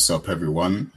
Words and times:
what's 0.00 0.08
up, 0.08 0.30
everyone? 0.30 0.90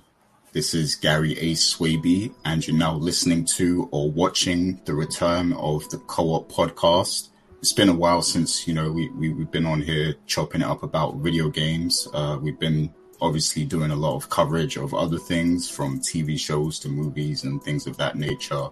This 0.53 0.73
is 0.73 0.95
Gary 0.95 1.37
A. 1.37 1.55
Swaby, 1.55 2.33
and 2.45 2.65
you're 2.65 2.77
now 2.77 2.95
listening 2.95 3.43
to 3.57 3.89
or 3.91 4.09
watching 4.09 4.79
the 4.85 4.93
return 4.93 5.51
of 5.51 5.89
the 5.89 5.97
Co-op 5.97 6.49
podcast. 6.49 7.27
It's 7.59 7.73
been 7.73 7.89
a 7.89 7.93
while 7.93 8.21
since 8.21 8.65
you 8.65 8.73
know 8.73 8.93
we, 8.93 9.09
we 9.09 9.27
have 9.37 9.51
been 9.51 9.65
on 9.65 9.81
here 9.81 10.15
chopping 10.25 10.61
it 10.61 10.67
up 10.67 10.83
about 10.83 11.17
video 11.17 11.49
games. 11.49 12.07
Uh, 12.13 12.39
we've 12.41 12.57
been 12.57 12.93
obviously 13.19 13.65
doing 13.65 13.91
a 13.91 13.95
lot 13.95 14.15
of 14.15 14.29
coverage 14.29 14.77
of 14.77 14.93
other 14.93 15.19
things, 15.19 15.69
from 15.69 15.99
TV 15.99 16.39
shows 16.39 16.79
to 16.79 16.87
movies 16.87 17.43
and 17.43 17.61
things 17.61 17.85
of 17.87 17.97
that 17.97 18.15
nature. 18.15 18.69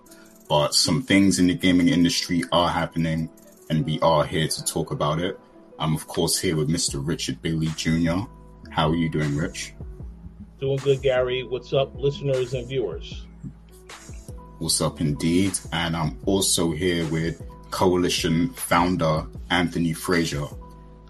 But 0.48 0.74
some 0.74 1.04
things 1.04 1.40
in 1.40 1.48
the 1.48 1.56
gaming 1.56 1.90
industry 1.90 2.42
are 2.54 2.70
happening, 2.70 3.30
and 3.70 3.86
we 3.86 4.00
are 4.00 4.24
here 4.24 4.48
to 4.48 4.64
talk 4.64 4.92
about 4.92 5.20
it. 5.20 5.38
I'm 5.78 5.94
of 5.94 6.08
course 6.08 6.40
here 6.40 6.56
with 6.56 6.70
Mr. 6.70 7.06
Richard 7.06 7.42
Bailey 7.42 7.68
Jr. 7.76 8.22
How 8.70 8.90
are 8.90 8.96
you 8.96 9.10
doing, 9.10 9.36
Rich? 9.36 9.74
Doing 10.62 10.78
good, 10.78 11.02
Gary. 11.02 11.42
What's 11.42 11.74
up, 11.74 11.96
listeners 11.96 12.54
and 12.54 12.68
viewers? 12.68 13.26
What's 14.60 14.80
up, 14.80 15.02
indeed? 15.02 15.58
And 15.74 15.98
I'm 15.98 16.20
also 16.28 16.70
here 16.70 17.04
with 17.08 17.42
Koalition 17.72 18.56
founder 18.56 19.26
Anthony 19.50 19.96
Frasier. 19.96 20.56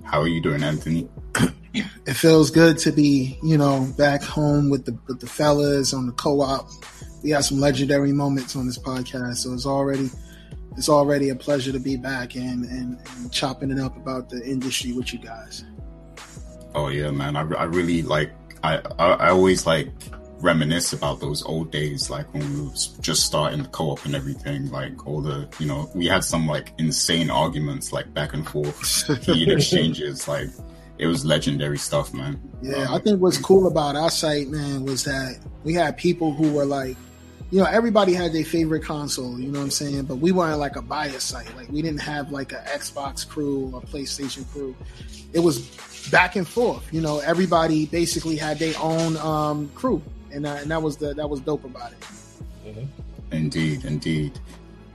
How 0.05 0.21
are 0.21 0.27
you 0.29 0.41
doing, 0.41 0.63
Anthony? 0.63 1.09
It 1.73 2.15
feels 2.15 2.51
good 2.51 2.77
to 2.79 2.91
be, 2.91 3.39
you 3.41 3.57
know, 3.57 3.87
back 3.97 4.21
home 4.21 4.69
with 4.69 4.83
the 4.83 4.97
with 5.07 5.21
the 5.21 5.27
fellas 5.27 5.93
on 5.93 6.05
the 6.07 6.11
co-op. 6.11 6.67
We 7.23 7.29
had 7.29 7.45
some 7.45 7.61
legendary 7.61 8.11
moments 8.11 8.57
on 8.57 8.65
this 8.65 8.77
podcast, 8.77 9.37
so 9.37 9.53
it's 9.53 9.65
already 9.65 10.09
it's 10.75 10.89
already 10.89 11.29
a 11.29 11.35
pleasure 11.35 11.71
to 11.71 11.79
be 11.79 11.95
back 11.95 12.35
and, 12.35 12.65
and, 12.65 12.99
and 13.15 13.31
chopping 13.31 13.71
it 13.71 13.79
up 13.79 13.95
about 13.95 14.29
the 14.29 14.43
industry 14.43 14.91
with 14.91 15.13
you 15.13 15.19
guys. 15.19 15.63
Oh 16.75 16.89
yeah, 16.89 17.11
man. 17.11 17.37
I, 17.37 17.49
I 17.53 17.63
really 17.63 18.01
like 18.01 18.33
I, 18.63 18.77
I, 18.99 19.07
I 19.13 19.29
always 19.29 19.65
like 19.65 19.89
reminisce 20.41 20.93
about 20.93 21.19
those 21.19 21.43
old 21.43 21.71
days, 21.71 22.09
like 22.09 22.31
when 22.33 22.53
we 22.53 22.61
were 22.61 22.73
just 22.99 23.25
starting 23.25 23.63
the 23.63 23.69
co-op 23.69 24.05
and 24.05 24.15
everything. 24.15 24.71
Like 24.71 25.07
all 25.07 25.21
the, 25.21 25.47
you 25.59 25.67
know, 25.67 25.89
we 25.93 26.07
had 26.07 26.23
some 26.23 26.47
like 26.47 26.73
insane 26.77 27.29
arguments, 27.29 27.93
like 27.93 28.13
back 28.13 28.33
and 28.33 28.47
forth, 28.47 29.07
heat 29.25 29.49
exchanges. 29.49 30.27
Like 30.27 30.49
it 30.97 31.07
was 31.07 31.25
legendary 31.25 31.77
stuff, 31.77 32.13
man. 32.13 32.39
Yeah, 32.61 32.83
um, 32.83 32.95
I 32.95 32.99
think 32.99 33.21
what's 33.21 33.37
cool 33.37 33.67
about 33.67 33.95
our 33.95 34.11
site, 34.11 34.49
man, 34.49 34.85
was 34.85 35.03
that 35.05 35.39
we 35.63 35.73
had 35.73 35.97
people 35.97 36.33
who 36.33 36.51
were 36.53 36.65
like, 36.65 36.97
you 37.51 37.59
know, 37.59 37.65
everybody 37.65 38.13
had 38.13 38.31
their 38.31 38.45
favorite 38.45 38.83
console, 38.83 39.37
you 39.37 39.51
know 39.51 39.59
what 39.59 39.65
I'm 39.65 39.71
saying? 39.71 40.03
But 40.03 40.15
we 40.15 40.31
weren't 40.31 40.57
like 40.57 40.77
a 40.77 40.81
bias 40.81 41.25
site. 41.25 41.53
Like 41.57 41.69
we 41.69 41.81
didn't 41.81 41.99
have 41.99 42.31
like 42.31 42.53
an 42.53 42.63
Xbox 42.65 43.27
crew 43.27 43.69
or 43.73 43.81
PlayStation 43.81 44.49
crew. 44.53 44.73
It 45.33 45.39
was 45.39 45.59
back 46.09 46.37
and 46.37 46.47
forth. 46.47 46.87
You 46.93 47.01
know, 47.01 47.19
everybody 47.19 47.85
basically 47.85 48.37
had 48.37 48.57
their 48.57 48.73
own 48.79 49.17
um, 49.17 49.69
crew, 49.75 50.01
and, 50.31 50.47
uh, 50.47 50.59
and 50.61 50.71
that 50.71 50.81
was 50.81 50.95
the 50.95 51.13
that 51.13 51.29
was 51.29 51.41
dope 51.41 51.65
about 51.65 51.91
it. 51.91 51.99
Mm-hmm. 52.65 53.33
Indeed, 53.33 53.85
indeed. 53.85 54.39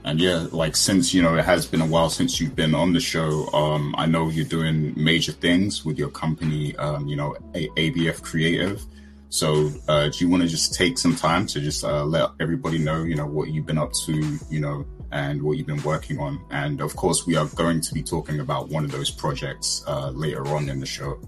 And 0.03 0.19
yeah, 0.19 0.47
like 0.51 0.75
since 0.75 1.13
you 1.13 1.21
know 1.21 1.35
it 1.35 1.45
has 1.45 1.67
been 1.67 1.81
a 1.81 1.85
while 1.85 2.09
since 2.09 2.41
you've 2.41 2.55
been 2.55 2.73
on 2.73 2.91
the 2.91 2.99
show, 2.99 3.47
um, 3.53 3.93
I 3.99 4.07
know 4.07 4.29
you're 4.29 4.45
doing 4.45 4.93
major 4.95 5.31
things 5.31 5.85
with 5.85 5.99
your 5.99 6.09
company, 6.09 6.75
um, 6.77 7.07
you 7.07 7.15
know, 7.15 7.35
a- 7.53 7.69
ABF 7.77 8.23
Creative. 8.23 8.83
So, 9.29 9.71
uh, 9.87 10.07
do 10.07 10.17
you 10.19 10.29
want 10.29 10.43
to 10.43 10.49
just 10.49 10.73
take 10.73 10.97
some 10.97 11.15
time 11.15 11.47
to 11.47 11.59
just 11.59 11.83
uh, 11.83 12.05
let 12.05 12.29
everybody 12.39 12.77
know, 12.77 13.03
you 13.03 13.15
know, 13.15 13.25
what 13.25 13.49
you've 13.49 13.65
been 13.65 13.77
up 13.77 13.91
to, 14.05 14.39
you 14.49 14.59
know, 14.59 14.85
and 15.11 15.41
what 15.41 15.57
you've 15.57 15.67
been 15.67 15.83
working 15.83 16.17
on? 16.19 16.43
And 16.49 16.79
of 16.79 16.95
course, 16.95 17.27
we 17.27 17.35
are 17.35 17.45
going 17.47 17.81
to 17.81 17.93
be 17.93 18.01
talking 18.01 18.39
about 18.39 18.69
one 18.69 18.85
of 18.85 18.91
those 18.91 19.11
projects 19.11 19.83
uh, 19.85 20.11
later 20.11 20.47
on 20.47 20.69
in 20.69 20.79
the 20.79 20.85
show. 20.85 21.19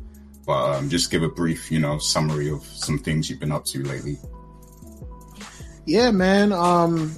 But 0.46 0.78
um, 0.78 0.90
just 0.90 1.12
give 1.12 1.24
a 1.24 1.30
brief, 1.30 1.70
you 1.70 1.80
know, 1.80 2.00
summary 2.00 2.50
of 2.50 2.64
some 2.64 2.98
things 3.00 3.30
you've 3.30 3.40
been 3.40 3.52
up 3.52 3.66
to 3.66 3.84
lately. 3.84 4.18
Yeah, 5.86 6.12
man. 6.12 6.54
Um, 6.54 7.16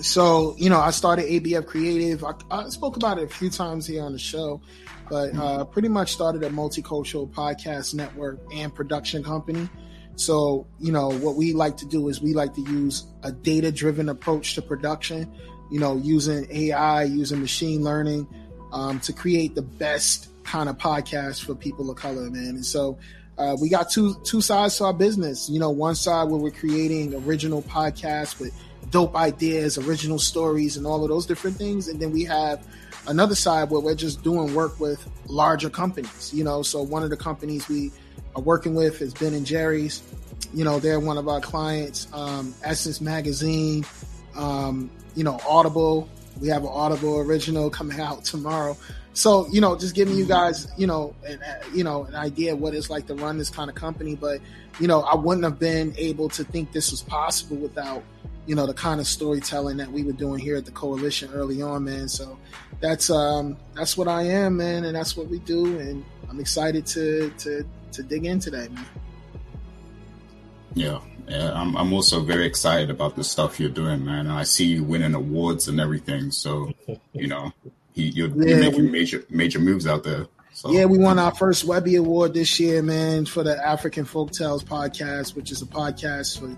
so 0.00 0.54
you 0.58 0.70
know, 0.70 0.80
I 0.80 0.90
started 0.92 1.26
ABF 1.26 1.66
Creative. 1.66 2.22
I, 2.22 2.34
I 2.50 2.68
spoke 2.68 2.96
about 2.96 3.18
it 3.18 3.24
a 3.24 3.34
few 3.34 3.50
times 3.50 3.86
here 3.86 4.04
on 4.04 4.12
the 4.12 4.18
show 4.18 4.60
but 5.08 5.34
uh, 5.36 5.64
pretty 5.64 5.88
much 5.88 6.12
started 6.12 6.42
a 6.42 6.50
multicultural 6.50 7.30
podcast 7.30 7.94
network 7.94 8.38
and 8.52 8.74
production 8.74 9.22
company. 9.22 9.68
So, 10.16 10.66
you 10.80 10.92
know, 10.92 11.10
what 11.10 11.36
we 11.36 11.52
like 11.52 11.76
to 11.78 11.86
do 11.86 12.08
is 12.08 12.20
we 12.22 12.32
like 12.32 12.54
to 12.54 12.62
use 12.62 13.04
a 13.22 13.30
data 13.30 13.70
driven 13.70 14.08
approach 14.08 14.54
to 14.54 14.62
production, 14.62 15.30
you 15.70 15.78
know, 15.78 15.96
using 15.96 16.46
AI, 16.50 17.04
using 17.04 17.40
machine 17.40 17.82
learning 17.82 18.26
um, 18.72 18.98
to 19.00 19.12
create 19.12 19.54
the 19.54 19.62
best 19.62 20.28
kind 20.44 20.68
of 20.68 20.78
podcast 20.78 21.44
for 21.44 21.54
people 21.54 21.90
of 21.90 21.96
color, 21.96 22.30
man. 22.30 22.56
And 22.56 22.64
so, 22.64 22.98
uh, 23.38 23.56
we 23.60 23.68
got 23.68 23.90
two 23.90 24.14
two 24.24 24.40
sides 24.40 24.78
to 24.78 24.84
our 24.84 24.94
business. 24.94 25.50
You 25.50 25.60
know, 25.60 25.70
one 25.70 25.94
side 25.94 26.30
where 26.30 26.40
we're 26.40 26.50
creating 26.50 27.14
original 27.26 27.62
podcasts 27.62 28.40
with 28.40 28.54
dope 28.90 29.14
ideas, 29.14 29.76
original 29.76 30.18
stories, 30.18 30.76
and 30.76 30.86
all 30.86 31.02
of 31.02 31.10
those 31.10 31.26
different 31.26 31.56
things, 31.56 31.88
and 31.88 32.00
then 32.00 32.12
we 32.12 32.24
have 32.24 32.66
another 33.08 33.34
side 33.34 33.70
where 33.70 33.80
we're 33.80 33.94
just 33.94 34.22
doing 34.22 34.54
work 34.54 34.78
with 34.80 35.08
larger 35.26 35.70
companies. 35.70 36.32
You 36.34 36.44
know, 36.44 36.62
so 36.62 36.82
one 36.82 37.02
of 37.02 37.10
the 37.10 37.16
companies 37.16 37.68
we 37.68 37.92
are 38.34 38.42
working 38.42 38.74
with 38.74 39.00
is 39.02 39.14
Ben 39.14 39.34
and 39.34 39.46
Jerry's. 39.46 40.02
You 40.52 40.64
know, 40.64 40.78
they're 40.78 41.00
one 41.00 41.18
of 41.18 41.28
our 41.28 41.40
clients. 41.40 42.08
Um, 42.12 42.54
Essence 42.62 43.00
Magazine. 43.00 43.84
Um, 44.36 44.90
you 45.14 45.24
know, 45.24 45.38
Audible. 45.48 46.08
We 46.40 46.48
have 46.48 46.62
an 46.62 46.70
Audible 46.70 47.18
original 47.18 47.70
coming 47.70 48.00
out 48.00 48.24
tomorrow. 48.24 48.76
So 49.14 49.48
you 49.50 49.62
know, 49.62 49.76
just 49.78 49.94
giving 49.94 50.14
you 50.14 50.26
guys, 50.26 50.68
you 50.76 50.86
know, 50.86 51.14
an, 51.26 51.40
you 51.72 51.82
know, 51.82 52.04
an 52.04 52.14
idea 52.14 52.52
of 52.52 52.60
what 52.60 52.74
it's 52.74 52.90
like 52.90 53.06
to 53.06 53.14
run 53.14 53.38
this 53.38 53.48
kind 53.48 53.70
of 53.70 53.74
company. 53.74 54.14
But 54.14 54.40
you 54.78 54.86
know, 54.86 55.00
I 55.00 55.14
wouldn't 55.14 55.44
have 55.44 55.58
been 55.58 55.94
able 55.96 56.28
to 56.30 56.44
think 56.44 56.72
this 56.72 56.90
was 56.90 57.00
possible 57.00 57.56
without 57.56 58.02
you 58.46 58.54
know 58.54 58.66
the 58.66 58.74
kind 58.74 59.00
of 59.00 59.06
storytelling 59.06 59.76
that 59.76 59.90
we 59.90 60.02
were 60.02 60.12
doing 60.12 60.38
here 60.38 60.56
at 60.56 60.64
the 60.64 60.70
Koalition 60.70 61.34
early 61.34 61.60
on 61.62 61.84
man 61.84 62.08
so 62.08 62.38
that's 62.80 63.10
um 63.10 63.56
that's 63.74 63.96
what 63.96 64.08
i 64.08 64.22
am 64.22 64.56
man 64.56 64.84
and 64.84 64.96
that's 64.96 65.16
what 65.16 65.28
we 65.28 65.38
do 65.40 65.78
and 65.78 66.04
i'm 66.30 66.40
excited 66.40 66.86
to 66.86 67.30
to 67.38 67.66
to 67.92 68.02
dig 68.02 68.24
into 68.24 68.50
that 68.50 68.70
man 68.72 68.86
yeah 70.74 71.00
yeah 71.28 71.52
i'm, 71.54 71.76
I'm 71.76 71.92
also 71.92 72.20
very 72.20 72.46
excited 72.46 72.90
about 72.90 73.16
the 73.16 73.24
stuff 73.24 73.58
you're 73.58 73.68
doing 73.68 74.04
man 74.04 74.28
i 74.28 74.44
see 74.44 74.66
you 74.66 74.84
winning 74.84 75.14
awards 75.14 75.68
and 75.68 75.80
everything 75.80 76.30
so 76.30 76.72
you 77.12 77.26
know 77.26 77.52
you're, 77.94 78.28
yeah, 78.28 78.48
you're 78.48 78.58
making 78.58 78.84
we, 78.84 78.90
major 78.90 79.24
major 79.30 79.58
moves 79.58 79.86
out 79.86 80.04
there 80.04 80.26
so. 80.52 80.70
Yeah, 80.70 80.86
we 80.86 80.96
won 80.96 81.18
our 81.18 81.34
first 81.34 81.64
Webby 81.64 81.96
Award 81.96 82.32
this 82.32 82.58
year, 82.58 82.80
man, 82.80 83.26
for 83.26 83.42
the 83.42 83.62
African 83.62 84.06
Folk 84.06 84.30
Tales 84.30 84.64
podcast, 84.64 85.36
which 85.36 85.52
is 85.52 85.60
a 85.60 85.66
podcast 85.66 86.40
for, 86.40 86.56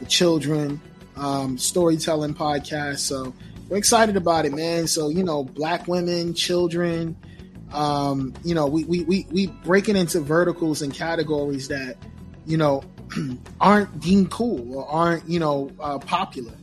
for 0.00 0.04
children 0.06 0.80
um, 1.16 1.58
storytelling 1.58 2.34
podcast. 2.34 3.00
So 3.00 3.34
we're 3.68 3.78
excited 3.78 4.16
about 4.16 4.46
it, 4.46 4.52
man. 4.52 4.86
So 4.86 5.08
you 5.08 5.24
know, 5.24 5.44
black 5.44 5.88
women, 5.88 6.34
children, 6.34 7.16
um, 7.72 8.34
you 8.44 8.54
know, 8.54 8.66
we 8.66 8.84
we 8.84 9.02
we 9.04 9.26
we 9.30 9.46
breaking 9.46 9.96
into 9.96 10.20
verticals 10.20 10.82
and 10.82 10.92
categories 10.92 11.68
that 11.68 11.96
you 12.46 12.56
know 12.56 12.82
aren't 13.60 14.00
deemed 14.00 14.30
cool 14.30 14.76
or 14.76 14.88
aren't 14.88 15.28
you 15.28 15.40
know 15.40 15.70
uh, 15.80 15.98
popular, 15.98 16.54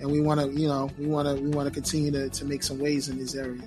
and 0.00 0.10
we 0.10 0.20
want 0.20 0.40
to 0.40 0.48
you 0.58 0.68
know 0.68 0.90
we 0.98 1.06
want 1.06 1.28
to 1.28 1.42
we 1.42 1.50
want 1.50 1.66
to 1.66 1.74
continue 1.74 2.10
to 2.10 2.28
to 2.30 2.44
make 2.44 2.62
some 2.62 2.78
waves 2.78 3.08
in 3.08 3.18
this 3.18 3.34
area. 3.34 3.62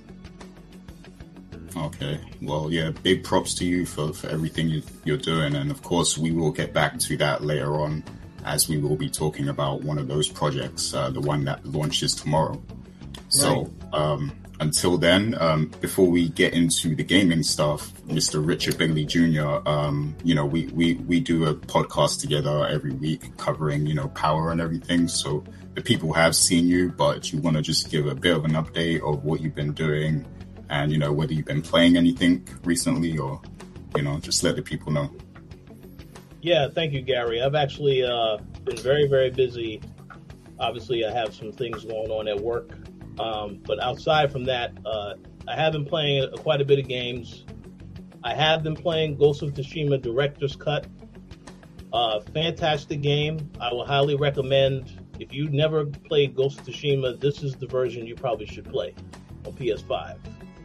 Okay. 1.78 2.20
Well, 2.42 2.72
yeah, 2.72 2.92
big 3.04 3.26
props 3.26 3.54
to 3.56 3.66
you 3.66 3.86
for, 3.86 4.14
for 4.14 4.30
everything 4.30 4.70
you, 4.70 4.82
you're 5.04 5.18
doing. 5.18 5.56
And 5.56 5.72
of 5.72 5.84
course, 5.84 6.18
we 6.18 6.32
will 6.32 6.52
get 6.52 6.72
back 6.74 6.98
to 7.00 7.18
that 7.18 7.44
later 7.44 7.82
on 7.82 8.02
as 8.46 8.70
we 8.70 8.78
will 8.78 8.96
be 8.96 9.10
talking 9.10 9.50
about 9.50 9.82
one 9.82 9.98
of 9.98 10.08
those 10.08 10.30
projects, 10.30 10.94
uh, 10.94 11.10
the 11.10 11.20
one 11.20 11.44
that 11.46 11.66
launches 11.66 12.14
tomorrow. 12.14 12.54
Right. 12.54 13.24
So 13.30 13.74
um, 13.92 14.32
until 14.60 14.98
then, 14.98 15.36
um, 15.40 15.72
before 15.82 16.08
we 16.08 16.30
get 16.30 16.54
into 16.54 16.96
the 16.96 17.04
gaming 17.04 17.44
stuff, 17.44 17.92
Mr. 18.06 18.46
Richard 18.46 18.78
Bailey 18.78 19.06
Jr., 19.06 19.68
um, 19.68 20.16
you 20.24 20.36
know, 20.36 20.46
we, 20.46 20.68
we, 20.68 20.94
we 20.94 21.20
do 21.20 21.46
a 21.46 21.56
podcast 21.56 22.22
together 22.22 22.68
every 22.68 22.92
week 22.92 23.36
covering, 23.38 23.86
you 23.88 23.96
know, 23.96 24.08
power 24.10 24.52
and 24.52 24.62
everything. 24.62 25.08
So 25.08 25.44
the 25.74 25.82
people 25.82 26.14
have 26.14 26.36
seen 26.36 26.68
you, 26.68 26.90
but 26.92 27.34
you 27.34 27.40
want 27.40 27.58
to 27.58 27.64
just 27.64 27.90
give 27.90 28.06
a 28.06 28.16
bit 28.16 28.36
of 28.36 28.46
an 28.46 28.52
update 28.52 29.02
of 29.02 29.26
what 29.26 29.42
you've 29.42 29.56
been 29.56 29.74
doing 29.74 30.26
and, 30.70 30.92
you 30.92 30.98
know, 30.98 31.12
whether 31.12 31.34
you've 31.34 31.46
been 31.46 31.62
playing 31.62 31.98
anything 31.98 32.48
recently 32.64 33.18
or, 33.18 33.42
you 33.96 34.04
know, 34.04 34.20
just 34.20 34.44
let 34.44 34.56
the 34.56 34.62
people 34.62 34.92
know. 34.92 35.12
Yeah, 36.46 36.68
thank 36.70 36.94
you, 36.94 37.02
Gary. 37.02 37.42
I've 37.42 37.56
actually 37.56 38.04
uh, 38.04 38.38
been 38.66 38.78
very, 38.78 39.08
very 39.08 39.32
busy. 39.32 39.82
Obviously, 40.60 41.04
I 41.04 41.12
have 41.12 41.34
some 41.34 41.52
things 41.52 41.84
going 41.84 42.12
on 42.12 42.28
at 42.28 42.40
work, 42.40 42.70
um, 43.20 43.64
but 43.66 43.82
outside 43.82 44.32
from 44.32 44.44
that, 44.44 44.72
uh, 44.86 45.16
I 45.48 45.56
have 45.56 45.74
been 45.74 45.86
playing 45.86 46.30
quite 46.38 46.62
a 46.62 46.64
bit 46.64 46.78
of 46.78 46.88
games. 46.88 47.46
I 48.24 48.36
have 48.36 48.62
been 48.62 48.76
playing 48.76 49.18
Ghost 49.18 49.42
of 49.42 49.56
Tsushima 49.56 50.00
Director's 50.00 50.56
Cut. 50.56 50.86
Uh, 51.92 52.20
fantastic 52.20 53.02
game. 53.02 53.50
I 53.60 53.74
will 53.74 53.84
highly 53.84 54.16
recommend. 54.16 55.02
If 55.20 55.34
you 55.34 55.50
never 55.50 55.88
played 55.88 56.36
Ghost 56.36 56.60
of 56.60 56.68
Tsushima, 56.68 57.20
this 57.20 57.42
is 57.42 57.56
the 57.56 57.66
version 57.66 58.06
you 58.06 58.14
probably 58.14 58.46
should 58.46 58.70
play 58.70 58.94
on 59.48 59.54
PS5. 59.54 60.20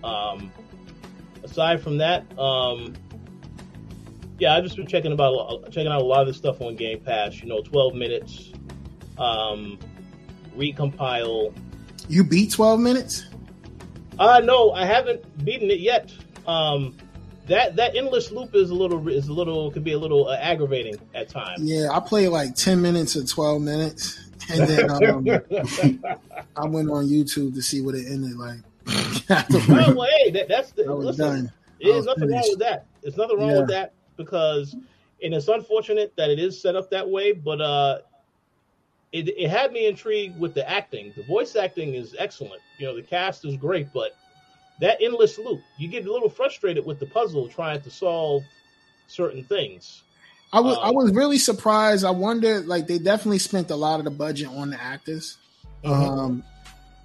Um, 0.04 0.52
aside 1.42 1.82
from 1.82 1.96
that, 1.96 2.38
um, 2.38 2.92
yeah, 4.40 4.54
I've 4.54 4.64
just 4.64 4.76
been 4.76 4.86
checking 4.86 5.12
about 5.12 5.64
checking 5.70 5.92
out 5.92 6.00
a 6.00 6.04
lot 6.04 6.22
of 6.22 6.26
this 6.26 6.38
stuff 6.38 6.60
on 6.62 6.74
Game 6.74 7.00
Pass. 7.00 7.40
You 7.40 7.48
know, 7.48 7.60
12 7.60 7.94
minutes, 7.94 8.52
um, 9.18 9.78
recompile. 10.56 11.54
You 12.08 12.24
beat 12.24 12.50
12 12.50 12.80
minutes? 12.80 13.26
Uh 14.18 14.40
no, 14.40 14.72
I 14.72 14.84
haven't 14.84 15.44
beaten 15.44 15.70
it 15.70 15.80
yet. 15.80 16.12
Um, 16.46 16.96
that 17.46 17.76
that 17.76 17.94
endless 17.94 18.30
loop 18.30 18.54
is 18.54 18.70
a 18.70 18.74
little 18.74 19.06
is 19.08 19.28
a 19.28 19.32
little 19.32 19.70
could 19.70 19.84
be 19.84 19.92
a 19.92 19.98
little 19.98 20.28
uh, 20.28 20.36
aggravating 20.36 20.96
at 21.14 21.28
times. 21.28 21.62
Yeah, 21.62 21.88
I 21.90 22.00
played 22.00 22.28
like 22.28 22.54
10 22.54 22.80
minutes 22.80 23.16
or 23.16 23.24
12 23.24 23.62
minutes, 23.62 24.30
and 24.50 24.68
then 24.68 24.90
um, 24.90 25.26
I 26.56 26.66
went 26.66 26.90
on 26.90 27.06
YouTube 27.06 27.54
to 27.54 27.62
see 27.62 27.80
what 27.82 27.94
it 27.94 28.06
ended 28.10 28.36
like. 28.36 28.58
oh, 28.88 29.94
well, 29.94 30.08
hey, 30.18 30.30
that, 30.32 30.48
that's 30.48 30.72
the 30.72 30.86
I 30.86 30.92
was 30.92 31.06
listen. 31.06 31.24
done. 31.24 31.52
There's 31.80 32.04
nothing 32.04 32.30
wrong 32.30 32.46
with 32.48 32.58
that. 32.58 32.86
There's 33.02 33.16
nothing 33.16 33.38
wrong 33.38 33.56
with 33.56 33.68
that 33.68 33.94
because, 34.22 34.74
and 35.22 35.34
it's 35.34 35.48
unfortunate 35.48 36.12
that 36.16 36.30
it 36.30 36.38
is 36.38 36.60
set 36.60 36.76
up 36.76 36.90
that 36.90 37.08
way. 37.08 37.32
But 37.32 37.60
uh, 37.60 37.98
it 39.12 39.28
it 39.28 39.48
had 39.48 39.72
me 39.72 39.86
intrigued 39.86 40.38
with 40.38 40.54
the 40.54 40.68
acting. 40.68 41.12
The 41.16 41.24
voice 41.24 41.56
acting 41.56 41.94
is 41.94 42.14
excellent. 42.18 42.62
You 42.78 42.86
know, 42.86 42.96
the 42.96 43.02
cast 43.02 43.44
is 43.44 43.56
great, 43.56 43.92
but 43.92 44.10
that 44.80 44.98
endless 45.00 45.38
loop, 45.38 45.60
you 45.78 45.88
get 45.88 46.06
a 46.06 46.12
little 46.12 46.30
frustrated 46.30 46.84
with 46.86 46.98
the 47.00 47.06
puzzle 47.06 47.48
trying 47.48 47.80
to 47.82 47.90
solve 47.90 48.42
certain 49.08 49.44
things. 49.44 50.02
I 50.52 50.60
was 50.60 50.76
I 50.78 50.88
Um, 50.88 50.94
was 50.94 51.12
really 51.12 51.38
surprised. 51.38 52.04
I 52.04 52.10
wonder, 52.10 52.60
like 52.60 52.86
they 52.86 52.98
definitely 52.98 53.38
spent 53.38 53.70
a 53.70 53.76
lot 53.76 54.00
of 54.00 54.04
the 54.04 54.10
budget 54.10 54.48
on 54.48 54.70
the 54.70 54.80
actors. 54.80 55.36
Um, 55.84 56.42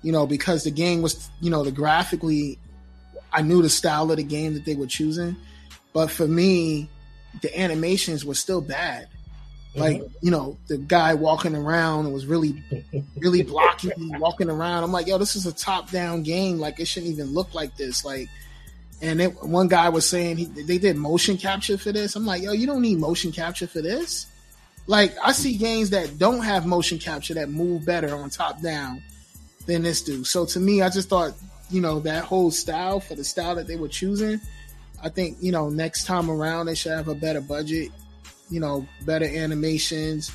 you 0.01 0.11
know, 0.11 0.27
because 0.27 0.63
the 0.63 0.71
game 0.71 1.01
was, 1.01 1.29
you 1.41 1.49
know, 1.49 1.63
the 1.63 1.71
graphically, 1.71 2.59
I 3.31 3.41
knew 3.41 3.61
the 3.61 3.69
style 3.69 4.11
of 4.11 4.17
the 4.17 4.23
game 4.23 4.53
that 4.53 4.65
they 4.65 4.75
were 4.75 4.85
choosing, 4.87 5.35
but 5.93 6.11
for 6.11 6.27
me, 6.27 6.89
the 7.41 7.59
animations 7.59 8.25
were 8.25 8.35
still 8.35 8.61
bad. 8.61 9.07
Mm-hmm. 9.75 9.79
Like 9.79 10.01
you 10.21 10.31
know, 10.31 10.57
the 10.67 10.77
guy 10.77 11.13
walking 11.13 11.55
around 11.55 12.11
was 12.11 12.25
really, 12.25 12.63
really 13.17 13.43
blocky, 13.43 13.91
walking 13.97 14.49
around. 14.49 14.83
I'm 14.83 14.91
like, 14.91 15.07
yo, 15.07 15.17
this 15.17 15.35
is 15.35 15.45
a 15.45 15.53
top-down 15.53 16.23
game. 16.23 16.59
Like 16.59 16.79
it 16.79 16.85
shouldn't 16.85 17.11
even 17.11 17.33
look 17.33 17.53
like 17.53 17.75
this. 17.75 18.05
Like, 18.05 18.29
and 19.01 19.21
it, 19.21 19.43
one 19.43 19.67
guy 19.67 19.89
was 19.89 20.07
saying 20.07 20.37
he, 20.37 20.45
they 20.45 20.77
did 20.77 20.95
motion 20.95 21.37
capture 21.37 21.77
for 21.77 21.91
this. 21.91 22.15
I'm 22.15 22.25
like, 22.25 22.41
yo, 22.41 22.53
you 22.53 22.67
don't 22.67 22.81
need 22.81 22.99
motion 22.99 23.31
capture 23.31 23.67
for 23.67 23.81
this. 23.81 24.27
Like 24.87 25.15
I 25.23 25.31
see 25.31 25.57
games 25.57 25.89
that 25.89 26.17
don't 26.17 26.43
have 26.43 26.65
motion 26.65 26.99
capture 26.99 27.33
that 27.33 27.49
move 27.49 27.85
better 27.85 28.15
on 28.15 28.29
top 28.29 28.61
down 28.61 29.01
than 29.65 29.81
this 29.81 30.01
do. 30.01 30.23
So 30.23 30.45
to 30.45 30.59
me, 30.59 30.81
I 30.81 30.89
just 30.89 31.09
thought, 31.09 31.33
you 31.69 31.81
know, 31.81 31.99
that 32.01 32.23
whole 32.23 32.51
style 32.51 32.99
for 32.99 33.15
the 33.15 33.23
style 33.23 33.55
that 33.55 33.67
they 33.67 33.75
were 33.75 33.87
choosing, 33.87 34.39
I 35.03 35.09
think, 35.09 35.37
you 35.41 35.51
know, 35.51 35.69
next 35.69 36.05
time 36.05 36.29
around 36.29 36.67
they 36.67 36.75
should 36.75 36.91
have 36.93 37.07
a 37.07 37.15
better 37.15 37.41
budget, 37.41 37.89
you 38.49 38.59
know, 38.59 38.87
better 39.01 39.25
animations, 39.25 40.31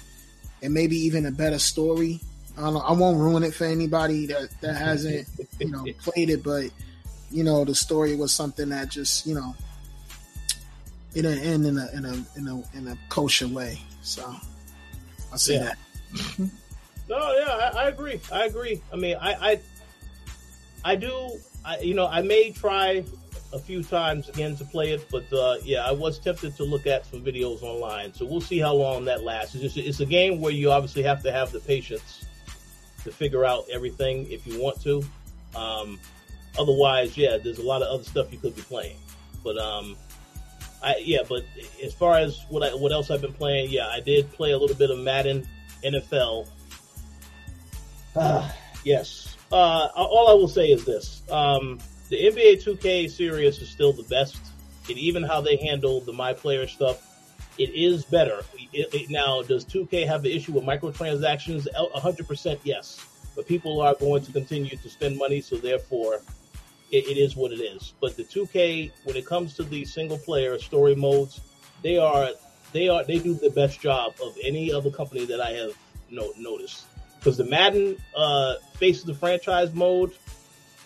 and 0.63 0.73
maybe 0.75 0.97
even 0.97 1.27
a 1.27 1.31
better 1.31 1.59
story. 1.59 2.21
I 2.59 2.63
don't 2.63 2.77
I 2.77 2.93
won't 2.93 3.19
ruin 3.19 3.43
it 3.45 3.55
for 3.55 3.65
anybody 3.65 4.27
that, 4.27 4.51
that 4.61 4.77
hasn't, 4.77 5.27
you 5.59 5.71
know, 5.71 5.85
played 6.03 6.31
it, 6.31 6.43
but 6.43 6.71
you 7.31 7.45
know, 7.45 7.65
the 7.65 7.75
story 7.75 8.17
was 8.17 8.33
something 8.33 8.69
that 8.71 8.89
just, 8.89 9.27
you 9.27 9.35
know, 9.35 9.55
it 11.15 11.23
didn't 11.23 11.45
end 11.45 11.67
in 11.67 11.79
a 11.79 11.89
in 11.93 12.05
a 12.05 12.25
in 12.37 12.49
a 12.49 12.77
in 12.77 12.89
a 12.89 12.99
kosher 13.09 13.49
way. 13.49 13.81
So 14.03 14.35
I 15.33 15.37
say 15.37 15.55
Yeah. 15.55 15.73
that. 16.13 16.51
No, 17.09 17.17
yeah, 17.39 17.71
I, 17.75 17.85
I 17.85 17.89
agree. 17.89 18.21
I 18.33 18.45
agree. 18.47 18.81
I 18.93 18.97
mean, 18.97 19.17
I, 19.21 19.33
I, 19.53 19.61
I 20.85 20.97
do. 20.97 21.39
I, 21.65 21.79
you 21.81 21.95
know, 21.95 22.07
I 22.07 22.23
may 22.23 22.53
try 22.53 23.05
a 23.53 23.59
few 23.59 23.83
times 23.83 24.29
again 24.29 24.57
to 24.57 24.65
play 24.65 24.93
it, 24.93 25.07
but 25.11 25.31
uh, 25.33 25.57
yeah, 25.65 25.85
I 25.85 25.91
was 25.91 26.19
tempted 26.19 26.57
to 26.57 26.65
look 26.65 26.87
at 26.87 27.07
some 27.07 27.23
videos 27.23 27.63
online. 27.63 28.15
So 28.15 28.25
we'll 28.25 28.41
see 28.41 28.59
how 28.59 28.75
long 28.75 29.05
that 29.07 29.25
lasts. 29.25 29.55
It's 29.55 29.75
just, 29.75 29.77
it's 29.77 30.01
a 30.01 30.07
game 30.07 30.41
where 30.41 30.53
you 30.53 30.71
obviously 30.71 31.03
have 31.03 31.23
to 31.25 31.33
have 31.33 31.51
the 31.51 31.61
patience 31.61 32.25
to 33.05 33.11
figure 33.11 33.45
out 33.45 33.65
everything 33.73 34.31
if 34.31 34.47
you 34.47 34.61
want 34.61 34.81
to. 34.83 35.03
Um, 35.57 35.99
otherwise, 36.59 37.17
yeah, 37.17 37.39
there's 37.39 37.59
a 37.59 37.63
lot 37.63 37.83
of 37.83 37.89
other 37.89 38.05
stuff 38.05 38.33
you 38.33 38.39
could 38.39 38.55
be 38.55 38.63
playing. 38.63 38.97
But 39.43 39.59
um, 39.59 39.97
I 40.83 40.97
yeah, 41.03 41.21
but 41.29 41.45
as 41.83 41.93
far 41.95 42.19
as 42.19 42.45
what 42.49 42.63
I 42.63 42.75
what 42.75 42.93
else 42.93 43.11
I've 43.11 43.23
been 43.23 43.33
playing, 43.33 43.71
yeah, 43.71 43.89
I 43.89 44.01
did 44.01 44.31
play 44.33 44.53
a 44.53 44.59
little 44.59 44.77
bit 44.77 44.91
of 44.91 44.99
Madden 44.99 45.47
NFL. 45.85 46.49
Ah, 48.17 48.55
yes. 48.85 49.37
Uh, 49.53 49.89
all 49.97 50.29
I 50.29 50.35
will 50.35 50.49
say 50.49 50.69
is 50.69 50.85
this: 50.85 51.23
um, 51.31 51.81
the 52.11 52.17
NBA 52.17 52.63
2K 52.65 53.09
series 53.09 53.59
is 53.63 53.69
still 53.71 53.93
the 53.93 54.03
best, 54.03 54.37
and 54.89 54.99
even 54.99 55.23
how 55.23 55.41
they 55.41 55.57
handle 55.57 56.01
the 56.01 56.13
my 56.13 56.33
player 56.33 56.67
stuff, 56.67 57.07
it 57.57 57.71
is 57.71 58.05
better. 58.05 58.43
It, 58.73 58.93
it- 58.93 59.11
now, 59.11 59.43
does 59.43 59.65
2K 59.65 60.07
have 60.07 60.23
the 60.23 60.35
issue 60.35 60.53
with 60.53 60.65
microtransactions? 60.65 61.69
Hundred 61.95 62.27
percent, 62.27 62.61
yes. 62.65 63.07
But 63.37 63.47
people 63.47 63.81
are 63.81 63.95
going 63.95 64.23
to 64.25 64.33
continue 64.33 64.77
to 64.77 64.91
spend 64.91 65.17
money, 65.17 65.41
so 65.41 65.57
therefore, 65.57 66.21
it, 66.91 67.07
it 67.07 67.17
is 67.17 67.37
what 67.37 67.53
it 67.53 67.61
is. 67.61 67.95
But 68.01 68.17
the 68.17 68.25
2K, 68.25 68.91
when 69.05 69.17
it 69.17 69.25
comes 69.25 69.55
to 69.55 69.63
the 69.63 69.85
single 69.85 70.19
player 70.19 70.59
story 70.59 70.97
modes, 70.97 71.41
they 71.83 71.97
are 71.97 72.31
they 72.73 72.89
are 72.89 73.05
they 73.05 73.21
do 73.21 73.35
the 73.35 73.51
best 73.51 73.81
job 73.81 74.15
of 74.23 74.37
any 74.43 74.73
other 74.73 74.91
company 74.91 75.25
that 75.27 75.41
I 75.41 75.53
have 75.53 75.77
no, 76.11 76.33
noticed. 76.37 76.87
Because 77.19 77.37
the 77.37 77.45
Madden 77.45 77.97
uh, 78.17 78.55
Face 78.79 79.01
of 79.03 79.07
the 79.07 79.15
Franchise 79.15 79.73
mode 79.75 80.13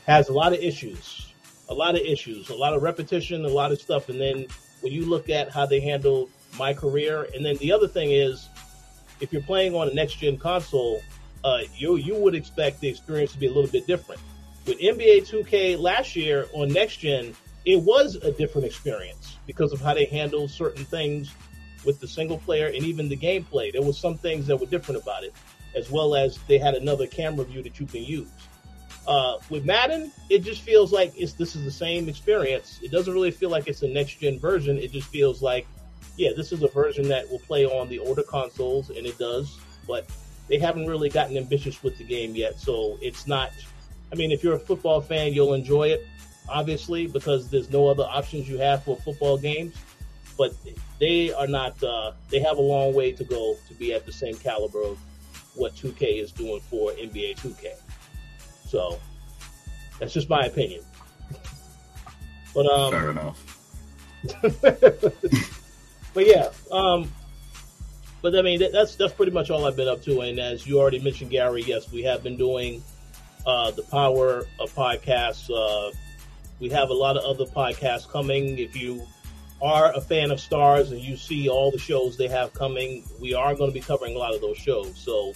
has 0.06 0.28
a 0.28 0.32
lot 0.32 0.52
of 0.52 0.58
issues, 0.60 1.32
a 1.68 1.74
lot 1.74 1.94
of 1.94 2.02
issues, 2.02 2.50
a 2.50 2.54
lot 2.54 2.74
of 2.74 2.82
repetition, 2.82 3.44
a 3.44 3.48
lot 3.48 3.72
of 3.72 3.80
stuff. 3.80 4.08
And 4.08 4.20
then 4.20 4.46
when 4.80 4.92
you 4.92 5.06
look 5.06 5.30
at 5.30 5.50
how 5.50 5.66
they 5.66 5.80
handle 5.80 6.28
my 6.58 6.74
career, 6.74 7.26
and 7.34 7.44
then 7.44 7.56
the 7.56 7.72
other 7.72 7.88
thing 7.88 8.10
is, 8.10 8.48
if 9.20 9.32
you're 9.32 9.42
playing 9.42 9.74
on 9.74 9.88
a 9.88 9.94
next 9.94 10.14
gen 10.16 10.36
console, 10.36 11.00
uh, 11.44 11.60
you 11.74 11.96
you 11.96 12.14
would 12.14 12.34
expect 12.34 12.80
the 12.80 12.88
experience 12.88 13.32
to 13.32 13.38
be 13.38 13.46
a 13.46 13.52
little 13.52 13.70
bit 13.70 13.86
different. 13.86 14.20
With 14.66 14.78
NBA 14.78 15.28
2K 15.28 15.78
last 15.78 16.16
year 16.16 16.46
on 16.54 16.68
next 16.68 16.98
gen, 16.98 17.34
it 17.64 17.80
was 17.80 18.16
a 18.16 18.32
different 18.32 18.66
experience 18.66 19.36
because 19.46 19.72
of 19.72 19.80
how 19.80 19.94
they 19.94 20.06
handled 20.06 20.50
certain 20.50 20.84
things 20.84 21.34
with 21.84 22.00
the 22.00 22.08
single 22.08 22.38
player 22.38 22.66
and 22.66 22.76
even 22.76 23.08
the 23.08 23.16
gameplay. 23.16 23.72
There 23.72 23.82
was 23.82 23.98
some 23.98 24.16
things 24.16 24.46
that 24.46 24.56
were 24.56 24.66
different 24.66 25.02
about 25.02 25.22
it, 25.22 25.34
as 25.74 25.90
well 25.90 26.14
as 26.14 26.38
they 26.48 26.58
had 26.58 26.74
another 26.74 27.06
camera 27.06 27.44
view 27.44 27.62
that 27.62 27.78
you 27.78 27.86
can 27.86 28.04
use. 28.04 28.28
Uh, 29.06 29.36
with 29.50 29.64
Madden, 29.64 30.10
it 30.30 30.40
just 30.40 30.62
feels 30.62 30.92
like 30.92 31.12
it's 31.16 31.34
this 31.34 31.54
is 31.54 31.64
the 31.64 31.70
same 31.70 32.08
experience. 32.08 32.80
It 32.82 32.90
doesn't 32.90 33.12
really 33.12 33.30
feel 33.30 33.50
like 33.50 33.68
it's 33.68 33.82
a 33.82 33.88
next 33.88 34.14
gen 34.14 34.38
version. 34.38 34.78
It 34.78 34.92
just 34.92 35.08
feels 35.08 35.42
like, 35.42 35.66
yeah, 36.16 36.30
this 36.34 36.52
is 36.52 36.62
a 36.62 36.68
version 36.68 37.08
that 37.08 37.30
will 37.30 37.40
play 37.40 37.66
on 37.66 37.88
the 37.88 37.98
older 37.98 38.22
consoles, 38.22 38.90
and 38.90 39.06
it 39.06 39.18
does. 39.18 39.58
But 39.86 40.06
they 40.48 40.58
haven't 40.58 40.86
really 40.86 41.10
gotten 41.10 41.36
ambitious 41.36 41.82
with 41.82 41.98
the 41.98 42.04
game 42.04 42.34
yet, 42.34 42.58
so 42.58 42.98
it's 43.02 43.26
not. 43.26 43.50
I 44.12 44.16
mean, 44.16 44.30
if 44.30 44.42
you're 44.42 44.54
a 44.54 44.60
football 44.60 45.00
fan, 45.00 45.34
you'll 45.34 45.54
enjoy 45.54 45.88
it, 45.88 46.06
obviously, 46.48 47.06
because 47.06 47.50
there's 47.50 47.70
no 47.70 47.88
other 47.88 48.04
options 48.04 48.48
you 48.48 48.58
have 48.58 48.84
for 48.84 48.96
football 48.96 49.36
games. 49.36 49.74
But 50.38 50.54
they 50.98 51.32
are 51.32 51.46
not. 51.46 51.82
Uh, 51.82 52.12
they 52.30 52.38
have 52.40 52.56
a 52.56 52.62
long 52.62 52.94
way 52.94 53.12
to 53.12 53.24
go 53.24 53.56
to 53.68 53.74
be 53.74 53.92
at 53.92 54.06
the 54.06 54.12
same 54.12 54.36
caliber 54.36 54.82
of 54.82 54.98
what 55.54 55.74
2K 55.76 56.20
is 56.22 56.32
doing 56.32 56.60
for 56.60 56.90
NBA 56.92 57.36
2K. 57.38 57.74
So 58.66 58.98
that's 59.98 60.12
just 60.12 60.28
my 60.28 60.46
opinion. 60.46 60.82
But 62.54 62.66
um, 62.66 62.92
Fair 62.92 63.10
enough. 63.10 63.50
but 66.14 66.26
yeah, 66.26 66.50
um, 66.70 67.12
but 68.22 68.34
I 68.36 68.42
mean 68.42 68.60
that, 68.60 68.72
that's 68.72 68.96
that's 68.96 69.12
pretty 69.12 69.32
much 69.32 69.50
all 69.50 69.66
I've 69.66 69.76
been 69.76 69.88
up 69.88 70.02
to. 70.04 70.20
And 70.20 70.38
as 70.38 70.66
you 70.66 70.80
already 70.80 71.00
mentioned, 71.00 71.30
Gary, 71.30 71.62
yes, 71.62 71.92
we 71.92 72.02
have 72.04 72.22
been 72.22 72.36
doing 72.36 72.82
uh, 73.46 73.70
the 73.72 73.82
power 73.82 74.46
of 74.58 74.74
podcasts. 74.74 75.50
Uh, 75.50 75.92
we 76.60 76.68
have 76.70 76.90
a 76.90 76.94
lot 76.94 77.16
of 77.16 77.24
other 77.24 77.44
podcasts 77.50 78.08
coming. 78.08 78.58
If 78.58 78.76
you 78.76 79.06
are 79.60 79.92
a 79.92 80.00
fan 80.00 80.30
of 80.30 80.38
Starz 80.38 80.90
and 80.92 81.00
you 81.00 81.16
see 81.16 81.48
all 81.48 81.70
the 81.70 81.78
shows 81.78 82.16
they 82.16 82.28
have 82.28 82.52
coming, 82.54 83.04
we 83.20 83.34
are 83.34 83.54
going 83.54 83.70
to 83.70 83.74
be 83.74 83.80
covering 83.80 84.14
a 84.14 84.18
lot 84.18 84.34
of 84.34 84.40
those 84.40 84.56
shows. 84.56 84.96
So 84.96 85.34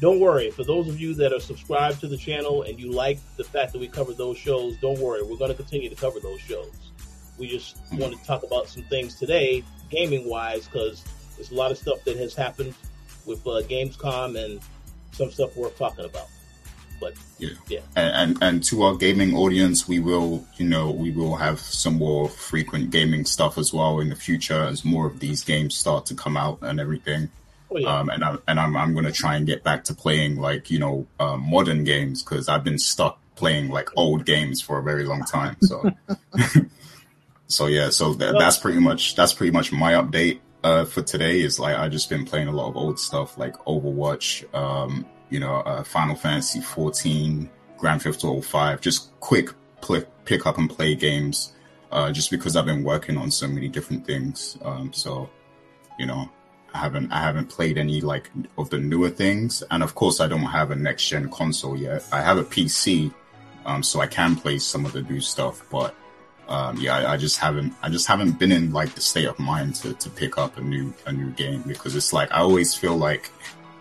don't 0.00 0.20
worry. 0.20 0.50
For 0.50 0.64
those 0.64 0.88
of 0.88 1.00
you 1.00 1.14
that 1.14 1.32
are 1.32 1.40
subscribed 1.40 2.00
to 2.00 2.08
the 2.08 2.16
channel 2.16 2.62
and 2.62 2.78
you 2.78 2.92
like 2.92 3.18
the 3.36 3.44
fact 3.44 3.72
that 3.72 3.78
we 3.78 3.88
cover 3.88 4.12
those 4.12 4.36
shows, 4.36 4.76
don't 4.78 4.98
worry. 4.98 5.22
We're 5.22 5.38
going 5.38 5.50
to 5.50 5.56
continue 5.56 5.88
to 5.88 5.96
cover 5.96 6.20
those 6.20 6.40
shows. 6.40 6.72
We 7.38 7.48
just 7.48 7.76
want 7.92 8.18
to 8.18 8.24
talk 8.24 8.42
about 8.42 8.68
some 8.68 8.82
things 8.84 9.14
today, 9.14 9.62
gaming 9.90 10.28
wise, 10.28 10.66
because 10.66 11.02
there's 11.36 11.50
a 11.50 11.54
lot 11.54 11.70
of 11.70 11.78
stuff 11.78 12.02
that 12.04 12.16
has 12.16 12.34
happened 12.34 12.74
with 13.26 13.40
uh, 13.46 13.62
Gamescom 13.62 14.42
and 14.42 14.60
some 15.12 15.30
stuff 15.30 15.56
worth 15.56 15.76
talking 15.78 16.04
about. 16.04 16.28
But 17.00 17.14
Yeah. 17.38 17.50
yeah, 17.68 17.80
And, 17.94 18.14
and 18.14 18.42
and 18.42 18.64
to 18.64 18.82
our 18.82 18.96
gaming 18.96 19.36
audience, 19.36 19.86
we 19.86 19.98
will, 19.98 20.46
you 20.56 20.66
know, 20.66 20.90
we 20.90 21.10
will 21.10 21.36
have 21.36 21.60
some 21.60 21.98
more 21.98 22.28
frequent 22.28 22.90
gaming 22.90 23.26
stuff 23.26 23.58
as 23.58 23.72
well 23.72 24.00
in 24.00 24.08
the 24.08 24.16
future 24.16 24.62
as 24.62 24.84
more 24.84 25.06
of 25.06 25.20
these 25.20 25.44
games 25.44 25.74
start 25.74 26.06
to 26.06 26.14
come 26.14 26.38
out 26.38 26.58
and 26.62 26.80
everything. 26.80 27.28
Oh 27.70 27.78
yeah, 27.78 27.98
Um, 27.98 28.08
and 28.10 28.24
I 28.24 28.36
and 28.48 28.60
I'm 28.60 28.76
I'm 28.76 28.94
gonna 28.94 29.12
try 29.12 29.36
and 29.36 29.46
get 29.46 29.62
back 29.64 29.84
to 29.84 29.94
playing 29.94 30.36
like 30.36 30.70
you 30.70 30.78
know 30.78 31.06
uh, 31.20 31.36
modern 31.36 31.84
games 31.84 32.22
because 32.22 32.48
I've 32.48 32.64
been 32.64 32.78
stuck 32.78 33.18
playing 33.34 33.68
like 33.68 33.90
old 33.96 34.24
games 34.24 34.60
for 34.60 34.78
a 34.78 34.82
very 34.82 35.04
long 35.04 35.22
time. 35.24 35.56
So 35.62 35.90
so 37.48 37.66
yeah, 37.66 37.90
so 37.90 38.14
tha- 38.14 38.34
that's 38.38 38.58
pretty 38.58 38.80
much 38.80 39.14
that's 39.14 39.32
pretty 39.32 39.52
much 39.52 39.72
my 39.72 39.92
update 39.92 40.40
uh, 40.64 40.84
for 40.84 41.02
today. 41.02 41.40
Is 41.40 41.58
like 41.60 41.76
I 41.76 41.88
just 41.88 42.10
been 42.10 42.24
playing 42.24 42.48
a 42.48 42.52
lot 42.52 42.68
of 42.68 42.76
old 42.76 42.98
stuff 42.98 43.38
like 43.38 43.54
Overwatch, 43.66 44.52
um, 44.54 45.06
you 45.30 45.40
know, 45.40 45.56
uh, 45.56 45.82
Final 45.84 46.16
Fantasy 46.16 46.60
14, 46.60 47.48
Grand 47.78 48.02
Theft 48.02 48.24
Auto 48.24 48.40
5, 48.40 48.80
just 48.80 49.18
quick 49.20 49.50
pl- 49.80 50.04
pick 50.24 50.46
up 50.46 50.58
and 50.58 50.68
play 50.68 50.94
games. 50.94 51.52
Uh, 51.92 52.10
just 52.10 52.30
because 52.32 52.56
I've 52.56 52.66
been 52.66 52.82
working 52.82 53.16
on 53.16 53.30
so 53.30 53.46
many 53.46 53.68
different 53.68 54.04
things, 54.04 54.58
um, 54.62 54.92
so 54.92 55.30
you 56.00 56.04
know, 56.06 56.28
I 56.76 56.78
haven't 56.78 57.10
I 57.10 57.22
haven't 57.22 57.48
played 57.48 57.78
any 57.78 58.02
like 58.02 58.30
of 58.58 58.68
the 58.68 58.78
newer 58.78 59.08
things, 59.08 59.62
and 59.70 59.82
of 59.82 59.94
course 59.94 60.20
I 60.20 60.26
don't 60.28 60.52
have 60.58 60.70
a 60.70 60.76
next 60.76 61.08
gen 61.08 61.30
console 61.30 61.74
yet. 61.74 62.04
I 62.12 62.20
have 62.20 62.36
a 62.36 62.44
PC, 62.44 63.14
um, 63.64 63.82
so 63.82 64.00
I 64.00 64.06
can 64.06 64.36
play 64.36 64.58
some 64.58 64.84
of 64.84 64.92
the 64.92 65.00
new 65.00 65.20
stuff, 65.20 65.64
but 65.70 65.94
um, 66.48 66.76
yeah, 66.78 66.98
I, 66.98 67.14
I 67.14 67.16
just 67.16 67.38
haven't 67.38 67.72
I 67.82 67.88
just 67.88 68.06
haven't 68.06 68.38
been 68.38 68.52
in 68.52 68.74
like 68.74 68.94
the 68.94 69.00
state 69.00 69.24
of 69.24 69.38
mind 69.38 69.76
to, 69.76 69.94
to 69.94 70.10
pick 70.10 70.36
up 70.36 70.58
a 70.58 70.60
new 70.60 70.92
a 71.06 71.12
new 71.12 71.30
game 71.30 71.62
because 71.66 71.96
it's 71.96 72.12
like 72.12 72.30
I 72.30 72.40
always 72.40 72.74
feel 72.74 72.96
like 72.96 73.30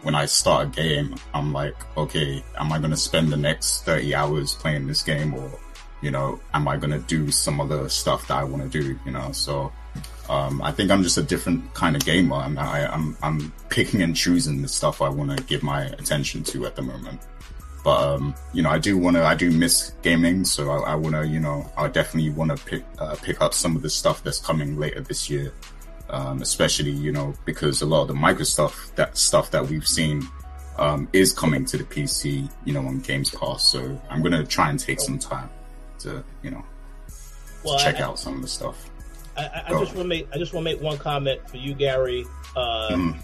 when 0.04 0.16
I 0.16 0.26
start 0.26 0.68
a 0.68 0.70
game, 0.70 1.16
I'm 1.34 1.52
like, 1.52 1.76
okay, 1.98 2.42
am 2.58 2.72
I 2.72 2.80
gonna 2.80 2.96
spend 2.96 3.30
the 3.30 3.38
next 3.38 3.84
thirty 3.84 4.16
hours 4.16 4.56
playing 4.56 4.88
this 4.88 5.04
game, 5.04 5.34
or 5.34 5.52
you 6.02 6.12
know, 6.12 6.40
am 6.54 6.70
I 6.70 6.78
gonna 6.78 7.00
do 7.00 7.30
some 7.30 7.60
other 7.60 7.90
stuff 7.90 8.30
that 8.30 8.38
I 8.38 8.46
want 8.46 8.64
to 8.64 8.70
do? 8.70 8.98
You 9.06 9.12
know, 9.12 9.34
so 9.34 9.74
um, 10.30 10.62
I 10.62 10.72
think 10.72 10.92
I'm 10.92 11.04
just 11.04 11.18
a 11.18 11.24
different 11.24 11.74
kind 11.74 11.96
of 11.96 12.04
gamer. 12.04 12.36
I'm, 12.36 12.58
I, 12.58 12.92
I'm 12.92 13.16
I'm 13.22 13.54
picking 13.70 14.02
and 14.02 14.16
choosing 14.16 14.62
the 14.62 14.68
stuff 14.68 15.02
I 15.02 15.10
want 15.10 15.38
to 15.38 15.44
give 15.44 15.62
my 15.62 15.84
attention 15.84 16.44
to 16.46 16.66
at 16.66 16.76
the 16.76 16.82
moment. 16.82 17.22
But 17.84 18.16
um, 18.16 18.36
you 18.52 18.64
know, 18.64 18.72
I 18.72 18.80
do 18.80 18.98
want 18.98 19.16
to. 19.16 19.24
I 19.24 19.36
do 19.36 19.52
miss 19.52 19.92
gaming, 20.02 20.44
so 20.44 20.72
I, 20.72 20.94
I 20.94 20.96
want 20.96 21.16
to. 21.16 21.28
You 21.28 21.40
know, 21.40 21.72
I 21.78 21.88
definitely 21.88 22.32
want 22.32 22.58
to 22.58 22.66
pick 22.66 22.84
uh, 22.98 23.16
pick 23.22 23.42
up 23.42 23.54
some 23.54 23.76
of 23.76 23.84
the 23.84 23.90
stuff 23.90 24.24
that's 24.24 24.40
coming 24.40 24.78
later 24.78 25.02
this 25.02 25.30
year. 25.30 25.54
Um, 26.10 26.42
especially, 26.42 26.92
you 26.92 27.12
know, 27.12 27.34
because 27.46 27.82
a 27.82 27.86
lot 27.86 28.04
of 28.04 28.08
the 28.08 28.14
micro 28.16 28.44
stuff 28.44 28.92
that 28.96 29.18
stuff 29.18 29.52
that 29.52 29.68
we've 29.68 29.88
seen 29.88 30.28
um, 30.78 31.08
is 31.14 31.32
coming 31.32 31.66
to 31.66 31.78
the 31.78 31.84
PC. 31.84 32.50
You 32.64 32.74
know, 32.74 32.88
on 32.88 33.02
Games 33.02 33.30
Pass. 33.30 33.64
So 33.64 34.02
I'm 34.10 34.24
gonna 34.24 34.44
try 34.44 34.72
and 34.72 34.80
take 34.80 35.00
some 35.00 35.20
time 35.20 35.50
to, 36.00 36.24
you 36.42 36.50
know, 36.50 36.66
well, 37.64 37.78
check 37.78 38.00
I, 38.00 38.04
out 38.04 38.18
some 38.18 38.36
of 38.36 38.42
the 38.42 38.48
stuff. 38.48 38.90
I, 39.38 39.64
I, 39.68 39.70
just 39.72 39.94
want 39.94 39.98
to 39.98 40.04
make 40.06 40.28
I 40.34 40.38
just 40.38 40.54
want 40.54 40.66
to 40.66 40.74
make 40.74 40.82
one 40.82 40.98
comment 40.98 41.48
for 41.50 41.58
you, 41.58 41.74
Gary. 41.74 42.26
Uh, 42.56 42.90
Mm. 42.92 43.20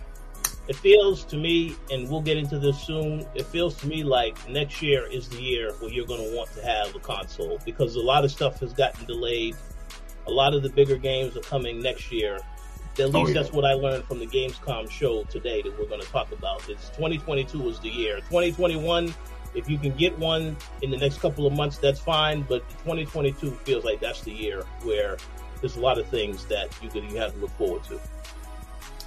It 0.67 0.75
feels 0.75 1.25
to 1.25 1.37
me, 1.37 1.75
and 1.91 2.09
we'll 2.09 2.21
get 2.21 2.37
into 2.37 2.57
this 2.59 2.79
soon. 2.79 3.25
It 3.35 3.45
feels 3.47 3.75
to 3.77 3.87
me 3.87 4.03
like 4.03 4.37
next 4.47 4.81
year 4.81 5.05
is 5.05 5.27
the 5.27 5.41
year 5.41 5.73
where 5.79 5.91
you're 5.91 6.05
going 6.05 6.29
to 6.29 6.35
want 6.37 6.51
to 6.53 6.61
have 6.63 6.95
a 6.95 6.99
console 6.99 7.59
because 7.65 7.95
a 7.95 7.99
lot 7.99 8.23
of 8.23 8.31
stuff 8.31 8.59
has 8.59 8.71
gotten 8.71 9.05
delayed. 9.05 9.55
A 10.27 10.31
lot 10.31 10.53
of 10.53 10.61
the 10.63 10.69
bigger 10.69 10.97
games 10.97 11.35
are 11.35 11.41
coming 11.41 11.81
next 11.81 12.11
year. 12.11 12.39
At 12.99 13.05
least 13.05 13.15
Oh, 13.15 13.27
yeah. 13.27 13.33
that's 13.33 13.51
what 13.51 13.65
I 13.65 13.73
learned 13.73 14.05
from 14.05 14.19
the 14.19 14.27
Gamescom 14.27 14.89
show 14.89 15.23
today 15.25 15.61
that 15.61 15.77
we're 15.77 15.87
going 15.87 16.01
to 16.01 16.07
talk 16.07 16.31
about. 16.31 16.69
It's 16.69 16.89
2022 16.89 17.67
is 17.69 17.79
the 17.79 17.89
year. 17.89 18.17
2021, 18.29 19.13
if 19.55 19.67
you 19.69 19.77
can 19.77 19.91
get 19.97 20.17
one 20.19 20.55
in 20.83 20.91
the 20.91 20.97
next 20.97 21.19
couple 21.19 21.47
of 21.47 21.53
months, 21.53 21.79
that's 21.79 21.99
fine. 21.99 22.43
But 22.43 22.69
2022 22.69 23.51
feels 23.65 23.83
like 23.83 23.99
that's 23.99 24.21
the 24.21 24.31
year 24.31 24.63
where 24.83 25.17
there's 25.61 25.75
a 25.77 25.79
lot 25.79 25.97
of 25.97 26.07
things 26.07 26.45
that 26.45 26.69
you 26.81 26.89
could 26.89 27.03
you 27.05 27.17
have 27.17 27.33
to 27.33 27.39
look 27.39 27.51
forward 27.51 27.83
to. 27.85 27.99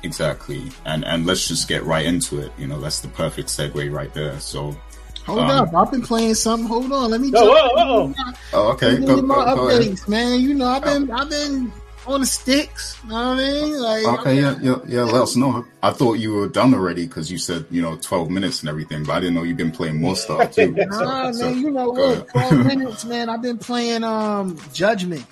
Exactly. 0.02 0.70
And 0.84 1.04
and 1.04 1.26
let's 1.26 1.48
just 1.48 1.68
get 1.68 1.82
right 1.84 2.04
into 2.04 2.40
it. 2.40 2.52
You 2.58 2.66
know, 2.66 2.80
that's 2.80 3.00
the 3.00 3.08
perfect 3.08 3.48
segue 3.48 3.92
right 3.92 4.12
there. 4.14 4.38
So 4.40 4.76
Hold 5.26 5.38
Um, 5.38 5.50
up, 5.50 5.74
I've 5.74 5.90
been 5.90 6.02
playing 6.02 6.34
something. 6.34 6.68
Hold 6.68 6.92
on, 6.92 7.10
let 7.10 7.18
me. 7.20 7.32
Oh, 7.34 8.12
jump 8.12 8.22
oh, 8.28 8.34
oh, 8.52 8.72
okay, 8.72 8.90
Give 8.90 9.00
me 9.00 9.06
go, 9.06 9.22
my 9.22 9.34
go, 9.46 9.56
go 9.56 9.68
ahead. 9.70 9.80
updates, 9.80 10.06
man. 10.06 10.38
You 10.40 10.52
know, 10.52 10.66
I've 10.66 10.84
been, 10.84 11.10
I've 11.10 11.30
been 11.30 11.72
on 12.06 12.20
the 12.20 12.26
sticks. 12.26 12.98
You 13.04 13.08
know 13.08 13.14
what 13.14 13.22
I 13.22 13.36
mean? 13.38 13.80
Like, 13.80 14.06
Okay, 14.20 14.38
yeah, 14.38 14.58
yeah, 14.60 14.76
yeah. 14.86 15.02
Let 15.04 15.22
us 15.22 15.34
know. 15.34 15.64
I 15.82 15.92
thought 15.92 16.18
you 16.18 16.34
were 16.34 16.48
done 16.50 16.74
already 16.74 17.06
because 17.06 17.32
you 17.32 17.38
said 17.38 17.64
you 17.70 17.80
know 17.80 17.96
twelve 17.96 18.28
minutes 18.28 18.60
and 18.60 18.68
everything, 18.68 19.04
but 19.04 19.12
I 19.14 19.20
didn't 19.20 19.34
know 19.36 19.44
you've 19.44 19.56
been 19.56 19.72
playing 19.72 19.98
more 19.98 20.14
stuff 20.14 20.54
too. 20.54 20.72
Nah, 20.72 21.32
So- 21.32 21.38
so- 21.38 21.50
man, 21.50 21.58
you 21.62 21.70
know 21.70 21.92
go 21.92 21.92
what? 21.92 22.12
ahead. 22.12 22.28
Twelve 22.28 22.66
minutes, 22.66 23.04
man. 23.06 23.30
I've 23.30 23.40
been 23.40 23.56
playing 23.56 24.04
um 24.04 24.58
Judgment. 24.74 25.24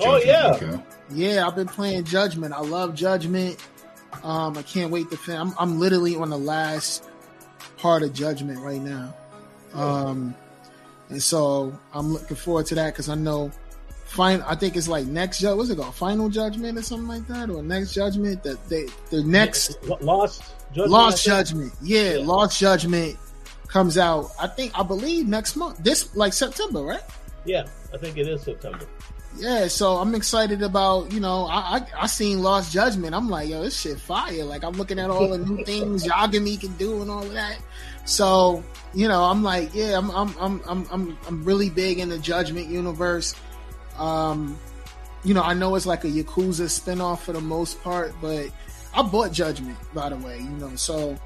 Oh 0.00 0.16
yeah, 0.18 0.52
Okay. 0.54 0.80
Yeah, 1.10 1.46
I've 1.46 1.56
been 1.56 1.66
playing 1.68 2.04
Judgment. 2.04 2.52
I 2.54 2.60
love 2.60 2.94
Judgment. 2.94 3.58
Um, 4.22 4.56
I 4.58 4.62
can't 4.62 4.90
wait 4.90 5.10
to 5.10 5.16
finish. 5.16 5.40
I'm, 5.40 5.54
I'm 5.58 5.78
literally 5.80 6.16
on 6.16 6.30
the 6.30 6.38
last 6.38 7.04
part 7.78 8.02
of 8.02 8.12
Judgment 8.12 8.58
right 8.60 8.80
now. 8.80 9.14
Um, 9.74 10.34
and 11.08 11.22
so 11.22 11.78
I'm 11.94 12.12
looking 12.12 12.36
forward 12.36 12.66
to 12.66 12.74
that 12.76 12.92
because 12.92 13.08
I 13.08 13.14
know. 13.14 13.50
Fine, 14.06 14.40
I 14.42 14.54
think 14.54 14.74
it's 14.76 14.88
like 14.88 15.06
next. 15.06 15.40
Ju- 15.40 15.54
What's 15.54 15.68
it 15.68 15.76
called? 15.76 15.94
Final 15.94 16.30
Judgment 16.30 16.78
or 16.78 16.82
something 16.82 17.08
like 17.08 17.26
that, 17.28 17.50
or 17.50 17.62
next 17.62 17.92
Judgment. 17.92 18.42
That 18.42 18.66
they 18.68 18.86
the 19.10 19.22
next 19.22 19.76
lost 20.00 20.42
judgment. 20.72 20.90
Lost 20.90 21.24
Judgment. 21.24 21.72
Yeah, 21.82 22.14
Yeah. 22.14 22.26
Lost 22.26 22.58
Judgment 22.58 23.18
comes 23.66 23.98
out. 23.98 24.30
I 24.40 24.46
think 24.46 24.72
I 24.78 24.82
believe 24.82 25.28
next 25.28 25.56
month. 25.56 25.78
This 25.84 26.16
like 26.16 26.32
September, 26.32 26.82
right? 26.82 27.02
Yeah, 27.44 27.66
I 27.92 27.98
think 27.98 28.16
it 28.16 28.26
is 28.26 28.42
September. 28.42 28.86
Yeah, 29.38 29.68
so 29.68 29.98
I'm 29.98 30.16
excited 30.16 30.62
about 30.62 31.12
you 31.12 31.20
know 31.20 31.46
I 31.46 31.76
I, 31.76 31.86
I 32.02 32.06
seen 32.06 32.42
Lost 32.42 32.72
Judgment. 32.72 33.14
I'm 33.14 33.28
like 33.28 33.48
yo, 33.48 33.62
this 33.62 33.80
shit 33.80 33.98
fire. 33.98 34.44
Like 34.44 34.64
I'm 34.64 34.72
looking 34.72 34.98
at 34.98 35.10
all 35.10 35.28
the 35.28 35.38
new 35.38 35.64
things 35.64 36.04
Yagami 36.04 36.60
can 36.60 36.72
do 36.76 37.02
and 37.02 37.10
all 37.10 37.22
of 37.22 37.32
that. 37.32 37.58
So 38.04 38.64
you 38.94 39.06
know 39.06 39.22
I'm 39.24 39.42
like 39.44 39.74
yeah 39.74 39.96
I'm 39.96 40.10
I'm 40.10 40.34
I'm 40.40 40.60
I'm 40.66 40.86
I'm, 40.90 41.18
I'm 41.28 41.44
really 41.44 41.70
big 41.70 42.00
in 42.00 42.08
the 42.08 42.18
Judgment 42.18 42.68
universe. 42.68 43.34
Um, 43.96 44.58
you 45.24 45.34
know 45.34 45.42
I 45.42 45.54
know 45.54 45.74
it's 45.76 45.86
like 45.86 46.04
a 46.04 46.08
Yakuza 46.08 46.66
spinoff 46.66 47.20
for 47.20 47.32
the 47.32 47.40
most 47.40 47.80
part, 47.82 48.12
but 48.20 48.48
I 48.94 49.02
bought 49.02 49.32
Judgment 49.32 49.78
by 49.94 50.08
the 50.08 50.16
way. 50.16 50.38
You 50.38 50.50
know 50.50 50.74
so 50.74 51.16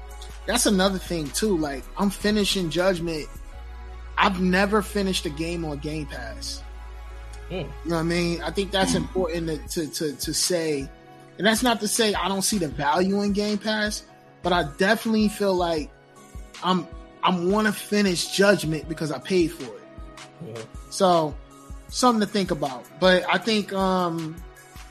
that's 0.45 0.67
another 0.67 0.99
thing 0.99 1.27
too. 1.29 1.57
Like 1.57 1.83
I'm 1.97 2.11
finishing 2.11 2.69
Judgment. 2.69 3.27
I've 4.15 4.39
never 4.39 4.83
finished 4.83 5.25
a 5.25 5.29
game 5.31 5.65
on 5.65 5.79
Game 5.79 6.05
Pass. 6.05 6.62
You 7.49 7.59
know 7.59 7.67
what 7.85 7.97
I 7.97 8.03
mean? 8.03 8.41
I 8.41 8.49
think 8.51 8.71
that's 8.71 8.95
important 8.95 9.47
to, 9.71 9.85
to, 9.85 9.91
to, 9.93 10.13
to 10.17 10.33
say. 10.33 10.89
And 11.37 11.45
that's 11.47 11.61
not 11.63 11.79
to 11.81 11.87
say 11.87 12.13
I 12.13 12.27
don't 12.27 12.41
see 12.41 12.57
the 12.57 12.67
value 12.67 13.21
in 13.21 13.33
Game 13.33 13.57
Pass, 13.57 14.03
but 14.41 14.53
I 14.53 14.63
definitely 14.77 15.29
feel 15.29 15.53
like 15.55 15.89
I'm 16.63 16.87
I'm 17.23 17.51
want 17.51 17.67
to 17.67 17.73
finish 17.73 18.27
Judgment 18.35 18.87
because 18.89 19.11
I 19.11 19.17
paid 19.19 19.47
for 19.51 19.63
it. 19.75 20.67
So 20.89 21.35
something 21.89 22.21
to 22.25 22.31
think 22.31 22.51
about. 22.51 22.85
But 22.99 23.23
I 23.31 23.37
think 23.37 23.71
um 23.73 24.35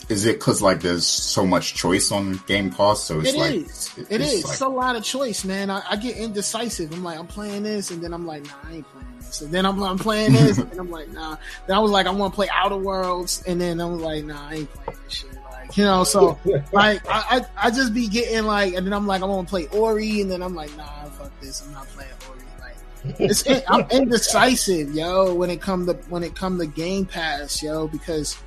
Is 0.08 0.24
it 0.26 0.38
because 0.38 0.62
like 0.62 0.80
there's 0.80 1.06
so 1.06 1.46
much 1.46 1.74
choice 1.74 2.10
on 2.12 2.40
Game 2.46 2.70
Pass? 2.70 3.04
So 3.04 3.20
it's 3.20 3.34
It 3.34 3.38
like 3.38 3.54
is. 3.54 3.90
it- 3.96 4.06
It 4.10 4.20
it's 4.20 4.32
is. 4.34 4.44
like- 4.44 4.52
It's 4.54 4.60
a 4.62 4.68
lot 4.68 4.96
of 4.96 5.04
choice, 5.04 5.44
man. 5.44 5.70
I, 5.70 5.82
I 5.90 5.96
get 5.96 6.16
indecisive. 6.16 6.92
I'm 6.92 7.04
like, 7.04 7.18
I'm 7.18 7.26
playing 7.26 7.62
this, 7.64 7.90
and 7.90 8.02
then 8.02 8.12
I'm 8.14 8.26
like, 8.26 8.44
nah, 8.46 8.52
I 8.68 8.74
ain't 8.76 8.86
playing 8.92 9.01
this. 9.32 9.40
And 9.42 9.52
then 9.52 9.66
I'm, 9.66 9.82
I'm 9.82 9.98
playing 9.98 10.32
this, 10.32 10.58
and 10.58 10.78
I'm 10.78 10.90
like, 10.90 11.08
nah. 11.10 11.36
Then 11.66 11.76
I 11.76 11.80
was 11.80 11.90
like, 11.90 12.06
I 12.06 12.10
want 12.10 12.32
to 12.32 12.34
play 12.34 12.48
Outer 12.52 12.76
Worlds, 12.76 13.42
and 13.46 13.60
then 13.60 13.80
I 13.80 13.86
was 13.86 14.00
like, 14.00 14.24
nah, 14.24 14.48
I 14.48 14.54
ain't 14.54 14.72
playing 14.72 14.98
this 15.04 15.14
shit. 15.14 15.30
Like, 15.50 15.76
you 15.76 15.84
know, 15.84 16.04
so 16.04 16.38
like, 16.72 17.06
I, 17.08 17.40
I, 17.56 17.66
I 17.66 17.70
just 17.70 17.94
be 17.94 18.08
getting 18.08 18.44
like, 18.44 18.74
and 18.74 18.86
then 18.86 18.92
I'm 18.92 19.06
like, 19.06 19.22
I 19.22 19.24
want 19.26 19.48
to 19.48 19.50
play 19.50 19.66
Ori, 19.68 20.20
and 20.20 20.30
then 20.30 20.42
I'm 20.42 20.54
like, 20.54 20.76
nah, 20.76 21.04
fuck 21.04 21.38
this, 21.40 21.64
I'm 21.66 21.72
not 21.72 21.86
playing 21.88 22.10
Ori. 22.28 22.40
Like, 22.60 23.20
it's 23.20 23.44
I'm 23.68 23.86
indecisive, 23.90 24.92
yo. 24.94 25.34
When 25.34 25.50
it 25.50 25.60
come 25.60 25.86
to 25.86 25.94
when 26.08 26.22
it 26.22 26.34
come 26.34 26.58
to 26.58 26.66
Game 26.66 27.06
Pass, 27.06 27.62
yo, 27.62 27.88
because 27.88 28.38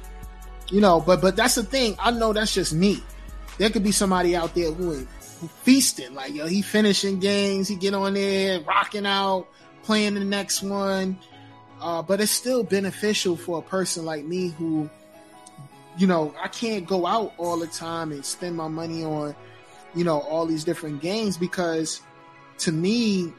you 0.69 0.81
know, 0.81 1.01
but 1.01 1.21
but 1.21 1.35
that's 1.35 1.55
the 1.55 1.63
thing. 1.63 1.95
I 1.99 2.11
know 2.11 2.33
that's 2.33 2.53
just 2.53 2.73
me. 2.73 3.03
There 3.57 3.69
could 3.69 3.83
be 3.83 3.91
somebody 3.91 4.35
out 4.35 4.53
there 4.55 4.71
who 4.71 5.05
who 5.39 5.47
feasting, 5.63 6.13
like 6.13 6.33
yo, 6.33 6.47
he 6.47 6.61
finishing 6.61 7.19
games, 7.19 7.67
he 7.67 7.75
get 7.75 7.93
on 7.93 8.13
there, 8.13 8.61
rocking 8.61 9.05
out, 9.05 9.47
playing 9.85 10.15
the 10.15 10.25
next 10.25 10.61
one. 10.61 11.17
Uh, 11.79 12.01
but 12.01 12.19
it's 12.19 12.31
still 12.31 12.63
beneficial 12.63 13.35
for 13.35 13.59
a 13.59 13.61
person 13.61 14.05
like 14.05 14.25
me 14.25 14.49
who, 14.49 14.89
you 15.97 16.07
know, 16.07 16.33
I 16.41 16.47
can't 16.47 16.87
go 16.87 17.05
out 17.05 17.33
all 17.37 17.59
the 17.59 17.67
time 17.67 18.11
and 18.11 18.25
spend 18.25 18.55
my 18.55 18.67
money 18.67 19.03
on, 19.03 19.35
you 19.93 20.03
know, 20.03 20.19
all 20.21 20.45
these 20.45 20.63
different 20.63 21.01
games 21.01 21.37
because 21.37 22.01
to 22.59 22.71
me, 22.71 23.31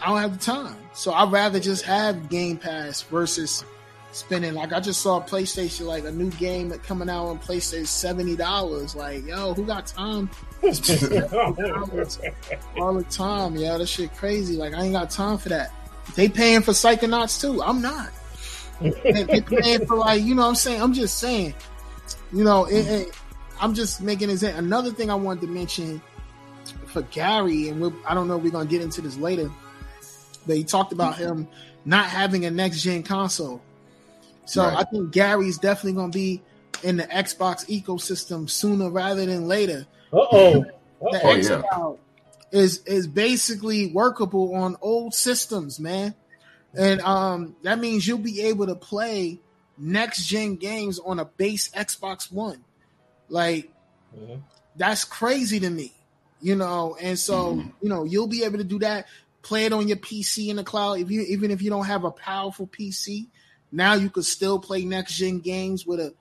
I 0.00 0.06
don't 0.06 0.20
have 0.20 0.38
the 0.38 0.44
time. 0.44 0.76
So 0.92 1.12
I'd 1.12 1.32
rather 1.32 1.58
just 1.58 1.84
have 1.84 2.28
Game 2.28 2.58
Pass 2.58 3.02
versus 3.02 3.64
spending 4.12 4.54
like 4.54 4.72
I 4.72 4.78
just 4.78 5.00
saw 5.00 5.20
PlayStation 5.20 5.86
like 5.86 6.04
a 6.04 6.12
new 6.12 6.30
game 6.32 6.70
coming 6.86 7.08
out 7.08 7.26
on 7.26 7.38
PlayStation 7.38 7.86
seventy 7.86 8.36
dollars. 8.36 8.94
Like, 8.94 9.26
yo, 9.26 9.54
who 9.54 9.64
got 9.64 9.86
time? 9.86 10.30
all 12.78 12.94
the 12.94 13.06
time, 13.10 13.56
yeah. 13.56 13.78
That 13.78 13.86
shit 13.86 14.14
crazy. 14.14 14.56
Like, 14.56 14.74
I 14.74 14.84
ain't 14.84 14.92
got 14.92 15.10
time 15.10 15.38
for 15.38 15.50
that. 15.50 15.72
They 16.14 16.28
paying 16.28 16.62
for 16.62 16.72
Psychonauts 16.72 17.40
too. 17.40 17.62
I'm 17.62 17.80
not. 17.80 18.10
they, 18.80 19.40
paying 19.40 19.86
for 19.86 19.96
like, 19.96 20.22
you 20.22 20.34
know 20.34 20.42
what 20.42 20.48
I'm 20.48 20.54
saying? 20.54 20.82
I'm 20.82 20.92
just 20.92 21.18
saying. 21.18 21.54
You 22.32 22.44
know, 22.44 22.66
it, 22.66 22.84
mm. 22.84 23.00
it, 23.00 23.14
I'm 23.60 23.74
just 23.74 24.00
making 24.00 24.30
it 24.30 24.42
another 24.42 24.90
thing 24.90 25.10
I 25.10 25.14
wanted 25.14 25.42
to 25.42 25.46
mention 25.46 26.02
for 26.86 27.02
Gary, 27.02 27.68
and 27.68 27.92
I 28.06 28.14
don't 28.14 28.28
know 28.28 28.36
if 28.36 28.42
we're 28.42 28.50
gonna 28.50 28.66
get 28.66 28.82
into 28.82 29.00
this 29.00 29.16
later, 29.16 29.50
but 30.46 30.56
he 30.56 30.64
talked 30.64 30.92
about 30.92 31.14
mm. 31.14 31.18
him 31.18 31.48
not 31.84 32.06
having 32.06 32.44
a 32.44 32.50
next 32.50 32.82
gen 32.82 33.02
console. 33.02 33.62
So 34.46 34.62
right. 34.62 34.78
I 34.78 34.84
think 34.84 35.12
Gary's 35.12 35.58
definitely 35.58 35.94
going 35.94 36.10
to 36.10 36.18
be 36.18 36.42
in 36.82 36.96
the 36.96 37.04
Xbox 37.04 37.66
ecosystem 37.66 38.48
sooner 38.48 38.90
rather 38.90 39.24
than 39.24 39.48
later. 39.48 39.86
Uh-oh. 40.14 40.64
The 41.00 41.20
oh. 41.22 41.36
xCloud 41.36 41.98
is 42.54 42.78
is 42.86 43.06
basically 43.06 43.88
workable 43.88 44.54
on 44.54 44.76
old 44.80 45.12
systems, 45.12 45.80
man. 45.80 46.14
And 46.72 47.00
um, 47.00 47.56
that 47.62 47.78
means 47.78 48.06
you'll 48.06 48.18
be 48.18 48.42
able 48.42 48.66
to 48.66 48.74
play 48.74 49.40
next 49.76 50.26
gen 50.26 50.56
games 50.56 50.98
on 50.98 51.18
a 51.18 51.24
base 51.24 51.68
Xbox 51.70 52.32
One. 52.32 52.64
Like 53.28 53.70
mm-hmm. 54.16 54.40
that's 54.76 55.04
crazy 55.04 55.60
to 55.60 55.68
me, 55.68 55.92
you 56.40 56.54
know. 56.54 56.96
And 57.00 57.18
so, 57.18 57.56
mm-hmm. 57.56 57.68
you 57.80 57.88
know, 57.88 58.04
you'll 58.04 58.28
be 58.28 58.44
able 58.44 58.58
to 58.58 58.64
do 58.64 58.78
that. 58.80 59.06
Play 59.42 59.66
it 59.66 59.72
on 59.72 59.88
your 59.88 59.98
PC 59.98 60.48
in 60.48 60.56
the 60.56 60.64
cloud. 60.64 61.00
If 61.00 61.10
you 61.10 61.22
even 61.22 61.50
if 61.50 61.60
you 61.60 61.70
don't 61.70 61.86
have 61.86 62.04
a 62.04 62.10
powerful 62.10 62.66
PC, 62.68 63.26
now 63.72 63.94
you 63.94 64.10
could 64.10 64.24
still 64.24 64.58
play 64.60 64.84
next 64.84 65.14
gen 65.14 65.40
games 65.40 65.84
with 65.84 66.00
a 66.00 66.14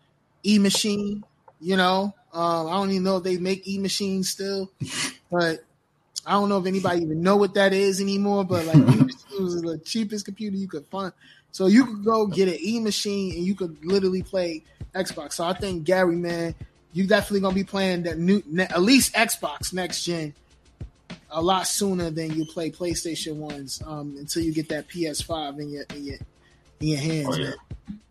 e 0.44 0.58
machine. 0.58 1.24
You 1.62 1.78
know, 1.78 2.14
um, 2.34 2.68
I 2.68 2.72
don't 2.72 2.90
even 2.92 3.04
know 3.04 3.18
if 3.18 3.24
they 3.24 3.38
make 3.38 3.68
e 3.68 3.78
machines 3.78 4.30
still, 4.30 4.72
but 5.32 5.64
I 6.26 6.32
don't 6.32 6.50
know 6.50 6.58
if 6.58 6.66
anybody 6.66 7.02
even 7.02 7.22
know 7.22 7.38
what 7.38 7.54
that 7.54 7.74
is 7.74 8.02
anymore. 8.02 8.44
But 8.44 8.66
like, 8.66 8.76
e 9.34 9.40
was 9.40 9.62
the 9.62 9.78
cheapest 9.78 10.26
computer 10.26 10.58
you 10.58 10.68
could 10.68 10.86
find. 10.88 11.14
So 11.52 11.68
you 11.68 11.86
could 11.86 12.04
go 12.04 12.26
get 12.26 12.48
an 12.48 12.58
e 12.60 12.80
machine 12.80 13.36
and 13.36 13.46
you 13.46 13.54
could 13.54 13.86
literally 13.86 14.24
play 14.24 14.64
Xbox. 14.96 15.34
So 15.34 15.46
I 15.46 15.54
think 15.54 15.84
Gary, 15.84 16.16
man, 16.16 16.56
you 16.94 17.06
definitely 17.06 17.42
gonna 17.42 17.56
be 17.56 17.64
playing 17.64 18.04
that 18.04 18.18
new, 18.18 18.42
at 18.58 18.82
least 18.82 19.14
Xbox 19.14 19.72
next 19.72 20.04
gen, 20.04 20.34
a 21.30 21.42
lot 21.42 21.68
sooner 21.68 22.10
than 22.10 22.34
you 22.34 22.46
play 22.46 22.72
PlayStation 22.72 23.36
ones 23.36 23.82
um, 23.86 24.16
until 24.18 24.44
you 24.44 24.54
get 24.54 24.70
that 24.70 24.88
PS5 24.88 25.60
in 25.60 25.70
your 25.70 25.84
in 25.96 26.04
your 26.06 26.18
in 26.84 26.90
your 26.90 27.00
hands. 27.00 27.28
Oh 27.30 27.38
yeah. 27.38 27.54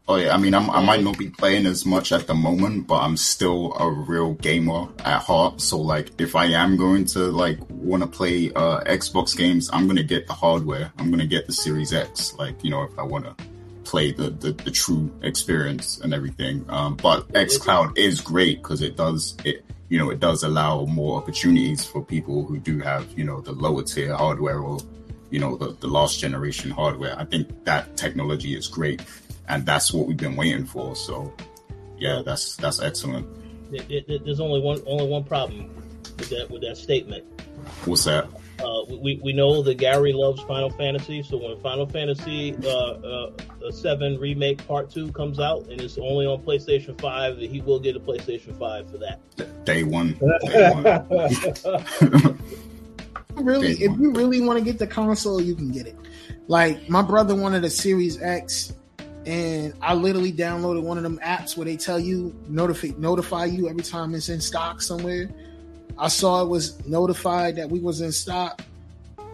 Oh 0.09 0.17
yeah. 0.17 0.35
I 0.35 0.39
mean, 0.39 0.55
I'm, 0.55 0.69
i 0.71 0.85
might 0.85 1.05
not 1.05 1.19
be 1.19 1.29
playing 1.29 1.67
as 1.67 1.87
much 1.87 2.11
at 2.11 2.27
the 2.27 2.35
moment, 2.35 2.87
but 2.87 2.97
I'm 2.97 3.17
still 3.17 3.75
a 3.79 3.91
real 3.91 4.35
gamer 4.35 4.89
at 5.05 5.23
heart. 5.23 5.61
So 5.61 5.79
like, 5.79 6.21
if 6.21 6.35
I 6.35 6.47
am 6.47 6.77
going 6.77 7.05
to 7.07 7.21
like 7.31 7.59
want 7.71 8.03
to 8.03 8.09
play 8.09 8.51
uh, 8.55 8.81
Xbox 8.81 9.37
games, 9.37 9.71
I'm 9.73 9.87
gonna 9.87 10.03
get 10.03 10.27
the 10.27 10.33
hardware. 10.33 10.93
I'm 10.99 11.11
gonna 11.11 11.27
get 11.27 11.47
the 11.47 11.53
Series 11.53 11.93
X. 11.93 12.35
Like, 12.35 12.65
you 12.65 12.71
know, 12.71 12.83
if 12.83 12.99
I 12.99 13.03
want 13.03 13.27
to 13.27 13.37
play 13.85 14.13
the, 14.13 14.31
the, 14.31 14.53
the 14.53 14.71
true 14.71 15.13
experience 15.23 15.99
and 15.99 16.15
everything. 16.15 16.65
Um, 16.69 16.97
but 16.97 17.29
XCloud 17.29 17.99
is 17.99 18.21
great 18.21 18.63
because 18.63 18.81
it 18.83 18.97
does 18.97 19.37
it. 19.45 19.65
You 19.89 19.99
know, 19.99 20.09
it 20.09 20.21
does 20.21 20.43
allow 20.43 20.87
more 20.87 21.19
opportunities 21.19 21.85
for 21.85 22.03
people 22.03 22.47
who 22.47 22.59
do 22.59 22.79
have 22.79 23.07
you 23.19 23.25
know 23.25 23.43
the 23.43 23.53
lower 23.53 23.83
tier 23.83 24.17
hardware 24.17 24.59
or 24.59 24.79
you 25.33 25.41
know 25.41 25.57
the, 25.57 25.73
the 25.81 25.89
last 25.89 26.21
generation 26.21 26.71
hardware. 26.71 27.19
I 27.19 27.25
think 27.25 27.65
that 27.65 27.97
technology 27.97 28.55
is 28.55 28.69
great, 28.69 29.03
and 29.49 29.65
that's 29.65 29.93
what 29.93 30.07
we've 30.07 30.17
been 30.17 30.37
waiting 30.37 30.67
for. 30.67 30.95
So, 30.95 31.33
yeah, 31.99 32.23
that's 32.25 32.57
that's 32.57 32.81
excellent. 32.81 33.27
It, 33.73 34.07
it, 34.09 34.25
there's 34.25 34.41
only 34.41 34.61
one 34.61 34.81
only 34.87 35.09
one 35.09 35.25
problem 35.25 35.75
with 36.19 36.29
that 36.29 36.51
with 36.51 36.61
that 36.63 36.77
statement. 36.77 37.25
What's 37.87 38.05
that? 38.05 38.29
Uh, 38.63 38.85
we, 39.01 39.19
we 39.25 39.33
know 39.33 39.63
that 39.63 39.75
Gary 39.75 40.13
loves 40.13 40.41
Final 40.43 40.71
Fantasy, 40.71 41.23
so 41.23 41.39
when 41.39 41.59
Final 41.63 41.87
Fantasy 41.87 42.55
uh, 42.65 42.69
uh, 42.69 43.71
Seven 43.73 44.21
Remake 44.21 44.65
Part 44.69 44.91
Two 44.91 45.11
comes 45.13 45.41
out 45.41 45.67
and 45.69 45.81
it's 45.81 45.97
only 45.97 46.27
on 46.27 46.43
PlayStation 46.43 47.01
Five, 47.01 47.39
he 47.39 47.63
will 47.63 47.81
get 47.81 47.97
a 47.97 48.01
PlayStation 48.01 48.57
Five 48.59 48.91
for 48.91 48.99
that. 48.99 49.65
Day 49.65 49.83
one. 49.83 50.13
Day 50.45 50.71
one. 50.71 52.39
really, 53.37 53.73
if 53.73 53.99
you 53.99 54.13
really 54.13 54.41
want 54.41 54.59
to 54.59 54.65
get 54.65 54.79
the 54.79 54.87
console, 54.87 55.41
you 55.41 55.55
can 55.55 55.71
get 55.71 55.87
it. 55.87 55.97
Like 56.49 56.89
my 56.89 57.03
brother 57.03 57.35
wanted 57.35 57.65
a 57.65 57.71
Series 57.71 58.21
X, 58.21 58.75
and 59.27 59.75
I 59.81 59.95
literally 59.95 60.33
downloaded 60.33 60.83
one 60.83 60.97
of 60.97 61.03
them 61.03 61.19
apps 61.23 61.57
where 61.57 61.65
they 61.65 61.77
tell 61.77 61.99
you 61.99 62.35
notify 62.49 62.89
notify 62.99 63.45
you 63.47 63.69
every 63.69 63.83
time 63.83 64.15
it's 64.15 64.29
in 64.29 64.41
stock 64.41 64.83
somewhere. 64.83 65.31
I 65.99 66.09
saw 66.09 66.43
it 66.43 66.49
was 66.49 66.85
notified 66.87 67.57
that 67.57 67.69
we 67.69 67.79
was 67.79 68.01
in 68.01 68.13
stock 68.13 68.63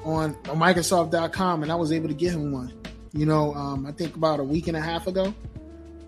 on, 0.05 0.37
on 0.49 0.59
Microsoft.com, 0.59 1.63
and 1.63 1.71
I 1.71 1.75
was 1.75 1.93
able 1.93 2.09
to 2.09 2.15
get 2.15 2.33
him 2.33 2.53
one. 2.53 2.73
You 3.13 3.27
know, 3.27 3.55
um, 3.55 3.87
I 3.87 3.93
think 3.93 4.17
about 4.17 4.41
a 4.41 4.45
week 4.45 4.69
and 4.69 4.77
a 4.77 4.81
half 4.81 5.07
ago. 5.07 5.35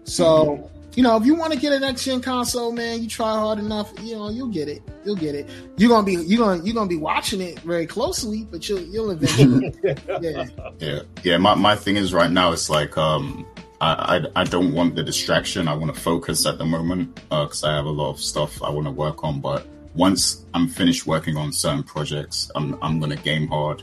So. 0.04 0.46
Mm-hmm 0.46 0.79
you 0.96 1.02
know, 1.02 1.16
if 1.16 1.24
you 1.24 1.34
want 1.34 1.52
to 1.52 1.58
get 1.58 1.72
an 1.72 1.82
next 1.82 2.04
gen 2.04 2.20
console, 2.20 2.72
man, 2.72 3.02
you 3.02 3.08
try 3.08 3.32
hard 3.32 3.58
enough, 3.58 3.92
you 4.02 4.16
know, 4.16 4.28
you'll 4.28 4.48
get 4.48 4.68
it. 4.68 4.82
You'll 5.04 5.16
get 5.16 5.34
it. 5.34 5.48
You're 5.76 5.88
gonna 5.88 6.04
be 6.04 6.14
you're 6.14 6.44
gonna 6.44 6.62
you're 6.64 6.74
gonna 6.74 6.88
be 6.88 6.96
watching 6.96 7.40
it 7.40 7.60
very 7.60 7.86
closely, 7.86 8.44
but 8.50 8.68
you'll 8.68 8.80
you'll 8.80 9.10
eventually. 9.10 9.74
yeah. 10.20 10.46
Yeah. 10.78 11.00
Yeah. 11.22 11.36
My 11.38 11.54
my 11.54 11.76
thing 11.76 11.96
is 11.96 12.12
right 12.12 12.30
now 12.30 12.52
it's 12.52 12.68
like 12.68 12.98
um 12.98 13.46
I, 13.80 14.18
I, 14.36 14.42
I 14.42 14.44
don't 14.44 14.72
want 14.72 14.94
the 14.94 15.02
distraction. 15.02 15.66
I 15.66 15.74
want 15.74 15.94
to 15.94 16.00
focus 16.00 16.44
at 16.44 16.58
the 16.58 16.66
moment 16.66 17.14
because 17.14 17.64
uh, 17.64 17.68
I 17.68 17.76
have 17.76 17.86
a 17.86 17.90
lot 17.90 18.10
of 18.10 18.20
stuff 18.20 18.62
I 18.62 18.68
want 18.68 18.86
to 18.86 18.90
work 18.90 19.24
on. 19.24 19.40
But 19.40 19.66
once 19.94 20.44
I'm 20.52 20.68
finished 20.68 21.06
working 21.06 21.36
on 21.36 21.52
certain 21.52 21.82
projects, 21.82 22.50
I'm 22.54 22.78
I'm 22.82 23.00
gonna 23.00 23.16
game 23.16 23.48
hard 23.48 23.82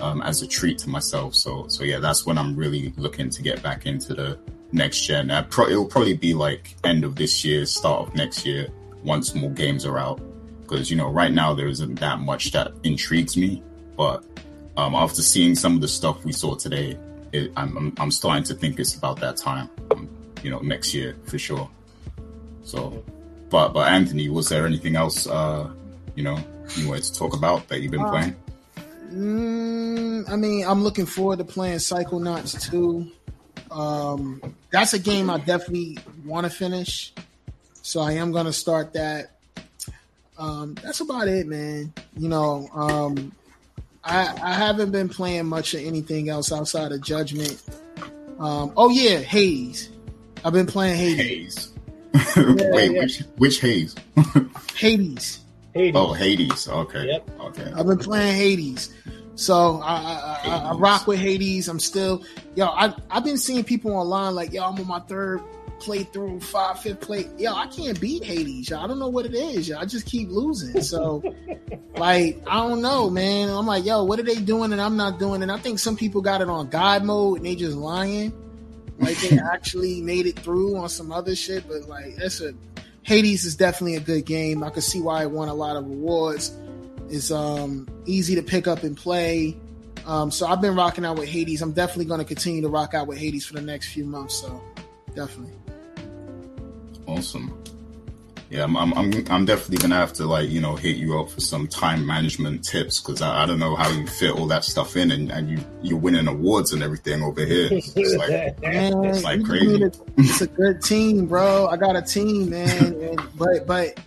um, 0.00 0.20
as 0.22 0.42
a 0.42 0.46
treat 0.46 0.78
to 0.78 0.90
myself. 0.90 1.34
So 1.34 1.66
so 1.68 1.84
yeah, 1.84 2.00
that's 2.00 2.26
when 2.26 2.36
I'm 2.36 2.54
really 2.54 2.92
looking 2.96 3.30
to 3.30 3.42
get 3.42 3.62
back 3.62 3.86
into 3.86 4.14
the 4.14 4.38
next 4.72 5.06
gen. 5.06 5.30
Uh, 5.30 5.42
pro- 5.44 5.68
it'll 5.68 5.86
probably 5.86 6.16
be 6.16 6.34
like 6.34 6.76
end 6.84 7.04
of 7.04 7.16
this 7.16 7.44
year, 7.44 7.66
start 7.66 8.08
of 8.08 8.14
next 8.14 8.46
year, 8.46 8.68
once 9.04 9.34
more 9.34 9.50
games 9.50 9.84
are 9.84 9.98
out. 9.98 10.20
Because 10.62 10.90
you 10.90 10.96
know, 10.96 11.10
right 11.10 11.32
now 11.32 11.54
there 11.54 11.68
isn't 11.68 11.98
that 12.00 12.20
much 12.20 12.52
that 12.52 12.72
intrigues 12.84 13.36
me. 13.36 13.62
But 13.96 14.24
um, 14.76 14.94
after 14.94 15.22
seeing 15.22 15.54
some 15.54 15.74
of 15.74 15.80
the 15.80 15.88
stuff 15.88 16.24
we 16.24 16.32
saw 16.32 16.54
today, 16.54 16.98
it, 17.32 17.52
I'm, 17.56 17.76
I'm, 17.76 17.94
I'm 17.98 18.10
starting 18.10 18.44
to 18.44 18.54
think 18.54 18.78
it's 18.78 18.94
about 18.94 19.20
that 19.20 19.36
time. 19.36 19.68
Um, 19.90 20.08
you 20.42 20.50
know, 20.50 20.60
next 20.60 20.94
year 20.94 21.16
for 21.24 21.38
sure. 21.38 21.68
So, 22.64 23.04
but 23.50 23.70
but 23.70 23.88
Anthony, 23.88 24.28
was 24.28 24.48
there 24.48 24.66
anything 24.66 24.96
else? 24.96 25.26
Uh, 25.26 25.70
you 26.14 26.22
know, 26.22 26.38
you 26.76 26.88
wanted 26.88 27.04
to 27.04 27.14
talk 27.14 27.34
about 27.34 27.68
that 27.68 27.80
you've 27.80 27.90
been 27.90 28.00
uh, 28.00 28.10
playing? 28.10 28.36
Mm, 29.12 30.30
I 30.30 30.36
mean, 30.36 30.64
I'm 30.66 30.84
looking 30.84 31.06
forward 31.06 31.38
to 31.38 31.44
playing 31.44 31.78
Psychonauts 31.78 32.70
2. 32.70 33.10
Um, 33.70 34.42
that's 34.70 34.94
a 34.94 34.98
game 34.98 35.30
I 35.30 35.38
definitely 35.38 35.98
want 36.24 36.44
to 36.44 36.50
finish. 36.50 37.12
So 37.82 38.00
I 38.00 38.12
am 38.12 38.32
going 38.32 38.46
to 38.46 38.52
start 38.52 38.92
that. 38.94 39.32
Um, 40.38 40.74
that's 40.82 41.00
about 41.00 41.28
it, 41.28 41.46
man. 41.46 41.92
You 42.16 42.28
know, 42.28 42.68
um, 42.72 43.32
I, 44.04 44.34
I 44.42 44.54
haven't 44.54 44.90
been 44.90 45.08
playing 45.08 45.46
much 45.46 45.74
of 45.74 45.80
anything 45.80 46.28
else 46.28 46.52
outside 46.52 46.92
of 46.92 47.02
Judgment. 47.02 47.62
Um, 48.38 48.72
oh 48.76 48.88
yeah, 48.90 49.18
Hades. 49.18 49.90
I've 50.44 50.54
been 50.54 50.66
playing 50.66 50.96
Hades. 50.96 51.72
Hades. 52.14 52.36
yeah, 52.36 52.70
Wait, 52.72 52.92
yeah. 52.92 53.00
which 53.02 53.18
which 53.36 53.60
Hades? 53.60 53.94
Hades. 54.74 55.40
Hades. 55.74 55.92
Oh, 55.94 56.12
Hades. 56.14 56.68
Okay. 56.68 57.06
Yep. 57.06 57.30
Okay. 57.40 57.72
I've 57.76 57.86
been 57.86 57.98
playing 57.98 58.34
Hades. 58.36 58.92
So 59.40 59.80
I, 59.80 59.94
I, 59.94 60.40
I, 60.44 60.56
I, 60.68 60.72
rock 60.74 61.06
with 61.06 61.18
Hades. 61.18 61.66
I'm 61.66 61.80
still, 61.80 62.22
yo, 62.56 62.66
I, 62.66 62.94
I've 63.10 63.24
been 63.24 63.38
seeing 63.38 63.64
people 63.64 63.90
online 63.92 64.34
like, 64.34 64.52
yo, 64.52 64.62
I'm 64.62 64.78
on 64.78 64.86
my 64.86 65.00
third 65.00 65.40
playthrough, 65.78 66.42
five, 66.42 66.78
fifth 66.78 67.00
play. 67.00 67.26
Yo, 67.38 67.54
I 67.54 67.66
can't 67.68 67.98
beat 67.98 68.22
Hades. 68.22 68.68
Yo. 68.68 68.78
I 68.78 68.86
don't 68.86 68.98
know 68.98 69.08
what 69.08 69.24
it 69.24 69.32
is. 69.32 69.66
Yo. 69.66 69.78
I 69.78 69.86
just 69.86 70.04
keep 70.04 70.28
losing. 70.28 70.82
So, 70.82 71.22
like, 71.96 72.42
I 72.46 72.56
don't 72.68 72.82
know, 72.82 73.08
man. 73.08 73.48
I'm 73.48 73.64
like, 73.64 73.86
yo, 73.86 74.04
what 74.04 74.20
are 74.20 74.24
they 74.24 74.34
doing 74.34 74.72
and 74.72 74.80
I'm 74.80 74.98
not 74.98 75.18
doing? 75.18 75.42
And 75.42 75.50
I 75.50 75.56
think 75.56 75.78
some 75.78 75.96
people 75.96 76.20
got 76.20 76.42
it 76.42 76.50
on 76.50 76.68
God 76.68 77.02
mode 77.04 77.38
and 77.38 77.46
they 77.46 77.54
just 77.54 77.78
lying. 77.78 78.34
Like 78.98 79.16
they 79.20 79.38
actually 79.54 80.02
made 80.02 80.26
it 80.26 80.38
through 80.38 80.76
on 80.76 80.90
some 80.90 81.10
other 81.12 81.34
shit. 81.34 81.66
But 81.66 81.88
like, 81.88 82.16
that's 82.16 82.42
a 82.42 82.52
Hades 83.04 83.46
is 83.46 83.56
definitely 83.56 83.96
a 83.96 84.00
good 84.00 84.26
game. 84.26 84.62
I 84.62 84.68
could 84.68 84.82
see 84.82 85.00
why 85.00 85.22
it 85.22 85.30
won 85.30 85.48
a 85.48 85.54
lot 85.54 85.76
of 85.76 85.86
rewards 85.86 86.54
is 87.10 87.30
um, 87.32 87.88
easy 88.06 88.34
to 88.36 88.42
pick 88.42 88.66
up 88.68 88.82
and 88.82 88.96
play. 88.96 89.56
Um, 90.06 90.30
so 90.30 90.46
I've 90.46 90.60
been 90.60 90.74
rocking 90.74 91.04
out 91.04 91.18
with 91.18 91.28
Hades. 91.28 91.60
I'm 91.62 91.72
definitely 91.72 92.06
going 92.06 92.20
to 92.20 92.24
continue 92.24 92.62
to 92.62 92.68
rock 92.68 92.94
out 92.94 93.06
with 93.06 93.18
Hades 93.18 93.44
for 93.44 93.54
the 93.54 93.60
next 93.62 93.88
few 93.88 94.04
months. 94.04 94.34
So 94.36 94.62
definitely. 95.14 95.54
Awesome. 97.06 97.56
Yeah, 98.50 98.64
I'm, 98.64 98.76
I'm, 98.76 98.92
I'm, 98.94 99.12
I'm 99.30 99.44
definitely 99.44 99.76
gonna 99.76 99.94
have 99.94 100.12
to 100.14 100.26
like 100.26 100.48
you 100.50 100.60
know 100.60 100.74
hit 100.74 100.96
you 100.96 101.20
up 101.20 101.30
for 101.30 101.38
some 101.40 101.68
time 101.68 102.04
management 102.04 102.64
tips 102.64 102.98
because 103.00 103.22
I, 103.22 103.44
I 103.44 103.46
don't 103.46 103.60
know 103.60 103.76
how 103.76 103.88
you 103.90 104.08
fit 104.08 104.32
all 104.32 104.46
that 104.48 104.64
stuff 104.64 104.96
in 104.96 105.12
and, 105.12 105.30
and 105.30 105.48
you 105.50 105.58
you're 105.82 105.98
winning 105.98 106.26
awards 106.26 106.72
and 106.72 106.82
everything 106.82 107.22
over 107.22 107.44
here. 107.44 107.68
It's, 107.72 107.92
it's 107.94 108.16
like 108.16 108.60
Man, 108.60 109.04
it's 109.04 109.22
like 109.22 109.44
crazy. 109.44 109.84
a- 109.84 109.92
it's 110.16 110.40
a 110.40 110.48
good 110.48 110.82
team, 110.82 111.26
bro. 111.26 111.68
I 111.68 111.76
got 111.76 111.94
a 111.94 112.02
team, 112.02 112.50
man. 112.50 112.92
And, 112.94 113.20
but 113.36 113.68
but 113.68 114.00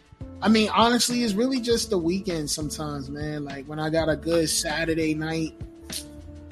I 0.43 0.49
mean, 0.49 0.67
honestly, 0.75 1.23
it's 1.23 1.33
really 1.33 1.61
just 1.61 1.89
the 1.89 1.97
weekend 1.97 2.49
sometimes, 2.49 3.09
man. 3.09 3.45
Like 3.45 3.65
when 3.65 3.79
I 3.79 3.89
got 3.89 4.09
a 4.09 4.15
good 4.17 4.49
Saturday 4.49 5.13
night, 5.13 5.53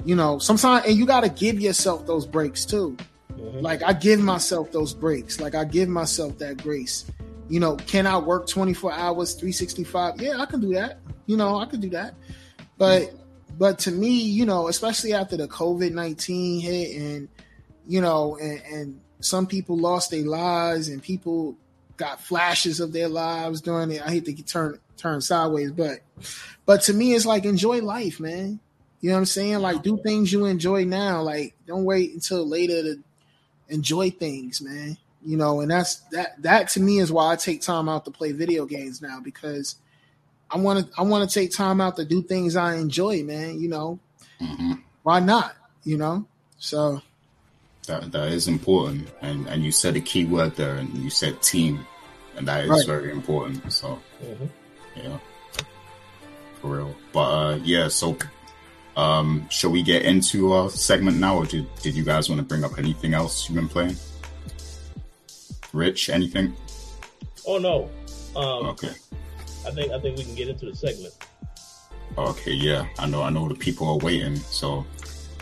you 0.06 0.16
know, 0.16 0.38
sometimes 0.38 0.86
and 0.86 0.96
you 0.96 1.04
got 1.04 1.24
to 1.24 1.28
give 1.28 1.60
yourself 1.60 2.06
those 2.06 2.26
breaks 2.26 2.64
too. 2.64 2.96
Mhm. 3.32 3.60
Like 3.60 3.82
I 3.82 3.92
give 3.92 4.18
myself 4.18 4.72
those 4.72 4.94
breaks. 4.94 5.40
Like 5.40 5.54
I 5.54 5.64
give 5.64 5.90
myself 5.90 6.38
that 6.38 6.62
grace. 6.62 7.04
You 7.50 7.60
know, 7.60 7.76
can 7.76 8.06
I 8.06 8.16
work 8.16 8.46
24 8.46 8.94
hours, 8.94 9.34
365? 9.34 10.22
Yeah, 10.22 10.38
I 10.38 10.46
can 10.46 10.60
do 10.60 10.72
that. 10.72 11.00
You 11.26 11.36
know, 11.36 11.58
I 11.58 11.66
can 11.66 11.80
do 11.80 11.90
that. 11.90 12.14
But 12.78 13.12
but 13.58 13.78
to 13.80 13.90
me, 13.90 14.08
you 14.08 14.46
know, 14.46 14.68
especially 14.68 15.12
after 15.12 15.36
the 15.36 15.48
COVID-19 15.48 16.62
hit 16.62 16.96
and 16.96 17.28
you 17.86 18.00
know, 18.00 18.38
and, 18.40 18.62
and 18.72 19.00
some 19.20 19.46
people 19.46 19.76
lost 19.76 20.10
their 20.10 20.24
lives 20.24 20.88
and 20.88 21.02
people 21.02 21.58
got 22.02 22.20
flashes 22.20 22.80
of 22.80 22.92
their 22.92 23.08
lives 23.08 23.60
during 23.60 23.90
it. 23.92 24.02
I 24.02 24.10
hate 24.10 24.24
to 24.26 24.42
turn 24.42 24.78
turn 24.96 25.20
sideways, 25.20 25.70
but 25.72 26.00
but 26.66 26.82
to 26.82 26.92
me 26.94 27.14
it's 27.14 27.26
like 27.26 27.44
enjoy 27.44 27.80
life, 27.80 28.18
man. 28.20 28.58
You 29.00 29.10
know 29.10 29.16
what 29.16 29.20
I'm 29.20 29.26
saying? 29.26 29.58
Like 29.60 29.82
do 29.82 29.98
things 30.02 30.32
you 30.32 30.44
enjoy 30.46 30.84
now. 30.84 31.22
Like 31.22 31.54
don't 31.66 31.84
wait 31.84 32.12
until 32.12 32.46
later 32.46 32.82
to 32.82 33.02
enjoy 33.68 34.10
things, 34.10 34.60
man. 34.60 34.96
You 35.24 35.36
know, 35.36 35.60
and 35.60 35.70
that's 35.70 35.96
that 36.10 36.42
that 36.42 36.68
to 36.70 36.80
me 36.80 36.98
is 36.98 37.12
why 37.12 37.32
I 37.32 37.36
take 37.36 37.60
time 37.60 37.88
out 37.88 38.04
to 38.06 38.10
play 38.10 38.32
video 38.32 38.66
games 38.66 39.00
now 39.00 39.20
because 39.20 39.76
I 40.50 40.58
want 40.58 40.86
to 40.86 40.92
I 40.98 41.02
want 41.02 41.28
to 41.28 41.32
take 41.32 41.52
time 41.52 41.80
out 41.80 41.96
to 41.96 42.04
do 42.04 42.22
things 42.22 42.56
I 42.56 42.76
enjoy, 42.76 43.22
man. 43.22 43.60
You 43.60 43.68
know, 43.68 43.98
hmm 44.40 44.72
why 45.04 45.20
not? 45.20 45.54
You 45.84 45.96
know, 45.98 46.26
so 46.58 47.00
That 47.86 48.12
that 48.12 48.28
is 48.32 48.46
important, 48.48 49.08
and 49.20 49.46
and 49.48 49.64
you 49.64 49.72
said 49.72 49.96
a 49.96 50.00
key 50.00 50.24
word 50.24 50.54
there, 50.56 50.76
and 50.76 50.88
you 50.98 51.10
said 51.10 51.42
team, 51.42 51.86
and 52.36 52.46
that 52.48 52.64
is 52.64 52.70
Right. 52.70 52.86
very 52.86 53.10
important. 53.12 53.72
So 53.72 53.98
Mhm. 54.22 54.48
yeah, 54.96 55.18
for 56.60 56.76
real. 56.76 56.94
But 57.12 57.20
uh, 57.30 57.58
yeah, 57.64 57.88
so 57.88 58.16
um, 58.96 59.46
shall 59.50 59.70
we 59.70 59.82
get 59.82 60.02
into 60.02 60.52
our 60.52 60.68
segment 60.70 61.18
now, 61.18 61.36
or 61.38 61.46
did 61.46 61.66
did 61.82 61.94
you 61.94 62.04
guys 62.04 62.28
want 62.28 62.40
to 62.40 62.44
bring 62.46 62.64
up 62.64 62.78
anything 62.78 63.14
else 63.14 63.48
you've 63.48 63.56
been 63.56 63.68
playing? 63.68 63.96
Rich, 65.72 66.10
anything? 66.10 66.54
Oh 67.46 67.58
no. 67.58 67.88
Um, 68.36 68.66
Okay. 68.70 68.90
I 69.66 69.70
think 69.70 69.92
I 69.92 69.98
think 70.00 70.18
we 70.18 70.24
can 70.24 70.34
get 70.34 70.48
into 70.48 70.66
the 70.66 70.76
segment. 70.76 71.14
Okay, 72.18 72.52
yeah, 72.52 72.86
I 72.98 73.06
know. 73.06 73.22
I 73.22 73.30
know 73.30 73.48
the 73.48 73.54
people 73.54 73.88
are 73.88 73.96
waiting, 73.98 74.36
so 74.36 74.84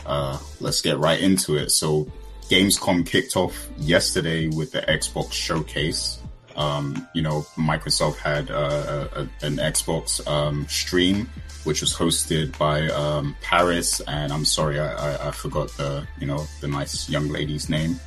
uh, 0.06 0.38
let's 0.60 0.80
get 0.82 0.98
right 0.98 1.18
into 1.20 1.56
it. 1.56 1.70
So, 1.70 2.06
Gamescom 2.48 3.04
kicked 3.04 3.36
off 3.36 3.68
yesterday 3.78 4.46
with 4.46 4.70
the 4.70 4.82
Xbox 4.82 5.32
showcase. 5.32 6.19
Um, 6.56 7.08
you 7.14 7.22
know, 7.22 7.42
Microsoft 7.56 8.16
had 8.16 8.50
uh, 8.50 9.08
a, 9.12 9.20
an 9.46 9.56
Xbox 9.56 10.26
um, 10.26 10.66
stream, 10.68 11.28
which 11.64 11.80
was 11.80 11.94
hosted 11.94 12.56
by 12.58 12.88
um, 12.88 13.36
Parris, 13.40 14.00
and 14.00 14.32
I'm 14.32 14.44
sorry, 14.44 14.78
I, 14.78 14.92
I, 14.92 15.28
I 15.28 15.30
forgot 15.30 15.68
the 15.76 16.06
you 16.18 16.26
know 16.26 16.46
the 16.60 16.68
nice 16.68 17.08
young 17.08 17.28
lady's 17.28 17.68
name, 17.68 18.00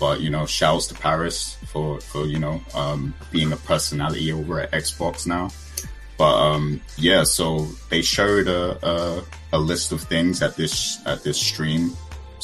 but 0.00 0.20
you 0.20 0.30
know, 0.30 0.46
shouts 0.46 0.86
to 0.88 0.94
Parris 0.94 1.56
for 1.66 2.00
for 2.00 2.26
you 2.26 2.38
know 2.38 2.60
um, 2.74 3.14
being 3.30 3.52
a 3.52 3.56
personality 3.56 4.32
over 4.32 4.60
at 4.60 4.72
Xbox 4.72 5.26
now. 5.26 5.50
But 6.16 6.34
um, 6.34 6.80
yeah, 6.96 7.24
so 7.24 7.66
they 7.90 8.02
showed 8.02 8.46
a, 8.46 8.86
a 8.86 9.24
a 9.52 9.58
list 9.58 9.92
of 9.92 10.02
things 10.02 10.42
at 10.42 10.56
this 10.56 11.04
at 11.06 11.22
this 11.22 11.40
stream. 11.40 11.92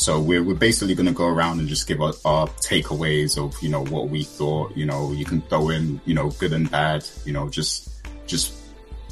So 0.00 0.18
we're 0.18 0.42
we're 0.42 0.54
basically 0.54 0.94
going 0.94 1.08
to 1.08 1.12
go 1.12 1.26
around 1.26 1.58
and 1.60 1.68
just 1.68 1.86
give 1.86 2.00
our, 2.00 2.14
our 2.24 2.46
takeaways 2.46 3.36
of 3.36 3.62
you 3.62 3.68
know 3.68 3.84
what 3.84 4.08
we 4.08 4.22
thought. 4.22 4.74
You 4.74 4.86
know, 4.86 5.12
you 5.12 5.26
can 5.26 5.42
throw 5.42 5.68
in 5.68 6.00
you 6.06 6.14
know 6.14 6.30
good 6.30 6.54
and 6.54 6.70
bad. 6.70 7.06
You 7.26 7.34
know, 7.34 7.50
just 7.50 7.90
just 8.26 8.54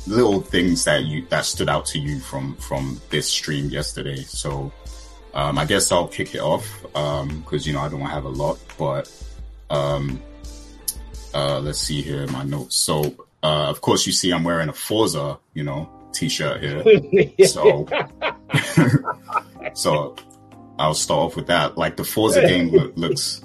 little 0.07 0.41
things 0.41 0.85
that 0.85 1.05
you 1.05 1.27
that 1.29 1.45
stood 1.45 1.69
out 1.69 1.85
to 1.93 1.99
you 1.99 2.19
from 2.21 2.57
from 2.57 2.99
this 3.11 3.29
stream 3.29 3.69
yesterday. 3.69 4.17
So 4.23 4.73
um, 5.35 5.59
I 5.59 5.67
guess 5.67 5.93
I'll 5.93 6.09
kick 6.09 6.35
it 6.35 6.41
off 6.41 6.67
because 6.83 7.67
you 7.67 7.75
know 7.75 7.81
I 7.81 7.91
don't 7.91 8.01
have 8.01 8.25
a 8.25 8.31
lot, 8.31 8.59
but 8.79 9.13
um, 9.69 10.23
uh, 11.35 11.61
let's 11.61 11.81
see 11.81 12.01
here 12.01 12.27
my 12.29 12.45
notes. 12.45 12.77
So 12.77 13.15
uh, 13.43 13.69
of 13.69 13.83
course 13.83 14.07
you 14.07 14.13
see 14.15 14.33
I'm 14.33 14.43
wearing 14.43 14.71
a 14.71 14.73
Forza 14.73 15.39
you 15.53 15.65
know 15.65 15.91
t-shirt 16.15 16.63
here. 16.63 16.83
So, 17.47 17.87
so 19.75 20.17
I'll 20.79 20.95
start 20.95 21.21
off 21.21 21.37
with 21.37 21.47
that. 21.49 21.77
Like 21.77 21.97
the 21.97 22.05
Forza 22.05 22.41
game 22.47 22.71
loo- 22.71 22.93
looks, 22.97 23.45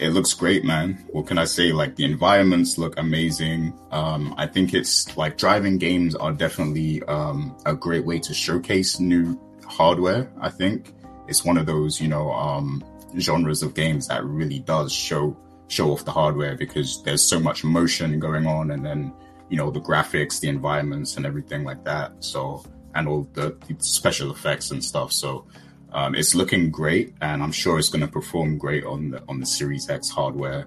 it 0.00 0.10
looks 0.10 0.32
great, 0.34 0.64
man. 0.64 1.04
What 1.10 1.26
can 1.26 1.38
I 1.38 1.44
say? 1.44 1.72
Like 1.72 1.96
the 1.96 2.04
environments 2.04 2.78
look 2.78 2.98
amazing. 2.98 3.78
Um, 3.90 4.34
I 4.38 4.46
think 4.46 4.74
it's 4.74 5.16
like 5.16 5.36
driving 5.38 5.78
games 5.78 6.14
are 6.14 6.32
definitely 6.32 7.02
um, 7.04 7.56
a 7.66 7.74
great 7.74 8.04
way 8.04 8.18
to 8.20 8.34
showcase 8.34 9.00
new 9.00 9.40
hardware. 9.66 10.30
I 10.40 10.50
think 10.50 10.94
it's 11.26 11.44
one 11.44 11.58
of 11.58 11.66
those, 11.66 12.00
you 12.00 12.08
know, 12.08 12.32
um, 12.32 12.84
genres 13.18 13.62
of 13.62 13.74
games 13.74 14.08
that 14.08 14.24
really 14.24 14.60
does 14.60 14.92
show 14.92 15.36
show 15.68 15.90
off 15.92 16.04
the 16.04 16.10
hardware 16.10 16.56
because 16.56 17.02
there's 17.02 17.22
so 17.22 17.38
much 17.38 17.62
motion 17.64 18.18
going 18.18 18.46
on, 18.46 18.70
and 18.70 18.84
then 18.84 19.12
you 19.48 19.56
know 19.56 19.70
the 19.70 19.80
graphics, 19.80 20.40
the 20.40 20.48
environments, 20.48 21.16
and 21.16 21.26
everything 21.26 21.64
like 21.64 21.84
that. 21.84 22.12
So 22.20 22.64
and 22.94 23.08
all 23.08 23.28
the, 23.34 23.56
the 23.68 23.76
special 23.78 24.32
effects 24.32 24.70
and 24.70 24.82
stuff. 24.82 25.12
So 25.12 25.46
um, 25.92 26.14
it's 26.14 26.34
looking 26.34 26.70
great, 26.70 27.14
and 27.20 27.42
I'm 27.42 27.52
sure 27.52 27.78
it's 27.78 27.88
going 27.88 28.02
to 28.02 28.12
perform 28.12 28.58
great 28.58 28.84
on 28.84 29.10
the 29.10 29.22
on 29.28 29.40
the 29.40 29.46
Series 29.46 29.88
X 29.88 30.08
hardware. 30.08 30.66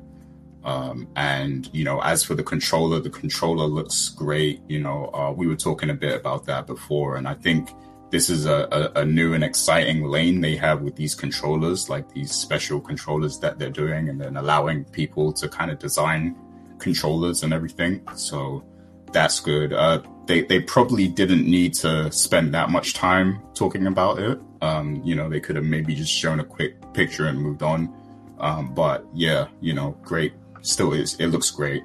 Um, 0.63 1.07
and 1.15 1.69
you 1.73 1.83
know, 1.83 2.01
as 2.01 2.23
for 2.23 2.35
the 2.35 2.43
controller, 2.43 2.99
the 2.99 3.09
controller 3.09 3.65
looks 3.65 4.09
great. 4.09 4.61
You 4.67 4.79
know, 4.79 5.09
uh, 5.13 5.31
we 5.31 5.47
were 5.47 5.55
talking 5.55 5.89
a 5.89 5.93
bit 5.93 6.15
about 6.15 6.45
that 6.45 6.67
before, 6.67 7.17
and 7.17 7.27
I 7.27 7.35
think 7.35 7.69
this 8.09 8.29
is 8.29 8.45
a, 8.45 8.91
a, 8.95 9.01
a 9.01 9.05
new 9.05 9.33
and 9.33 9.43
exciting 9.43 10.03
lane 10.03 10.41
they 10.41 10.55
have 10.57 10.81
with 10.81 10.95
these 10.95 11.15
controllers, 11.15 11.89
like 11.89 12.11
these 12.13 12.31
special 12.31 12.79
controllers 12.79 13.39
that 13.39 13.57
they're 13.57 13.69
doing, 13.69 14.09
and 14.09 14.19
then 14.19 14.37
allowing 14.37 14.83
people 14.85 15.31
to 15.33 15.47
kind 15.47 15.71
of 15.71 15.79
design 15.79 16.35
controllers 16.77 17.43
and 17.43 17.53
everything. 17.53 18.01
So 18.15 18.63
that's 19.11 19.39
good. 19.39 19.71
Uh, 19.71 20.01
they 20.25 20.41
they 20.41 20.61
probably 20.61 21.07
didn't 21.07 21.45
need 21.45 21.73
to 21.75 22.11
spend 22.11 22.53
that 22.53 22.69
much 22.69 22.93
time 22.93 23.41
talking 23.53 23.87
about 23.87 24.19
it. 24.19 24.39
Um, 24.61 25.01
you 25.03 25.15
know, 25.15 25.29
they 25.29 25.39
could 25.39 25.55
have 25.55 25.65
maybe 25.65 25.95
just 25.95 26.11
shown 26.11 26.39
a 26.39 26.43
quick 26.43 26.75
picture 26.93 27.25
and 27.25 27.39
moved 27.39 27.63
on. 27.63 27.93
Um, 28.39 28.73
but 28.73 29.05
yeah, 29.13 29.47
you 29.59 29.73
know, 29.73 29.97
great. 30.03 30.33
Still 30.61 30.93
is. 30.93 31.15
It 31.15 31.27
looks 31.27 31.49
great. 31.49 31.83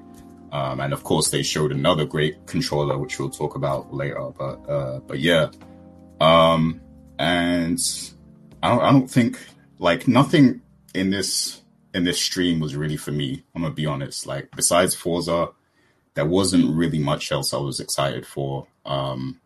Um, 0.52 0.80
and 0.80 0.92
of 0.92 1.04
course, 1.04 1.30
they 1.30 1.42
showed 1.42 1.72
another 1.72 2.04
great 2.04 2.46
controller, 2.46 2.98
which 2.98 3.18
we'll 3.18 3.30
talk 3.30 3.56
about 3.56 3.92
later. 3.92 4.30
But 4.36 4.68
uh, 4.68 5.00
but 5.00 5.18
yeah, 5.18 5.48
um, 6.20 6.80
and 7.18 7.78
I 8.62 8.68
don't, 8.70 8.82
I 8.82 8.92
don't 8.92 9.10
think 9.10 9.38
like 9.78 10.08
nothing 10.08 10.62
in 10.94 11.10
this 11.10 11.62
in 11.94 12.04
this 12.04 12.20
stream 12.20 12.60
was 12.60 12.76
really 12.76 12.96
for 12.96 13.12
me. 13.12 13.42
I'm 13.54 13.62
gonna 13.62 13.74
be 13.74 13.86
honest. 13.86 14.26
Like 14.26 14.50
besides 14.54 14.94
Forza, 14.94 15.48
there 16.14 16.26
wasn't 16.26 16.74
really 16.74 16.98
much 16.98 17.32
else 17.32 17.52
I 17.52 17.58
was 17.58 17.80
excited 17.80 18.26
for. 18.26 18.66
Um, 18.84 19.40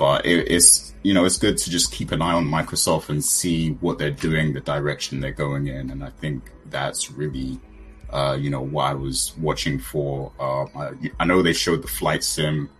but 0.00 0.24
it, 0.24 0.50
it's 0.50 0.94
you 1.02 1.12
know 1.12 1.26
it's 1.26 1.36
good 1.36 1.58
to 1.58 1.70
just 1.70 1.92
keep 1.92 2.10
an 2.10 2.22
eye 2.22 2.32
on 2.32 2.46
Microsoft 2.46 3.10
and 3.10 3.22
see 3.22 3.72
what 3.82 3.98
they're 3.98 4.10
doing, 4.10 4.54
the 4.54 4.60
direction 4.60 5.20
they're 5.20 5.30
going 5.30 5.66
in, 5.66 5.90
and 5.90 6.02
I 6.02 6.08
think 6.08 6.50
that's 6.70 7.10
really 7.10 7.60
uh, 8.08 8.34
you 8.40 8.48
know 8.48 8.62
what 8.62 8.84
I 8.84 8.94
was 8.94 9.34
watching 9.38 9.78
for. 9.78 10.32
Uh, 10.40 10.64
I, 10.74 10.92
I 11.20 11.26
know 11.26 11.42
they 11.42 11.52
showed 11.52 11.82
the 11.82 11.88
flight 11.88 12.24
sim; 12.24 12.70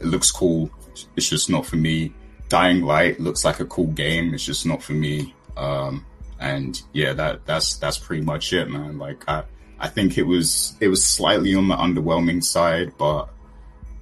it 0.00 0.06
looks 0.06 0.32
cool. 0.32 0.68
It's 1.14 1.28
just 1.28 1.48
not 1.48 1.64
for 1.64 1.76
me. 1.76 2.12
Dying 2.48 2.82
Light 2.82 3.20
looks 3.20 3.44
like 3.44 3.60
a 3.60 3.66
cool 3.66 3.86
game. 3.86 4.34
It's 4.34 4.44
just 4.44 4.66
not 4.66 4.82
for 4.82 4.94
me. 4.94 5.32
Um, 5.56 6.04
and 6.40 6.82
yeah, 6.92 7.12
that 7.12 7.46
that's 7.46 7.76
that's 7.76 7.98
pretty 7.98 8.24
much 8.24 8.52
it, 8.52 8.68
man. 8.68 8.98
Like 8.98 9.22
I 9.28 9.44
I 9.78 9.86
think 9.86 10.18
it 10.18 10.24
was 10.24 10.76
it 10.80 10.88
was 10.88 11.04
slightly 11.04 11.54
on 11.54 11.68
the 11.68 11.76
underwhelming 11.76 12.42
side, 12.42 12.94
but 12.98 13.28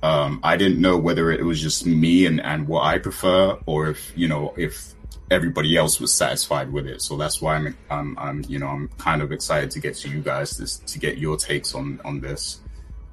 um, 0.02 0.40
I 0.42 0.56
didn't 0.56 0.80
know 0.80 0.98
whether 0.98 1.30
it 1.30 1.44
was 1.44 1.60
just 1.60 1.86
me 1.86 2.26
and, 2.26 2.40
and 2.40 2.66
what 2.66 2.84
I 2.84 2.98
prefer, 2.98 3.58
or 3.66 3.88
if 3.88 4.12
you 4.16 4.28
know 4.28 4.52
if 4.56 4.94
everybody 5.30 5.76
else 5.76 6.00
was 6.00 6.12
satisfied 6.12 6.72
with 6.72 6.86
it. 6.86 7.02
So 7.02 7.16
that's 7.16 7.40
why 7.40 7.56
I'm 7.56 7.76
I'm, 7.90 8.18
I'm 8.18 8.44
you 8.48 8.58
know 8.58 8.68
I'm 8.68 8.88
kind 8.98 9.22
of 9.22 9.32
excited 9.32 9.70
to 9.72 9.80
get 9.80 9.94
to 9.96 10.08
you 10.08 10.20
guys 10.20 10.56
this, 10.56 10.78
to 10.78 10.98
get 10.98 11.18
your 11.18 11.36
takes 11.36 11.74
on 11.74 12.00
on 12.04 12.20
this 12.20 12.60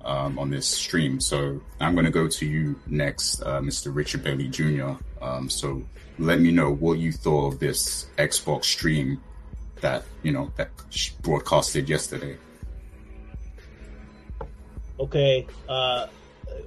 um, 0.04 0.40
on 0.40 0.50
this 0.50 0.68
stream. 0.68 1.20
So 1.20 1.62
I'm 1.80 1.94
going 1.94 2.06
to 2.06 2.12
go 2.12 2.28
to 2.28 2.46
you 2.46 2.80
next, 2.88 3.42
uh, 3.44 3.60
Mr. 3.62 3.94
Richard 3.94 4.24
Bailey 4.24 4.48
Jr. 4.48 4.94
Um, 5.22 5.50
so 5.50 5.84
let 6.18 6.40
me 6.40 6.52
know 6.52 6.72
what 6.74 7.00
you 7.00 7.12
thought 7.12 7.54
of 7.54 7.60
this 7.60 8.08
Xbox 8.18 8.66
stream 8.66 9.22
that 9.82 10.04
you 10.24 10.32
know 10.32 10.52
that 10.58 10.70
broadcasted 11.22 11.88
yesterday. 11.88 12.38
Okay. 15.00 15.48
Uh, 15.68 16.08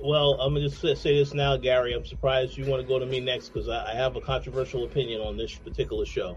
well, 0.00 0.40
I'm 0.40 0.54
gonna 0.54 0.68
just 0.68 0.80
say 0.80 1.18
this 1.18 1.34
now, 1.34 1.56
Gary. 1.56 1.94
I'm 1.94 2.04
surprised 2.04 2.56
you 2.56 2.66
want 2.66 2.82
to 2.82 2.88
go 2.88 2.98
to 2.98 3.06
me 3.06 3.20
next 3.20 3.48
because 3.48 3.68
I, 3.68 3.92
I, 3.92 3.94
have 3.94 4.16
a 4.16 4.20
controversial 4.20 4.84
opinion 4.84 5.20
on 5.20 5.36
this 5.36 5.54
particular 5.54 6.06
show. 6.06 6.36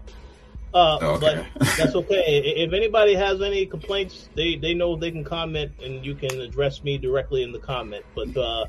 Uh, 0.74 0.98
okay. 1.02 1.46
But 1.58 1.66
that's 1.76 1.94
okay. 1.94 2.54
if 2.56 2.72
anybody 2.72 3.14
has 3.14 3.40
any 3.40 3.66
complaints, 3.66 4.28
they 4.34 4.56
they 4.56 4.74
know 4.74 4.96
they 4.96 5.10
can 5.10 5.24
comment 5.24 5.72
and 5.82 6.04
you 6.04 6.14
can 6.14 6.40
address 6.40 6.82
me 6.82 6.98
directly 6.98 7.42
in 7.42 7.52
the 7.52 7.58
comment. 7.58 8.04
But 8.14 8.36
uh, 8.36 8.66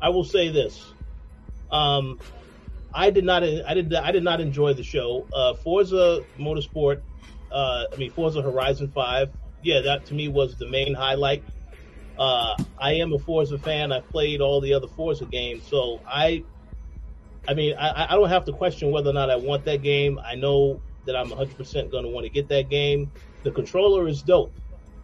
I 0.00 0.08
will 0.08 0.24
say 0.24 0.48
this: 0.48 0.84
um, 1.70 2.18
I 2.94 3.10
did 3.10 3.24
not 3.24 3.42
I 3.42 3.74
did 3.74 3.94
I 3.94 4.10
did 4.12 4.24
not 4.24 4.40
enjoy 4.40 4.72
the 4.72 4.82
show. 4.82 5.26
Uh, 5.32 5.54
Forza 5.54 6.24
Motorsport, 6.38 7.02
uh, 7.52 7.84
I 7.92 7.96
mean 7.96 8.10
Forza 8.10 8.42
Horizon 8.42 8.88
Five. 8.88 9.30
Yeah, 9.62 9.80
that 9.82 10.06
to 10.06 10.14
me 10.14 10.28
was 10.28 10.56
the 10.56 10.68
main 10.68 10.94
highlight. 10.94 11.44
Uh, 12.18 12.54
I 12.78 12.94
am 12.94 13.12
a 13.12 13.18
Forza 13.18 13.58
fan. 13.58 13.92
I've 13.92 14.08
played 14.08 14.40
all 14.40 14.60
the 14.60 14.74
other 14.74 14.88
Forza 14.88 15.26
games, 15.26 15.66
so 15.68 16.00
I, 16.06 16.44
I 17.46 17.54
mean, 17.54 17.74
I, 17.78 18.06
I 18.10 18.14
don't 18.14 18.28
have 18.28 18.44
to 18.46 18.52
question 18.52 18.90
whether 18.90 19.10
or 19.10 19.14
not 19.14 19.30
I 19.30 19.36
want 19.36 19.64
that 19.66 19.82
game. 19.82 20.18
I 20.24 20.34
know 20.34 20.80
that 21.04 21.14
I'm 21.14 21.30
100% 21.30 21.90
going 21.90 22.04
to 22.04 22.10
want 22.10 22.24
to 22.24 22.30
get 22.30 22.48
that 22.48 22.68
game. 22.68 23.12
The 23.42 23.50
controller 23.52 24.08
is 24.08 24.22
dope. 24.22 24.54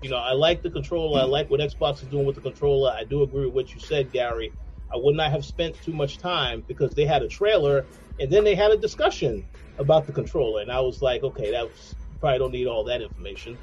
You 0.03 0.11
know, 0.11 0.17
I 0.17 0.33
like 0.33 0.63
the 0.63 0.71
controller. 0.71 1.21
I 1.21 1.25
like 1.25 1.49
what 1.49 1.61
Xbox 1.61 2.03
is 2.03 2.09
doing 2.09 2.27
with 2.27 2.35
the 2.35 2.41
controller. 2.41 2.91
I 2.91 3.05
do 3.05 3.23
agree 3.23 3.47
with 3.47 3.55
what 3.55 3.75
you 3.75 3.81
said, 3.81 4.11
Gary. 4.11 4.53
I 4.93 4.97
would 4.97 5.15
not 5.15 5.31
have 5.31 5.45
spent 5.45 5.81
too 5.83 5.93
much 5.93 6.19
time 6.19 6.65
because 6.67 6.95
they 6.95 7.07
had 7.07 7.23
a 7.23 7.29
trailer 7.29 7.87
and 8.21 8.31
then 8.31 8.45
they 8.45 8.55
had 8.55 8.71
a 8.71 8.77
discussion 8.77 9.45
about 9.79 10.07
the 10.07 10.13
controller, 10.13 10.61
and 10.61 10.71
I 10.71 10.81
was 10.81 11.01
like, 11.03 11.23
okay, 11.23 11.51
that 11.53 11.69
was 11.69 11.95
probably 12.21 12.39
don't 12.39 12.53
need 12.53 12.67
all 12.67 12.85
that 12.85 13.03
information. 13.03 13.59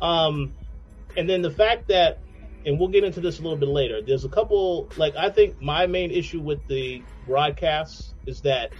Um, 0.00 0.54
and 1.16 1.28
then 1.28 1.42
the 1.42 1.50
fact 1.50 1.88
that 1.88 2.20
and 2.66 2.78
we'll 2.80 2.88
get 2.88 3.04
into 3.04 3.20
this 3.20 3.38
a 3.38 3.42
little 3.42 3.56
bit 3.56 3.68
later. 3.68 4.00
There's 4.04 4.24
a 4.24 4.28
couple, 4.28 4.90
like 4.96 5.14
I 5.16 5.30
think 5.30 5.62
my 5.62 5.86
main 5.86 6.10
issue 6.10 6.40
with 6.40 6.66
the 6.66 7.04
broadcasts 7.24 8.12
is 8.26 8.42
that 8.42 8.72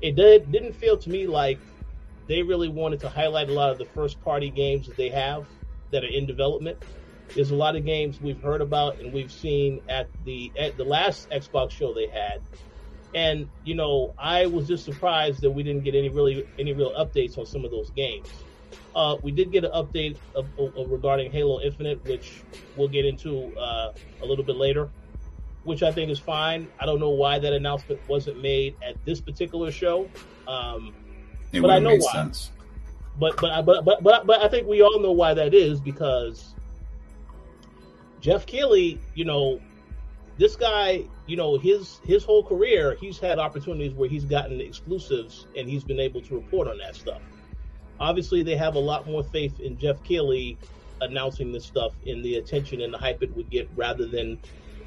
it 0.00 0.16
did, 0.16 0.50
didn't 0.50 0.74
feel 0.74 0.98
to 0.98 1.10
me 1.10 1.28
like 1.28 1.62
they 2.26 2.42
really 2.42 2.68
wanted 2.68 3.00
to 3.00 3.08
highlight 3.08 3.48
a 3.48 3.54
lot 3.54 3.70
of 3.70 3.78
the 3.78 3.86
first 3.94 4.20
party 4.20 4.50
games 4.50 4.88
that 4.88 4.96
they 4.96 5.10
have 5.10 5.46
that 5.92 6.02
are 6.02 6.08
in 6.08 6.26
development. 6.26 6.78
There's 7.34 7.52
a 7.52 7.56
lot 7.56 7.76
of 7.76 7.84
games 7.84 8.20
we've 8.20 8.42
heard 8.42 8.60
about 8.60 9.00
and 9.00 9.12
we've 9.12 9.30
seen 9.30 9.80
at 9.88 10.10
the 10.24 10.52
at 10.58 10.76
the 10.76 10.84
last 10.84 11.30
Xbox 11.30 11.70
show 11.70 11.94
they 11.94 12.08
had. 12.08 12.40
And 13.14 13.48
you 13.62 13.76
know, 13.76 14.14
I 14.18 14.46
was 14.46 14.66
just 14.66 14.84
surprised 14.84 15.42
that 15.42 15.52
we 15.52 15.62
didn't 15.62 15.84
get 15.84 15.94
any 15.94 16.08
really 16.08 16.44
any 16.58 16.72
real 16.72 16.92
updates 16.98 17.38
on 17.38 17.46
some 17.46 17.64
of 17.64 17.70
those 17.70 17.90
games. 17.90 18.28
Uh, 18.94 19.16
we 19.22 19.32
did 19.32 19.50
get 19.50 19.64
an 19.64 19.72
update 19.72 20.16
of, 20.34 20.46
of, 20.58 20.90
regarding 20.90 21.30
Halo 21.32 21.60
Infinite, 21.60 22.04
which 22.04 22.42
we'll 22.76 22.88
get 22.88 23.04
into 23.04 23.56
uh, 23.56 23.92
a 24.22 24.26
little 24.26 24.44
bit 24.44 24.56
later, 24.56 24.88
which 25.64 25.82
I 25.82 25.90
think 25.90 26.10
is 26.10 26.20
fine. 26.20 26.68
I 26.78 26.86
don't 26.86 27.00
know 27.00 27.10
why 27.10 27.38
that 27.40 27.52
announcement 27.52 28.00
wasn't 28.08 28.40
made 28.40 28.76
at 28.86 28.96
this 29.04 29.20
particular 29.20 29.72
show, 29.72 30.08
um, 30.46 30.94
but 31.52 31.70
I 31.70 31.80
know 31.80 31.96
why. 31.96 32.12
Sense. 32.12 32.52
But 33.18 33.36
but 33.40 33.64
but 33.64 33.84
but 33.84 34.02
but 34.02 34.26
but 34.26 34.42
I 34.42 34.48
think 34.48 34.68
we 34.68 34.82
all 34.82 35.00
know 35.00 35.12
why 35.12 35.34
that 35.34 35.54
is 35.54 35.80
because 35.80 36.54
Jeff 38.20 38.46
Keighley, 38.46 39.00
you 39.14 39.24
know, 39.24 39.60
this 40.36 40.54
guy, 40.54 41.04
you 41.26 41.36
know, 41.36 41.58
his 41.58 42.00
his 42.04 42.22
whole 42.22 42.44
career, 42.44 42.96
he's 43.00 43.18
had 43.18 43.40
opportunities 43.40 43.92
where 43.92 44.08
he's 44.08 44.24
gotten 44.24 44.60
exclusives 44.60 45.46
and 45.56 45.68
he's 45.68 45.82
been 45.82 46.00
able 46.00 46.20
to 46.22 46.34
report 46.34 46.68
on 46.68 46.78
that 46.78 46.94
stuff 46.94 47.20
obviously 48.00 48.42
they 48.42 48.56
have 48.56 48.74
a 48.74 48.80
lot 48.80 49.06
more 49.06 49.22
faith 49.22 49.60
in 49.60 49.78
Jeff 49.78 50.02
Keighley 50.02 50.58
announcing 51.00 51.52
this 51.52 51.66
stuff 51.66 51.92
in 52.04 52.22
the 52.22 52.36
attention 52.36 52.80
and 52.80 52.92
the 52.92 52.98
hype 52.98 53.22
it 53.22 53.34
would 53.34 53.50
get 53.50 53.68
rather 53.74 54.06
than 54.08 54.38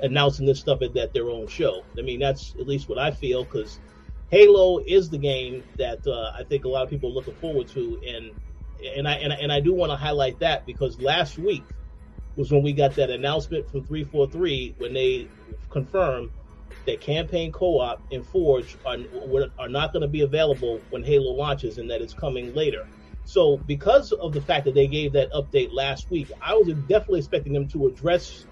announcing 0.02 0.46
this 0.46 0.60
stuff 0.60 0.80
at, 0.82 1.14
their 1.14 1.30
own 1.30 1.48
show. 1.48 1.86
I 1.98 2.02
mean, 2.02 2.20
that's 2.20 2.56
at 2.60 2.68
least 2.68 2.90
what 2.90 3.00
I 3.00 3.12
feel 3.12 3.46
because 3.46 3.80
Halo 4.30 4.80
is 4.86 5.10
the 5.10 5.18
game 5.18 5.64
that 5.78 6.06
uh, 6.06 6.32
I 6.38 6.44
think 6.44 6.66
a 6.66 6.70
lot 6.70 6.84
of 6.84 6.90
people 6.90 7.10
are 7.10 7.14
looking 7.14 7.36
forward 7.36 7.68
to, 7.70 7.98
and 8.08 8.32
and 8.96 9.08
I 9.08 9.14
and, 9.14 9.34
and 9.34 9.52
I 9.52 9.60
do 9.60 9.74
want 9.74 9.92
to 9.92 9.96
highlight 9.96 10.40
that 10.40 10.66
because 10.66 11.00
last 11.00 11.38
week 11.38 11.64
was 12.36 12.52
when 12.52 12.62
we 12.62 12.74
got 12.74 12.96
that 12.96 13.10
announcement 13.10 13.70
from 13.70 13.84
343 13.86 14.76
when 14.78 14.94
they 14.94 15.32
confirmed 15.72 16.30
that 16.86 17.02
campaign 17.02 17.52
co-op 17.52 18.04
and 18.12 18.26
Forge 18.26 18.78
are, 18.86 18.98
are 19.60 19.70
not 19.70 19.92
going 19.92 20.02
to 20.02 20.08
be 20.08 20.22
available 20.22 20.86
when 20.90 21.04
Halo 21.04 21.32
launches, 21.32 21.78
and 21.78 21.90
that 21.90 22.02
it's 22.02 22.14
coming 22.14 22.54
later. 22.54 22.84
So, 23.28 23.58
because 23.58 24.14
of 24.14 24.32
the 24.32 24.40
fact 24.40 24.64
that 24.66 24.74
they 24.74 24.88
gave 24.88 25.12
that 25.12 25.30
update 25.34 25.74
last 25.74 26.10
week, 26.10 26.32
I 26.42 26.54
was 26.54 26.78
definitely 26.88 27.20
expecting 27.20 27.52
them 27.52 27.68
to 27.68 27.88
address 27.88 28.46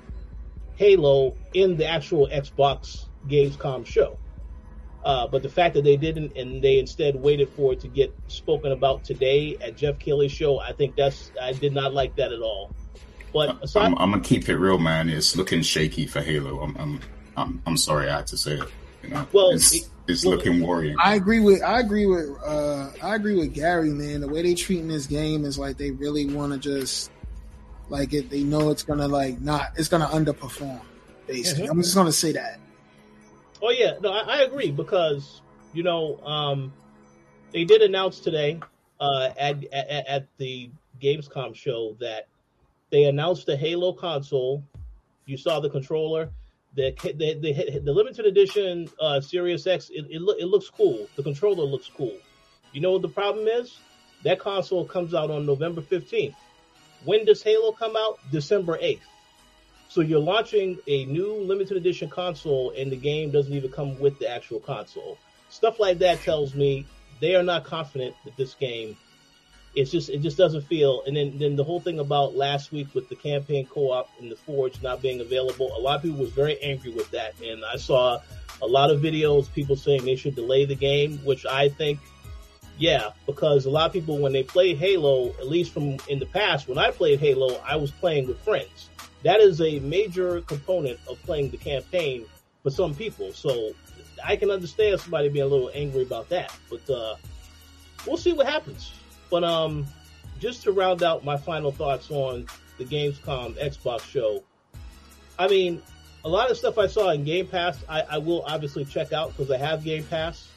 Halo 0.75 1.37
in 1.53 1.77
the 1.77 1.87
actual 1.87 2.27
Xbox 2.27 3.05
Gamescom 3.25 3.85
show. 3.85 4.17
Uh, 5.05 5.27
but 5.27 5.43
the 5.43 5.49
fact 5.49 5.75
that 5.75 5.85
they 5.85 5.95
didn't, 5.95 6.35
and 6.35 6.61
they 6.61 6.77
instead 6.77 7.15
waited 7.15 7.47
for 7.51 7.71
it 7.71 7.79
to 7.79 7.87
get 7.87 8.13
spoken 8.27 8.73
about 8.73 9.05
today 9.05 9.55
at 9.61 9.77
Jeff 9.77 9.97
Keighley's 9.97 10.33
show, 10.33 10.59
I 10.59 10.73
think 10.73 10.97
that's 10.97 11.31
I 11.41 11.53
did 11.53 11.73
not 11.73 11.93
like 11.93 12.17
that 12.17 12.33
at 12.33 12.41
all. 12.41 12.75
But 13.31 13.63
aside, 13.63 13.85
I'm, 13.85 13.97
I'm, 13.97 14.11
gonna 14.11 14.23
keep 14.23 14.49
it 14.49 14.57
real, 14.57 14.77
man. 14.77 15.07
It's 15.07 15.37
looking 15.37 15.61
shaky 15.61 16.05
for 16.05 16.19
Halo. 16.19 16.59
I'm, 16.59 16.75
I'm, 16.77 16.99
I'm, 17.37 17.61
I'm 17.65 17.77
sorry 17.77 18.09
I 18.09 18.17
had 18.17 18.27
to 18.27 18.37
say 18.37 18.55
it. 18.55 18.69
You 19.03 19.09
know, 19.11 19.25
well, 19.31 19.51
it's, 19.51 19.89
it's 20.07 20.25
well, 20.25 20.35
looking 20.35 20.65
worrying. 20.65 20.95
I 20.99 21.15
agree 21.15 21.39
with 21.39 21.63
I 21.63 21.79
agree 21.79 22.05
with 22.05 22.29
uh, 22.45 22.89
I 23.01 23.15
agree 23.15 23.35
with 23.35 23.53
Gary, 23.53 23.89
man. 23.89 24.21
The 24.21 24.27
way 24.27 24.43
they 24.43 24.53
treating 24.53 24.87
this 24.87 25.07
game 25.07 25.45
is 25.45 25.57
like 25.57 25.77
they 25.77 25.91
really 25.91 26.25
want 26.27 26.53
to 26.53 26.59
just 26.59 27.11
like 27.89 28.13
it. 28.13 28.29
They 28.29 28.43
know 28.43 28.69
it's 28.69 28.83
gonna 28.83 29.07
like 29.07 29.41
not. 29.41 29.71
It's 29.77 29.89
gonna 29.89 30.07
underperform. 30.07 30.81
Basically, 31.27 31.63
mm-hmm. 31.63 31.71
I'm 31.71 31.81
just 31.81 31.95
gonna 31.95 32.11
say 32.11 32.33
that. 32.33 32.59
Oh 33.61 33.71
yeah, 33.71 33.93
no, 34.01 34.11
I, 34.11 34.19
I 34.19 34.41
agree 34.43 34.71
because 34.71 35.41
you 35.73 35.83
know 35.83 36.19
um, 36.23 36.71
they 37.51 37.63
did 37.63 37.81
announce 37.81 38.19
today 38.19 38.59
uh, 38.99 39.29
at, 39.39 39.63
at 39.73 40.07
at 40.07 40.27
the 40.37 40.69
Gamescom 41.01 41.55
show 41.55 41.95
that 41.99 42.27
they 42.91 43.05
announced 43.05 43.47
the 43.47 43.57
Halo 43.57 43.91
console. 43.91 44.63
You 45.25 45.37
saw 45.37 45.59
the 45.59 45.69
controller 45.69 46.29
the 46.75 46.91
the 47.01 47.39
the, 47.39 47.79
the 47.79 47.91
limited 47.93 48.25
edition 48.25 48.89
uh, 48.99 49.21
Series 49.21 49.65
X 49.65 49.89
it, 49.89 50.05
it, 50.09 50.21
it 50.39 50.45
looks 50.45 50.69
cool. 50.69 51.07
The 51.15 51.23
controller 51.23 51.63
looks 51.63 51.89
cool. 51.95 52.17
You 52.73 52.81
know 52.81 52.91
what 52.91 53.01
the 53.01 53.09
problem 53.09 53.47
is? 53.47 53.77
That 54.23 54.39
console 54.39 54.85
comes 54.85 55.13
out 55.13 55.31
on 55.31 55.45
November 55.45 55.81
15th. 55.81 56.35
When 57.05 57.25
does 57.25 57.41
Halo 57.43 57.71
come 57.71 57.95
out? 57.95 58.19
December 58.31 58.77
8th. 58.77 58.99
So 59.87 60.01
you're 60.01 60.19
launching 60.19 60.77
a 60.87 61.05
new 61.05 61.35
limited 61.35 61.77
edition 61.77 62.09
console 62.09 62.73
and 62.75 62.91
the 62.91 62.95
game 62.97 63.31
doesn't 63.31 63.53
even 63.53 63.71
come 63.71 63.99
with 63.99 64.19
the 64.19 64.27
actual 64.27 64.59
console. 64.59 65.17
Stuff 65.49 65.79
like 65.79 65.99
that 65.99 66.19
tells 66.21 66.55
me 66.55 66.85
they 67.21 67.35
are 67.35 67.43
not 67.43 67.63
confident 67.63 68.15
that 68.25 68.35
this 68.35 68.55
game 68.55 68.97
it's 69.75 69.91
just 69.91 70.09
it 70.09 70.19
just 70.19 70.37
doesn't 70.37 70.61
feel. 70.61 71.03
And 71.05 71.15
then 71.15 71.37
then 71.37 71.55
the 71.55 71.63
whole 71.63 71.79
thing 71.79 71.99
about 71.99 72.35
last 72.35 72.71
week 72.71 72.93
with 72.93 73.09
the 73.09 73.15
campaign 73.15 73.65
co-op 73.65 74.09
and 74.19 74.31
the 74.31 74.35
Forge 74.35 74.81
not 74.81 75.01
being 75.01 75.19
available, 75.19 75.75
a 75.75 75.79
lot 75.79 75.97
of 75.97 76.01
people 76.03 76.19
was 76.19 76.31
very 76.31 76.61
angry 76.61 76.91
with 76.91 77.11
that. 77.11 77.33
And 77.41 77.63
I 77.65 77.75
saw 77.75 78.19
a 78.61 78.67
lot 78.67 78.89
of 78.89 79.01
videos 79.01 79.51
people 79.53 79.75
saying 79.75 80.05
they 80.05 80.15
should 80.15 80.35
delay 80.35 80.65
the 80.65 80.75
game, 80.75 81.17
which 81.19 81.45
I 81.45 81.69
think, 81.69 81.99
yeah, 82.77 83.09
because 83.25 83.65
a 83.65 83.69
lot 83.69 83.87
of 83.87 83.93
people 83.93 84.17
when 84.17 84.31
they 84.31 84.43
play 84.43 84.73
Halo, 84.73 85.29
at 85.31 85.47
least 85.47 85.73
from 85.73 85.97
in 86.07 86.19
the 86.19 86.25
past, 86.25 86.67
when 86.67 86.77
I 86.77 86.91
played 86.91 87.19
Halo, 87.19 87.61
I 87.65 87.75
was 87.75 87.91
playing 87.91 88.27
with 88.27 88.39
friends. 88.39 88.89
That 89.23 89.39
is 89.39 89.59
a 89.59 89.79
major 89.79 90.41
component 90.41 90.99
of 91.09 91.21
playing 91.23 91.49
the 91.49 91.57
campaign 91.57 92.25
for 92.63 92.69
some 92.69 92.93
people. 92.93 93.33
So 93.33 93.71
I 94.23 94.35
can 94.35 94.51
understand 94.51 94.99
somebody 95.01 95.29
being 95.29 95.45
a 95.45 95.47
little 95.47 95.71
angry 95.73 96.03
about 96.03 96.29
that, 96.29 96.55
but 96.69 96.89
uh, 96.89 97.15
we'll 98.07 98.17
see 98.17 98.33
what 98.33 98.47
happens. 98.47 98.93
But 99.35 99.43
um, 99.43 99.85
just 100.39 100.63
to 100.63 100.71
round 100.71 101.03
out 101.03 101.25
my 101.25 101.35
final 101.35 101.69
thoughts 101.69 102.09
on 102.09 102.47
the 102.77 102.85
Gamescom 102.85 103.61
Xbox 103.61 104.09
show, 104.09 104.41
I 105.37 105.49
mean, 105.49 105.81
a 106.23 106.29
lot 106.29 106.49
of 106.49 106.55
stuff 106.55 106.77
I 106.77 106.87
saw 106.87 107.09
in 107.09 107.25
Game 107.25 107.45
Pass, 107.45 107.77
I, 107.89 108.03
I 108.03 108.17
will 108.19 108.43
obviously 108.43 108.85
check 108.85 109.11
out 109.11 109.35
because 109.35 109.51
I 109.51 109.57
have 109.57 109.83
Game 109.83 110.05
Pass. 110.05 110.47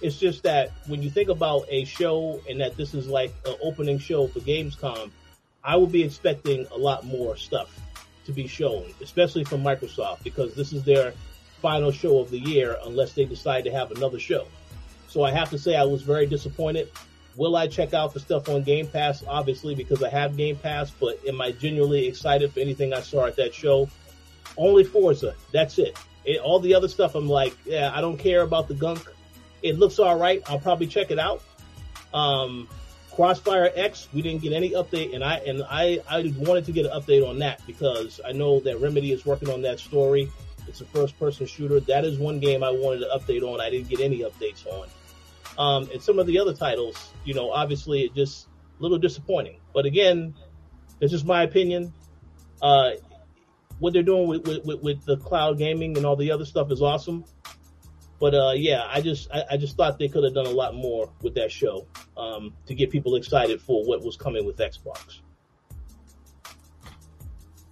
It's 0.00 0.18
just 0.18 0.44
that 0.44 0.72
when 0.86 1.02
you 1.02 1.10
think 1.10 1.28
about 1.28 1.66
a 1.68 1.84
show 1.84 2.40
and 2.48 2.58
that 2.62 2.74
this 2.78 2.94
is 2.94 3.06
like 3.06 3.34
an 3.44 3.54
opening 3.62 3.98
show 3.98 4.26
for 4.28 4.40
Gamescom, 4.40 5.10
I 5.62 5.76
will 5.76 5.86
be 5.86 6.02
expecting 6.02 6.66
a 6.68 6.78
lot 6.78 7.04
more 7.04 7.36
stuff 7.36 7.78
to 8.24 8.32
be 8.32 8.46
shown, 8.46 8.94
especially 9.02 9.44
from 9.44 9.62
Microsoft, 9.62 10.24
because 10.24 10.54
this 10.54 10.72
is 10.72 10.84
their 10.84 11.12
final 11.60 11.92
show 11.92 12.18
of 12.20 12.30
the 12.30 12.38
year 12.38 12.78
unless 12.86 13.12
they 13.12 13.26
decide 13.26 13.64
to 13.64 13.70
have 13.70 13.90
another 13.90 14.18
show. 14.18 14.46
So 15.08 15.22
I 15.22 15.32
have 15.32 15.50
to 15.50 15.58
say 15.58 15.76
I 15.76 15.84
was 15.84 16.00
very 16.00 16.24
disappointed. 16.24 16.90
Will 17.36 17.56
I 17.56 17.66
check 17.66 17.94
out 17.94 18.12
the 18.12 18.20
stuff 18.20 18.48
on 18.48 18.62
Game 18.62 18.86
Pass? 18.86 19.24
Obviously, 19.26 19.74
because 19.74 20.02
I 20.02 20.10
have 20.10 20.36
Game 20.36 20.56
Pass, 20.56 20.90
but 20.90 21.18
am 21.26 21.40
I 21.40 21.52
genuinely 21.52 22.06
excited 22.06 22.52
for 22.52 22.60
anything 22.60 22.92
I 22.92 23.00
saw 23.00 23.26
at 23.26 23.36
that 23.36 23.54
show? 23.54 23.88
Only 24.56 24.84
Forza. 24.84 25.34
That's 25.50 25.78
it. 25.78 25.96
it 26.24 26.40
all 26.40 26.60
the 26.60 26.74
other 26.74 26.88
stuff, 26.88 27.14
I'm 27.14 27.28
like, 27.28 27.56
yeah, 27.64 27.90
I 27.94 28.00
don't 28.00 28.18
care 28.18 28.42
about 28.42 28.68
the 28.68 28.74
gunk. 28.74 29.06
It 29.62 29.78
looks 29.78 29.98
all 29.98 30.18
right. 30.18 30.42
I'll 30.46 30.58
probably 30.58 30.88
check 30.88 31.10
it 31.10 31.18
out. 31.18 31.42
Um, 32.12 32.68
Crossfire 33.14 33.70
X, 33.74 34.08
we 34.12 34.22
didn't 34.22 34.42
get 34.42 34.52
any 34.52 34.70
update, 34.70 35.14
and 35.14 35.22
I 35.22 35.36
and 35.36 35.62
I 35.68 36.00
I 36.08 36.32
wanted 36.38 36.64
to 36.66 36.72
get 36.72 36.86
an 36.86 36.92
update 36.92 37.26
on 37.26 37.38
that 37.40 37.60
because 37.66 38.20
I 38.26 38.32
know 38.32 38.60
that 38.60 38.80
Remedy 38.80 39.12
is 39.12 39.26
working 39.26 39.50
on 39.50 39.62
that 39.62 39.78
story. 39.78 40.30
It's 40.66 40.80
a 40.80 40.86
first 40.86 41.18
person 41.18 41.46
shooter. 41.46 41.80
That 41.80 42.04
is 42.04 42.18
one 42.18 42.40
game 42.40 42.62
I 42.62 42.70
wanted 42.70 43.00
to 43.00 43.08
update 43.14 43.42
on. 43.42 43.60
I 43.60 43.68
didn't 43.68 43.88
get 43.88 44.00
any 44.00 44.20
updates 44.20 44.66
on. 44.66 44.88
Um, 45.58 45.88
and 45.92 46.02
some 46.02 46.18
of 46.18 46.26
the 46.26 46.38
other 46.38 46.54
titles, 46.54 47.12
you 47.24 47.34
know, 47.34 47.50
obviously 47.50 48.02
it 48.02 48.14
just 48.14 48.48
a 48.78 48.82
little 48.82 48.98
disappointing. 48.98 49.60
But 49.74 49.86
again, 49.86 50.34
it's 51.00 51.12
just 51.12 51.26
my 51.26 51.42
opinion. 51.42 51.92
Uh, 52.60 52.92
what 53.78 53.92
they're 53.92 54.02
doing 54.02 54.28
with, 54.28 54.46
with, 54.46 54.80
with, 54.82 55.04
the 55.04 55.16
cloud 55.16 55.58
gaming 55.58 55.96
and 55.96 56.06
all 56.06 56.14
the 56.14 56.30
other 56.30 56.44
stuff 56.44 56.70
is 56.70 56.80
awesome. 56.80 57.24
But 58.20 58.34
uh, 58.34 58.52
yeah, 58.54 58.86
I 58.88 59.00
just 59.00 59.28
I, 59.32 59.42
I, 59.50 59.56
just 59.56 59.76
thought 59.76 59.98
they 59.98 60.06
could 60.06 60.22
have 60.22 60.32
done 60.32 60.46
a 60.46 60.50
lot 60.50 60.76
more 60.76 61.10
with 61.22 61.34
that 61.34 61.50
show 61.50 61.88
um, 62.16 62.54
to 62.66 62.74
get 62.74 62.90
people 62.90 63.16
excited 63.16 63.60
for 63.60 63.84
what 63.84 64.04
was 64.04 64.16
coming 64.16 64.46
with 64.46 64.58
Xbox. 64.58 65.18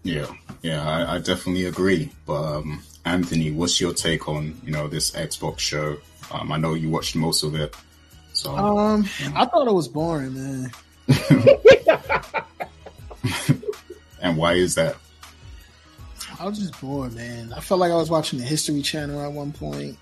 Yeah, 0.02 0.26
yeah, 0.62 0.84
I, 0.84 1.14
I 1.14 1.18
definitely 1.18 1.66
agree. 1.66 2.10
But 2.26 2.42
um, 2.42 2.82
Anthony, 3.04 3.52
what's 3.52 3.80
your 3.80 3.94
take 3.94 4.28
on 4.28 4.60
you 4.64 4.72
know 4.72 4.88
this 4.88 5.12
Xbox 5.12 5.60
show? 5.60 5.98
Um, 6.30 6.52
I 6.52 6.56
know 6.56 6.74
you 6.74 6.90
watched 6.90 7.16
most 7.16 7.42
of 7.42 7.54
it. 7.54 7.74
So, 8.32 8.54
um, 8.56 9.06
yeah. 9.20 9.32
I 9.34 9.46
thought 9.46 9.66
it 9.66 9.74
was 9.74 9.88
boring, 9.88 10.34
man. 10.34 10.70
and 14.22 14.36
why 14.36 14.54
is 14.54 14.74
that? 14.76 14.96
I 16.38 16.46
was 16.46 16.58
just 16.58 16.80
bored, 16.80 17.14
man. 17.14 17.52
I 17.52 17.60
felt 17.60 17.80
like 17.80 17.92
I 17.92 17.96
was 17.96 18.08
watching 18.08 18.38
the 18.38 18.44
History 18.44 18.80
Channel 18.80 19.20
at 19.20 19.32
one 19.32 19.52
point. 19.52 19.98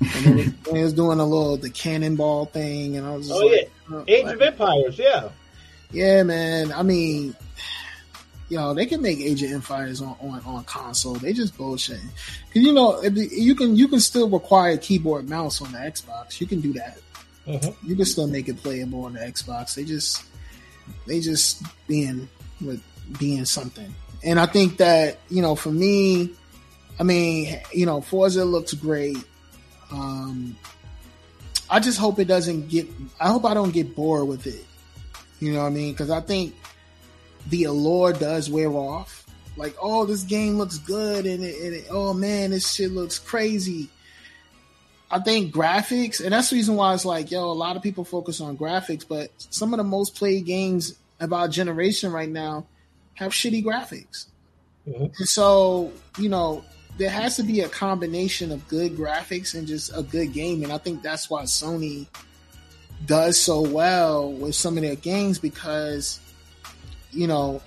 And 0.00 0.26
it 0.26 0.34
was, 0.34 0.46
it 0.76 0.82
was 0.82 0.92
doing 0.92 1.18
a 1.18 1.24
little 1.24 1.56
the 1.56 1.70
cannonball 1.70 2.46
thing, 2.46 2.96
and 2.96 3.06
I 3.06 3.16
was 3.16 3.30
oh 3.30 3.38
like, 3.38 3.50
yeah, 3.52 3.96
oh, 3.96 4.04
Age 4.06 4.24
like, 4.24 4.34
of 4.34 4.42
Empires, 4.42 4.98
yeah, 4.98 5.28
yeah, 5.90 6.22
man. 6.22 6.72
I 6.72 6.82
mean, 6.82 7.36
know, 8.56 8.74
they 8.74 8.86
can 8.86 9.02
make 9.02 9.20
Age 9.20 9.42
of 9.42 9.52
Empires 9.52 10.00
on, 10.00 10.16
on, 10.20 10.40
on 10.44 10.64
console. 10.64 11.14
They 11.14 11.32
just 11.32 11.56
bullshitting. 11.56 12.08
Cause 12.52 12.62
you 12.62 12.72
know, 12.72 13.02
you 13.02 13.54
can 13.54 13.76
you 13.76 13.88
can 13.88 14.00
still 14.00 14.28
require 14.28 14.76
keyboard 14.76 15.28
mouse 15.28 15.62
on 15.62 15.72
the 15.72 15.78
Xbox. 15.78 16.40
You 16.40 16.46
can 16.46 16.60
do 16.60 16.72
that. 16.74 16.98
Mm-hmm. 17.46 17.88
You 17.88 17.96
can 17.96 18.04
still 18.04 18.26
make 18.26 18.48
it 18.48 18.58
playable 18.58 19.04
on 19.04 19.14
the 19.14 19.20
Xbox. 19.20 19.74
They 19.74 19.84
just 19.84 20.24
they 21.06 21.20
just 21.20 21.62
being 21.86 22.28
with 22.60 22.82
being 23.18 23.44
something. 23.44 23.94
And 24.24 24.38
I 24.38 24.46
think 24.46 24.76
that, 24.78 25.18
you 25.28 25.42
know, 25.42 25.54
for 25.54 25.70
me, 25.70 26.30
I 26.98 27.02
mean, 27.02 27.60
you 27.72 27.86
know, 27.86 28.00
Forza 28.00 28.44
looks 28.44 28.72
great. 28.74 29.16
Um, 29.90 30.56
I 31.68 31.80
just 31.80 31.98
hope 31.98 32.18
it 32.18 32.26
doesn't 32.26 32.68
get, 32.68 32.88
I 33.20 33.28
hope 33.28 33.44
I 33.44 33.54
don't 33.54 33.72
get 33.72 33.96
bored 33.96 34.28
with 34.28 34.46
it. 34.46 34.64
You 35.40 35.52
know 35.52 35.60
what 35.60 35.66
I 35.66 35.70
mean? 35.70 35.92
Because 35.92 36.10
I 36.10 36.20
think 36.20 36.54
the 37.48 37.64
allure 37.64 38.12
does 38.12 38.50
wear 38.50 38.70
off. 38.70 39.26
Like, 39.56 39.76
oh, 39.80 40.06
this 40.06 40.22
game 40.22 40.56
looks 40.56 40.78
good, 40.78 41.26
and, 41.26 41.44
it, 41.44 41.60
and 41.62 41.74
it, 41.74 41.86
oh 41.90 42.14
man, 42.14 42.50
this 42.50 42.72
shit 42.72 42.90
looks 42.92 43.18
crazy. 43.18 43.90
I 45.10 45.20
think 45.20 45.54
graphics, 45.54 46.24
and 46.24 46.32
that's 46.32 46.48
the 46.48 46.56
reason 46.56 46.74
why 46.74 46.94
it's 46.94 47.04
like, 47.04 47.30
yo, 47.30 47.44
a 47.44 47.52
lot 47.52 47.76
of 47.76 47.82
people 47.82 48.02
focus 48.02 48.40
on 48.40 48.56
graphics, 48.56 49.06
but 49.06 49.30
some 49.50 49.74
of 49.74 49.76
the 49.76 49.84
most 49.84 50.16
played 50.16 50.46
games 50.46 50.94
of 51.20 51.34
our 51.34 51.48
generation 51.48 52.12
right 52.12 52.30
now 52.30 52.64
have 53.14 53.32
shitty 53.32 53.62
graphics. 53.62 54.26
Mm-hmm. 54.88 55.04
And 55.18 55.28
so, 55.28 55.92
you 56.18 56.30
know, 56.30 56.64
there 56.96 57.10
has 57.10 57.36
to 57.36 57.42
be 57.42 57.60
a 57.60 57.68
combination 57.68 58.50
of 58.52 58.66
good 58.68 58.96
graphics 58.96 59.54
and 59.54 59.66
just 59.66 59.96
a 59.96 60.02
good 60.02 60.32
game. 60.32 60.62
And 60.62 60.72
I 60.72 60.78
think 60.78 61.02
that's 61.02 61.28
why 61.28 61.42
Sony 61.42 62.06
does 63.04 63.38
so 63.38 63.60
well 63.60 64.32
with 64.32 64.54
some 64.54 64.76
of 64.76 64.82
their 64.82 64.96
games 64.96 65.38
because, 65.38 66.20
you 67.12 67.26
know, 67.26 67.62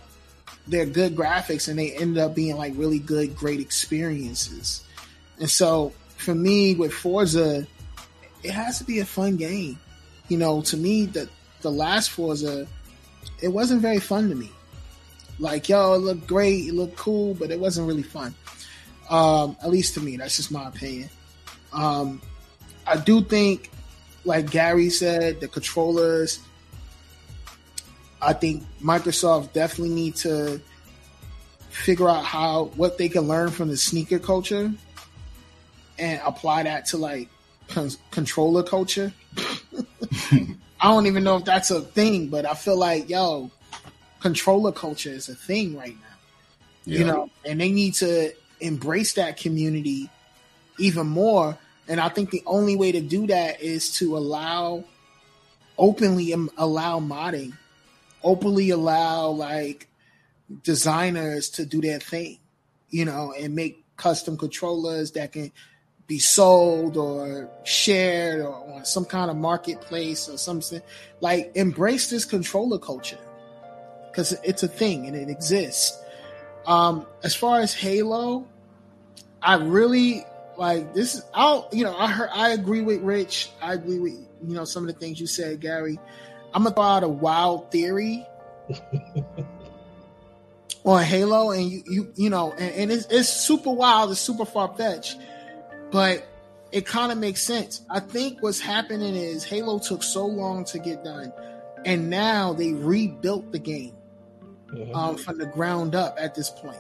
they're 0.67 0.85
good 0.85 1.15
graphics 1.15 1.67
and 1.67 1.77
they 1.77 1.91
end 1.91 2.17
up 2.17 2.35
being 2.35 2.57
like 2.57 2.73
really 2.75 2.99
good, 2.99 3.35
great 3.35 3.59
experiences. 3.59 4.83
And 5.39 5.49
so 5.49 5.93
for 6.17 6.33
me 6.33 6.75
with 6.75 6.93
Forza, 6.93 7.67
it 8.43 8.51
has 8.51 8.77
to 8.79 8.83
be 8.83 8.99
a 8.99 9.05
fun 9.05 9.37
game. 9.37 9.79
You 10.27 10.37
know, 10.37 10.61
to 10.61 10.77
me, 10.77 11.05
the 11.05 11.29
the 11.61 11.71
last 11.71 12.11
Forza, 12.11 12.67
it 13.41 13.47
wasn't 13.47 13.81
very 13.81 13.99
fun 13.99 14.29
to 14.29 14.35
me. 14.35 14.51
Like, 15.39 15.67
yo, 15.67 15.93
it 15.93 15.97
looked 15.97 16.27
great, 16.27 16.67
it 16.67 16.73
looked 16.73 16.95
cool, 16.95 17.33
but 17.33 17.51
it 17.51 17.59
wasn't 17.59 17.87
really 17.87 18.03
fun. 18.03 18.33
Um, 19.09 19.57
at 19.61 19.69
least 19.69 19.93
to 19.95 19.99
me, 19.99 20.17
that's 20.17 20.37
just 20.37 20.51
my 20.51 20.67
opinion. 20.67 21.09
Um, 21.73 22.21
I 22.87 22.97
do 22.97 23.21
think, 23.21 23.71
like 24.23 24.49
Gary 24.49 24.89
said, 24.89 25.41
the 25.41 25.47
controllers. 25.47 26.39
I 28.25 28.33
think 28.33 28.63
Microsoft 28.81 29.53
definitely 29.53 29.93
need 29.93 30.15
to 30.17 30.59
figure 31.69 32.09
out 32.09 32.25
how 32.25 32.65
what 32.75 32.97
they 32.97 33.09
can 33.09 33.27
learn 33.27 33.51
from 33.51 33.67
the 33.67 33.77
sneaker 33.77 34.17
culture 34.17 34.71
and 35.99 36.21
apply 36.25 36.63
that 36.63 36.87
to 36.87 36.97
like 36.97 37.29
con- 37.67 37.91
controller 38.11 38.63
culture. 38.63 39.13
I 40.81 40.91
don't 40.91 41.05
even 41.07 41.23
know 41.23 41.37
if 41.37 41.45
that's 41.45 41.71
a 41.71 41.81
thing, 41.81 42.27
but 42.27 42.45
I 42.45 42.53
feel 42.53 42.77
like 42.77 43.09
yo, 43.09 43.51
controller 44.19 44.71
culture 44.71 45.11
is 45.11 45.29
a 45.29 45.35
thing 45.35 45.77
right 45.77 45.95
now. 45.95 46.17
Yeah. 46.85 46.99
You 46.99 47.05
know, 47.05 47.29
and 47.45 47.61
they 47.61 47.71
need 47.71 47.93
to 47.95 48.33
embrace 48.59 49.13
that 49.13 49.37
community 49.37 50.09
even 50.79 51.07
more. 51.07 51.57
And 51.87 51.99
I 51.99 52.09
think 52.09 52.31
the 52.31 52.41
only 52.45 52.75
way 52.75 52.91
to 52.91 53.01
do 53.01 53.27
that 53.27 53.61
is 53.61 53.95
to 53.97 54.17
allow 54.17 54.83
openly 55.77 56.33
allow 56.57 56.99
modding, 56.99 57.53
openly 58.25 58.71
allow 58.71 59.29
like 59.29 59.87
designers 60.63 61.49
to 61.51 61.65
do 61.65 61.79
their 61.79 61.99
thing, 61.99 62.39
you 62.89 63.05
know, 63.05 63.33
and 63.39 63.55
make 63.55 63.85
custom 63.95 64.37
controllers 64.37 65.11
that 65.11 65.31
can 65.31 65.51
be 66.07 66.19
sold 66.19 66.97
or 66.97 67.49
shared 67.63 68.41
or 68.41 68.73
on 68.73 68.85
some 68.85 69.05
kind 69.05 69.31
of 69.31 69.37
marketplace 69.37 70.27
or 70.27 70.37
something. 70.37 70.81
Like 71.21 71.51
embrace 71.55 72.09
this 72.09 72.25
controller 72.25 72.79
culture 72.79 73.19
because 74.11 74.33
it's 74.43 74.63
a 74.63 74.67
thing 74.67 75.07
and 75.07 75.15
it 75.15 75.29
exists. 75.29 75.97
Um, 76.65 77.05
as 77.23 77.35
far 77.35 77.59
as 77.59 77.73
Halo, 77.73 78.47
I 79.41 79.55
really 79.55 80.25
like 80.57 80.93
this. 80.93 81.21
I'll 81.33 81.69
you 81.71 81.83
know 81.83 81.95
I 81.95 82.07
heard 82.07 82.29
I 82.33 82.49
agree 82.49 82.81
with 82.81 83.01
Rich. 83.01 83.51
I 83.61 83.73
agree 83.73 83.99
with 83.99 84.13
you 84.13 84.55
know 84.55 84.65
some 84.65 84.87
of 84.87 84.93
the 84.93 84.99
things 84.99 85.19
you 85.19 85.27
said, 85.27 85.61
Gary. 85.61 85.99
I'm 86.55 86.63
gonna 86.63 86.73
throw 86.73 86.83
out 86.85 87.03
a 87.03 87.09
wild 87.09 87.69
theory 87.69 88.25
on 90.85 91.03
Halo, 91.03 91.51
and 91.51 91.69
you 91.69 91.83
you 91.85 92.13
you 92.15 92.29
know, 92.29 92.53
and, 92.53 92.75
and 92.75 92.91
it's, 92.93 93.05
it's 93.07 93.27
super 93.27 93.71
wild, 93.71 94.11
it's 94.11 94.21
super 94.21 94.45
far 94.45 94.73
fetched, 94.77 95.17
but 95.91 96.25
it 96.71 96.85
kind 96.85 97.11
of 97.11 97.17
makes 97.17 97.41
sense. 97.41 97.81
I 97.89 97.99
think 97.99 98.41
what's 98.41 98.61
happening 98.61 99.15
is 99.15 99.43
Halo 99.43 99.79
took 99.79 100.01
so 100.01 100.25
long 100.25 100.63
to 100.65 100.79
get 100.79 101.03
done, 101.03 101.33
and 101.83 102.09
now 102.09 102.53
they 102.53 102.71
rebuilt 102.71 103.51
the 103.51 103.59
game 103.59 103.97
mm-hmm. 104.67 104.95
um, 104.95 105.17
from 105.17 105.37
the 105.37 105.47
ground 105.47 105.93
up 105.93 106.15
at 106.17 106.35
this 106.35 106.49
point. 106.49 106.79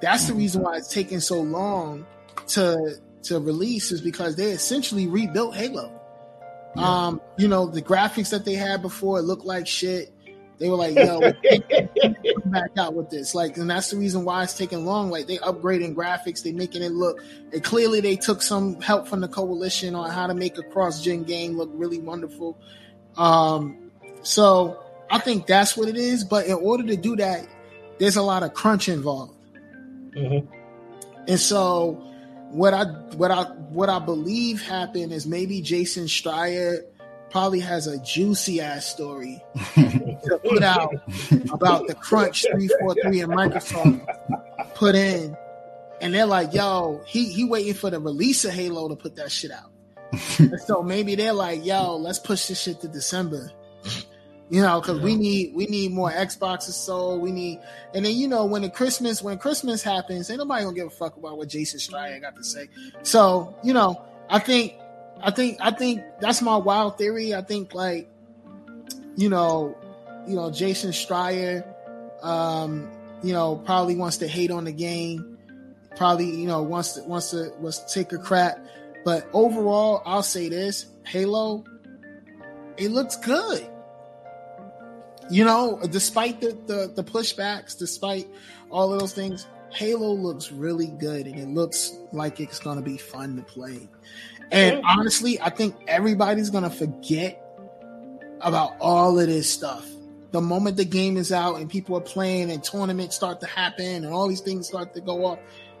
That's 0.00 0.28
the 0.28 0.34
reason 0.34 0.62
why 0.62 0.76
it's 0.76 0.88
taking 0.88 1.20
so 1.20 1.42
long 1.42 2.06
to 2.48 2.96
to 3.24 3.38
release 3.38 3.92
is 3.92 4.00
because 4.00 4.36
they 4.36 4.52
essentially 4.52 5.06
rebuilt 5.08 5.54
Halo. 5.54 5.99
Yeah. 6.76 7.06
Um, 7.06 7.20
you 7.36 7.48
know, 7.48 7.66
the 7.66 7.82
graphics 7.82 8.30
that 8.30 8.44
they 8.44 8.54
had 8.54 8.82
before 8.82 9.18
it 9.18 9.22
looked 9.22 9.44
like 9.44 9.66
shit. 9.66 10.12
They 10.58 10.68
were 10.68 10.76
like, 10.76 10.94
"Yo, 10.94 11.20
back 12.46 12.70
out 12.76 12.92
with 12.92 13.08
this." 13.08 13.34
Like, 13.34 13.56
and 13.56 13.68
that's 13.70 13.90
the 13.90 13.96
reason 13.96 14.26
why 14.26 14.42
it's 14.42 14.52
taking 14.52 14.84
long. 14.84 15.10
Like, 15.10 15.26
they 15.26 15.38
upgrading 15.38 15.94
graphics, 15.94 16.42
they 16.42 16.52
making 16.52 16.82
it 16.82 16.92
look. 16.92 17.24
And 17.50 17.64
clearly, 17.64 18.00
they 18.00 18.16
took 18.16 18.42
some 18.42 18.78
help 18.82 19.08
from 19.08 19.20
the 19.20 19.28
coalition 19.28 19.94
on 19.94 20.10
how 20.10 20.26
to 20.26 20.34
make 20.34 20.58
a 20.58 20.62
cross-gen 20.62 21.24
game 21.24 21.56
look 21.56 21.70
really 21.72 21.98
wonderful. 21.98 22.60
Um, 23.16 23.90
so 24.22 24.84
I 25.10 25.18
think 25.18 25.46
that's 25.46 25.78
what 25.78 25.88
it 25.88 25.96
is. 25.96 26.24
But 26.24 26.46
in 26.46 26.54
order 26.54 26.84
to 26.84 26.96
do 26.96 27.16
that, 27.16 27.46
there's 27.98 28.16
a 28.16 28.22
lot 28.22 28.42
of 28.42 28.52
crunch 28.52 28.88
involved. 28.88 29.34
Mm-hmm. 30.14 30.46
And 31.26 31.40
so 31.40 32.09
what 32.50 32.74
I 32.74 32.84
what 33.16 33.30
I 33.30 33.44
what 33.44 33.88
I 33.88 33.98
believe 33.98 34.62
happened 34.62 35.12
is 35.12 35.26
maybe 35.26 35.60
Jason 35.60 36.04
Schreier 36.04 36.82
probably 37.30 37.60
has 37.60 37.86
a 37.86 37.98
juicy 37.98 38.60
ass 38.60 38.86
story 38.86 39.42
to 39.76 40.40
put 40.48 40.62
out 40.62 40.92
about 41.52 41.86
the 41.86 41.94
crunch 41.94 42.42
343 42.42 43.20
and 43.20 43.32
Microsoft 43.32 44.74
put 44.74 44.94
in. 44.94 45.36
And 46.00 46.14
they're 46.14 46.26
like, 46.26 46.52
yo, 46.52 47.02
he 47.06 47.26
he 47.26 47.44
waiting 47.44 47.74
for 47.74 47.90
the 47.90 48.00
release 48.00 48.44
of 48.44 48.52
Halo 48.52 48.88
to 48.88 48.96
put 48.96 49.16
that 49.16 49.30
shit 49.30 49.52
out. 49.52 49.70
so 50.66 50.82
maybe 50.82 51.14
they're 51.14 51.32
like, 51.32 51.64
yo, 51.64 51.96
let's 51.96 52.18
push 52.18 52.48
this 52.48 52.60
shit 52.60 52.80
to 52.80 52.88
December. 52.88 53.50
You 54.50 54.62
know, 54.62 54.80
because 54.80 54.98
yeah. 54.98 55.04
we 55.04 55.16
need 55.16 55.54
we 55.54 55.66
need 55.66 55.92
more 55.92 56.10
Xboxes 56.10 56.72
sold. 56.72 57.22
We 57.22 57.30
need, 57.30 57.60
and 57.94 58.04
then 58.04 58.16
you 58.16 58.26
know 58.26 58.46
when 58.46 58.62
the 58.62 58.68
Christmas 58.68 59.22
when 59.22 59.38
Christmas 59.38 59.80
happens, 59.80 60.28
ain't 60.28 60.40
nobody 60.40 60.64
gonna 60.64 60.74
give 60.74 60.88
a 60.88 60.90
fuck 60.90 61.16
about 61.16 61.38
what 61.38 61.48
Jason 61.48 61.78
Schreier 61.78 62.20
got 62.20 62.34
to 62.34 62.42
say. 62.42 62.68
So 63.04 63.54
you 63.62 63.72
know, 63.72 64.02
I 64.28 64.40
think, 64.40 64.74
I 65.22 65.30
think, 65.30 65.58
I 65.60 65.70
think 65.70 66.02
that's 66.20 66.42
my 66.42 66.56
wild 66.56 66.98
theory. 66.98 67.32
I 67.32 67.42
think 67.42 67.74
like 67.74 68.10
you 69.16 69.28
know, 69.28 69.76
you 70.26 70.34
know, 70.34 70.50
Jason 70.50 70.90
Schreier, 70.90 71.64
um, 72.24 72.90
you 73.22 73.32
know, 73.32 73.54
probably 73.54 73.94
wants 73.94 74.16
to 74.16 74.26
hate 74.26 74.50
on 74.50 74.64
the 74.64 74.72
game. 74.72 75.38
Probably, 75.96 76.28
you 76.28 76.48
know, 76.48 76.62
wants 76.62 76.94
to 76.94 77.02
wants 77.04 77.30
to 77.30 77.52
wants 77.60 77.78
to 77.78 77.94
take 77.94 78.12
a 78.12 78.18
crap. 78.18 78.58
But 79.04 79.28
overall, 79.32 80.02
I'll 80.04 80.24
say 80.24 80.48
this: 80.48 80.86
Halo, 81.06 81.64
it 82.76 82.90
looks 82.90 83.16
good. 83.16 83.64
You 85.30 85.44
know, 85.44 85.80
despite 85.90 86.40
the, 86.40 86.58
the 86.66 86.92
the 86.94 87.04
pushbacks, 87.04 87.78
despite 87.78 88.28
all 88.70 88.92
of 88.92 89.00
those 89.00 89.14
things, 89.14 89.46
Halo 89.70 90.12
looks 90.12 90.50
really 90.50 90.88
good, 90.88 91.26
and 91.26 91.38
it 91.38 91.48
looks 91.48 91.96
like 92.12 92.40
it's 92.40 92.58
going 92.58 92.76
to 92.76 92.82
be 92.82 92.96
fun 92.96 93.36
to 93.36 93.42
play. 93.42 93.88
And 94.50 94.82
honestly, 94.84 95.40
I 95.40 95.50
think 95.50 95.76
everybody's 95.86 96.50
going 96.50 96.64
to 96.64 96.70
forget 96.70 97.40
about 98.40 98.76
all 98.80 99.18
of 99.18 99.26
this 99.26 99.50
stuff. 99.50 99.86
The 100.32 100.40
moment 100.40 100.76
the 100.76 100.84
game 100.84 101.16
is 101.16 101.32
out 101.32 101.56
and 101.56 101.68
people 101.68 101.96
are 101.96 102.02
playing 102.02 102.50
and 102.50 102.62
tournaments 102.62 103.16
start 103.16 103.40
to 103.40 103.46
happen 103.46 104.04
and 104.04 104.06
all 104.06 104.28
these 104.28 104.40
things 104.40 104.68
start 104.68 104.94
to 104.94 105.00
go 105.00 105.26
off, 105.26 105.38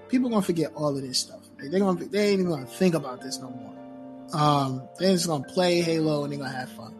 people 0.08 0.28
are 0.28 0.30
gonna 0.30 0.42
forget 0.42 0.72
all 0.74 0.96
of 0.96 1.02
this 1.02 1.18
stuff. 1.18 1.40
They're 1.58 1.78
gonna 1.78 2.04
they 2.06 2.30
ain't 2.30 2.40
even 2.40 2.50
gonna 2.50 2.66
think 2.66 2.94
about 2.94 3.20
this 3.20 3.38
no 3.38 3.50
more. 3.50 3.76
Um, 4.32 4.88
they're 4.98 5.12
just 5.12 5.28
gonna 5.28 5.44
play 5.44 5.80
Halo 5.82 6.24
and 6.24 6.32
they're 6.32 6.40
gonna 6.40 6.50
have 6.50 6.70
fun. 6.70 6.94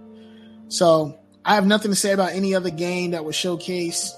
So 0.68 1.18
I 1.44 1.54
have 1.54 1.66
nothing 1.66 1.90
to 1.90 1.96
say 1.96 2.12
about 2.12 2.32
any 2.32 2.54
other 2.54 2.70
game 2.70 3.12
that 3.12 3.24
was 3.24 3.34
showcased 3.34 4.10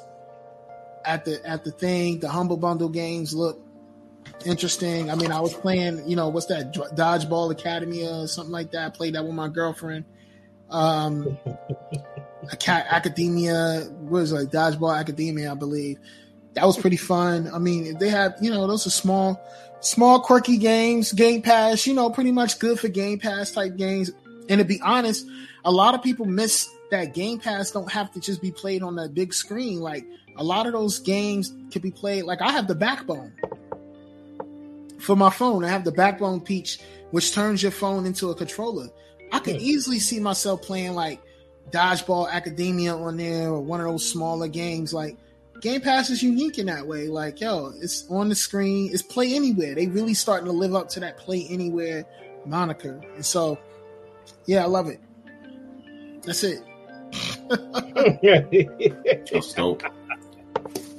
at 1.04 1.24
the 1.24 1.40
at 1.46 1.64
the 1.64 1.70
thing. 1.70 2.20
The 2.20 2.28
Humble 2.28 2.56
Bundle 2.56 2.88
games 2.88 3.34
look 3.34 3.60
interesting. 4.44 5.10
I 5.10 5.14
mean, 5.14 5.32
I 5.32 5.40
was 5.40 5.54
playing, 5.54 6.08
you 6.08 6.16
know, 6.16 6.28
what's 6.28 6.46
that 6.46 6.74
Dodgeball 6.74 7.52
Academy 7.52 8.06
or 8.06 8.26
something 8.26 8.52
like 8.52 8.72
that. 8.72 8.86
I 8.86 8.90
played 8.90 9.14
that 9.14 9.24
with 9.24 9.34
my 9.34 9.48
girlfriend. 9.48 10.04
Um, 10.70 11.38
Academia 12.68 13.88
was 14.00 14.32
like 14.32 14.48
Dodgeball 14.48 14.98
Academia, 14.98 15.52
I 15.52 15.54
believe. 15.54 15.98
That 16.54 16.66
was 16.66 16.76
pretty 16.76 16.96
fun. 16.96 17.48
I 17.52 17.58
mean, 17.58 17.98
they 17.98 18.08
have, 18.08 18.34
you 18.40 18.50
know, 18.50 18.66
those 18.66 18.86
are 18.86 18.90
small, 18.90 19.40
small 19.80 20.20
quirky 20.20 20.58
games. 20.58 21.12
Game 21.12 21.42
Pass, 21.42 21.86
you 21.86 21.94
know, 21.94 22.10
pretty 22.10 22.32
much 22.32 22.58
good 22.58 22.78
for 22.78 22.88
Game 22.88 23.18
Pass 23.18 23.52
type 23.52 23.76
games. 23.76 24.10
And 24.48 24.58
to 24.58 24.64
be 24.64 24.80
honest, 24.82 25.26
a 25.64 25.70
lot 25.72 25.94
of 25.94 26.02
people 26.02 26.26
miss 26.26 26.68
that 26.92 27.14
Game 27.14 27.40
Pass 27.40 27.70
don't 27.70 27.90
have 27.90 28.12
to 28.12 28.20
just 28.20 28.40
be 28.40 28.52
played 28.52 28.82
on 28.82 28.98
a 28.98 29.08
big 29.08 29.34
screen. 29.34 29.80
Like 29.80 30.04
a 30.36 30.44
lot 30.44 30.66
of 30.66 30.72
those 30.72 30.98
games 31.00 31.52
can 31.70 31.82
be 31.82 31.90
played. 31.90 32.24
Like 32.24 32.40
I 32.40 32.52
have 32.52 32.68
the 32.68 32.74
Backbone 32.74 33.32
for 35.00 35.16
my 35.16 35.30
phone. 35.30 35.64
I 35.64 35.68
have 35.68 35.84
the 35.84 35.92
Backbone 35.92 36.40
Peach, 36.40 36.78
which 37.10 37.32
turns 37.32 37.62
your 37.62 37.72
phone 37.72 38.06
into 38.06 38.30
a 38.30 38.34
controller. 38.34 38.88
I 39.32 39.38
could 39.38 39.60
easily 39.60 39.98
see 39.98 40.20
myself 40.20 40.62
playing 40.62 40.92
like 40.92 41.20
Dodgeball 41.70 42.30
Academia 42.30 42.94
on 42.94 43.16
there 43.16 43.48
or 43.48 43.60
one 43.60 43.80
of 43.80 43.86
those 43.86 44.08
smaller 44.08 44.48
games. 44.48 44.92
Like 44.92 45.16
Game 45.62 45.80
Pass 45.80 46.10
is 46.10 46.22
unique 46.22 46.58
in 46.58 46.66
that 46.66 46.86
way. 46.86 47.08
Like, 47.08 47.40
yo, 47.40 47.72
it's 47.80 48.06
on 48.10 48.28
the 48.28 48.34
screen, 48.34 48.90
it's 48.92 49.02
play 49.02 49.34
anywhere. 49.34 49.74
They 49.74 49.86
really 49.86 50.14
starting 50.14 50.46
to 50.46 50.52
live 50.52 50.74
up 50.74 50.90
to 50.90 51.00
that 51.00 51.16
play 51.16 51.46
anywhere 51.48 52.04
moniker. 52.44 53.00
And 53.14 53.24
so, 53.24 53.58
yeah, 54.44 54.62
I 54.62 54.66
love 54.66 54.88
it. 54.88 55.00
That's 56.24 56.44
it. 56.44 56.62
Just 59.24 59.56
dope. 59.56 59.82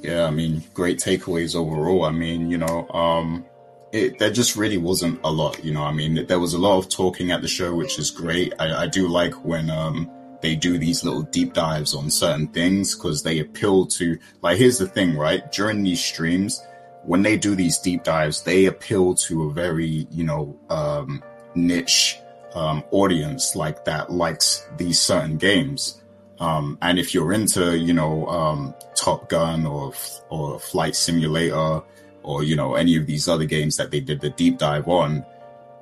Yeah, 0.02 0.26
I 0.26 0.30
mean, 0.30 0.62
great 0.74 0.98
takeaways 0.98 1.56
overall. 1.56 2.04
I 2.04 2.10
mean, 2.10 2.50
you 2.50 2.58
know, 2.58 2.88
um, 2.90 3.46
it, 3.90 4.18
there 4.18 4.30
just 4.30 4.56
really 4.56 4.76
wasn't 4.76 5.18
a 5.24 5.30
lot, 5.30 5.64
you 5.64 5.72
know. 5.72 5.82
I 5.82 5.92
mean, 5.92 6.26
there 6.26 6.38
was 6.38 6.52
a 6.52 6.58
lot 6.58 6.78
of 6.78 6.90
talking 6.90 7.30
at 7.30 7.40
the 7.40 7.48
show, 7.48 7.74
which 7.74 7.98
is 7.98 8.10
great. 8.10 8.52
I, 8.58 8.82
I 8.82 8.86
do 8.86 9.08
like 9.08 9.32
when 9.44 9.70
um, 9.70 10.10
they 10.42 10.56
do 10.56 10.76
these 10.76 11.04
little 11.04 11.22
deep 11.22 11.54
dives 11.54 11.94
on 11.94 12.10
certain 12.10 12.48
things 12.48 12.94
because 12.94 13.22
they 13.22 13.38
appeal 13.38 13.86
to. 13.86 14.18
Like, 14.42 14.58
here's 14.58 14.78
the 14.78 14.86
thing, 14.86 15.16
right? 15.16 15.50
During 15.52 15.82
these 15.82 16.04
streams, 16.04 16.62
when 17.04 17.22
they 17.22 17.38
do 17.38 17.54
these 17.54 17.78
deep 17.78 18.04
dives, 18.04 18.42
they 18.42 18.66
appeal 18.66 19.14
to 19.14 19.44
a 19.44 19.52
very, 19.52 20.06
you 20.10 20.24
know, 20.24 20.58
um, 20.68 21.22
niche 21.54 22.18
um, 22.54 22.84
audience 22.90 23.56
like 23.56 23.84
that 23.84 24.12
likes 24.12 24.66
these 24.76 25.00
certain 25.00 25.38
games. 25.38 26.00
Um, 26.40 26.78
and 26.82 26.98
if 26.98 27.14
you're 27.14 27.32
into, 27.32 27.78
you 27.78 27.92
know, 27.92 28.26
um, 28.26 28.74
Top 28.96 29.28
Gun 29.28 29.66
or 29.66 29.92
or 30.30 30.58
Flight 30.58 30.96
Simulator 30.96 31.82
or 32.22 32.42
you 32.42 32.56
know 32.56 32.74
any 32.74 32.96
of 32.96 33.06
these 33.06 33.28
other 33.28 33.44
games 33.44 33.76
that 33.76 33.90
they 33.90 34.00
did 34.00 34.20
the 34.20 34.30
deep 34.30 34.58
dive 34.58 34.88
on 34.88 35.24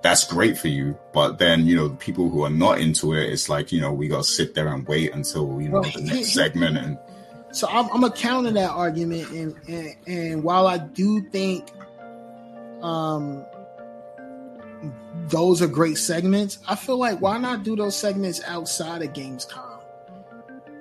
that's 0.03 0.25
great 0.25 0.59
for 0.59 0.69
you. 0.69 0.99
But 1.13 1.39
then 1.39 1.67
you 1.67 1.77
know 1.77 1.89
the 1.89 1.97
people 1.97 2.29
who 2.29 2.43
are 2.43 2.51
not 2.51 2.81
into 2.81 3.15
it 3.15 3.31
it's 3.31 3.49
like 3.49 3.73
you 3.73 3.81
know 3.81 3.93
we 3.93 4.09
gotta 4.09 4.25
sit 4.25 4.55
there 4.55 4.69
and 4.69 4.87
wait 4.87 5.15
until 5.15 5.61
you 5.63 5.69
know 5.69 5.81
well, 5.81 5.91
the 5.91 6.03
next 6.03 6.35
segment 6.35 6.77
and 6.77 6.99
so 7.53 7.69
I'm, 7.69 7.85
I'm 7.91 8.01
gonna 8.01 8.13
counter 8.13 8.51
that 8.51 8.71
argument 8.71 9.31
and, 9.31 9.55
and 9.69 9.97
and 10.07 10.43
while 10.43 10.67
i 10.67 10.79
do 10.79 11.21
think 11.31 11.69
um 12.83 13.45
those 15.27 15.61
are 15.61 15.69
great 15.69 15.99
segments 15.99 16.59
i 16.67 16.75
feel 16.75 16.97
like 16.97 17.21
why 17.21 17.37
not 17.39 17.63
do 17.63 17.77
those 17.77 17.95
segments 17.97 18.43
outside 18.45 19.03
of 19.03 19.13
gamescom 19.13 19.72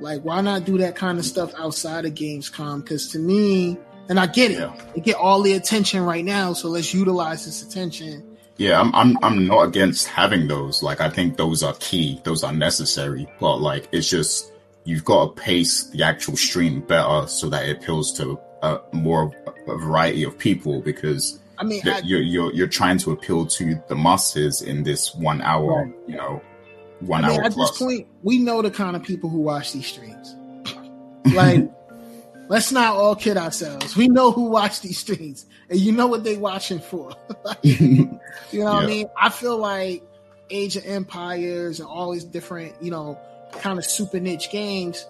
like 0.02 0.22
why 0.22 0.42
not 0.42 0.66
do 0.66 0.78
that 0.80 0.96
kind 0.96 1.20
of 1.20 1.26
stuff 1.26 1.54
outside 1.58 2.06
of 2.06 2.14
gamescom 2.14 2.82
because 2.82 3.12
to 3.12 3.20
me 3.20 3.78
and 4.10 4.20
I 4.20 4.28
get 4.28 4.52
it. 4.52 4.60
Yeah. 4.60 4.76
They 4.94 5.00
get 5.02 5.16
all 5.16 5.42
the 5.42 5.54
attention 5.54 6.04
right 6.04 6.26
now, 6.26 6.52
so 6.52 6.68
let's 6.68 6.94
utilize 6.94 7.46
this 7.46 7.64
attention. 7.64 8.38
Yeah, 8.58 8.80
I'm 8.80 8.94
I'm 8.94 9.18
I'm 9.24 9.48
not 9.48 9.70
against 9.70 10.08
having 10.08 10.48
those. 10.48 10.84
Like 10.84 11.00
I 11.00 11.10
think 11.10 11.38
those 11.38 11.64
are 11.64 11.74
key, 11.76 12.22
those 12.26 12.44
are 12.44 12.52
necessary. 12.52 13.28
But 13.40 13.58
like 13.58 13.88
it's 13.92 14.10
just 14.10 14.52
you've 14.84 15.06
got 15.06 15.36
to 15.36 15.42
pace 15.42 15.86
the 15.86 16.04
actual 16.04 16.36
stream 16.36 16.82
better 16.82 17.26
so 17.28 17.50
that 17.50 17.70
it 17.70 17.78
appeals 17.78 18.16
to 18.18 18.38
a 18.62 18.80
more 18.92 19.32
a 19.68 19.78
variety 19.78 20.24
of 20.24 20.38
people 20.38 20.82
because 20.82 21.40
I 21.58 21.64
mean 21.64 21.82
I, 21.88 22.02
you're 22.04 22.22
you're 22.22 22.54
you're 22.54 22.68
trying 22.68 22.98
to 23.00 23.12
appeal 23.12 23.46
to 23.46 23.82
the 23.88 23.96
masses 23.96 24.62
in 24.62 24.84
this 24.84 25.16
one 25.16 25.42
hour, 25.42 25.86
right. 25.86 25.94
you 26.08 26.18
know, 26.18 26.42
one 27.02 27.26
I 27.26 27.30
mean, 27.30 27.40
hour. 27.40 27.46
At 27.46 27.54
plus. 27.54 27.72
this 27.72 27.80
point, 27.80 28.08
we 28.24 28.40
know 28.40 28.62
the 28.62 28.72
kind 28.72 28.96
of 28.96 29.04
people 29.04 29.30
who 29.30 29.40
watch 29.40 29.74
these 29.74 29.88
streams. 29.88 30.36
Like 31.34 31.72
let's 32.52 32.72
not 32.74 32.98
all 32.98 33.16
kid 33.16 33.38
ourselves. 33.38 33.96
We 33.96 34.10
know 34.10 34.32
who 34.32 34.50
watch 34.50 34.82
these 34.82 34.98
streams, 34.98 35.46
and 35.70 35.80
you 35.80 35.94
know 35.94 36.08
what 36.08 36.26
they 36.26 36.36
watching 36.36 36.80
for. 36.80 37.14
you 37.64 38.06
know 38.06 38.20
yeah. 38.52 38.64
what 38.66 38.84
I 38.84 38.86
mean? 38.88 39.08
I 39.18 39.30
feel 39.30 39.58
like 39.58 40.04
Age 40.50 40.76
of 40.76 40.86
Empires 40.86 41.80
and 41.80 41.88
all 41.88 42.12
these 42.12 42.26
different, 42.26 42.76
you 42.82 42.92
know, 42.92 43.18
kind 43.54 43.80
of 43.80 43.86
super 43.86 44.20
niche 44.20 44.52
games. 44.52 45.08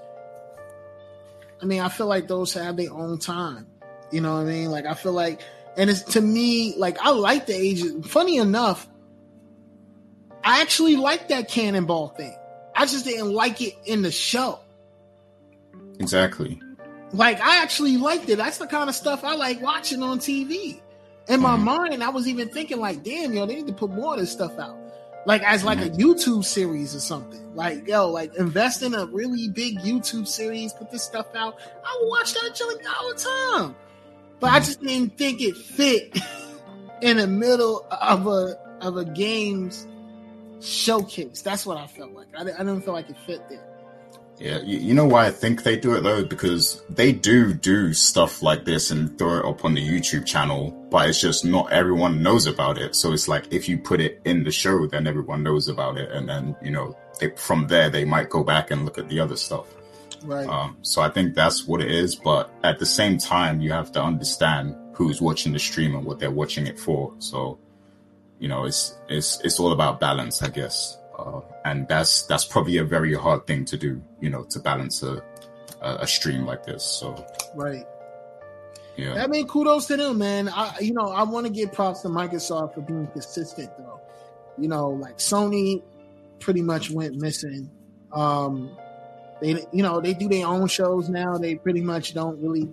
I 1.62 1.66
mean, 1.66 1.82
I 1.82 1.89
feel 1.89 2.08
like 2.08 2.28
those 2.28 2.54
have 2.54 2.78
their 2.78 2.94
own 2.94 3.18
time. 3.18 3.68
You 4.12 4.22
know 4.22 4.36
what 4.36 4.42
I 4.42 4.46
mean? 4.46 4.70
Like 4.70 4.86
I 4.86 4.94
feel 4.94 5.14
like, 5.14 5.42
and 5.78 5.89
it's 5.89 6.04
to 6.14 6.22
me 6.22 6.76
like 6.78 7.00
I 7.00 7.10
like 7.10 7.48
the 7.48 7.56
Age. 7.56 7.84
Funny 8.06 8.38
enough, 8.38 8.88
I 10.44 10.62
actually 10.62 10.96
like 10.96 11.28
that 11.30 11.48
cannonball 11.48 12.10
thing. 12.10 12.36
I 12.76 12.86
just 12.86 13.06
didn't 13.06 13.32
like 13.32 13.62
it 13.62 13.76
in 13.86 14.02
the 14.02 14.12
show. 14.12 14.60
Exactly. 16.00 16.62
Like 17.14 17.42
I 17.42 17.62
actually 17.62 17.98
liked 17.98 18.30
it. 18.30 18.38
That's 18.38 18.58
the 18.58 18.68
kind 18.68 18.89
of 18.89 18.96
stuff 18.96 19.24
I 19.24 19.36
like 19.36 19.62
watching 19.62 20.02
on 20.02 20.20
TV. 20.20 20.82
In 21.28 21.39
my 21.39 21.56
mm-hmm. 21.56 21.66
mind, 21.66 22.04
I 22.04 22.10
was 22.10 22.28
even 22.28 22.50
thinking 22.50 22.80
like, 22.80 23.04
damn, 23.04 23.34
yo, 23.34 23.46
they 23.46 23.56
need 23.56 23.68
to 23.68 23.74
put 23.74 23.92
more 23.92 24.14
of 24.14 24.20
this 24.20 24.32
stuff 24.32 24.58
out. 24.58 24.78
Like 25.26 25.44
as 25.44 25.64
like 25.64 25.78
mm-hmm. 25.78 25.94
a 25.94 26.04
YouTube 26.04 26.44
series 26.44 26.96
or 26.96 27.00
something. 27.00 27.56
Like, 27.56 27.88
yo, 27.88 28.10
like 28.10 28.36
invest 28.36 28.82
in 28.82 28.96
a 28.96 29.06
really 29.06 29.50
big 29.50 29.78
YouTube 29.80 30.28
series, 30.28 30.74
put 30.74 30.89
this 30.89 31.04
stuff 31.04 31.28
out. 31.36 31.60
I 31.86 31.98
would 32.02 32.10
watch 32.10 32.34
that 32.34 32.56
joint 32.56 32.82
all 32.98 33.10
the 33.10 33.20
time. 33.20 33.76
But 34.39 34.48
mm-hmm. 34.48 34.56
I 34.56 34.60
just 34.60 34.82
didn't 34.82 35.18
think 35.18 35.42
it 35.42 35.56
fit 35.56 36.18
in 37.02 37.18
the 37.18 37.28
middle 37.28 37.86
of 37.92 38.26
a 38.26 38.58
of 38.82 38.98
a 38.98 39.06
games 39.06 39.86
showcase. 40.62 41.41
That's 41.41 41.66
what 41.66 41.78
I 41.78 41.88
felt 41.88 42.12
like. 42.14 42.28
I, 42.38 42.41
I 42.41 42.43
didn't 42.43 42.82
feel 42.82 42.93
like 42.93 43.09
it 43.09 43.18
fit 43.26 43.47
there. 43.49 43.72
Yeah, 44.41 44.59
you, 44.64 44.80
you, 44.80 44.93
know 44.95 45.05
why 45.05 45.28
I 45.28 45.32
think 45.32 45.62
they 45.62 45.78
do 45.78 45.93
it 45.93 46.01
though? 46.01 46.26
Because 46.26 46.82
they 46.89 47.12
do 47.12 47.53
do 47.53 47.93
stuff 47.93 48.41
like 48.41 48.66
this 48.66 48.89
and 48.89 49.16
throw 49.20 49.38
it 49.38 49.45
up 49.45 49.64
on 49.64 49.76
the 49.76 49.88
YouTube 49.88 50.26
channel, 50.26 50.72
but 50.89 51.07
it's 51.07 51.22
just 51.22 51.45
not 51.45 51.72
everyone 51.72 52.24
knows 52.24 52.47
about 52.47 52.80
it. 52.80 52.95
So 52.95 53.14
it's 53.14 53.28
like 53.28 53.53
if 53.53 53.70
you 53.70 53.78
put 53.78 54.01
it 54.01 54.20
in 54.26 54.43
the 54.43 54.49
show, 54.49 54.88
then 54.88 55.05
everyone 55.05 55.43
knows 55.43 55.68
about 55.68 55.97
it, 55.97 56.12
and 56.12 56.28
then 56.28 56.55
you 56.59 56.72
know 56.72 56.97
they, 57.20 57.30
from 57.36 57.68
there 57.68 57.91
they 57.91 58.03
might 58.03 58.32
go 58.32 58.43
back 58.43 58.72
and 58.72 58.84
look 58.84 58.97
at 58.97 59.09
the 59.09 59.20
other 59.20 59.36
stuff. 59.36 59.68
Right. 60.24 60.47
Um, 60.47 60.78
so 60.82 61.03
I 61.03 61.09
think 61.09 61.36
that's 61.36 61.68
what 61.68 61.80
it 61.80 61.91
is. 61.91 62.16
But 62.16 62.51
at 62.64 62.80
the 62.80 62.86
same 62.86 63.20
time, 63.20 63.62
you 63.62 63.72
have 63.72 63.91
to 63.91 64.03
understand 64.03 64.76
who's 64.93 65.22
watching 65.22 65.53
the 65.53 65.59
stream 65.59 65.95
and 65.95 66.03
what 66.03 66.20
they're 66.20 66.32
watching 66.32 66.66
it 66.66 66.80
for. 66.80 67.14
So 67.20 67.59
you 68.42 68.48
know, 68.48 68.66
it's 68.66 68.98
it's 69.08 69.39
it's 69.42 69.60
all 69.60 69.72
about 69.72 70.00
balance, 70.00 70.42
I 70.42 70.50
guess. 70.50 70.98
Uh, 71.18 71.42
and 71.64 71.88
that's 71.88 72.24
that's 72.24 72.44
probably 72.44 72.78
a 72.78 72.84
very 72.84 73.14
hard 73.14 73.46
thing 73.46 73.66
to 73.66 73.78
do, 73.78 74.02
you 74.20 74.32
know, 74.32 74.44
to 74.50 74.60
balance 74.60 75.04
a 75.04 75.24
a, 75.80 76.08
stream 76.08 76.46
like 76.46 76.66
this. 76.66 76.84
So 76.84 77.24
right. 77.56 77.86
Yeah. 78.98 79.24
I 79.24 79.28
mean, 79.28 79.48
kudos 79.48 79.86
to 79.88 79.98
them, 79.98 80.18
man. 80.18 80.50
I, 80.50 80.80
you 80.82 80.94
know, 80.94 81.10
I 81.10 81.24
want 81.24 81.46
to 81.46 81.52
give 81.52 81.72
props 81.72 82.02
to 82.02 82.10
Microsoft 82.10 82.74
for 82.74 82.82
being 82.82 83.08
consistent, 83.08 83.70
though. 83.78 84.00
You 84.58 84.68
know, 84.68 84.89
like 84.89 85.18
Sony 85.18 85.82
pretty 86.39 86.62
much 86.62 86.89
went 86.89 87.16
missing. 87.16 87.70
Um, 88.12 88.76
they 89.39 89.66
you 89.72 89.84
know 89.84 90.02
they 90.02 90.16
do 90.16 90.28
their 90.28 90.48
own 90.48 90.68
shows 90.68 91.10
now. 91.10 91.38
They 91.38 91.56
pretty 91.56 91.82
much 91.82 92.16
don't 92.16 92.42
really 92.42 92.70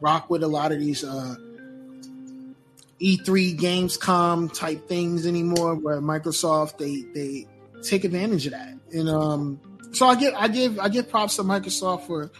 rock 0.00 0.28
with 0.28 0.42
a 0.42 0.48
lot 0.48 0.72
of 0.72 0.80
these 0.80 1.04
uh, 1.04 1.36
E3 3.00 3.58
Gamescom 3.58 4.52
type 4.52 4.88
things 4.88 5.26
anymore. 5.26 5.74
Where 5.74 6.00
Microsoft 6.00 6.78
they 6.78 7.02
they 7.14 7.46
take 7.82 8.04
advantage 8.04 8.46
of 8.46 8.52
that, 8.52 8.74
and 8.92 9.08
um, 9.08 9.60
so 9.92 10.06
I 10.06 10.14
give 10.14 10.34
I 10.34 10.48
give 10.48 10.78
I 10.78 10.88
give 10.88 11.08
props 11.08 11.36
to 11.36 11.42
Microsoft 11.42 12.06
for 12.06 12.30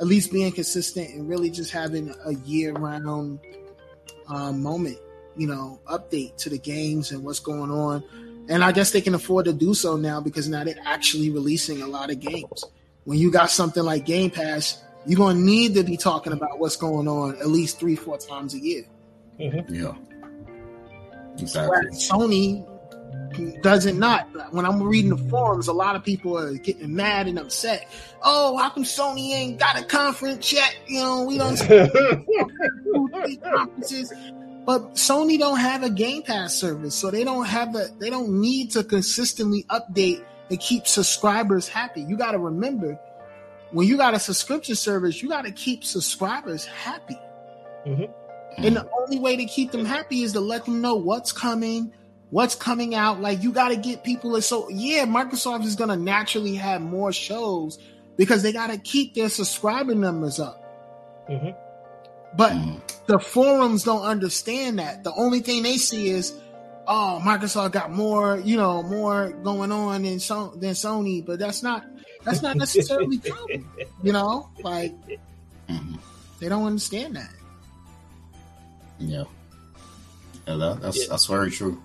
at 0.00 0.06
least 0.06 0.32
being 0.32 0.50
consistent 0.50 1.10
and 1.10 1.28
really 1.28 1.50
just 1.50 1.70
having 1.70 2.14
a 2.24 2.34
year 2.44 2.72
round 2.72 3.38
um, 4.28 4.62
moment, 4.62 4.98
you 5.36 5.46
know, 5.46 5.80
update 5.86 6.36
to 6.38 6.50
the 6.50 6.58
games 6.58 7.12
and 7.12 7.22
what's 7.24 7.38
going 7.38 7.70
on. 7.70 8.02
And 8.48 8.64
I 8.64 8.72
guess 8.72 8.90
they 8.90 9.00
can 9.00 9.14
afford 9.14 9.44
to 9.44 9.52
do 9.52 9.74
so 9.74 9.96
now 9.96 10.20
because 10.20 10.48
now 10.48 10.64
they're 10.64 10.74
actually 10.84 11.30
releasing 11.30 11.82
a 11.82 11.86
lot 11.86 12.10
of 12.10 12.18
games. 12.18 12.64
When 13.04 13.18
you 13.18 13.30
got 13.30 13.50
something 13.50 13.82
like 13.82 14.04
Game 14.04 14.30
Pass, 14.30 14.82
you're 15.06 15.18
to 15.18 15.38
need 15.38 15.74
to 15.74 15.84
be 15.84 15.96
talking 15.96 16.32
about 16.32 16.58
what's 16.58 16.76
going 16.76 17.06
on 17.06 17.36
at 17.36 17.48
least 17.48 17.78
three, 17.78 17.96
four 17.96 18.18
times 18.18 18.54
a 18.54 18.58
year. 18.58 18.84
Mm-hmm. 19.42 19.74
Yeah. 19.74 19.94
Exactly. 21.38 21.70
Whereas 21.70 22.08
Sony 22.08 22.66
does 23.62 23.86
it 23.86 23.96
not. 23.96 24.28
When 24.52 24.66
I'm 24.66 24.82
reading 24.82 25.10
the 25.10 25.30
forums, 25.30 25.68
a 25.68 25.72
lot 25.72 25.96
of 25.96 26.04
people 26.04 26.38
are 26.38 26.52
getting 26.54 26.94
mad 26.94 27.26
and 27.26 27.38
upset. 27.38 27.88
Oh, 28.22 28.56
how 28.58 28.70
come 28.70 28.84
Sony 28.84 29.32
ain't 29.32 29.58
got 29.58 29.80
a 29.80 29.84
conference 29.84 30.52
yet? 30.52 30.76
You 30.86 31.00
know, 31.00 31.24
we 31.24 31.38
don't 31.38 31.56
conferences. 33.42 34.12
But 34.64 34.94
Sony 34.94 35.38
don't 35.38 35.58
have 35.58 35.82
a 35.82 35.90
Game 35.90 36.22
Pass 36.22 36.54
service, 36.54 36.94
so 36.94 37.10
they 37.10 37.24
don't 37.24 37.46
have 37.46 37.72
the 37.72 37.90
they 37.98 38.10
don't 38.10 38.40
need 38.40 38.70
to 38.72 38.84
consistently 38.84 39.64
update 39.64 40.24
and 40.50 40.60
keep 40.60 40.86
subscribers 40.86 41.66
happy. 41.66 42.02
You 42.02 42.16
got 42.16 42.32
to 42.32 42.38
remember 42.38 43.00
when 43.72 43.88
you 43.88 43.96
got 43.96 44.14
a 44.14 44.20
subscription 44.20 44.76
service, 44.76 45.22
you 45.22 45.28
got 45.30 45.46
to 45.46 45.50
keep 45.50 45.82
subscribers 45.82 46.64
happy. 46.66 47.18
Mm-hmm. 47.86 48.12
And 48.58 48.76
the 48.76 48.88
only 49.00 49.18
way 49.18 49.36
to 49.36 49.44
keep 49.44 49.72
them 49.72 49.84
happy 49.84 50.22
is 50.22 50.32
to 50.32 50.40
let 50.40 50.64
them 50.64 50.80
know 50.80 50.94
what's 50.94 51.32
coming, 51.32 51.92
what's 52.30 52.54
coming 52.54 52.94
out. 52.94 53.20
Like 53.20 53.42
you 53.42 53.52
got 53.52 53.68
to 53.68 53.76
get 53.76 54.04
people. 54.04 54.40
So 54.42 54.68
yeah, 54.68 55.04
Microsoft 55.06 55.64
is 55.64 55.76
going 55.76 55.90
to 55.90 55.96
naturally 55.96 56.54
have 56.54 56.80
more 56.80 57.12
shows 57.12 57.78
because 58.16 58.42
they 58.42 58.52
got 58.52 58.68
to 58.68 58.78
keep 58.78 59.14
their 59.14 59.28
subscriber 59.28 59.94
numbers 59.94 60.38
up. 60.38 60.58
Mm-hmm. 61.30 61.50
But 62.36 62.52
mm. 62.52 63.06
the 63.06 63.18
forums 63.18 63.84
don't 63.84 64.02
understand 64.02 64.78
that. 64.78 65.04
The 65.04 65.12
only 65.12 65.40
thing 65.40 65.62
they 65.62 65.76
see 65.76 66.08
is, 66.08 66.32
oh, 66.86 67.20
Microsoft 67.22 67.72
got 67.72 67.92
more, 67.92 68.38
you 68.38 68.56
know, 68.56 68.82
more 68.82 69.30
going 69.30 69.70
on 69.70 70.02
than, 70.02 70.18
so- 70.18 70.54
than 70.56 70.70
Sony. 70.72 71.24
But 71.24 71.38
that's 71.38 71.62
not 71.62 71.84
that's 72.24 72.42
not 72.42 72.56
necessarily 72.64 73.18
true. 73.18 73.46
You 74.02 74.12
know, 74.12 74.48
like 74.62 74.94
mm-hmm. 75.68 75.96
they 76.40 76.48
don't 76.48 76.66
understand 76.66 77.16
that. 77.16 77.30
Yeah, 79.02 79.24
yeah, 80.46 80.56
that, 80.56 80.80
that's 80.80 80.98
yeah. 80.98 81.06
that's 81.10 81.26
very 81.26 81.50
true. 81.50 81.82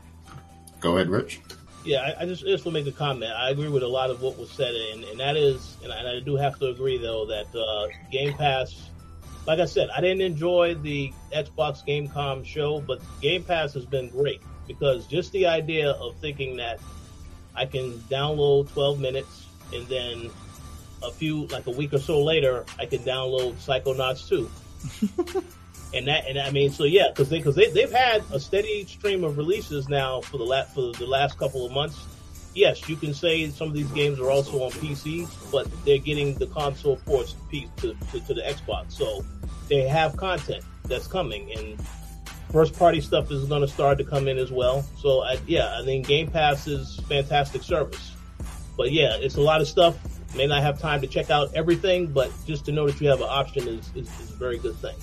Go 0.79 0.95
ahead, 0.95 1.09
Rich. 1.09 1.41
Yeah, 1.83 2.01
I, 2.01 2.23
I 2.23 2.25
just 2.25 2.43
just 2.43 2.63
to 2.65 2.71
make 2.71 2.87
a 2.87 2.91
comment. 2.91 3.31
I 3.31 3.49
agree 3.49 3.69
with 3.69 3.83
a 3.83 3.87
lot 3.87 4.09
of 4.09 4.21
what 4.21 4.37
was 4.37 4.51
said, 4.51 4.73
and, 4.75 5.03
and 5.05 5.19
that 5.19 5.37
is, 5.37 5.77
and 5.83 5.91
I, 5.91 5.97
and 5.97 6.07
I 6.07 6.19
do 6.19 6.35
have 6.35 6.59
to 6.59 6.67
agree 6.67 6.97
though 6.97 7.25
that 7.25 7.47
uh, 7.55 7.87
Game 8.11 8.33
Pass 8.33 8.89
like 9.47 9.59
I 9.59 9.65
said, 9.65 9.89
I 9.95 10.01
didn't 10.01 10.21
enjoy 10.21 10.75
the 10.75 11.13
Xbox 11.33 11.83
Gamescom 11.87 12.45
show, 12.45 12.81
but 12.81 13.01
Game 13.21 13.43
Pass 13.43 13.73
has 13.73 13.85
been 13.85 14.09
great 14.09 14.41
because 14.67 15.07
just 15.07 15.31
the 15.31 15.47
idea 15.47 15.91
of 15.91 16.17
thinking 16.17 16.57
that 16.57 16.79
I 17.55 17.65
can 17.65 17.93
download 18.11 18.71
12 18.73 18.99
minutes 18.99 19.45
and 19.73 19.87
then 19.87 20.29
a 21.01 21.11
few, 21.11 21.45
like 21.47 21.65
a 21.67 21.71
week 21.71 21.93
or 21.93 21.97
so 21.97 22.21
later, 22.21 22.65
I 22.77 22.85
can 22.85 22.99
download 22.99 23.53
Psychonauts 23.55 24.27
2. 24.27 25.43
and 25.93 26.07
that, 26.07 26.27
and 26.27 26.37
I 26.37 26.51
mean, 26.51 26.71
so 26.71 26.83
yeah, 26.83 27.09
because 27.09 27.29
they, 27.29 27.37
because 27.37 27.55
they, 27.55 27.69
they've 27.69 27.91
had 27.91 28.23
a 28.31 28.39
steady 28.39 28.85
stream 28.85 29.23
of 29.23 29.37
releases 29.37 29.87
now 29.87 30.21
for 30.21 30.37
the 30.37 30.43
last, 30.43 30.73
for 30.73 30.91
the 30.93 31.05
last 31.05 31.37
couple 31.37 31.65
of 31.65 31.71
months 31.71 32.05
yes, 32.57 32.89
you 32.89 32.95
can 32.95 33.13
say 33.13 33.49
some 33.51 33.67
of 33.67 33.73
these 33.73 33.89
games 33.91 34.19
are 34.19 34.31
also 34.31 34.63
on 34.63 34.71
PC, 34.71 35.29
but 35.51 35.67
they're 35.85 35.99
getting 35.99 36.33
the 36.35 36.47
console 36.47 36.97
ports 36.97 37.35
to, 37.51 37.61
to, 37.77 38.19
to, 38.19 38.33
the 38.33 38.41
Xbox. 38.41 38.93
So 38.93 39.23
they 39.69 39.87
have 39.87 40.17
content 40.17 40.63
that's 40.83 41.07
coming, 41.07 41.51
and 41.55 41.79
first 42.51 42.77
party 42.77 42.99
stuff 42.99 43.31
is 43.31 43.45
going 43.45 43.61
to 43.61 43.67
start 43.67 43.99
to 43.99 44.03
come 44.03 44.27
in 44.27 44.37
as 44.37 44.51
well. 44.51 44.83
So 44.97 45.21
I, 45.21 45.37
yeah, 45.45 45.79
I 45.79 45.85
think 45.85 46.07
Game 46.07 46.31
Pass 46.31 46.67
is 46.67 46.99
fantastic 47.07 47.61
service. 47.61 48.13
But 48.75 48.91
yeah, 48.91 49.17
it's 49.17 49.35
a 49.35 49.41
lot 49.41 49.61
of 49.61 49.67
stuff. 49.67 49.95
May 50.35 50.47
not 50.47 50.61
have 50.61 50.79
time 50.79 51.01
to 51.01 51.07
check 51.07 51.29
out 51.29 51.53
everything, 51.53 52.07
but 52.07 52.31
just 52.45 52.65
to 52.65 52.71
know 52.71 52.87
that 52.87 52.99
you 52.99 53.07
have 53.09 53.21
an 53.21 53.27
option 53.29 53.67
is, 53.67 53.89
is, 53.95 54.07
is 54.19 54.31
a 54.31 54.35
very 54.35 54.57
good 54.57 54.75
thing. 54.77 54.95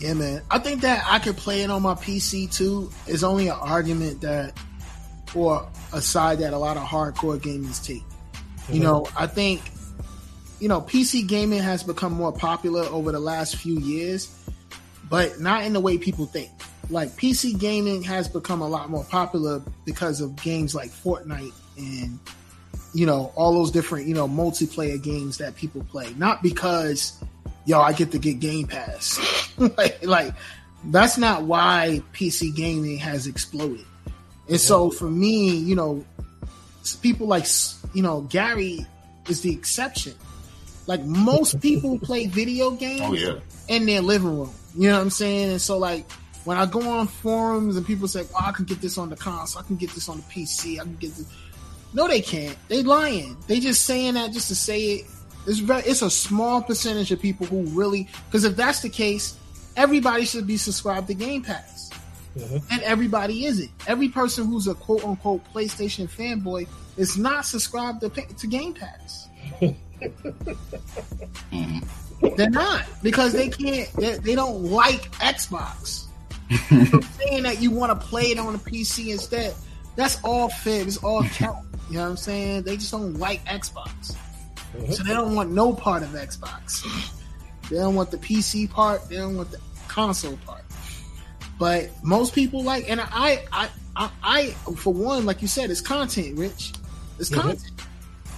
Yeah, 0.00 0.14
man. 0.14 0.42
I 0.50 0.58
think 0.58 0.80
that 0.80 1.04
I 1.06 1.18
could 1.18 1.36
play 1.36 1.62
it 1.62 1.70
on 1.70 1.82
my 1.82 1.94
PC 1.94 2.52
too. 2.52 2.90
Is 3.06 3.22
only 3.22 3.48
an 3.48 3.56
argument 3.60 4.22
that 4.22 4.58
or 5.34 5.68
a 5.92 6.00
side 6.00 6.38
that 6.38 6.52
a 6.52 6.58
lot 6.58 6.76
of 6.76 6.84
hardcore 6.84 7.38
gamers 7.38 7.84
take. 7.84 8.02
Mm-hmm. 8.02 8.74
You 8.74 8.80
know, 8.80 9.06
I 9.16 9.26
think 9.26 9.60
you 10.58 10.68
know 10.68 10.80
PC 10.80 11.26
gaming 11.28 11.62
has 11.62 11.82
become 11.82 12.14
more 12.14 12.32
popular 12.32 12.82
over 12.84 13.12
the 13.12 13.20
last 13.20 13.56
few 13.56 13.78
years, 13.78 14.34
but 15.10 15.38
not 15.38 15.64
in 15.64 15.74
the 15.74 15.80
way 15.80 15.98
people 15.98 16.24
think. 16.24 16.50
Like 16.88 17.10
PC 17.10 17.58
gaming 17.58 18.02
has 18.04 18.26
become 18.26 18.62
a 18.62 18.68
lot 18.68 18.88
more 18.88 19.04
popular 19.04 19.62
because 19.84 20.22
of 20.22 20.34
games 20.36 20.74
like 20.74 20.90
Fortnite 20.90 21.52
and 21.76 22.18
you 22.94 23.04
know 23.04 23.32
all 23.36 23.52
those 23.52 23.70
different 23.70 24.06
you 24.06 24.14
know 24.14 24.26
multiplayer 24.26 25.00
games 25.00 25.36
that 25.38 25.56
people 25.56 25.84
play. 25.84 26.14
Not 26.16 26.42
because 26.42 27.22
yo 27.64 27.80
I 27.80 27.92
get 27.92 28.12
to 28.12 28.18
get 28.18 28.40
Game 28.40 28.66
Pass. 28.66 29.18
like, 29.58 30.04
like 30.04 30.34
that's 30.84 31.18
not 31.18 31.44
why 31.44 32.02
PC 32.12 32.54
gaming 32.54 32.98
has 32.98 33.26
exploded. 33.26 33.84
And 34.48 34.60
so 34.60 34.90
for 34.90 35.10
me, 35.10 35.56
you 35.56 35.76
know, 35.76 36.04
people 37.02 37.26
like 37.26 37.46
you 37.94 38.02
know 38.02 38.22
Gary 38.22 38.86
is 39.28 39.42
the 39.42 39.52
exception. 39.52 40.14
Like 40.86 41.02
most 41.02 41.60
people 41.62 41.98
play 41.98 42.26
video 42.26 42.72
games 42.72 43.02
oh, 43.02 43.12
yeah. 43.14 43.38
in 43.68 43.86
their 43.86 44.02
living 44.02 44.38
room. 44.38 44.52
You 44.76 44.88
know 44.88 44.96
what 44.96 45.02
I'm 45.02 45.10
saying? 45.10 45.50
And 45.50 45.60
so 45.60 45.78
like 45.78 46.10
when 46.44 46.56
I 46.56 46.66
go 46.66 46.80
on 46.80 47.06
forums 47.06 47.76
and 47.76 47.86
people 47.86 48.08
say, 48.08 48.24
"Oh, 48.34 48.44
I 48.44 48.52
can 48.52 48.64
get 48.64 48.80
this 48.80 48.98
on 48.98 49.10
the 49.10 49.16
console, 49.16 49.62
I 49.62 49.66
can 49.66 49.76
get 49.76 49.90
this 49.90 50.08
on 50.08 50.16
the 50.16 50.22
PC, 50.24 50.80
I 50.80 50.84
can 50.84 50.96
get 50.96 51.14
this." 51.14 51.26
No, 51.92 52.06
they 52.06 52.20
can't. 52.20 52.56
They 52.68 52.82
lying. 52.82 53.36
They 53.46 53.60
just 53.60 53.84
saying 53.84 54.14
that 54.14 54.32
just 54.32 54.48
to 54.48 54.54
say 54.54 54.82
it. 54.82 55.06
It's 55.46 55.58
very, 55.58 55.82
it's 55.82 56.02
a 56.02 56.10
small 56.10 56.62
percentage 56.62 57.10
of 57.12 57.20
people 57.20 57.46
who 57.46 57.62
really 57.66 58.08
because 58.26 58.44
if 58.44 58.56
that's 58.56 58.80
the 58.80 58.88
case, 58.88 59.36
everybody 59.76 60.24
should 60.24 60.46
be 60.46 60.56
subscribed 60.56 61.08
to 61.08 61.14
Game 61.14 61.42
Pass. 61.42 61.90
Mm-hmm. 62.36 62.58
And 62.70 62.82
everybody 62.82 63.46
isn't. 63.46 63.70
Every 63.86 64.08
person 64.08 64.46
who's 64.46 64.68
a 64.68 64.74
quote 64.74 65.04
unquote 65.04 65.42
PlayStation 65.52 66.08
fanboy 66.08 66.68
is 66.96 67.16
not 67.18 67.44
subscribed 67.44 68.00
to, 68.02 68.08
to 68.08 68.46
Game 68.46 68.74
Pass. 68.74 69.28
They're 72.36 72.50
not 72.50 72.84
because 73.02 73.32
they 73.32 73.48
can't. 73.48 73.90
They, 73.94 74.18
they 74.18 74.34
don't 74.34 74.64
like 74.64 75.10
Xbox. 75.12 76.06
saying 76.68 77.44
that 77.44 77.60
you 77.60 77.70
want 77.70 77.98
to 77.98 78.06
play 78.06 78.24
it 78.24 78.38
on 78.38 78.54
a 78.54 78.58
PC 78.58 79.12
instead, 79.12 79.54
that's 79.96 80.22
all 80.24 80.48
fib. 80.48 80.88
It's 80.88 80.96
all 80.98 81.22
count. 81.24 81.64
You 81.88 81.96
know 81.96 82.02
what 82.02 82.10
I'm 82.10 82.16
saying? 82.16 82.62
They 82.62 82.76
just 82.76 82.90
don't 82.90 83.14
like 83.14 83.44
Xbox, 83.46 84.14
mm-hmm. 84.14 84.29
So 84.90 85.02
they 85.02 85.12
don't 85.12 85.34
want 85.34 85.50
no 85.50 85.72
part 85.72 86.02
of 86.02 86.10
Xbox. 86.10 86.84
They 87.68 87.76
don't 87.76 87.94
want 87.94 88.10
the 88.10 88.18
PC 88.18 88.70
part. 88.70 89.08
They 89.08 89.16
don't 89.16 89.36
want 89.36 89.50
the 89.50 89.60
console 89.88 90.36
part. 90.38 90.64
But 91.58 91.90
most 92.02 92.34
people 92.34 92.62
like, 92.62 92.88
and 92.88 93.00
I, 93.00 93.44
I, 93.52 93.68
I, 93.94 94.10
I 94.22 94.46
for 94.76 94.92
one, 94.92 95.26
like 95.26 95.42
you 95.42 95.48
said, 95.48 95.70
it's 95.70 95.80
content, 95.80 96.38
Rich. 96.38 96.72
It's 97.18 97.30
mm-hmm. 97.30 97.40
content. 97.40 97.72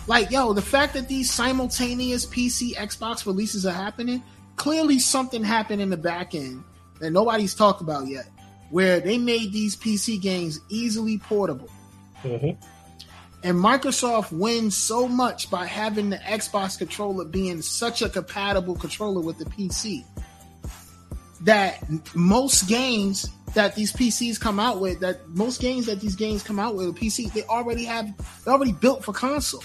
Like, 0.08 0.30
yo, 0.30 0.52
the 0.52 0.62
fact 0.62 0.94
that 0.94 1.08
these 1.08 1.32
simultaneous 1.32 2.26
PC, 2.26 2.74
Xbox 2.74 3.24
releases 3.24 3.64
are 3.64 3.72
happening, 3.72 4.22
clearly 4.56 4.98
something 4.98 5.44
happened 5.44 5.80
in 5.80 5.90
the 5.90 5.96
back 5.96 6.34
end 6.34 6.64
that 6.98 7.10
nobody's 7.12 7.54
talked 7.54 7.80
about 7.80 8.08
yet, 8.08 8.28
where 8.70 8.98
they 8.98 9.18
made 9.18 9.52
these 9.52 9.76
PC 9.76 10.20
games 10.20 10.60
easily 10.68 11.18
portable. 11.18 11.70
Mm-hmm. 12.24 12.60
And 13.44 13.56
Microsoft 13.56 14.30
wins 14.30 14.76
so 14.76 15.08
much 15.08 15.50
by 15.50 15.66
having 15.66 16.10
the 16.10 16.18
Xbox 16.18 16.78
controller 16.78 17.24
being 17.24 17.60
such 17.60 18.00
a 18.00 18.08
compatible 18.08 18.76
controller 18.76 19.20
with 19.20 19.38
the 19.38 19.46
PC 19.46 20.04
that 21.40 21.82
most 22.14 22.68
games 22.68 23.28
that 23.54 23.74
these 23.74 23.92
PCs 23.92 24.40
come 24.40 24.60
out 24.60 24.80
with, 24.80 25.00
that 25.00 25.28
most 25.28 25.60
games 25.60 25.86
that 25.86 26.00
these 26.00 26.14
games 26.14 26.42
come 26.42 26.60
out 26.60 26.76
with 26.76 26.88
a 26.88 26.92
PC, 26.92 27.32
they 27.32 27.42
already 27.44 27.84
have, 27.84 28.06
they're 28.44 28.54
already 28.54 28.72
built 28.72 29.04
for 29.04 29.12
console. 29.12 29.64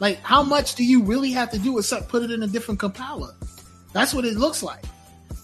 Like, 0.00 0.20
how 0.20 0.42
much 0.42 0.74
do 0.74 0.84
you 0.84 1.02
really 1.02 1.30
have 1.32 1.50
to 1.52 1.58
do 1.58 1.78
except 1.78 2.08
put 2.08 2.22
it 2.22 2.30
in 2.30 2.42
a 2.42 2.46
different 2.46 2.80
compiler? 2.80 3.34
That's 3.92 4.12
what 4.12 4.24
it 4.24 4.36
looks 4.36 4.62
like. 4.62 4.84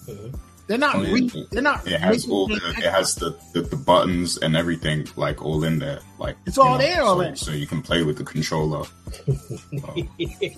Mm-hmm. 0.07 0.37
They're 0.67 0.79
not. 0.79 0.97
Oh, 0.97 1.03
yeah. 1.03 1.15
re- 1.15 1.47
they're 1.51 1.63
not. 1.63 1.87
It 1.87 2.01
has 2.01 2.27
all 2.29 2.49
the 2.49 2.55
the, 2.57 2.69
it 2.79 2.91
has 2.91 3.15
the, 3.17 3.37
the, 3.53 3.61
the 3.63 3.77
buttons 3.77 4.39
and 4.39 4.57
everything 4.57 5.07
like 5.17 5.45
all 5.45 5.63
in 5.65 5.79
there. 5.79 6.01
Like 6.19 6.37
It's 6.47 6.57
all 6.57 6.73
you 6.73 6.87
there 6.87 6.97
so, 6.97 7.07
already. 7.07 7.37
So 7.37 7.53
you 7.53 7.67
can 7.67 7.83
play 7.83 8.03
with 8.03 8.17
the 8.17 8.25
controller. 8.25 8.87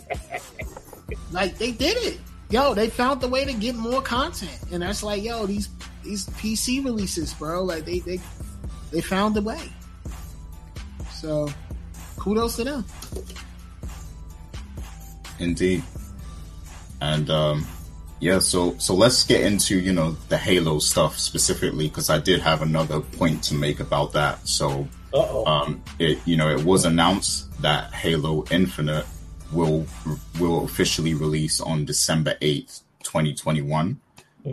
Like 1.33 1.59
they 1.59 1.73
did 1.73 1.97
it. 1.99 2.19
Yo, 2.51 2.75
they 2.75 2.89
found 2.89 3.21
the 3.21 3.29
way 3.29 3.45
to 3.45 3.53
get 3.53 3.75
more 3.75 4.01
content, 4.03 4.59
and 4.73 4.83
that's 4.83 5.03
like, 5.03 5.23
yo, 5.23 5.47
these 5.47 5.69
these 6.03 6.27
PC 6.31 6.85
releases, 6.85 7.35
bro. 7.35 7.63
Like 7.63 7.85
they 7.85 8.01
they 8.01 8.21
they 8.93 9.01
found 9.01 9.35
the 9.35 9.43
way. 9.43 9.71
So, 11.13 11.49
kudos 12.17 12.57
to 12.57 12.65
them. 12.65 12.85
Indeed. 15.39 15.83
And 17.01 17.29
um 17.31 17.67
yeah, 18.21 18.39
so 18.39 18.77
so 18.79 18.95
let's 18.95 19.25
get 19.25 19.43
into, 19.43 19.79
you 19.79 19.93
know, 19.93 20.13
the 20.29 20.39
Halo 20.39 20.79
stuff 20.79 21.19
specifically 21.19 21.89
because 21.89 22.11
I 22.11 22.19
did 22.19 22.41
have 22.41 22.63
another 22.63 23.01
point 23.01 23.43
to 23.45 23.55
make 23.55 23.81
about 23.81 24.13
that. 24.15 24.47
So 24.47 24.89
Uh 25.13 25.19
oh. 25.19 25.45
um 25.45 25.83
it 25.99 26.19
you 26.25 26.37
know, 26.37 26.49
it 26.49 26.65
was 26.65 26.85
announced 26.85 27.51
that 27.63 27.93
Halo 27.93 28.45
Infinite 28.51 29.07
will 29.53 29.87
will 30.41 30.65
officially 30.65 31.15
release 31.15 31.61
on 31.61 31.85
December 31.85 32.37
8th, 32.41 32.83
2021. 33.03 34.01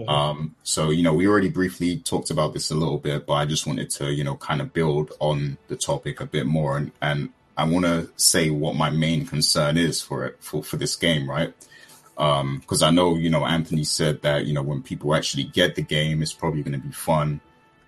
Um, 0.07 0.55
so, 0.64 0.89
you 0.89 1.03
know, 1.03 1.14
we 1.14 1.28
already 1.28 1.49
briefly 1.49 1.97
talked 1.97 2.32
about 2.32 2.53
this 2.53 2.72
a 2.72 2.76
little 2.76 2.97
bit, 2.97 3.28
but 3.28 3.34
I 3.34 3.45
just 3.45 3.68
wanted 3.68 3.89
to, 3.91 4.11
you 4.11 4.24
know, 4.24 4.36
kind 4.36 4.59
of 4.59 4.74
build 4.74 5.11
on 5.20 5.57
the 5.68 5.76
topic 5.76 6.20
a 6.20 6.26
bit 6.26 6.47
more. 6.47 6.78
And, 6.78 6.91
and 7.01 7.30
I 7.55 7.66
want 7.66 7.86
to 7.86 8.09
say 8.16 8.49
what 8.49 8.76
my 8.76 8.89
main 8.89 9.28
concern 9.28 9.78
is 9.78 10.01
for 10.01 10.26
it, 10.26 10.38
for, 10.39 10.64
for 10.64 10.78
this 10.78 10.95
game, 10.95 11.30
right? 11.30 11.53
Um, 12.18 12.61
cause 12.68 12.84
I 12.84 12.91
know, 12.91 13.16
you 13.16 13.30
know, 13.30 13.45
Anthony 13.45 13.84
said 13.84 14.22
that, 14.22 14.45
you 14.45 14.53
know, 14.53 14.61
when 14.61 14.84
people 14.84 15.16
actually 15.16 15.45
get 15.45 15.76
the 15.76 15.82
game, 15.82 16.22
it's 16.22 16.34
probably 16.34 16.61
going 16.61 16.80
to 16.80 16.88
be 16.88 16.93
fun 16.93 17.41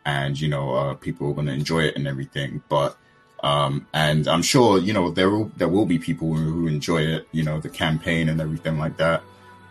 and, 0.06 0.40
you 0.40 0.48
know, 0.48 0.74
uh, 0.74 0.94
people 0.96 1.30
are 1.30 1.34
going 1.34 1.48
to 1.48 1.54
enjoy 1.54 1.84
it 1.84 1.96
and 1.96 2.08
everything. 2.08 2.64
But, 2.68 2.98
um, 3.44 3.88
and 3.94 4.28
I'm 4.28 4.42
sure, 4.42 4.80
you 4.80 4.94
know, 4.94 5.12
there 5.12 5.30
will, 5.30 5.52
there 5.58 5.68
will 5.68 5.86
be 5.86 6.00
people 6.00 6.34
who, 6.34 6.52
who 6.52 6.68
enjoy 6.68 7.04
it, 7.04 7.28
you 7.32 7.44
know, 7.44 7.60
the 7.60 7.70
campaign 7.70 8.30
and 8.30 8.42
everything 8.42 8.80
like 8.80 8.98
that. 8.98 9.22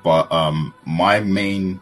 But, 0.05 0.30
um, 0.30 0.72
my 0.84 1.20
main, 1.20 1.80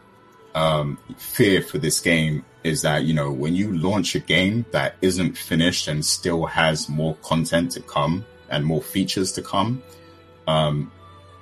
um, 0.54 0.98
fear 1.16 1.62
for 1.62 1.78
this 1.78 2.00
game 2.00 2.44
is 2.64 2.82
that 2.82 3.04
you 3.04 3.14
know 3.14 3.30
when 3.30 3.54
you 3.54 3.76
launch 3.76 4.14
a 4.14 4.20
game 4.20 4.64
that 4.70 4.96
isn't 5.02 5.36
finished 5.36 5.88
and 5.88 6.04
still 6.04 6.46
has 6.46 6.88
more 6.88 7.14
content 7.16 7.72
to 7.72 7.80
come 7.80 8.24
and 8.50 8.64
more 8.64 8.82
features 8.82 9.32
to 9.32 9.42
come, 9.42 9.82
um, 10.46 10.92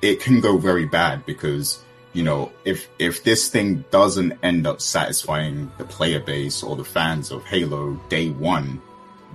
it 0.02 0.20
can 0.20 0.40
go 0.40 0.56
very 0.58 0.86
bad 0.86 1.24
because 1.26 1.82
you 2.12 2.22
know 2.22 2.50
if 2.64 2.88
if 2.98 3.22
this 3.24 3.48
thing 3.48 3.84
doesn't 3.90 4.32
end 4.42 4.66
up 4.66 4.80
satisfying 4.80 5.70
the 5.78 5.84
player 5.84 6.20
base 6.20 6.62
or 6.62 6.76
the 6.76 6.84
fans 6.84 7.30
of 7.30 7.44
Halo 7.44 7.94
day 8.08 8.30
one, 8.30 8.80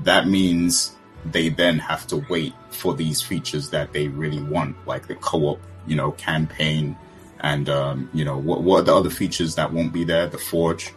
that 0.04 0.28
means 0.28 0.96
they 1.32 1.50
then 1.50 1.80
have 1.80 2.06
to 2.08 2.18
wait 2.30 2.54
for 2.70 2.94
these 2.94 3.22
features 3.22 3.70
that 3.72 3.94
they 3.94 4.08
really 4.10 4.42
want, 4.44 4.76
like 4.86 5.08
the 5.08 5.16
co-op, 5.16 5.60
you 5.88 5.96
know, 5.96 6.12
campaign 6.12 6.96
and 7.40 7.70
um, 7.70 8.10
you 8.14 8.26
know 8.26 8.38
what 8.38 8.64
what 8.64 8.80
are 8.80 8.84
the 8.84 8.96
other 8.96 9.10
features 9.10 9.56
that 9.56 9.72
won't 9.72 9.94
be 9.94 10.04
there? 10.04 10.28
The 10.28 10.38
Forge, 10.38 10.94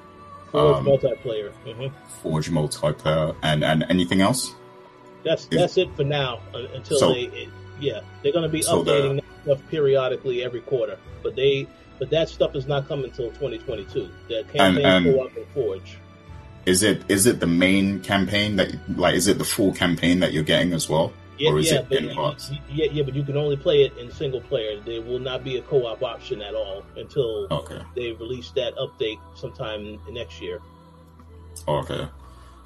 Forge 0.53 0.77
um, 0.77 0.87
multiplayer. 0.87 1.53
hmm 1.65 1.89
Forge 2.23 2.51
multiplayer, 2.51 3.35
and 3.43 3.63
and 3.65 3.85
anything 3.89 4.21
else? 4.21 4.55
That's 5.25 5.47
that's 5.47 5.77
it 5.77 5.95
for 5.97 6.05
now 6.05 6.41
uh, 6.55 6.59
until 6.75 6.99
So- 6.99 7.13
they. 7.13 7.49
Yeah, 7.81 8.01
they're 8.23 8.33
going 8.33 8.43
to 8.45 8.49
be 8.49 8.63
So 8.63 8.83
updating 8.83 9.17
that 9.17 9.25
stuff 9.45 9.59
periodically 9.71 10.43
every 10.45 10.61
quarter, 10.61 10.99
but 11.23 11.37
they 11.37 11.67
but 11.99 12.11
that 12.11 12.29
stuff 12.29 12.55
is 12.55 12.67
not 12.67 12.87
coming 12.89 13.07
until 13.07 13.29
2022. 13.33 14.09
The 14.29 14.45
campaign 14.53 14.85
and- 14.85 15.05
co-op 15.07 15.37
and 15.37 15.47
Forge. 15.55 15.99
Is 16.67 16.83
it 16.83 17.03
is 17.09 17.27
it 17.27 17.41
the 17.41 17.47
main 17.47 18.01
campaign 18.01 18.57
that 18.57 18.73
like 18.99 19.15
is 19.15 19.27
it 19.27 19.39
the 19.39 19.45
full 19.45 19.73
campaign 19.73 20.21
that 20.21 20.33
you're 20.35 20.43
getting 20.45 20.75
as 20.75 20.87
well, 20.89 21.13
Yeah, 21.39 21.51
or 21.53 21.59
is 21.61 21.71
yeah, 21.73 21.79
it 21.81 21.93
in 21.93 22.09
you- 22.11 22.15
parts? 22.15 22.51
yeah, 22.71 22.87
yeah, 22.93 23.03
but 23.05 23.15
you 23.15 23.23
can 23.23 23.37
only 23.39 23.57
play 23.57 23.85
it 23.85 23.97
in 23.97 24.11
single 24.13 24.43
player. 24.43 24.79
There 24.85 25.01
will 25.01 25.19
not 25.21 25.45
be 25.45 25.57
a 25.57 25.63
co-op 25.63 26.03
option 26.03 26.43
at 26.43 26.55
all 26.55 26.85
until 26.97 27.47
Okay, 27.51 27.81
they 27.97 28.13
release 28.13 28.51
that 28.51 28.75
update 28.77 29.19
sometime 29.35 29.99
next 30.11 30.43
year. 30.43 30.61
okay. 31.67 32.07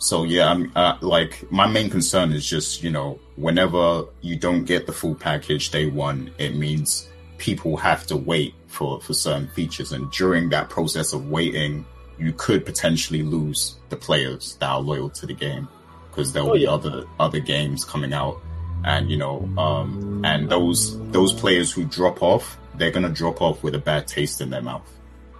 So 0.02 0.24
yeah, 0.24 0.50
I'm 0.50 0.72
uh, 0.74 0.98
like 1.00 1.50
my 1.52 1.68
main 1.68 1.88
concern 1.88 2.32
is 2.32 2.44
just 2.44 2.82
you 2.82 2.90
know 2.90 3.20
whenever 3.36 4.04
you 4.20 4.34
don't 4.36 4.64
get 4.64 4.86
the 4.86 4.92
full 4.92 5.14
package 5.14 5.70
day 5.70 5.86
one, 5.86 6.32
it 6.38 6.56
means 6.56 7.08
people 7.38 7.76
have 7.76 8.04
to 8.08 8.16
wait 8.16 8.52
for 8.66 9.00
for 9.00 9.14
certain 9.14 9.46
features, 9.50 9.92
and 9.92 10.10
during 10.10 10.48
that 10.48 10.68
process 10.68 11.12
of 11.12 11.30
waiting, 11.30 11.84
you 12.18 12.32
could 12.32 12.66
potentially 12.66 13.22
lose 13.22 13.76
the 13.90 13.96
players 13.96 14.56
that 14.58 14.68
are 14.68 14.80
loyal 14.80 15.08
to 15.10 15.24
the 15.24 15.34
game 15.34 15.68
because 16.10 16.32
there'll 16.32 16.50
Oh, 16.50 16.54
be 16.54 16.62
yeah. 16.62 16.70
other 16.70 17.04
other 17.20 17.38
games 17.38 17.84
coming 17.84 18.12
out, 18.12 18.40
and 18.84 19.08
you 19.08 19.16
know, 19.16 19.48
um, 19.56 20.24
and 20.24 20.48
those 20.50 20.98
those 21.12 21.32
players 21.32 21.70
who 21.70 21.84
drop 21.84 22.24
off, 22.24 22.58
they're 22.74 22.90
gonna 22.90 23.08
drop 23.08 23.40
off 23.40 23.62
with 23.62 23.76
a 23.76 23.78
bad 23.78 24.08
taste 24.08 24.40
in 24.40 24.50
their 24.50 24.62
mouth. 24.62 24.90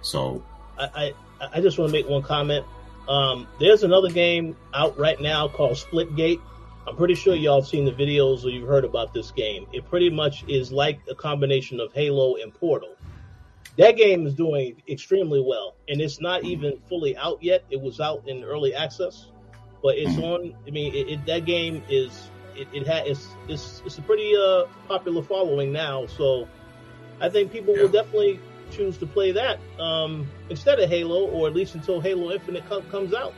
So 0.01 0.41
I, 0.79 1.13
I, 1.41 1.47
I 1.55 1.59
just 1.59 1.77
want 1.77 1.89
to 1.89 1.93
make 1.93 2.07
one 2.07 2.21
comment. 2.21 2.65
Um, 3.07 3.47
there's 3.59 3.83
another 3.83 4.09
game 4.09 4.55
out 4.73 4.97
right 4.97 5.19
now 5.19 5.47
called 5.47 5.73
Splitgate. 5.77 6.39
I'm 6.87 6.95
pretty 6.95 7.15
sure 7.15 7.35
y'all 7.35 7.61
have 7.61 7.67
seen 7.67 7.85
the 7.85 7.91
videos 7.91 8.43
or 8.45 8.49
you've 8.49 8.67
heard 8.67 8.83
about 8.85 9.13
this 9.13 9.31
game. 9.31 9.65
It 9.71 9.89
pretty 9.89 10.09
much 10.09 10.43
is 10.47 10.71
like 10.71 10.99
a 11.09 11.15
combination 11.15 11.79
of 11.79 11.93
Halo 11.93 12.35
and 12.35 12.53
Portal. 12.53 12.95
That 13.77 13.97
game 13.97 14.27
is 14.27 14.35
doing 14.35 14.81
extremely 14.87 15.41
well, 15.41 15.75
and 15.87 15.99
it's 15.99 16.21
not 16.21 16.43
even 16.43 16.79
fully 16.89 17.17
out 17.17 17.41
yet. 17.41 17.63
It 17.69 17.81
was 17.81 17.99
out 17.99 18.27
in 18.27 18.43
early 18.43 18.73
access, 18.75 19.31
but 19.81 19.97
it's 19.97 20.13
Mhm. 20.15 20.23
on. 20.23 20.53
I 20.67 20.71
mean, 20.71 20.93
it, 20.93 21.09
it, 21.09 21.25
that 21.25 21.45
game 21.45 21.81
is 21.89 22.29
it, 22.55 22.67
it 22.71 22.87
ha, 22.87 23.01
it's, 23.05 23.27
it's 23.47 23.81
it's 23.85 23.97
a 23.97 24.01
pretty 24.03 24.35
uh, 24.37 24.65
popular 24.87 25.23
following 25.23 25.71
now. 25.71 26.05
So 26.05 26.47
I 27.19 27.29
think 27.29 27.51
people 27.51 27.73
will 27.73 27.87
definitely 27.87 28.39
choose 28.73 28.97
to 28.97 29.05
play 29.05 29.31
that 29.31 29.59
um, 29.79 30.27
instead 30.49 30.79
of 30.79 30.89
Halo, 30.89 31.27
or 31.27 31.47
at 31.47 31.53
least 31.53 31.75
until 31.75 32.01
Halo 32.01 32.31
Infinite 32.31 32.67
co- 32.67 32.81
comes 32.83 33.13
out. 33.13 33.33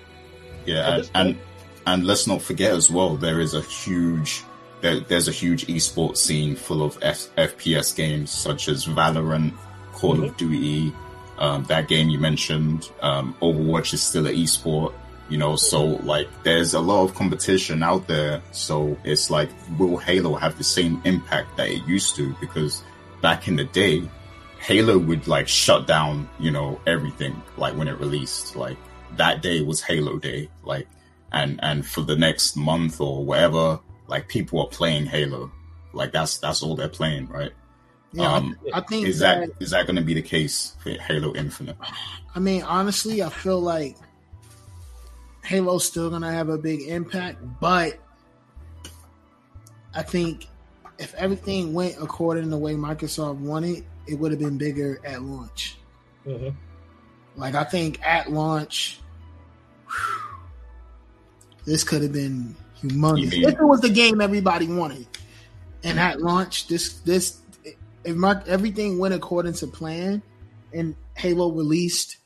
Yeah, 0.66 0.96
and, 0.96 1.12
and 1.14 1.40
and 1.88 2.06
let's 2.06 2.28
not 2.28 2.42
forget 2.42 2.72
as 2.72 2.90
well, 2.90 3.16
there 3.16 3.40
is 3.40 3.54
a 3.54 3.62
huge 3.62 4.44
there, 4.82 5.00
there's 5.00 5.28
a 5.28 5.32
huge 5.32 5.68
esports 5.68 6.18
scene 6.18 6.56
full 6.56 6.84
of 6.84 6.98
F, 7.02 7.34
FPS 7.36 7.96
games 7.96 8.32
such 8.32 8.68
as 8.68 8.86
Valorant, 8.86 9.54
Call 9.94 10.24
of 10.24 10.36
Duty, 10.38 10.94
um, 11.38 11.64
that 11.66 11.88
game 11.88 12.10
you 12.10 12.20
mentioned. 12.20 12.90
Um, 13.02 13.36
Overwatch 13.42 13.94
is 13.94 14.02
still 14.02 14.28
an 14.28 14.36
esport, 14.36 14.94
you 15.30 15.38
know. 15.38 15.56
So 15.56 15.84
like, 15.84 16.28
there's 16.44 16.74
a 16.74 16.80
lot 16.80 17.04
of 17.04 17.16
competition 17.16 17.84
out 17.84 18.08
there. 18.08 18.42
So 18.52 18.98
it's 19.04 19.30
like, 19.30 19.50
will 19.78 19.98
Halo 19.98 20.36
have 20.36 20.58
the 20.58 20.64
same 20.64 21.02
impact 21.06 21.58
that 21.58 21.70
it 21.70 21.86
used 21.88 22.16
to? 22.18 22.36
Because 22.40 22.84
back 23.22 23.48
in 23.48 23.56
the 23.56 23.66
day, 23.66 24.04
Halo 24.66 24.98
would 24.98 25.28
like 25.28 25.48
shut 25.48 25.86
down, 25.86 26.28
you 26.40 26.50
know, 26.50 26.80
everything. 26.88 27.40
Like 27.56 27.76
when 27.76 27.88
it 27.88 28.00
released, 28.00 28.56
like 28.56 28.78
that 29.16 29.44
day 29.44 29.62
was 29.62 29.80
Halo 29.84 30.18
Day, 30.18 30.50
like, 30.64 30.88
and 31.32 31.60
and 31.64 31.86
for 31.86 32.02
the 32.02 32.16
next 32.16 32.56
month 32.58 33.00
or 33.00 33.24
whatever, 33.24 33.80
like 34.08 34.28
people 34.28 34.60
are 34.62 34.68
playing 34.68 35.06
Halo, 35.06 35.52
like 35.94 36.12
that's 36.12 36.40
that's 36.40 36.64
all 36.64 36.76
they're 36.76 36.90
playing, 36.90 37.28
right? 37.28 37.52
Yeah, 38.12 38.24
I- 38.32 38.38
um, 38.38 38.58
I, 38.74 38.82
think 38.82 39.08
is 39.08 39.20
that 39.20 39.50
is 39.60 39.70
that 39.70 39.86
going 39.86 39.98
to 39.98 40.02
be 40.02 40.16
the 40.16 40.24
case 40.24 40.76
for 40.82 40.90
Halo 40.90 41.36
Infinite? 41.36 41.78
I 42.34 42.40
mean, 42.40 42.64
honestly, 42.64 43.22
I 43.22 43.30
feel 43.30 43.60
like 43.60 43.96
Halo's 45.44 45.86
still 45.86 46.10
gonna 46.10 46.32
have 46.32 46.50
a 46.50 46.58
big 46.58 46.82
impact, 46.88 47.38
but 47.60 48.00
I 49.94 50.02
think 50.02 50.48
if 50.98 51.14
everything 51.14 51.74
went 51.74 51.98
according 52.02 52.46
to 52.46 52.50
the 52.50 52.58
way 52.58 52.74
Microsoft 52.74 53.38
wanted, 53.38 53.86
it 54.08 54.16
would 54.16 54.32
have 54.32 54.40
been 54.40 54.58
bigger 54.58 55.00
at 55.06 55.22
launch. 55.22 55.78
hmm 56.24 56.50
Like 57.36 57.56
I 57.56 57.64
think 57.64 58.02
at 58.06 58.32
launch, 58.32 59.00
whew, 59.88 60.22
this 61.66 61.84
could 61.84 62.02
have 62.04 62.14
been 62.14 62.56
humongous. 62.82 63.32
mean- 63.32 63.44
If 63.50 63.56
it 63.60 63.64
was 63.64 63.82
the 63.82 63.90
game 63.90 64.22
everybody 64.22 64.68
wanted, 64.68 65.08
and 65.84 66.00
at 66.00 66.22
launch, 66.22 66.68
this 66.68 66.94
this 67.00 67.40
if 68.04 68.16
my, 68.16 68.40
everything 68.48 69.00
went 69.00 69.14
according 69.16 69.54
to 69.54 69.68
plan, 69.68 70.22
and 70.74 70.96
Halo 71.16 71.52
released 71.52 72.18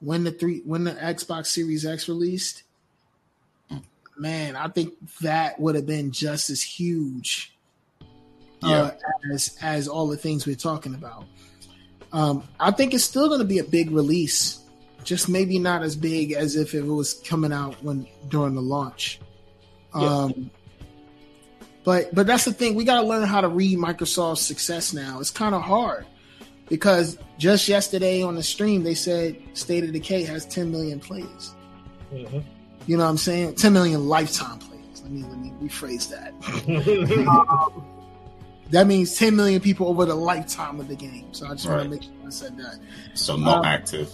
when 0.00 0.24
the 0.24 0.32
three 0.32 0.60
when 0.64 0.84
the 0.84 0.92
Xbox 0.92 1.46
Series 1.46 1.86
X 1.86 2.08
released, 2.08 2.62
man, 4.16 4.56
I 4.56 4.68
think 4.68 4.94
that 5.20 5.58
would 5.58 5.74
have 5.74 5.86
been 5.86 6.10
just 6.12 6.50
as 6.50 6.60
huge 6.62 7.51
uh, 8.62 8.90
as 9.32 9.56
as 9.60 9.88
all 9.88 10.06
the 10.06 10.16
things 10.16 10.46
we're 10.46 10.56
talking 10.56 10.94
about. 10.94 11.24
Um, 12.12 12.46
I 12.60 12.70
think 12.70 12.92
it's 12.94 13.04
still 13.04 13.28
going 13.28 13.40
to 13.40 13.46
be 13.46 13.58
a 13.58 13.64
big 13.64 13.90
release, 13.90 14.60
just 15.02 15.28
maybe 15.28 15.58
not 15.58 15.82
as 15.82 15.96
big 15.96 16.32
as 16.32 16.56
if 16.56 16.74
it 16.74 16.82
was 16.82 17.14
coming 17.14 17.52
out 17.52 17.82
when 17.82 18.06
during 18.28 18.54
the 18.54 18.62
launch. 18.62 19.20
Yeah. 19.94 20.06
Um, 20.06 20.50
but 21.84 22.14
but 22.14 22.26
that's 22.26 22.44
the 22.44 22.52
thing. 22.52 22.74
We 22.74 22.84
got 22.84 23.00
to 23.00 23.06
learn 23.06 23.26
how 23.26 23.40
to 23.40 23.48
read 23.48 23.78
Microsoft's 23.78 24.42
success 24.42 24.92
now. 24.92 25.20
It's 25.20 25.30
kind 25.30 25.54
of 25.54 25.62
hard 25.62 26.06
because 26.68 27.18
just 27.38 27.68
yesterday 27.68 28.22
on 28.22 28.34
the 28.34 28.42
stream 28.42 28.82
they 28.82 28.94
said 28.94 29.36
State 29.54 29.84
of 29.84 29.92
Decay 29.92 30.22
has 30.24 30.46
10 30.46 30.70
million 30.70 31.00
players. 31.00 31.54
Mm-hmm. 32.12 32.40
You 32.86 32.96
know 32.96 33.04
what 33.04 33.10
I'm 33.10 33.16
saying? 33.16 33.56
10 33.56 33.72
million 33.72 34.08
lifetime 34.08 34.58
players. 34.58 35.02
Let 35.02 35.10
me 35.10 35.22
let 35.22 35.38
me 35.38 35.52
rephrase 35.60 36.08
that. 36.10 36.32
um, 37.28 37.84
that 38.72 38.86
means 38.86 39.16
10 39.16 39.36
million 39.36 39.60
people 39.60 39.86
over 39.88 40.04
the 40.04 40.14
lifetime 40.14 40.80
of 40.80 40.88
the 40.88 40.96
game. 40.96 41.26
So 41.32 41.46
I 41.46 41.50
just 41.52 41.66
Right. 41.66 41.76
want 41.76 41.84
to 41.84 41.90
make 41.90 42.02
sure 42.02 42.12
I 42.26 42.30
said 42.30 42.56
that. 42.58 42.78
So 43.14 43.36
not 43.36 43.58
Um, 43.60 43.64
active. 43.64 44.12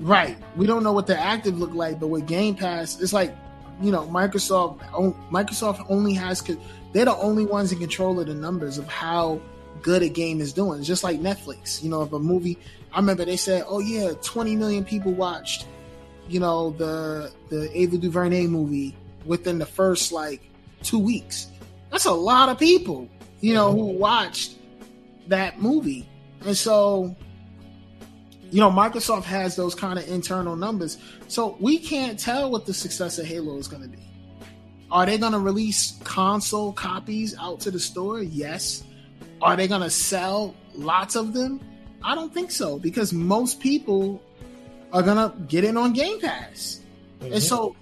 Right. 0.00 0.36
We 0.56 0.66
don't 0.66 0.82
know 0.82 0.92
what 0.92 1.06
the 1.06 1.18
active 1.18 1.58
look 1.58 1.74
like, 1.74 2.00
but 2.00 2.08
with 2.08 2.26
Game 2.26 2.54
Pass, 2.54 3.00
it's 3.00 3.12
like, 3.12 3.36
you 3.80 3.92
know, 3.92 4.02
Microsoft 4.06 4.80
Microsoft 5.30 5.84
only 5.88 6.14
has 6.14 6.42
they're 6.92 7.04
the 7.06 7.16
only 7.16 7.46
ones 7.46 7.72
in 7.72 7.78
control 7.78 8.18
of 8.20 8.26
the 8.26 8.34
numbers 8.34 8.78
of 8.78 8.86
how 8.88 9.40
good 9.82 10.02
a 10.02 10.08
game 10.08 10.40
is 10.40 10.52
doing. 10.52 10.78
It's 10.78 10.88
just 10.88 11.04
like 11.04 11.20
Netflix. 11.20 11.82
You 11.82 11.90
know, 11.90 12.02
if 12.02 12.12
a 12.12 12.18
movie 12.18 12.58
I 12.92 12.98
remember 12.98 13.24
they 13.24 13.36
said, 13.38 13.64
"Oh 13.68 13.78
yeah, 13.78 14.12
20 14.22 14.54
million 14.56 14.84
people 14.84 15.12
watched, 15.12 15.66
you 16.28 16.40
know, 16.40 16.70
the 16.78 17.30
the 17.48 17.70
Ava 17.78 17.96
DuVernay 17.98 18.46
movie 18.46 18.94
within 19.24 19.58
the 19.58 19.66
first 19.66 20.12
like 20.12 20.40
2 20.82 20.98
weeks." 20.98 21.46
That's 21.90 22.04
a 22.06 22.12
lot 22.12 22.48
of 22.48 22.58
people, 22.58 23.08
you 23.42 23.52
know, 23.52 23.70
who 23.72 23.84
watched 23.84 24.56
that 25.28 25.60
movie. 25.60 26.08
And 26.46 26.56
so 26.56 27.14
you 28.52 28.60
know, 28.60 28.70
Microsoft 28.70 29.24
has 29.24 29.56
those 29.56 29.74
kind 29.74 29.98
of 29.98 30.06
internal 30.08 30.56
numbers. 30.56 30.98
So 31.26 31.56
we 31.58 31.78
can't 31.78 32.18
tell 32.18 32.50
what 32.50 32.66
the 32.66 32.74
success 32.74 33.18
of 33.18 33.24
Halo 33.24 33.56
is 33.56 33.66
going 33.66 33.82
to 33.82 33.88
be. 33.88 34.02
Are 34.90 35.06
they 35.06 35.16
going 35.16 35.32
to 35.32 35.38
release 35.38 35.98
console 36.04 36.70
copies 36.74 37.34
out 37.38 37.60
to 37.60 37.70
the 37.70 37.80
store? 37.80 38.22
Yes. 38.22 38.84
Are 39.40 39.56
they 39.56 39.66
going 39.66 39.80
to 39.80 39.88
sell 39.88 40.54
lots 40.74 41.16
of 41.16 41.32
them? 41.32 41.60
I 42.04 42.14
don't 42.14 42.32
think 42.32 42.50
so 42.50 42.78
because 42.78 43.10
most 43.10 43.58
people 43.58 44.22
are 44.92 45.02
going 45.02 45.16
to 45.16 45.34
get 45.46 45.64
in 45.64 45.78
on 45.78 45.94
Game 45.94 46.20
Pass. 46.20 46.80
Mm-hmm. 47.20 47.32
And 47.32 47.42
so 47.42 47.74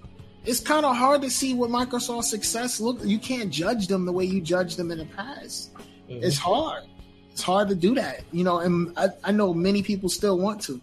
it's 0.45 0.61
kind 0.61 0.85
of 0.87 0.97
hard 0.97 1.23
to 1.23 1.31
see 1.31 1.55
what 1.55 1.71
Microsoft's 1.71 2.31
success 2.31 2.81
look. 2.81 2.99
You 3.05 3.19
can't 3.19 3.51
judge 3.51 3.87
them 3.89 4.05
the 4.07 4.13
way 4.13 4.25
you 4.25 4.41
judged 4.41 4.77
them 4.77 4.91
in 4.91 4.99
the 4.99 5.05
past. 5.07 5.73
Mhm. 6.09 6.23
It's 6.23 6.39
hard. 6.39 6.85
It's 7.33 7.43
hard 7.43 7.69
to 7.69 7.75
do 7.75 7.95
that, 7.95 8.23
you 8.33 8.45
know. 8.45 8.59
And 8.59 8.93
I, 8.97 9.09
I 9.25 9.33
know 9.33 9.55
many 9.55 9.83
people 9.83 10.09
still 10.09 10.39
want 10.39 10.61
to, 10.63 10.81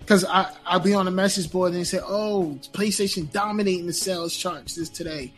because 0.00 0.24
I 0.24 0.50
I'll 0.66 0.80
be 0.80 0.94
on 0.94 1.06
a 1.06 1.10
message 1.10 1.50
board 1.50 1.72
and 1.72 1.80
they 1.80 1.84
say, 1.84 2.00
"Oh, 2.02 2.58
PlayStation 2.72 3.30
dominating 3.32 3.86
the 3.86 3.92
sales 3.92 4.34
charts 4.36 4.74
this 4.76 4.88
today," 4.88 5.32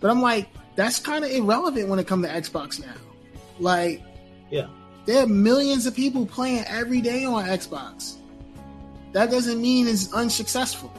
but 0.00 0.10
I'm 0.10 0.22
like, 0.22 0.48
that's 0.76 0.98
kind 0.98 1.24
of 1.24 1.30
irrelevant 1.30 1.88
when 1.88 1.98
it 1.98 2.06
comes 2.06 2.26
to 2.26 2.32
Xbox 2.32 2.80
now. 2.80 2.92
Like, 3.58 4.02
Yeah. 4.50 4.66
there 5.06 5.22
are 5.24 5.26
millions 5.26 5.86
of 5.86 5.94
people 5.96 6.26
playing 6.26 6.64
every 6.66 7.00
day 7.00 7.24
on 7.24 7.44
Xbox. 7.46 8.16
That 9.12 9.30
doesn't 9.30 9.60
mean 9.60 9.88
it's 9.88 10.12
unsuccessful. 10.12 10.92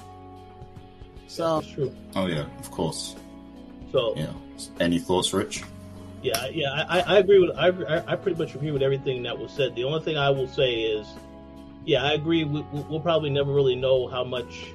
So 1.28 1.60
That's 1.60 1.74
true. 1.74 1.96
Oh 2.16 2.28
yeah, 2.28 2.46
of 2.60 2.72
course. 2.72 3.16
So 3.92 4.16
Yeah. 4.16 4.32
Any 4.80 4.98
thoughts, 5.00 5.34
Rich? 5.34 5.64
Yeah, 6.24 6.48
yeah, 6.48 6.86
I, 6.90 7.02
I 7.02 7.18
agree 7.20 7.40
with 7.40 7.56
I, 7.56 7.68
I 7.68 8.14
I 8.14 8.16
pretty 8.16 8.38
much 8.40 8.56
agree 8.56 8.72
with 8.72 8.82
everything 8.82 9.22
that 9.24 9.38
was 9.38 9.52
said. 9.52 9.76
The 9.76 9.84
only 9.84 10.02
thing 10.02 10.18
I 10.18 10.32
will 10.32 10.48
say 10.48 10.82
is, 10.82 11.08
yeah, 11.86 12.04
I 12.04 12.14
agree. 12.14 12.44
We, 12.44 12.62
we- 12.74 12.82
we'll 12.90 13.00
probably 13.00 13.30
never 13.30 13.54
really 13.54 13.76
know 13.76 14.08
how 14.08 14.24
much 14.24 14.66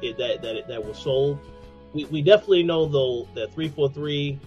it, 0.00 0.16
that 0.16 0.40
that 0.42 0.56
it, 0.56 0.68
that 0.68 0.82
was 0.84 0.96
sold. 0.98 1.38
We, 1.92 2.06
we 2.06 2.22
definitely 2.22 2.62
know 2.62 2.86
though 2.86 3.28
that 3.34 3.52
three 3.52 3.68
four 3.68 3.90
three 3.90 4.38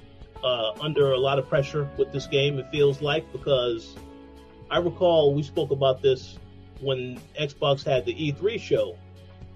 uh, 0.43 0.71
under 0.81 1.11
a 1.13 1.17
lot 1.19 1.37
of 1.37 1.47
pressure 1.47 1.87
with 1.97 2.11
this 2.11 2.25
game. 2.25 2.57
It 2.57 2.67
feels 2.71 2.99
like 3.01 3.31
because 3.31 3.95
I 4.71 4.79
recall 4.79 5.33
we 5.35 5.43
spoke 5.43 5.69
about 5.71 6.01
this 6.01 6.39
when 6.81 7.19
Xbox 7.39 7.83
had 7.83 8.05
the 8.05 8.13
E3 8.13 8.59
show, 8.59 8.97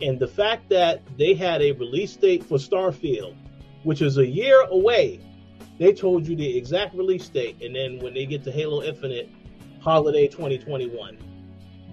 and 0.02 0.20
the 0.20 0.28
fact 0.28 0.70
that 0.70 1.02
they 1.18 1.34
had 1.34 1.62
a 1.62 1.72
release 1.74 2.16
date 2.16 2.44
for 2.44 2.58
Starfield, 2.58 3.36
which 3.84 4.02
is 4.02 4.18
a 4.18 4.26
year 4.26 4.62
away 4.70 5.20
they 5.82 5.94
told 5.94 6.28
you 6.28 6.36
the 6.36 6.58
exact 6.58 6.94
release 6.94 7.28
date, 7.28 7.60
and 7.64 7.76
then 7.76 7.98
when 7.98 8.14
they 8.14 8.28
get 8.28 8.44
to 8.44 8.52
Halo 8.52 8.84
Infinite, 8.84 9.28
holiday 9.80 10.28
2021. 10.28 11.18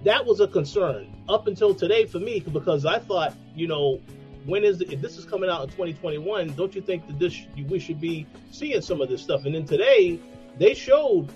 That 0.03 0.23
was 0.23 0.39
a 0.41 0.47
concern 0.47 1.11
up 1.27 1.47
until 1.47 1.73
today 1.73 2.05
for 2.05 2.19
me 2.19 2.39
because 2.39 2.85
I 2.85 2.99
thought, 2.99 3.33
you 3.55 3.67
know, 3.67 3.99
when 4.45 4.63
is 4.63 4.81
if 4.81 5.01
this 5.01 5.17
is 5.17 5.25
coming 5.25 5.49
out 5.49 5.63
in 5.63 5.69
2021, 5.69 6.53
don't 6.53 6.75
you 6.75 6.81
think 6.81 7.07
that 7.07 7.17
this 7.17 7.35
we 7.67 7.79
should 7.79 7.99
be 7.99 8.27
seeing 8.51 8.79
some 8.81 9.01
of 9.01 9.09
this 9.09 9.23
stuff? 9.23 9.45
And 9.45 9.55
then 9.55 9.65
today 9.65 10.19
they 10.59 10.75
showed 10.75 11.29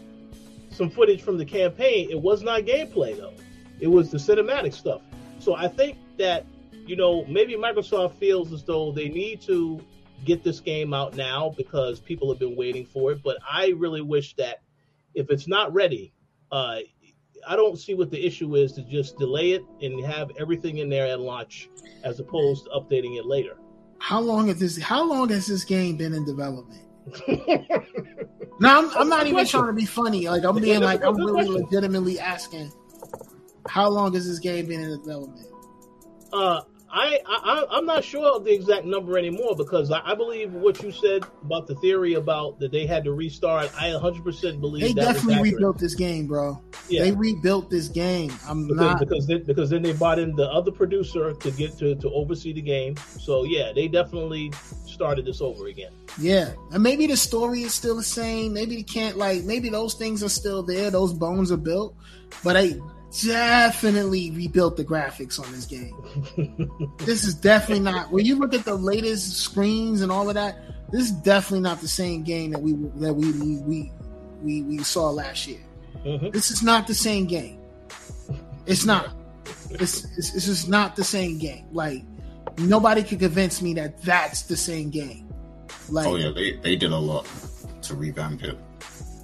some 0.70 0.92
footage 0.92 1.24
from 1.24 1.40
the 1.40 1.46
campaign. 1.46 2.12
It 2.12 2.22
was 2.22 2.44
not 2.44 2.62
gameplay 2.62 3.18
though; 3.18 3.34
it 3.80 3.88
was 3.88 4.12
the 4.12 4.20
cinematic 4.20 4.74
stuff. 4.74 5.02
So 5.40 5.56
I 5.56 5.68
think 5.68 5.98
that 6.20 6.46
you 6.86 6.96
know 6.96 7.26
maybe 7.26 7.56
Microsoft 7.56 8.16
feels 8.16 8.52
as 8.54 8.64
though 8.64 8.92
they 8.92 9.10
need 9.10 9.42
to 9.42 9.80
get 10.26 10.44
this 10.44 10.60
game 10.60 10.94
out 10.94 11.16
now 11.16 11.54
because 11.58 12.00
people 12.00 12.30
have 12.30 12.40
been 12.40 12.56
waiting 12.56 12.86
for 12.86 13.12
it. 13.12 13.22
But 13.24 13.38
I 13.50 13.74
really 13.78 14.02
wish 14.02 14.36
that 14.36 14.62
if 15.14 15.30
it's 15.30 15.48
not 15.48 15.74
ready, 15.74 16.14
uh, 16.52 16.80
I 17.48 17.56
don't 17.56 17.78
see 17.78 17.94
what 17.94 18.10
the 18.10 18.26
issue 18.26 18.56
is 18.56 18.72
to 18.74 18.84
just 18.84 19.18
delay 19.18 19.52
it 19.52 19.64
and 19.82 20.04
have 20.06 20.32
everything 20.40 20.78
in 20.78 20.90
there 20.90 21.08
at 21.08 21.20
launch 21.20 21.70
as 22.04 22.20
opposed 22.20 22.66
to 22.66 22.72
updating 22.72 23.18
it 23.18 23.26
later. 23.26 23.58
how 24.00 24.20
long 24.22 24.48
has 24.48 24.60
this? 24.60 24.78
How 24.82 25.04
long 25.04 25.30
has 25.30 25.48
this 25.48 25.64
game 25.66 25.98
been 25.98 26.14
in 26.14 26.26
development? 26.26 26.82
No, 28.60 28.78
I'm, 28.78 28.98
I'm 28.98 29.10
not 29.10 29.22
even 29.24 29.34
question. 29.34 29.60
trying 29.60 29.72
to 29.72 29.80
be 29.82 29.86
funny. 29.86 30.30
Like 30.30 30.44
I'm 30.46 30.56
being 30.62 30.82
like 30.82 31.04
I'm 31.04 31.16
really 31.16 31.46
question. 31.46 31.54
legitimately 31.64 32.20
asking. 32.20 32.72
How 33.68 33.90
long 33.90 34.14
has 34.14 34.28
this 34.28 34.40
game 34.40 34.68
been 34.68 34.84
in 34.84 34.90
development? 35.02 35.48
Uh, 36.32 36.62
I, 36.96 37.20
I 37.26 37.66
I'm 37.72 37.88
not 37.88 38.04
sure 38.04 38.36
of 38.36 38.46
the 38.46 38.54
exact 38.54 38.86
number 38.86 39.18
anymore 39.18 39.56
because 39.56 39.90
I, 39.90 40.02
I 40.12 40.14
believe 40.14 40.54
what 40.54 40.82
you 40.84 40.92
said 40.92 41.24
about 41.42 41.66
the 41.66 41.74
theory 41.76 42.14
about 42.14 42.60
that 42.60 42.72
they 42.72 42.86
had 42.86 43.04
to 43.06 43.14
restart. 43.14 43.72
I 43.82 43.92
100 43.94 44.24
percent 44.24 44.62
believe 44.62 44.84
They 44.84 44.94
definitely 44.94 45.52
rebuilt 45.52 45.80
this 45.80 45.96
game, 45.96 46.28
bro. 46.28 46.62
Yeah. 46.88 47.04
They 47.04 47.12
rebuilt 47.12 47.72
this 47.72 47.88
game. 47.88 48.32
I'm 48.48 48.68
because 48.68 48.80
not. 48.80 49.00
because 49.00 49.26
then, 49.26 49.44
because 49.44 49.72
then 49.72 49.82
they 49.82 49.94
bought 49.94 50.20
in 50.20 50.36
the 50.36 50.48
other 50.52 50.72
producer 50.72 51.34
to 51.34 51.52
get 51.52 51.76
to 51.80 51.96
to 51.96 52.10
oversee 52.12 52.54
the 52.54 52.62
game. 52.62 52.96
So 52.98 53.44
yeah, 53.44 53.72
they 53.74 53.88
definitely 53.88 54.52
started 54.86 55.26
this 55.26 55.42
over 55.42 55.68
again. 55.68 55.92
Yeah, 56.20 56.54
and 56.72 56.84
maybe 56.84 57.08
the 57.08 57.18
story 57.18 57.64
is 57.64 57.74
still 57.74 57.96
the 57.96 58.04
same. 58.04 58.54
Maybe 58.54 58.76
they 58.76 58.84
can't 58.84 59.18
like. 59.18 59.44
Maybe 59.46 59.70
those 59.70 59.96
things 59.96 60.22
are 60.22 60.30
still 60.30 60.62
there. 60.62 60.92
Those 60.92 61.12
bones 61.12 61.52
are 61.52 61.58
built, 61.58 61.96
but 62.44 62.56
I 62.56 62.76
definitely 63.22 64.32
rebuilt 64.32 64.78
the 64.78 64.86
graphics 64.86 65.40
on 65.40 65.52
this 65.52 65.66
game. 65.66 65.94
this 67.00 67.24
is 67.24 67.34
definitely 67.36 67.84
not. 67.84 68.12
When 68.12 68.26
you 68.26 68.36
look 68.38 68.54
at 68.54 68.66
the 68.66 68.76
latest 68.76 69.38
screens 69.38 70.02
and 70.02 70.12
all 70.12 70.28
of 70.30 70.36
that, 70.36 70.58
this 70.92 71.04
is 71.04 71.12
definitely 71.12 71.62
not 71.62 71.82
the 71.82 71.88
same 71.88 72.24
game 72.24 72.52
that 72.52 72.62
we 72.62 72.74
that 73.00 73.14
we 73.14 73.32
we 73.34 73.58
we, 73.58 73.92
we, 74.42 74.62
we 74.64 74.84
saw 74.84 75.10
last 75.10 75.48
year. 75.48 75.60
Mhm. 76.06 76.32
This 76.34 76.52
is 76.52 76.64
not 76.64 76.88
the 76.88 76.94
same 76.96 77.26
game. 77.26 77.60
It's 78.66 78.86
not. 78.86 79.10
It's, 79.72 80.06
it's 80.18 80.36
it's 80.36 80.46
just 80.46 80.70
not 80.70 80.96
the 80.96 81.04
same 81.04 81.38
game. 81.38 81.66
Like 81.72 82.04
nobody 82.58 83.04
could 83.04 83.20
convince 83.20 83.62
me 83.62 83.74
that 83.76 84.02
that's 84.04 84.44
the 84.44 84.56
same 84.58 84.90
game. 84.90 85.28
Like 85.90 86.08
Oh 86.08 86.16
yeah, 86.16 86.32
they, 86.34 86.54
they 86.58 86.76
did 86.76 86.92
a 86.92 86.98
lot 86.98 87.28
to 87.84 87.96
revamp 87.96 88.44
it. 88.44 88.58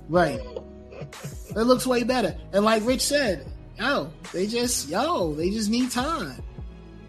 right, 0.09 0.39
it 0.41 1.55
looks 1.55 1.87
way 1.87 2.03
better. 2.03 2.35
And 2.51 2.65
like 2.65 2.83
Rich 2.85 3.01
said, 3.01 3.47
yo, 3.80 4.11
they 4.34 4.45
just 4.47 4.89
yo, 4.89 5.34
they 5.34 5.49
just 5.49 5.69
need 5.69 5.91
time. 5.91 6.41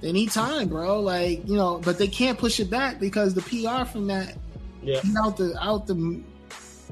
They 0.00 0.12
need 0.12 0.30
time, 0.30 0.68
bro. 0.68 1.00
Like 1.00 1.46
you 1.48 1.56
know, 1.56 1.80
but 1.84 1.98
they 1.98 2.08
can't 2.08 2.38
push 2.38 2.60
it 2.60 2.70
back 2.70 2.98
because 3.00 3.34
the 3.34 3.42
PR 3.42 3.84
from 3.84 4.06
that 4.06 4.36
Yeah. 4.82 5.00
out 5.18 5.36
the 5.36 5.56
out 5.60 5.86
the 5.86 6.20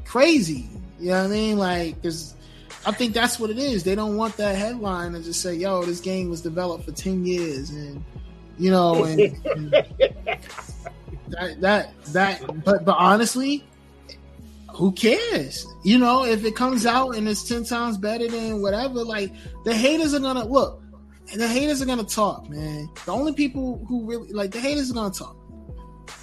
crazy. 0.04 0.68
You 1.00 1.10
know 1.10 1.18
what 1.22 1.26
I 1.26 1.28
mean? 1.28 1.58
Like, 1.58 1.94
because 2.02 2.34
I 2.84 2.90
think 2.92 3.14
that's 3.14 3.38
what 3.38 3.50
it 3.50 3.58
is. 3.58 3.84
They 3.84 3.94
don't 3.94 4.16
want 4.16 4.36
that 4.38 4.56
headline 4.56 5.12
to 5.12 5.22
just 5.22 5.40
say, 5.40 5.54
"Yo, 5.54 5.84
this 5.84 6.00
game 6.00 6.28
was 6.28 6.40
developed 6.42 6.84
for 6.84 6.92
ten 6.92 7.24
years," 7.24 7.70
and 7.70 8.02
you 8.58 8.70
know, 8.70 9.04
and, 9.04 9.20
and 9.46 9.70
that 11.28 11.60
that 11.60 12.04
that. 12.06 12.64
But 12.64 12.84
but 12.84 12.96
honestly, 12.98 13.64
who 14.78 14.92
cares? 14.92 15.66
You 15.82 15.98
know, 15.98 16.24
if 16.24 16.44
it 16.44 16.54
comes 16.54 16.86
out 16.86 17.16
and 17.16 17.28
it's 17.28 17.42
ten 17.42 17.64
times 17.64 17.98
better 17.98 18.28
than 18.28 18.62
whatever, 18.62 19.02
like 19.02 19.32
the 19.64 19.74
haters 19.74 20.14
are 20.14 20.20
gonna 20.20 20.44
look. 20.44 20.84
The 21.34 21.48
haters 21.48 21.82
are 21.82 21.86
gonna 21.86 22.04
talk, 22.04 22.48
man. 22.48 22.88
The 23.04 23.12
only 23.12 23.32
people 23.32 23.84
who 23.88 24.06
really 24.06 24.32
like 24.32 24.52
the 24.52 24.60
haters 24.60 24.92
are 24.92 24.94
gonna 24.94 25.12
talk. 25.12 25.36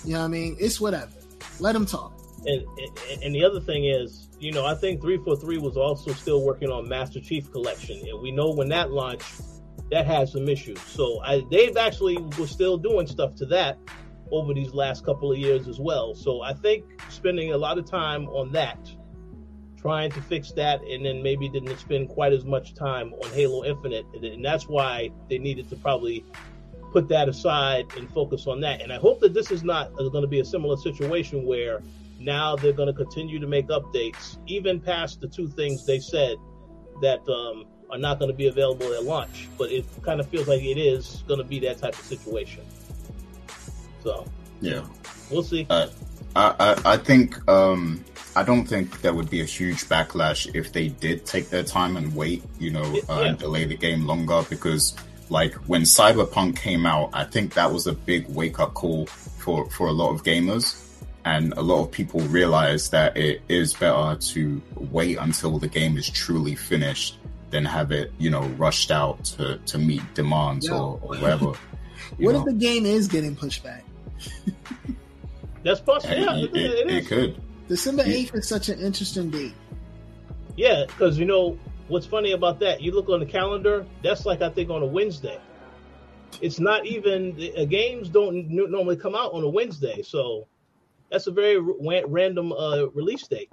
You 0.06 0.14
know 0.14 0.20
what 0.20 0.26
I 0.26 0.30
mean? 0.30 0.56
It's 0.58 0.80
whatever. 0.80 1.12
Let 1.60 1.74
them 1.74 1.86
talk. 1.86 2.14
And, 2.46 2.66
and 2.78 3.24
and 3.24 3.36
the 3.36 3.44
other 3.44 3.60
thing 3.60 3.86
is, 3.86 4.30
you 4.40 4.54
know, 4.54 4.66
I 4.66 4.74
think 4.74 5.02
343 5.02 5.58
was 5.58 5.76
also 5.76 6.14
still 6.14 6.42
working 6.46 6.70
on 6.70 6.88
Master 6.88 7.20
Chief 7.20 7.52
Collection, 7.52 8.02
and 8.08 8.22
we 8.22 8.32
know 8.32 8.52
when 8.52 8.70
that 8.70 8.92
launched, 8.92 9.34
that 9.92 10.06
had 10.06 10.30
some 10.30 10.48
issues. 10.48 10.80
So 10.82 11.22
I, 11.24 11.44
they've 11.52 11.76
actually 11.76 12.18
was 12.40 12.52
still 12.52 12.78
doing 12.78 13.06
stuff 13.06 13.36
to 13.36 13.46
that 13.48 13.80
over 14.32 14.54
these 14.54 14.74
last 14.74 15.06
couple 15.06 15.32
of 15.32 15.38
years 15.38 15.68
as 15.68 15.80
well. 15.80 16.16
So 16.16 16.42
I 16.42 16.54
think 16.54 16.86
spending 17.10 17.52
a 17.54 17.58
lot 17.58 17.78
of 17.78 17.86
time 17.86 18.28
on 18.30 18.52
that, 18.54 18.90
trying 19.78 20.12
to 20.12 20.22
fix 20.22 20.52
that, 20.54 20.82
and 20.84 21.06
then 21.06 21.22
maybe 21.22 21.48
didn't 21.48 21.78
spend 21.78 22.10
quite 22.10 22.34
as 22.34 22.44
much 22.44 22.74
time 22.74 23.14
on 23.14 23.30
Halo 23.32 23.64
Infinite, 23.64 24.06
and 24.14 24.44
that's 24.44 24.68
why 24.68 25.12
they 25.30 25.38
needed 25.38 25.70
to 25.70 25.76
probably 25.76 26.26
put 26.92 27.08
that 27.10 27.28
aside 27.28 27.86
and 27.98 28.10
focus 28.12 28.48
on 28.48 28.62
that. 28.62 28.82
And 28.82 28.92
I 28.92 28.98
hope 28.98 29.20
that 29.20 29.34
this 29.34 29.52
is 29.52 29.64
not 29.64 29.94
going 29.96 30.22
to 30.22 30.28
be 30.28 30.40
a 30.40 30.46
similar 30.46 30.78
situation 30.78 31.46
where 31.46 31.82
now 32.20 32.56
they're 32.56 32.74
going 32.74 32.88
to 32.88 32.94
continue 32.94 33.38
to 33.40 33.48
make 33.48 33.68
updates, 33.68 34.38
even 34.48 34.80
past 34.80 35.22
the 35.22 35.28
two 35.28 35.48
things 35.48 35.86
they 35.86 36.00
said 36.00 36.38
that 37.02 37.20
um, 37.28 37.66
are 37.92 37.98
not 37.98 38.18
going 38.20 38.32
to 38.32 38.38
be 38.38 38.48
available 38.48 38.94
at 38.94 39.04
launch. 39.04 39.50
But 39.58 39.72
it 39.72 39.86
kind 40.04 40.20
of 40.20 40.28
feels 40.30 40.48
like 40.48 40.62
it 40.62 40.78
is 40.78 41.24
going 41.28 41.40
to 41.40 41.44
be 41.44 41.60
that 41.60 41.80
type 41.80 41.94
of 41.94 42.06
situation. 42.06 42.64
So 44.06 44.24
yeah, 44.62 44.86
we'll 45.32 45.42
see. 45.42 45.66
Uh, 45.68 45.88
I, 46.36 46.56
I, 46.60 46.94
I 46.94 46.98
think 46.98 47.46
um, 47.50 48.06
I 48.36 48.44
don't 48.44 48.66
think 48.66 49.02
there 49.02 49.16
would 49.16 49.32
be 49.32 49.42
a 49.42 49.46
huge 49.46 49.86
backlash 49.86 50.54
if 50.54 50.72
they 50.72 50.90
did 50.90 51.26
take 51.26 51.50
their 51.50 51.64
time 51.64 51.98
and 51.98 52.16
wait, 52.16 52.44
you 52.60 52.70
know, 52.70 52.84
uh, 52.84 53.22
yeah. 53.22 53.22
and 53.22 53.40
delay 53.40 53.66
the 53.66 53.76
game 53.76 54.06
longer 54.06 54.44
because 54.48 54.96
like 55.30 55.54
when 55.68 55.82
Cyberpunk 55.82 56.58
came 56.58 56.86
out, 56.86 57.10
I 57.14 57.24
think 57.24 57.56
that 57.56 57.72
was 57.72 57.88
a 57.88 57.94
big 57.94 58.28
wake 58.28 58.60
up 58.60 58.76
call 58.76 59.08
for, 59.08 59.68
for 59.72 59.88
a 59.88 59.92
lot 59.92 60.12
of 60.12 60.24
gamers. 60.24 60.82
And 61.24 61.54
a 61.54 61.62
lot 61.62 61.82
of 61.82 61.92
people 61.92 62.20
realized 62.20 62.92
that 62.92 63.18
it 63.18 63.42
is 63.50 63.74
better 63.74 64.16
to 64.34 64.62
wait 64.76 65.18
until 65.18 65.58
the 65.58 65.68
game 65.68 65.98
is 65.98 66.08
truly 66.08 66.54
finished 66.54 67.18
than 67.50 67.66
have 67.66 67.92
it, 67.92 68.14
you 68.20 68.30
know, 68.30 68.44
rushed 68.58 68.92
out 68.92 69.24
to, 69.26 69.58
to 69.66 69.80
meet 69.80 70.02
demands 70.14 70.70
or, 70.70 71.00
or, 71.02 71.18
whatever. 71.18 71.46
what 72.18 72.34
know? 72.34 72.40
if 72.40 72.46
the 72.46 72.54
game 72.54 72.86
is 72.86 73.08
getting 73.08 73.36
pushed 73.36 73.64
back? 73.64 73.85
That's 75.64 75.80
possible. 75.80 76.16
Yeah, 76.16 76.38
it, 76.38 76.56
it, 76.56 76.90
it, 76.90 77.08
could. 77.08 77.42
December 77.68 78.04
8th 78.04 78.36
is 78.36 78.48
such 78.48 78.70
an 78.70 78.80
interesting 78.80 79.30
date. 79.30 79.56
Yeah, 80.56 80.86
because, 80.86 81.18
you 81.18 81.26
know, 81.26 81.58
what's 81.88 82.06
funny 82.06 82.34
about 82.34 82.60
that? 82.60 82.82
You 82.82 82.92
look 82.92 83.10
on 83.10 83.20
the 83.20 83.26
calendar. 83.26 83.86
That's 84.04 84.26
like 84.26 84.42
I 84.42 84.50
think 84.50 84.70
on 84.70 84.82
a 84.84 84.86
Wednesday. 84.86 85.40
It's 86.42 86.60
not 86.60 86.86
even 86.86 87.52
uh, 87.58 87.66
games 87.66 88.10
don't 88.10 88.50
normally 88.50 88.98
come 88.98 89.16
out 89.16 89.32
on 89.34 89.44
a 89.44 89.50
Wednesday, 89.50 90.02
so 90.02 90.48
that's 91.10 91.28
a 91.28 91.32
very 91.32 91.58
random 91.60 92.52
uh, 92.52 92.88
release 92.88 93.28
date. 93.28 93.52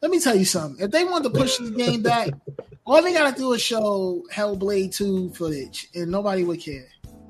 Let 0.00 0.10
me 0.10 0.20
tell 0.20 0.36
you 0.36 0.44
something. 0.44 0.84
If 0.84 0.90
they 0.90 1.04
want 1.04 1.24
to 1.24 1.30
push 1.30 1.56
the 1.58 1.70
game 1.70 2.02
back, 2.02 2.30
all 2.86 3.02
they 3.02 3.12
gotta 3.12 3.36
do 3.36 3.52
is 3.52 3.62
show 3.62 4.22
Hellblade 4.32 4.94
Two 4.94 5.30
footage, 5.30 5.88
and 5.94 6.10
nobody 6.10 6.44
would 6.44 6.60
care. 6.60 6.86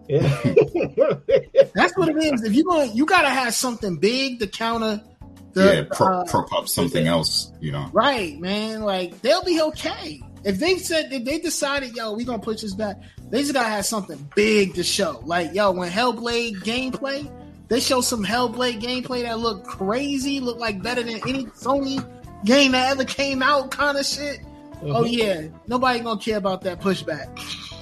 Yeah. 0.08 0.42
that's 1.74 1.96
what 1.96 2.08
it 2.08 2.16
is. 2.16 2.42
If 2.42 2.52
you're 2.52 2.64
going, 2.64 2.94
you 2.94 3.06
gotta 3.06 3.30
have 3.30 3.54
something 3.54 3.96
big 3.96 4.40
to 4.40 4.46
counter 4.46 5.00
the, 5.52 5.74
yeah, 5.74 5.84
pro, 5.96 6.20
uh, 6.20 6.24
prop 6.24 6.52
up 6.52 6.68
something 6.68 7.06
else, 7.06 7.52
you 7.60 7.72
know. 7.72 7.88
Right, 7.92 8.38
man. 8.38 8.82
Like 8.82 9.20
they'll 9.22 9.44
be 9.44 9.60
okay. 9.60 10.20
If 10.44 10.58
they 10.58 10.78
said 10.78 11.12
if 11.12 11.24
they 11.24 11.38
decided, 11.38 11.94
yo, 11.94 12.12
we 12.12 12.24
gonna 12.24 12.42
push 12.42 12.62
this 12.62 12.74
back, 12.74 12.96
they 13.30 13.40
just 13.40 13.52
gotta 13.52 13.68
have 13.68 13.86
something 13.86 14.28
big 14.34 14.74
to 14.74 14.82
show. 14.82 15.20
Like, 15.24 15.54
yo, 15.54 15.72
when 15.72 15.90
Hellblade 15.90 16.56
gameplay, 16.62 17.30
they 17.68 17.80
show 17.80 18.00
some 18.00 18.24
Hellblade 18.24 18.80
gameplay 18.80 19.22
that 19.22 19.38
look 19.38 19.64
crazy, 19.64 20.40
look 20.40 20.58
like 20.58 20.82
better 20.82 21.02
than 21.02 21.20
any 21.28 21.44
Sony 21.46 22.04
game 22.44 22.72
that 22.72 22.90
ever 22.90 23.04
came 23.04 23.42
out, 23.42 23.70
kind 23.70 23.98
of 23.98 24.06
shit. 24.06 24.40
Mm-hmm. 24.40 24.92
Oh 24.96 25.04
yeah, 25.04 25.48
nobody 25.66 26.00
gonna 26.00 26.20
care 26.20 26.38
about 26.38 26.62
that 26.62 26.80
pushback. 26.80 27.28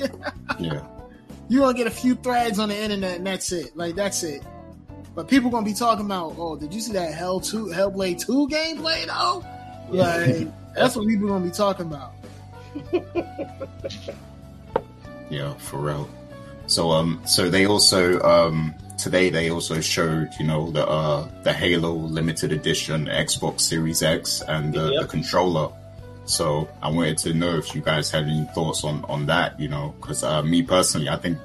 yeah, 0.59 0.85
you 1.49 1.61
gonna 1.61 1.77
get 1.77 1.87
a 1.87 1.91
few 1.91 2.15
threads 2.15 2.59
on 2.59 2.69
the 2.69 2.77
internet, 2.77 3.17
and 3.17 3.27
that's 3.27 3.53
it. 3.53 3.77
Like 3.77 3.95
that's 3.95 4.23
it. 4.23 4.43
But 5.15 5.29
people 5.29 5.51
gonna 5.51 5.65
be 5.65 5.75
talking 5.75 6.05
about, 6.05 6.35
oh, 6.39 6.57
did 6.57 6.73
you 6.73 6.81
see 6.81 6.93
that 6.93 7.15
Hell 7.15 7.41
two 7.41 7.67
Hellblade 7.67 8.25
two 8.25 8.49
gameplay 8.49 9.07
though? 9.07 9.45
Like 9.91 10.49
that's 10.75 10.95
what 10.95 11.09
people 11.09 11.29
gonna 11.29 11.45
be 11.45 11.51
talking 11.51 11.87
about. 11.87 12.13
yeah, 15.31 15.55
for 15.55 15.79
real. 15.79 16.09
So 16.67 16.91
um, 16.91 17.21
so 17.27 17.49
they 17.49 17.67
also 17.67 18.21
um 18.21 18.75
today 18.99 19.31
they 19.31 19.51
also 19.51 19.81
showed 19.81 20.29
you 20.39 20.47
know 20.47 20.71
the 20.71 20.87
uh 20.87 21.29
the 21.43 21.53
Halo 21.53 21.93
limited 21.93 22.53
edition 22.53 23.07
Xbox 23.07 23.63
Series 23.63 24.03
X 24.03 24.43
and 24.43 24.75
the, 24.75 24.93
yep. 24.93 25.03
the 25.03 25.09
controller. 25.09 25.73
So 26.29 26.69
I 26.83 26.91
wanted 26.91 27.19
to 27.19 27.35
know 27.35 27.57
if 27.57 27.75
you 27.75 27.81
guys 27.81 28.11
had 28.11 28.25
any 28.25 28.45
thoughts 28.55 28.85
on 28.85 29.05
on 29.07 29.27
that. 29.27 29.59
You 29.59 29.69
know, 29.69 29.95
because 30.01 30.23
uh, 30.23 30.43
me 30.43 30.63
personally, 30.63 31.09
I 31.09 31.17
think 31.17 31.39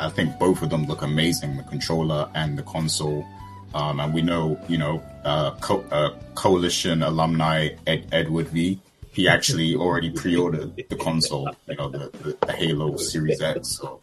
I 0.00 0.08
think 0.08 0.38
both 0.38 0.62
of 0.62 0.70
them 0.70 0.86
look 0.86 1.02
amazing, 1.02 1.56
the 1.56 1.64
controller 1.64 2.28
and 2.34 2.58
the 2.58 2.62
console. 2.62 3.26
Um, 3.74 4.00
and 4.00 4.12
we 4.12 4.20
know, 4.20 4.60
you 4.68 4.76
know, 4.76 5.02
uh, 5.24 5.52
Co- 5.56 5.84
uh, 5.90 6.14
Koalition 6.34 7.06
alumni 7.06 7.70
Ed- 7.86 8.06
Edward 8.12 8.48
V 8.48 8.78
he 9.12 9.28
actually 9.36 9.76
already 9.76 10.10
pre-ordered 10.10 10.74
the 10.76 10.96
console, 10.96 11.48
you 11.68 11.76
know, 11.76 11.88
the, 11.88 12.10
the, 12.22 12.46
the 12.46 12.52
Halo 12.52 12.96
Series 12.96 13.40
X. 13.40 13.76
So, 13.76 14.00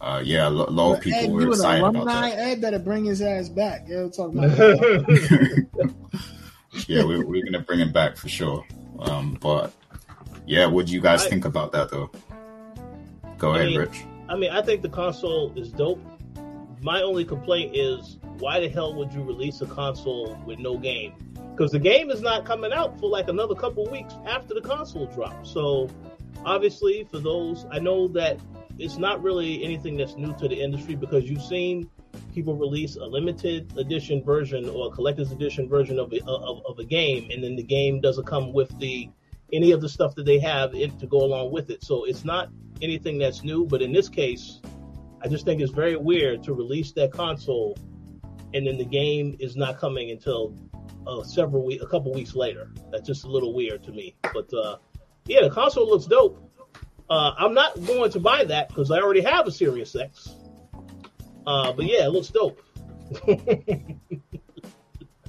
uh, 0.00 0.20
yeah, 0.24 0.48
a 0.48 0.50
lot 0.50 0.96
of 0.96 1.00
people 1.00 1.20
Ed, 1.20 1.30
were 1.30 1.48
excited 1.48 1.84
about 1.84 2.06
that. 2.06 2.38
Ed 2.38 2.60
better 2.60 2.78
bring 2.78 3.04
his 3.04 3.22
ass 3.22 3.48
back. 3.48 3.84
Yeah, 3.86 4.04
we're 4.04 4.10
talking 4.10 4.44
about 4.44 4.58
yeah, 6.88 7.04
we, 7.04 7.24
we're 7.24 7.44
gonna 7.44 7.60
bring 7.60 7.80
him 7.80 7.92
back 7.92 8.16
for 8.16 8.28
sure. 8.28 8.66
Um, 9.02 9.38
but 9.40 9.72
yeah, 10.46 10.66
what 10.66 10.86
do 10.86 10.92
you 10.92 11.00
guys 11.00 11.26
I, 11.26 11.30
think 11.30 11.44
about 11.44 11.72
that 11.72 11.90
though? 11.90 12.10
Go 13.38 13.52
I 13.52 13.56
ahead, 13.56 13.68
mean, 13.68 13.78
Rich. 13.78 14.04
I 14.28 14.36
mean, 14.36 14.50
I 14.50 14.62
think 14.62 14.82
the 14.82 14.88
console 14.88 15.52
is 15.56 15.70
dope. 15.70 16.00
My 16.80 17.02
only 17.02 17.24
complaint 17.24 17.76
is 17.76 18.18
why 18.38 18.60
the 18.60 18.68
hell 18.68 18.94
would 18.94 19.12
you 19.12 19.22
release 19.22 19.60
a 19.60 19.66
console 19.66 20.36
with 20.46 20.58
no 20.58 20.78
game? 20.78 21.14
because 21.54 21.70
the 21.70 21.78
game 21.78 22.10
is 22.10 22.20
not 22.22 22.44
coming 22.44 22.72
out 22.72 22.98
for 22.98 23.08
like 23.08 23.28
another 23.28 23.54
couple 23.54 23.84
weeks 23.86 24.14
after 24.26 24.54
the 24.54 24.60
console 24.60 25.06
drop. 25.06 25.46
So 25.46 25.88
obviously, 26.44 27.06
for 27.10 27.18
those, 27.18 27.66
I 27.70 27.78
know 27.78 28.08
that 28.08 28.40
it's 28.78 28.96
not 28.96 29.22
really 29.22 29.62
anything 29.62 29.96
that's 29.96 30.16
new 30.16 30.34
to 30.38 30.48
the 30.48 30.60
industry 30.60 30.94
because 30.94 31.24
you've 31.24 31.42
seen 31.42 31.90
people 32.32 32.56
release 32.56 32.96
a 32.96 33.04
limited 33.04 33.72
edition 33.76 34.22
version 34.22 34.68
or 34.68 34.88
a 34.88 34.90
collector's 34.90 35.32
edition 35.32 35.68
version 35.68 35.98
of 35.98 36.12
a, 36.12 36.22
of, 36.24 36.62
of 36.66 36.78
a 36.78 36.84
game, 36.84 37.30
and 37.30 37.42
then 37.42 37.56
the 37.56 37.62
game 37.62 38.00
doesn't 38.00 38.26
come 38.26 38.52
with 38.52 38.76
the 38.78 39.08
any 39.52 39.72
of 39.72 39.82
the 39.82 39.88
stuff 39.88 40.14
that 40.14 40.24
they 40.24 40.38
have 40.38 40.74
it, 40.74 40.98
to 40.98 41.06
go 41.06 41.18
along 41.18 41.52
with 41.52 41.68
it. 41.68 41.84
So 41.84 42.04
it's 42.04 42.24
not 42.24 42.48
anything 42.80 43.18
that's 43.18 43.44
new, 43.44 43.66
but 43.66 43.82
in 43.82 43.92
this 43.92 44.08
case, 44.08 44.60
I 45.22 45.28
just 45.28 45.44
think 45.44 45.60
it's 45.60 45.72
very 45.72 45.94
weird 45.94 46.42
to 46.44 46.54
release 46.54 46.92
that 46.92 47.12
console 47.12 47.76
and 48.54 48.66
then 48.66 48.76
the 48.76 48.84
game 48.84 49.36
is 49.40 49.56
not 49.56 49.78
coming 49.78 50.10
until 50.10 50.54
uh, 51.06 51.22
several 51.22 51.64
weeks, 51.64 51.82
a 51.82 51.86
couple 51.86 52.12
weeks 52.12 52.34
later. 52.34 52.70
That's 52.90 53.06
just 53.06 53.24
a 53.24 53.28
little 53.28 53.54
weird 53.54 53.82
to 53.84 53.92
me. 53.92 54.14
But 54.22 54.52
uh, 54.52 54.76
yeah, 55.26 55.42
the 55.42 55.50
console 55.50 55.88
looks 55.88 56.06
dope. 56.06 56.38
Uh, 57.08 57.32
I'm 57.36 57.54
not 57.54 57.84
going 57.86 58.10
to 58.12 58.20
buy 58.20 58.44
that 58.44 58.68
because 58.68 58.90
I 58.90 58.98
already 58.98 59.22
have 59.22 59.46
a 59.46 59.50
Series 59.50 59.94
X. 59.94 60.34
Uh, 61.46 61.72
but 61.72 61.84
yeah, 61.86 62.06
it 62.06 62.10
looks 62.10 62.28
dope. 62.28 62.60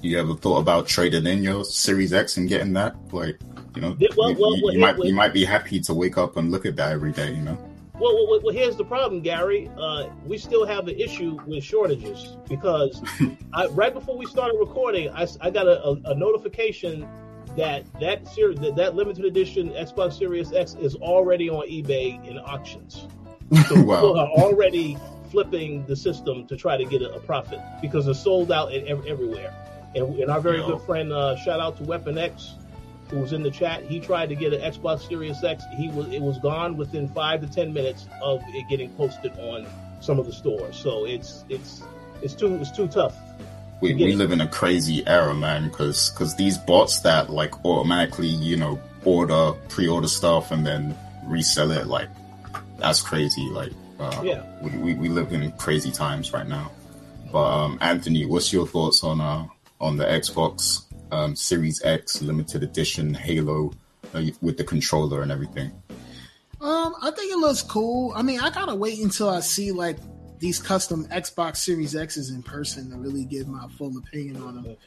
you 0.01 0.19
ever 0.19 0.35
thought 0.35 0.59
about 0.59 0.87
trading 0.87 1.25
in 1.25 1.43
your 1.43 1.63
Series 1.63 2.13
X 2.13 2.37
and 2.37 2.47
getting 2.47 2.73
that? 2.73 2.95
Like, 3.11 3.39
you 3.75 3.81
know, 3.81 3.97
well, 4.15 4.35
well, 4.35 4.57
you, 4.57 4.71
you, 4.73 4.79
might 4.79 4.97
you 4.99 5.13
might 5.13 5.33
be 5.33 5.45
happy 5.45 5.79
to 5.81 5.93
wake 5.93 6.17
up 6.17 6.37
and 6.37 6.51
look 6.51 6.65
at 6.65 6.75
that 6.75 6.91
every 6.91 7.11
day. 7.11 7.33
You 7.33 7.41
know. 7.41 7.57
Well, 7.99 8.27
well, 8.27 8.41
well, 8.43 8.53
here's 8.53 8.75
the 8.75 8.83
problem, 8.83 9.21
Gary. 9.21 9.69
Uh, 9.77 10.09
we 10.25 10.37
still 10.37 10.65
have 10.65 10.87
an 10.87 10.99
issue 10.99 11.39
with 11.45 11.63
shortages 11.63 12.37
because 12.49 13.01
I, 13.53 13.67
right 13.67 13.93
before 13.93 14.17
we 14.17 14.25
started 14.25 14.57
recording, 14.59 15.09
I, 15.11 15.27
I 15.41 15.49
got 15.49 15.67
a, 15.67 15.83
a, 15.83 15.91
a, 16.05 16.15
notification 16.15 17.07
that 17.55 17.85
that, 18.01 18.27
ser- 18.27 18.55
that 18.55 18.75
that 18.75 18.95
limited 18.95 19.25
edition 19.25 19.69
Xbox 19.69 20.17
Series 20.17 20.51
X 20.51 20.73
is 20.73 20.95
already 20.95 21.49
on 21.49 21.67
eBay 21.67 22.25
in 22.27 22.37
auctions. 22.39 23.07
So 23.67 23.83
wow. 23.83 23.95
people 23.97 24.19
are 24.19 24.29
already 24.29 24.97
flipping 25.33 25.83
the 25.87 25.95
system 25.95 26.45
to 26.45 26.55
try 26.55 26.77
to 26.77 26.85
get 26.85 27.01
a, 27.01 27.11
a 27.15 27.19
profit 27.19 27.59
because 27.81 28.07
it's 28.07 28.19
sold 28.19 28.51
out 28.51 28.71
in, 28.71 28.87
everywhere. 29.07 29.51
And, 29.95 30.15
and, 30.19 30.29
our 30.29 30.39
very 30.39 30.59
good 30.59 30.79
friend, 30.83 31.11
uh, 31.11 31.35
shout 31.35 31.59
out 31.59 31.75
to 31.77 31.83
Weapon 31.83 32.19
X, 32.19 32.53
who 33.09 33.17
was 33.17 33.33
in 33.33 33.41
the 33.41 33.49
chat, 33.49 33.83
he 33.83 33.99
tried 33.99 34.29
to 34.29 34.35
get 34.35 34.53
an 34.53 34.61
Xbox 34.61 35.07
Series 35.07 35.43
X. 35.43 35.63
He 35.75 35.89
was 35.89 36.07
it 36.13 36.21
was 36.21 36.37
gone 36.37 36.77
within 36.77 37.07
five 37.09 37.41
to 37.41 37.47
ten 37.47 37.73
minutes 37.73 38.07
of 38.21 38.41
it 38.49 38.69
getting 38.69 38.89
posted 38.91 39.31
on 39.39 39.65
some 40.01 40.19
of 40.19 40.27
the 40.27 40.33
stores. 40.33 40.77
So 40.77 41.05
it's 41.05 41.43
it's 41.49 41.81
it's 42.21 42.35
too 42.35 42.55
it's 42.55 42.71
too 42.71 42.87
tough. 42.87 43.15
We, 43.81 43.93
we 43.95 44.13
live 44.13 44.31
in 44.31 44.39
a 44.39 44.47
crazy 44.47 45.05
era, 45.05 45.33
man, 45.33 45.69
because 45.69 46.11
because 46.11 46.35
these 46.35 46.57
bots 46.57 47.01
that 47.01 47.29
like 47.29 47.65
automatically 47.65 48.27
you 48.27 48.55
know 48.55 48.79
order 49.03 49.51
pre-order 49.69 50.07
stuff 50.07 50.51
and 50.51 50.65
then 50.65 50.95
resell 51.25 51.71
it 51.71 51.87
like 51.87 52.09
that's 52.77 53.01
crazy. 53.01 53.47
Like 53.49 53.71
uh, 53.99 54.21
yeah, 54.23 54.43
we, 54.61 54.77
we, 54.77 54.93
we 54.95 55.09
live 55.09 55.33
in 55.33 55.51
crazy 55.53 55.91
times 55.91 56.33
right 56.33 56.47
now. 56.47 56.71
But 57.31 57.45
um, 57.45 57.77
Anthony, 57.81 58.25
what's 58.25 58.53
your 58.53 58.67
thoughts 58.67 59.03
on 59.03 59.19
uh 59.19 59.45
on 59.81 59.97
the 59.97 60.05
Xbox 60.05 60.85
um, 61.11 61.35
Series 61.35 61.83
X 61.83 62.21
limited 62.21 62.63
edition 62.63 63.13
Halo 63.13 63.71
uh, 64.13 64.23
with 64.41 64.57
the 64.57 64.63
controller 64.63 65.21
and 65.21 65.31
everything? 65.31 65.71
Um, 66.61 66.95
I 67.01 67.11
think 67.11 67.33
it 67.33 67.37
looks 67.37 67.61
cool. 67.61 68.13
I 68.15 68.21
mean, 68.21 68.39
I 68.39 68.49
gotta 68.49 68.73
wait 68.73 68.99
until 68.99 69.29
I 69.29 69.41
see 69.41 69.71
like 69.71 69.97
these 70.39 70.59
custom 70.59 71.05
Xbox 71.07 71.57
Series 71.57 71.95
X's 71.95 72.29
in 72.29 72.43
person 72.43 72.89
to 72.91 72.97
really 72.97 73.25
give 73.25 73.47
my 73.47 73.67
full 73.77 73.97
opinion 73.97 74.41
on 74.41 74.61
them. 74.61 74.77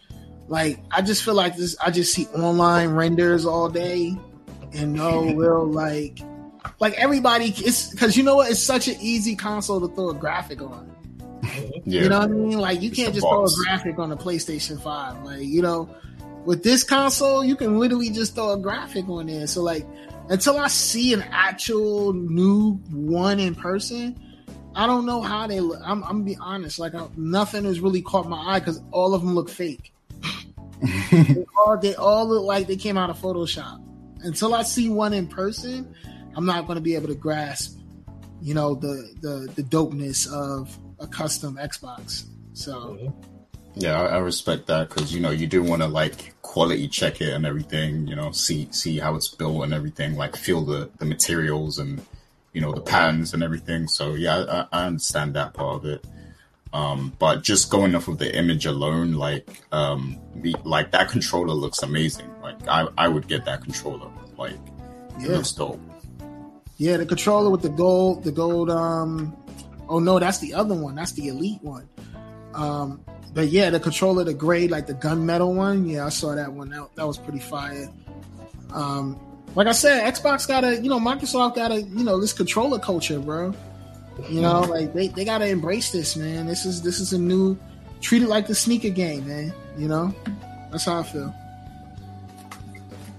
like 0.48 0.78
I 0.90 1.02
just 1.02 1.22
feel 1.24 1.34
like 1.34 1.57
this. 1.57 1.76
I 1.78 1.90
just 1.90 2.14
see 2.14 2.26
online 2.28 2.90
renders 2.90 3.44
all 3.44 3.68
day, 3.68 4.16
and 4.72 4.94
no 4.94 5.24
real 5.34 5.64
like, 5.66 6.20
like 6.80 6.94
everybody. 6.94 7.46
It's 7.56 7.90
because 7.90 8.16
you 8.16 8.22
know 8.22 8.36
what? 8.36 8.50
It's 8.50 8.62
such 8.62 8.88
an 8.88 8.96
easy 9.00 9.36
console 9.36 9.80
to 9.80 9.94
throw 9.94 10.10
a 10.10 10.14
graphic 10.14 10.62
on. 10.62 10.92
Yeah. 11.84 12.02
You 12.02 12.08
know 12.08 12.18
what 12.20 12.30
I 12.30 12.32
mean? 12.32 12.58
Like 12.58 12.82
you 12.82 12.88
It's 12.88 12.98
can't 12.98 13.14
just 13.14 13.26
throw 13.26 13.44
a 13.44 13.64
graphic 13.64 13.98
on 13.98 14.12
a 14.12 14.16
PlayStation 14.16 14.80
Five. 14.80 15.22
Like 15.22 15.42
you 15.42 15.62
know, 15.62 15.88
with 16.44 16.62
this 16.62 16.84
console, 16.84 17.44
you 17.44 17.56
can 17.56 17.78
literally 17.78 18.10
just 18.10 18.34
throw 18.34 18.52
a 18.52 18.58
graphic 18.58 19.08
on 19.08 19.26
there. 19.26 19.46
So 19.46 19.62
like, 19.62 19.86
until 20.28 20.58
I 20.58 20.68
see 20.68 21.12
an 21.12 21.22
actual 21.30 22.12
new 22.12 22.74
one 22.90 23.40
in 23.40 23.54
person, 23.54 24.18
I 24.74 24.86
don't 24.86 25.06
know 25.06 25.22
how 25.22 25.46
they 25.46 25.60
look. 25.60 25.80
I'm, 25.82 26.02
I'm 26.04 26.10
gonna 26.10 26.24
be 26.24 26.36
honest. 26.40 26.78
Like 26.78 26.94
I, 26.94 27.06
nothing 27.16 27.64
has 27.64 27.80
really 27.80 28.02
caught 28.02 28.28
my 28.28 28.54
eye 28.54 28.58
because 28.60 28.80
all 28.90 29.14
of 29.14 29.22
them 29.22 29.34
look 29.34 29.48
fake. 29.48 29.92
they 31.10 31.46
all 31.56 31.78
they 31.78 31.94
all 31.94 32.28
look 32.28 32.44
like 32.44 32.66
they 32.66 32.76
came 32.76 32.98
out 32.98 33.10
of 33.10 33.18
Photoshop. 33.18 33.82
Until 34.22 34.54
I 34.54 34.62
see 34.62 34.88
one 34.88 35.12
in 35.12 35.28
person, 35.28 35.94
I'm 36.37 36.45
not 36.45 36.66
going 36.66 36.76
to 36.76 36.82
be 36.82 36.95
able 36.95 37.09
to 37.09 37.14
grasp, 37.14 37.78
you 38.43 38.55
know, 38.55 38.74
the 38.74 39.11
the 39.20 39.53
the 39.55 39.62
dopeness 39.62 40.30
of 40.30 40.76
a 41.01 41.07
custom 41.07 41.57
Xbox. 41.57 42.24
So 42.53 43.12
Yeah, 43.74 44.01
I, 44.01 44.07
I 44.07 44.18
respect 44.18 44.66
that 44.66 44.89
because 44.89 45.14
you 45.14 45.20
know 45.20 45.30
you 45.30 45.47
do 45.47 45.62
want 45.62 45.82
to 45.82 45.89
like 45.89 46.41
quality 46.43 46.89
check 46.89 47.20
it 47.20 47.32
and 47.32 47.47
everything. 47.47 48.07
You 48.07 48.16
know, 48.16 48.32
see 48.32 48.68
see 48.70 48.99
how 48.99 49.14
it's 49.14 49.28
built 49.28 49.64
and 49.64 49.72
everything. 49.72 50.16
Like 50.16 50.37
feel 50.37 50.64
the 50.64 50.91
the 50.99 51.07
materials 51.07 51.78
and 51.78 52.01
you 52.53 52.61
know 52.61 52.72
the 52.72 52.80
patterns 52.82 53.34
and 53.34 53.43
everything. 53.43 53.89
So 53.89 54.14
yeah, 54.14 54.66
I, 54.72 54.80
I 54.80 54.87
understand 54.87 55.34
that 55.34 55.55
part 55.55 55.76
of 55.76 55.84
it. 55.87 56.05
Um, 56.72 57.14
but 57.18 57.43
just 57.43 57.70
going 57.70 57.95
off 57.95 58.09
of 58.09 58.18
the 58.18 58.37
image 58.37 58.66
alone, 58.66 59.14
like 59.14 59.62
um, 59.72 60.18
the, 60.34 60.55
like 60.64 60.91
that 60.91 61.09
controller 61.09 61.55
looks 61.55 61.82
amazing. 61.82 62.30
Like 62.43 62.57
I 62.68 62.89
I 62.99 63.09
would 63.09 63.28
get 63.28 63.47
that 63.47 63.62
controller. 63.62 64.11
Like 64.37 64.59
it 65.18 65.30
looks 65.30 65.53
dope. 65.53 65.80
Yeah, 66.77 66.97
the 66.97 67.07
controller 67.07 67.51
with 67.51 67.62
the 67.62 67.68
gold, 67.68 68.24
the 68.24 68.33
gold. 68.33 68.70
Um, 68.70 69.37
oh 69.89 69.99
no, 69.99 70.18
that's 70.18 70.39
the 70.39 70.55
other 70.55 70.74
one. 70.74 70.95
That's 70.95 71.12
the 71.12 71.29
elite 71.29 71.62
one. 71.62 71.89
Um, 72.55 73.05
but 73.33 73.49
yeah, 73.49 73.70
the 73.70 73.81
controller, 73.81 74.24
the 74.24 74.35
gray, 74.35 74.68
like 74.68 74.87
the 74.87 74.95
gunmetal 74.95 75.55
one. 75.55 75.87
Yeah, 75.87 76.07
I 76.07 76.09
saw 76.09 76.35
that 76.35 76.53
one. 76.53 76.70
That, 76.70 76.89
that 76.97 77.07
was 77.07 77.18
pretty 77.18 77.41
fire. 77.41 77.89
Um, 78.72 79.20
like 79.55 79.66
I 79.66 79.72
said, 79.72 80.12
Xbox 80.14 80.47
got 80.47 80.64
a, 80.64 80.77
you 80.77 80.89
know, 80.89 80.99
Microsoft 80.99 81.55
got 81.55 81.70
a, 81.70 81.81
you 81.81 82.05
know, 82.05 82.20
this 82.20 82.33
controller 82.33 82.79
culture, 82.79 83.18
bro. 83.18 83.55
You 84.31 84.41
know, 84.41 84.61
like 84.61 84.95
they, 84.95 85.09
they 85.09 85.24
got 85.24 85.39
to 85.39 85.47
embrace 85.47 85.93
this, 85.93 86.16
man. 86.16 86.47
This 86.47 86.64
is 86.64 86.81
this 86.81 87.01
is 87.01 87.12
a 87.12 87.18
new, 87.18 87.59
treat 88.01 88.22
it 88.22 88.29
like 88.29 88.47
the 88.47 88.55
sneaker 88.55 88.89
game, 88.89 89.27
man. 89.29 89.53
You 89.77 89.89
know, 89.89 90.14
that's 90.70 90.87
how 90.87 91.01
I 91.01 91.03
feel. 91.03 91.35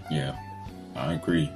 Yeah, 0.10 0.36
I 0.96 1.14
agree. 1.14 1.52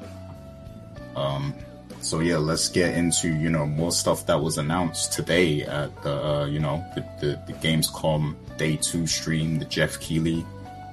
Um, 1.15 1.55
so 2.01 2.19
yeah, 2.19 2.37
let's 2.37 2.69
get 2.69 2.95
into 2.95 3.29
you 3.29 3.49
know 3.49 3.65
more 3.65 3.91
stuff 3.91 4.25
that 4.27 4.41
was 4.41 4.57
announced 4.57 5.13
today 5.13 5.63
at 5.63 6.01
the 6.03 6.13
uh, 6.13 6.45
you 6.45 6.59
know 6.59 6.83
the, 6.95 7.01
the 7.19 7.41
the 7.47 7.53
Gamescom 7.53 8.35
Day 8.57 8.77
Two 8.77 9.07
stream, 9.07 9.59
the 9.59 9.65
Jeff 9.65 9.99
Keighley, 9.99 10.45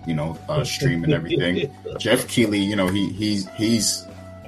you 0.06 0.14
know, 0.14 0.38
uh, 0.48 0.64
stream 0.64 1.04
and 1.04 1.12
everything. 1.12 1.70
Jeff 1.98 2.26
Keighley, 2.28 2.60
you 2.60 2.76
know, 2.76 2.88
he 2.88 3.10
he's 3.12 3.48
he's 3.50 4.06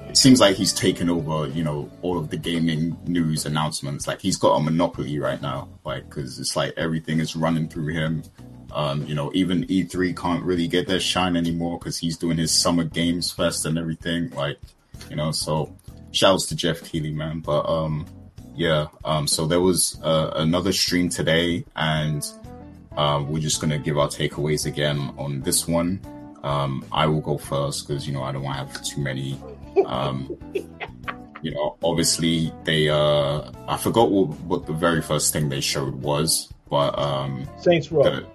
it 0.09 0.17
seems 0.17 0.41
like 0.41 0.57
he's 0.57 0.73
taken 0.73 1.09
over, 1.09 1.47
you 1.49 1.63
know, 1.63 1.89
all 2.03 2.19
of 2.19 2.31
the 2.31 2.37
gaming 2.37 2.97
news 3.07 3.47
announcements. 3.47 4.09
Like 4.09 4.21
he's 4.21 4.37
got 4.37 4.57
a 4.57 4.61
monopoly 4.61 5.21
right 5.21 5.41
now, 5.41 5.69
like 5.85 6.09
because 6.09 6.41
it's 6.41 6.57
like 6.57 6.75
everything 6.77 7.21
is 7.21 7.37
running 7.37 7.69
through 7.69 7.93
him. 7.93 8.25
Um, 8.73 9.07
you 9.07 9.15
know, 9.15 9.31
even 9.35 9.65
E3 9.67 10.17
can't 10.17 10.43
really 10.43 10.67
get 10.67 10.89
their 10.89 10.99
shine 10.99 11.37
anymore 11.37 11.79
because 11.79 11.99
he's 11.99 12.17
doing 12.17 12.39
his 12.39 12.53
Summer 12.53 12.85
Games 12.85 13.31
Fest 13.31 13.67
and 13.67 13.79
everything. 13.79 14.31
Like, 14.31 14.59
you 15.09 15.17
know, 15.17 15.31
so 15.33 15.73
shouts 16.13 16.47
to 16.47 16.57
Jeff 16.57 16.83
Keighley, 16.83 17.11
man. 17.13 17.41
But 17.41 17.67
um, 17.69 18.07
yeah, 18.55 18.87
um, 19.05 19.27
so 19.27 19.47
there 19.47 19.61
was 19.61 19.99
uh, 20.03 20.33
another 20.37 20.73
stream 20.73 21.09
today, 21.09 21.65
and 21.77 22.27
uh, 22.97 23.25
we're 23.27 23.41
just 23.41 23.61
gonna 23.61 23.79
give 23.79 23.99
our 23.99 24.09
takeaways 24.09 24.67
again 24.67 25.13
on 25.19 25.41
this 25.43 25.67
one. 25.69 26.01
Um, 26.43 26.85
I 26.91 27.07
will 27.07 27.21
go 27.21 27.37
first 27.39 27.87
because 27.87 28.07
you 28.07 28.13
know 28.15 28.23
I 28.23 28.33
don't 28.33 28.43
want 28.43 28.59
to 28.59 28.75
have 28.75 28.85
too 28.85 29.01
many. 29.01 29.39
Um, 29.87 30.37
you 31.43 31.51
know, 31.53 31.77
obviously 31.83 32.53
they 32.65 32.89
uh, 32.89 33.51
I 33.69 33.77
forgot 33.77 34.11
what, 34.11 34.29
what 34.41 34.67
the 34.67 34.73
very 34.73 35.03
first 35.03 35.33
thing 35.33 35.49
they 35.49 35.61
showed 35.61 35.95
was, 35.95 36.53
but 36.69 36.99
um, 36.99 37.49
Saints 37.61 37.91
Row. 37.93 38.03
the, 38.03 38.27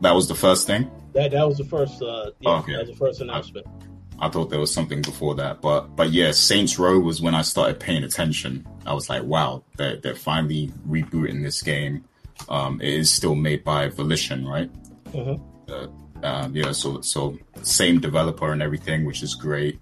that 0.00 0.12
was 0.14 0.28
the 0.28 0.34
first 0.34 0.66
thing. 0.66 0.90
That 1.14 1.30
that 1.30 1.46
was 1.46 1.58
the 1.58 1.64
first. 1.64 2.02
Uh, 2.02 2.30
yeah, 2.40 2.50
Okay. 2.58 2.72
that 2.72 2.80
was 2.80 2.90
the 2.90 2.96
first 2.96 3.20
announcement. 3.20 3.66
I 3.66 3.93
thought 4.28 4.50
there 4.50 4.60
was 4.60 4.72
something 4.72 5.02
before 5.02 5.34
that, 5.36 5.60
but 5.60 5.96
but 5.96 6.10
yeah, 6.10 6.30
Saints 6.32 6.78
Row 6.78 6.98
was 6.98 7.20
when 7.20 7.34
I 7.34 7.42
started 7.42 7.80
paying 7.80 8.04
attention. 8.04 8.66
I 8.86 8.94
was 8.94 9.08
like, 9.08 9.24
wow, 9.24 9.64
they're 9.76 9.96
they're 9.96 10.14
finally 10.14 10.68
rebooting 10.88 11.42
this 11.42 11.62
game. 11.62 12.04
Um, 12.48 12.80
it 12.80 12.92
is 12.92 13.12
still 13.12 13.34
made 13.34 13.64
by 13.64 13.88
Volition, 13.88 14.46
right? 14.46 14.70
Mhm. 15.12 15.40
Uh, 15.68 15.88
um, 16.26 16.56
yeah, 16.56 16.72
so 16.72 17.00
so 17.00 17.38
same 17.62 18.00
developer 18.00 18.52
and 18.52 18.62
everything, 18.62 19.04
which 19.04 19.22
is 19.22 19.34
great. 19.34 19.78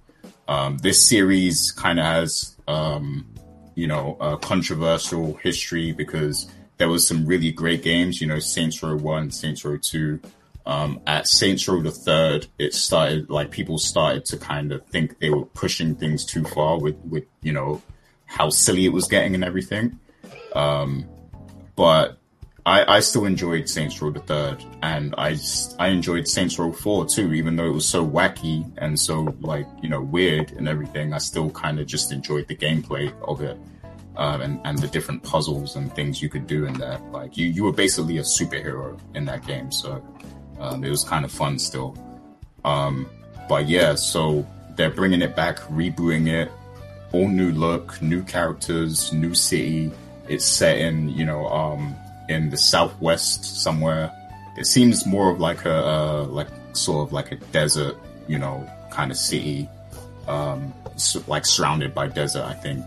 Um, 0.49 0.79
this 0.79 1.07
series 1.07 1.71
kind 1.71 1.99
of 1.99 2.05
has 2.05 2.57
um, 2.69 3.27
you 3.75 3.87
know 3.87 4.17
a 4.21 4.37
controversial 4.37 5.35
history 5.35 5.93
because 5.93 6.49
there 6.79 6.89
was 6.89 7.07
some 7.07 7.27
really 7.27 7.53
great 7.53 7.83
games. 7.83 8.21
You 8.21 8.27
know, 8.27 8.39
Saints 8.39 8.83
Row 8.83 8.97
One, 8.97 9.31
Saints 9.31 9.65
Row 9.65 9.77
Two 9.77 10.21
um, 10.65 11.01
at 11.07 11.27
Saints 11.27 11.67
Row 11.67 11.81
the 11.83 11.91
Third, 11.91 12.47
it 12.59 12.75
started 12.75 13.31
like 13.31 13.51
people 13.51 13.79
started 13.79 14.25
to 14.27 14.37
kind 14.37 14.73
of 14.73 14.87
think 14.87 15.19
they 15.19 15.31
were 15.31 15.45
pushing 15.45 15.95
things 15.95 16.25
too 16.25 16.45
far 16.45 16.79
with 16.79 16.97
with 17.05 17.25
you 17.43 17.53
know 17.53 17.83
how 18.27 18.49
silly 18.51 18.87
it 18.87 18.93
was 18.93 19.07
getting 19.07 19.35
and 19.35 19.45
everything. 19.45 19.99
Um, 20.55 21.09
but 21.75 22.19
I, 22.65 22.97
I 22.97 23.01
still 23.01 23.25
enjoyed 23.25 23.69
Saints 23.69 24.01
Row 24.01 24.11
the 24.11 24.21
Third, 24.21 24.65
and 24.83 25.15
I 25.19 25.37
I 25.79 25.89
enjoyed 25.89 26.29
Saints 26.29 26.59
Row 26.59 26.73
Four 26.73 27.07
too, 27.07 27.35
even 27.35 27.57
though 27.57 27.67
it 27.67 27.73
was 27.73 27.89
so 27.89 28.07
wacky 28.07 28.71
and 28.79 28.99
so 28.99 29.35
like 29.41 29.67
you 29.83 29.89
know 29.89 30.01
weird 30.01 30.53
and 30.53 30.69
everything. 30.69 31.13
I 31.13 31.19
still 31.19 31.51
kind 31.51 31.81
of 31.81 31.87
just 31.87 32.13
enjoyed 32.13 32.47
the 32.47 32.57
gameplay 32.57 33.13
of 33.23 33.41
it. 33.41 33.59
Um, 34.15 34.43
and, 34.43 34.61
and 34.65 34.77
the 34.77 34.89
different 34.89 35.23
puzzles 35.23 35.75
and 35.75 35.91
things 35.95 36.21
you 36.21 36.29
could 36.29 36.47
do 36.47 36.67
in 36.67 36.75
that. 36.75 37.03
Like 37.13 37.39
you, 37.39 37.47
you 37.47 37.65
were 37.65 37.73
basically 37.73 38.19
a 38.19 38.21
superhero 38.21 39.01
in 39.15 39.25
that 39.25 39.47
game. 39.47 39.73
So, 39.73 40.05
um, 40.63 40.85
it 40.85 40.91
was 40.91 41.05
kind 41.05 41.25
of 41.25 41.33
fun 41.33 41.59
still. 41.59 41.97
Um, 42.65 43.09
but 43.49 43.69
yeah, 43.69 43.95
so 43.97 44.47
they're 44.77 44.91
bringing 44.91 45.21
it 45.21 45.35
back, 45.37 45.59
rebooting 45.63 46.29
it, 46.29 46.51
all 47.13 47.29
new 47.29 47.53
look, 47.53 48.01
new 48.01 48.23
characters, 48.23 49.13
new 49.13 49.35
city. 49.35 49.91
It's 50.29 50.47
set 50.47 50.79
in, 50.79 51.09
you 51.11 51.27
know, 51.27 51.47
um, 51.49 51.95
in 52.29 52.49
the 52.51 52.57
southwest 52.57 53.63
somewhere. 53.63 54.11
It 54.57 54.67
seems 54.67 55.05
more 55.05 55.31
of 55.31 55.41
like 55.41 55.65
a, 55.65 55.75
uh, 55.87 56.25
like 56.25 56.49
sort 56.73 57.07
of 57.07 57.13
like 57.13 57.33
a 57.33 57.37
desert, 57.53 57.97
you 58.29 58.39
know, 58.39 58.67
kind 58.91 59.11
of 59.11 59.17
city, 59.17 59.69
um, 60.29 60.73
s- 60.95 61.27
like 61.27 61.45
surrounded 61.45 61.95
by 61.95 62.07
desert, 62.07 62.45
I 62.45 62.55
think. 62.55 62.85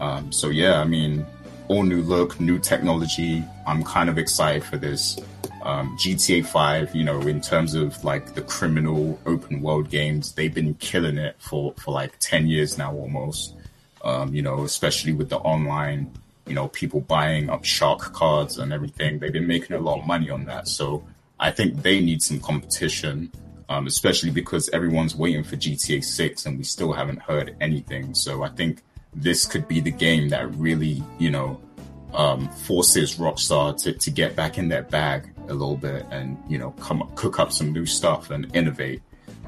Um, 0.00 0.30
so 0.30 0.50
yeah, 0.50 0.80
I 0.80 0.84
mean, 0.84 1.24
all 1.68 1.82
new 1.82 2.02
look, 2.02 2.38
new 2.38 2.58
technology. 2.58 3.42
I'm 3.66 3.82
kind 3.82 4.08
of 4.10 4.18
excited 4.18 4.62
for 4.62 4.76
this. 4.76 5.18
Um, 5.66 5.96
GTA 5.96 6.46
5, 6.46 6.94
you 6.94 7.02
know, 7.02 7.20
in 7.22 7.40
terms 7.40 7.74
of 7.74 8.04
like 8.04 8.34
the 8.34 8.42
criminal 8.42 9.18
open 9.26 9.60
world 9.60 9.90
games, 9.90 10.30
they've 10.30 10.54
been 10.54 10.74
killing 10.74 11.18
it 11.18 11.34
for, 11.40 11.74
for 11.74 11.90
like 11.90 12.16
10 12.20 12.46
years 12.46 12.78
now 12.78 12.94
almost. 12.94 13.52
Um, 14.04 14.32
you 14.32 14.42
know, 14.42 14.62
especially 14.62 15.12
with 15.12 15.28
the 15.28 15.38
online, 15.38 16.12
you 16.46 16.54
know, 16.54 16.68
people 16.68 17.00
buying 17.00 17.50
up 17.50 17.64
shark 17.64 18.12
cards 18.12 18.58
and 18.58 18.72
everything. 18.72 19.18
They've 19.18 19.32
been 19.32 19.48
making 19.48 19.74
a 19.74 19.80
lot 19.80 19.98
of 19.98 20.06
money 20.06 20.30
on 20.30 20.44
that. 20.44 20.68
So 20.68 21.04
I 21.40 21.50
think 21.50 21.82
they 21.82 22.00
need 22.00 22.22
some 22.22 22.38
competition, 22.38 23.32
um, 23.68 23.88
especially 23.88 24.30
because 24.30 24.68
everyone's 24.68 25.16
waiting 25.16 25.42
for 25.42 25.56
GTA 25.56 26.04
6 26.04 26.46
and 26.46 26.58
we 26.58 26.62
still 26.62 26.92
haven't 26.92 27.22
heard 27.22 27.56
anything. 27.60 28.14
So 28.14 28.44
I 28.44 28.50
think 28.50 28.82
this 29.16 29.44
could 29.44 29.66
be 29.66 29.80
the 29.80 29.90
game 29.90 30.28
that 30.28 30.48
really, 30.54 31.02
you 31.18 31.30
know, 31.30 31.60
um, 32.14 32.48
forces 32.50 33.16
Rockstar 33.16 33.76
to, 33.82 33.92
to 33.94 34.10
get 34.12 34.36
back 34.36 34.58
in 34.58 34.68
their 34.68 34.84
bag 34.84 35.32
a 35.48 35.54
little 35.54 35.76
bit 35.76 36.06
and, 36.10 36.42
you 36.48 36.58
know, 36.58 36.70
come 36.72 37.10
cook 37.14 37.38
up 37.38 37.52
some 37.52 37.72
new 37.72 37.86
stuff 37.86 38.30
and 38.30 38.54
innovate. 38.54 39.02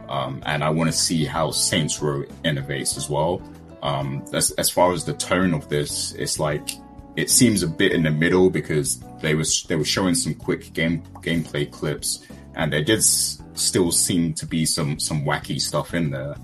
Um, 0.09 0.43
and 0.47 0.65
I 0.65 0.71
want 0.71 0.91
to 0.91 0.97
see 0.97 1.25
how 1.25 1.51
Saints 1.51 2.01
Row 2.01 2.23
innovates 2.45 2.97
as 2.97 3.11
well. 3.11 3.43
Um, 3.83 4.25
as, 4.33 4.51
as 4.53 4.71
far 4.71 4.93
as 4.93 5.05
the 5.05 5.15
tone 5.15 5.55
of 5.55 5.69
this, 5.69 6.13
it's 6.13 6.39
like, 6.39 6.71
it 7.17 7.31
seems 7.31 7.63
a 7.63 7.67
bit 7.67 7.93
in 7.93 8.05
the 8.05 8.11
middle 8.11 8.49
because 8.49 9.03
they 9.21 9.35
was 9.35 9.65
they 9.65 9.75
were 9.75 9.85
showing 9.85 10.15
some 10.15 10.35
quick 10.35 10.73
game 10.73 11.03
gameplay 11.21 11.69
clips 11.69 12.25
and 12.55 12.73
there 12.73 12.85
did 12.85 12.99
s- 12.99 13.43
still 13.55 13.91
seem 13.91 14.33
to 14.35 14.47
be 14.47 14.65
some 14.65 15.01
some 15.01 15.25
wacky 15.25 15.61
stuff 15.61 15.95
in 15.95 16.11
there 16.11 16.37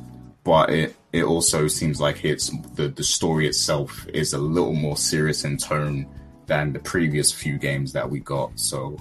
but 0.43 0.71
it 0.71 0.97
it 1.13 1.23
also 1.23 1.69
seems 1.69 2.01
like 2.01 2.25
it's 2.25 2.51
the 2.75 2.89
the 2.89 3.05
story 3.05 3.47
itself 3.47 4.07
is 4.09 4.33
a 4.33 4.39
little 4.39 4.75
more 4.75 4.97
serious 4.97 5.45
in 5.45 5.57
tone 5.57 6.07
than 6.47 6.73
the 6.73 6.79
previous 6.81 7.33
few 7.33 7.59
games 7.59 7.93
that 7.93 8.09
we 8.09 8.21
got. 8.21 8.51
So 8.59 8.97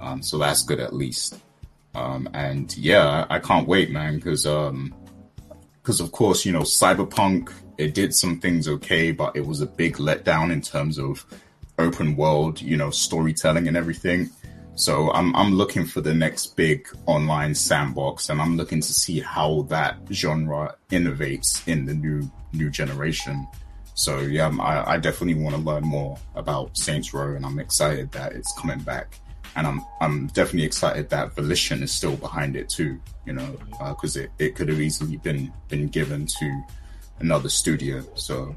um, 0.00 0.22
so 0.22 0.38
that's 0.38 0.62
good 0.64 0.80
at 0.80 0.92
least. 0.92 1.38
Um, 1.94 2.28
and 2.34 2.76
yeah, 2.76 3.26
I, 3.28 3.38
can't 3.38 3.66
wait, 3.66 3.90
man, 3.90 4.16
because 4.16 4.46
um, 4.46 4.94
because 5.82 6.00
of 6.00 6.12
course, 6.12 6.44
you 6.44 6.52
know, 6.52 6.60
Cyberpunk 6.60 7.52
it 7.80 7.94
did 7.94 8.14
some 8.14 8.38
things 8.38 8.68
okay, 8.68 9.10
but 9.10 9.34
it 9.34 9.46
was 9.46 9.62
a 9.62 9.66
big 9.66 9.96
letdown 9.96 10.52
in 10.52 10.60
terms 10.60 10.98
of 10.98 11.24
open 11.78 12.14
world, 12.14 12.60
you 12.60 12.76
know, 12.76 12.90
storytelling 12.90 13.66
and 13.68 13.76
everything. 13.76 14.28
So 14.74 15.10
I'm 15.12 15.34
I'm 15.34 15.54
looking 15.54 15.86
for 15.86 16.00
the 16.02 16.14
next 16.14 16.56
big 16.56 16.86
online 17.06 17.54
sandbox, 17.54 18.28
and 18.28 18.40
I'm 18.40 18.56
looking 18.56 18.80
to 18.80 18.92
see 18.92 19.20
how 19.20 19.62
that 19.70 19.96
genre 20.12 20.76
innovates 20.90 21.66
in 21.66 21.86
the 21.86 21.94
new 21.94 22.30
new 22.52 22.70
generation. 22.70 23.48
So 23.94 24.20
yeah, 24.20 24.50
I, 24.60 24.94
I 24.94 24.96
definitely 24.98 25.42
want 25.42 25.56
to 25.56 25.62
learn 25.62 25.82
more 25.82 26.18
about 26.34 26.76
Saints 26.76 27.12
Row, 27.14 27.34
and 27.34 27.44
I'm 27.44 27.58
excited 27.58 28.12
that 28.12 28.32
it's 28.32 28.52
coming 28.58 28.80
back. 28.80 29.18
And 29.56 29.66
I'm 29.66 29.80
I'm 30.00 30.26
definitely 30.28 30.64
excited 30.64 31.10
that 31.10 31.34
Volition 31.34 31.82
is 31.82 31.92
still 31.92 32.16
behind 32.16 32.56
it 32.56 32.68
too. 32.68 33.00
You 33.26 33.34
know, 33.34 33.58
because 33.88 34.16
uh, 34.16 34.20
it, 34.20 34.30
it 34.38 34.54
could 34.54 34.68
have 34.68 34.80
easily 34.80 35.16
been 35.16 35.52
been 35.68 35.88
given 35.88 36.26
to 36.38 36.62
another 37.18 37.48
studio. 37.48 38.04
So 38.14 38.54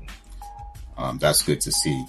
um, 0.98 1.18
that's 1.18 1.42
good 1.42 1.62
to 1.62 1.72
see. 1.72 2.06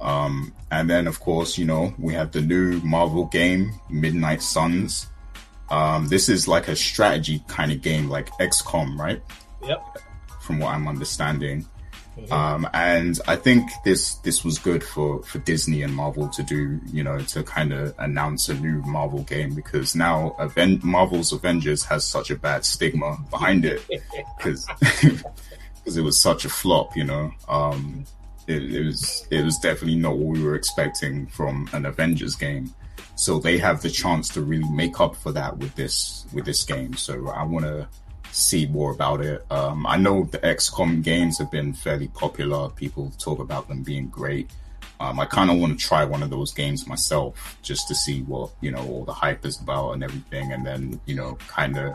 Um, 0.00 0.54
and 0.70 0.88
then, 0.88 1.06
of 1.06 1.20
course, 1.20 1.58
you 1.58 1.66
know, 1.66 1.94
we 1.98 2.14
have 2.14 2.32
the 2.32 2.40
new 2.40 2.80
Marvel 2.80 3.26
game, 3.26 3.72
Midnight 3.90 4.42
Suns. 4.42 5.06
Um, 5.68 6.08
this 6.08 6.28
is 6.28 6.48
like 6.48 6.68
a 6.68 6.76
strategy 6.76 7.44
kind 7.48 7.70
of 7.70 7.82
game, 7.82 8.08
like 8.08 8.28
XCOM, 8.38 8.98
right? 8.98 9.22
Yep. 9.62 9.98
From 10.40 10.58
what 10.58 10.74
I'm 10.74 10.88
understanding. 10.88 11.66
Mm-hmm. 12.20 12.32
Um, 12.32 12.68
and 12.74 13.18
I 13.26 13.36
think 13.36 13.70
this 13.84 14.14
this 14.16 14.44
was 14.44 14.58
good 14.58 14.84
for 14.84 15.22
for 15.22 15.38
Disney 15.38 15.82
and 15.82 15.94
Marvel 15.94 16.28
to 16.28 16.42
do, 16.42 16.80
you 16.92 17.02
know, 17.02 17.18
to 17.18 17.42
kind 17.42 17.72
of 17.72 17.94
announce 17.98 18.48
a 18.48 18.54
new 18.54 18.82
Marvel 18.82 19.22
game 19.22 19.54
because 19.54 19.94
now 19.94 20.36
Aven- 20.38 20.80
Marvel's 20.82 21.32
Avengers 21.32 21.84
has 21.84 22.04
such 22.04 22.30
a 22.30 22.36
bad 22.36 22.64
stigma 22.64 23.16
behind 23.30 23.64
it 23.64 23.86
because 24.36 24.66
because 24.80 25.96
it 25.96 26.02
was 26.02 26.20
such 26.20 26.44
a 26.44 26.48
flop, 26.48 26.96
you 26.96 27.04
know. 27.04 27.30
Um, 27.48 28.04
it, 28.46 28.74
it, 28.74 28.84
was 28.84 29.26
it 29.30 29.44
was 29.44 29.58
definitely 29.58 29.98
not 29.98 30.16
what 30.16 30.36
we 30.36 30.42
were 30.42 30.56
expecting 30.56 31.26
from 31.28 31.68
an 31.72 31.86
Avengers 31.86 32.34
game. 32.34 32.74
So 33.14 33.38
they 33.38 33.58
have 33.58 33.82
the 33.82 33.90
chance 33.90 34.28
to 34.30 34.40
really 34.40 34.68
make 34.70 34.98
up 35.00 35.14
for 35.14 35.32
that 35.32 35.56
with 35.58 35.74
this 35.74 36.26
with 36.32 36.44
this 36.44 36.64
game. 36.64 36.94
So 36.94 37.28
I 37.28 37.44
want 37.44 37.64
to 37.64 37.88
see 38.32 38.66
more 38.66 38.92
about 38.92 39.20
it. 39.20 39.44
Um, 39.50 39.86
I 39.86 39.96
know 39.96 40.24
the 40.24 40.38
XCOM 40.38 41.02
games 41.02 41.38
have 41.38 41.50
been 41.50 41.72
fairly 41.72 42.08
popular. 42.08 42.68
People 42.70 43.12
talk 43.18 43.38
about 43.38 43.68
them 43.68 43.82
being 43.82 44.08
great. 44.08 44.50
Um, 45.00 45.18
I 45.18 45.24
kind 45.24 45.50
of 45.50 45.58
want 45.58 45.78
to 45.78 45.86
try 45.86 46.04
one 46.04 46.22
of 46.22 46.30
those 46.30 46.52
games 46.52 46.86
myself 46.86 47.56
just 47.62 47.88
to 47.88 47.94
see 47.94 48.22
what 48.22 48.50
you 48.60 48.70
know 48.70 48.86
all 48.86 49.04
the 49.04 49.14
hype 49.14 49.46
is 49.46 49.60
about 49.60 49.92
and 49.92 50.04
everything, 50.04 50.52
and 50.52 50.64
then 50.64 51.00
you 51.06 51.14
know 51.14 51.38
kind 51.48 51.78
of 51.78 51.94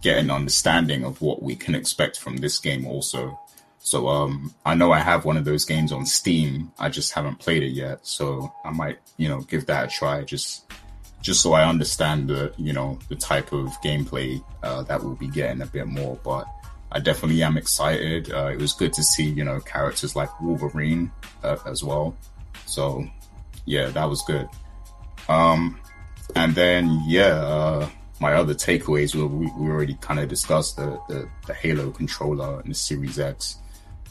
get 0.00 0.18
an 0.18 0.30
understanding 0.30 1.04
of 1.04 1.20
what 1.20 1.42
we 1.42 1.56
can 1.56 1.74
expect 1.74 2.18
from 2.18 2.36
this 2.36 2.58
game 2.58 2.86
also. 2.86 3.38
So 3.78 4.08
um, 4.08 4.54
I 4.64 4.74
know 4.74 4.92
I 4.92 5.00
have 5.00 5.24
one 5.24 5.36
of 5.36 5.44
those 5.44 5.64
games 5.64 5.92
on 5.92 6.06
Steam. 6.06 6.72
I 6.78 6.88
just 6.88 7.12
haven't 7.12 7.38
played 7.38 7.62
it 7.62 7.70
yet, 7.70 8.06
so 8.06 8.52
I 8.64 8.70
might, 8.70 8.98
you 9.16 9.28
know, 9.28 9.40
give 9.40 9.66
that 9.66 9.86
a 9.86 9.88
try 9.88 10.22
just 10.22 10.64
just 11.26 11.42
so 11.42 11.54
I 11.54 11.68
understand 11.68 12.28
the, 12.28 12.52
you 12.56 12.72
know, 12.72 13.00
the 13.08 13.16
type 13.16 13.52
of 13.52 13.66
gameplay 13.82 14.40
uh, 14.62 14.84
that 14.84 15.02
we'll 15.02 15.16
be 15.16 15.26
getting 15.26 15.60
a 15.60 15.66
bit 15.66 15.88
more. 15.88 16.16
But 16.22 16.46
I 16.92 17.00
definitely 17.00 17.42
am 17.42 17.56
excited. 17.56 18.32
Uh, 18.32 18.46
it 18.46 18.60
was 18.60 18.72
good 18.72 18.92
to 18.92 19.02
see, 19.02 19.24
you 19.24 19.42
know, 19.42 19.58
characters 19.58 20.14
like 20.14 20.40
Wolverine 20.40 21.10
uh, 21.42 21.56
as 21.66 21.82
well. 21.82 22.16
So 22.66 23.04
yeah, 23.64 23.88
that 23.88 24.08
was 24.08 24.22
good. 24.22 24.48
Um, 25.28 25.80
and 26.36 26.54
then 26.54 27.02
yeah, 27.08 27.34
uh, 27.34 27.88
my 28.20 28.34
other 28.34 28.54
takeaways 28.54 29.12
were 29.16 29.26
we, 29.26 29.46
we 29.58 29.68
already 29.68 29.94
kind 29.94 30.20
of 30.20 30.28
discussed 30.28 30.76
the, 30.76 30.96
the, 31.08 31.28
the 31.48 31.54
Halo 31.54 31.90
controller 31.90 32.60
and 32.60 32.70
the 32.70 32.74
Series 32.76 33.18
X. 33.18 33.56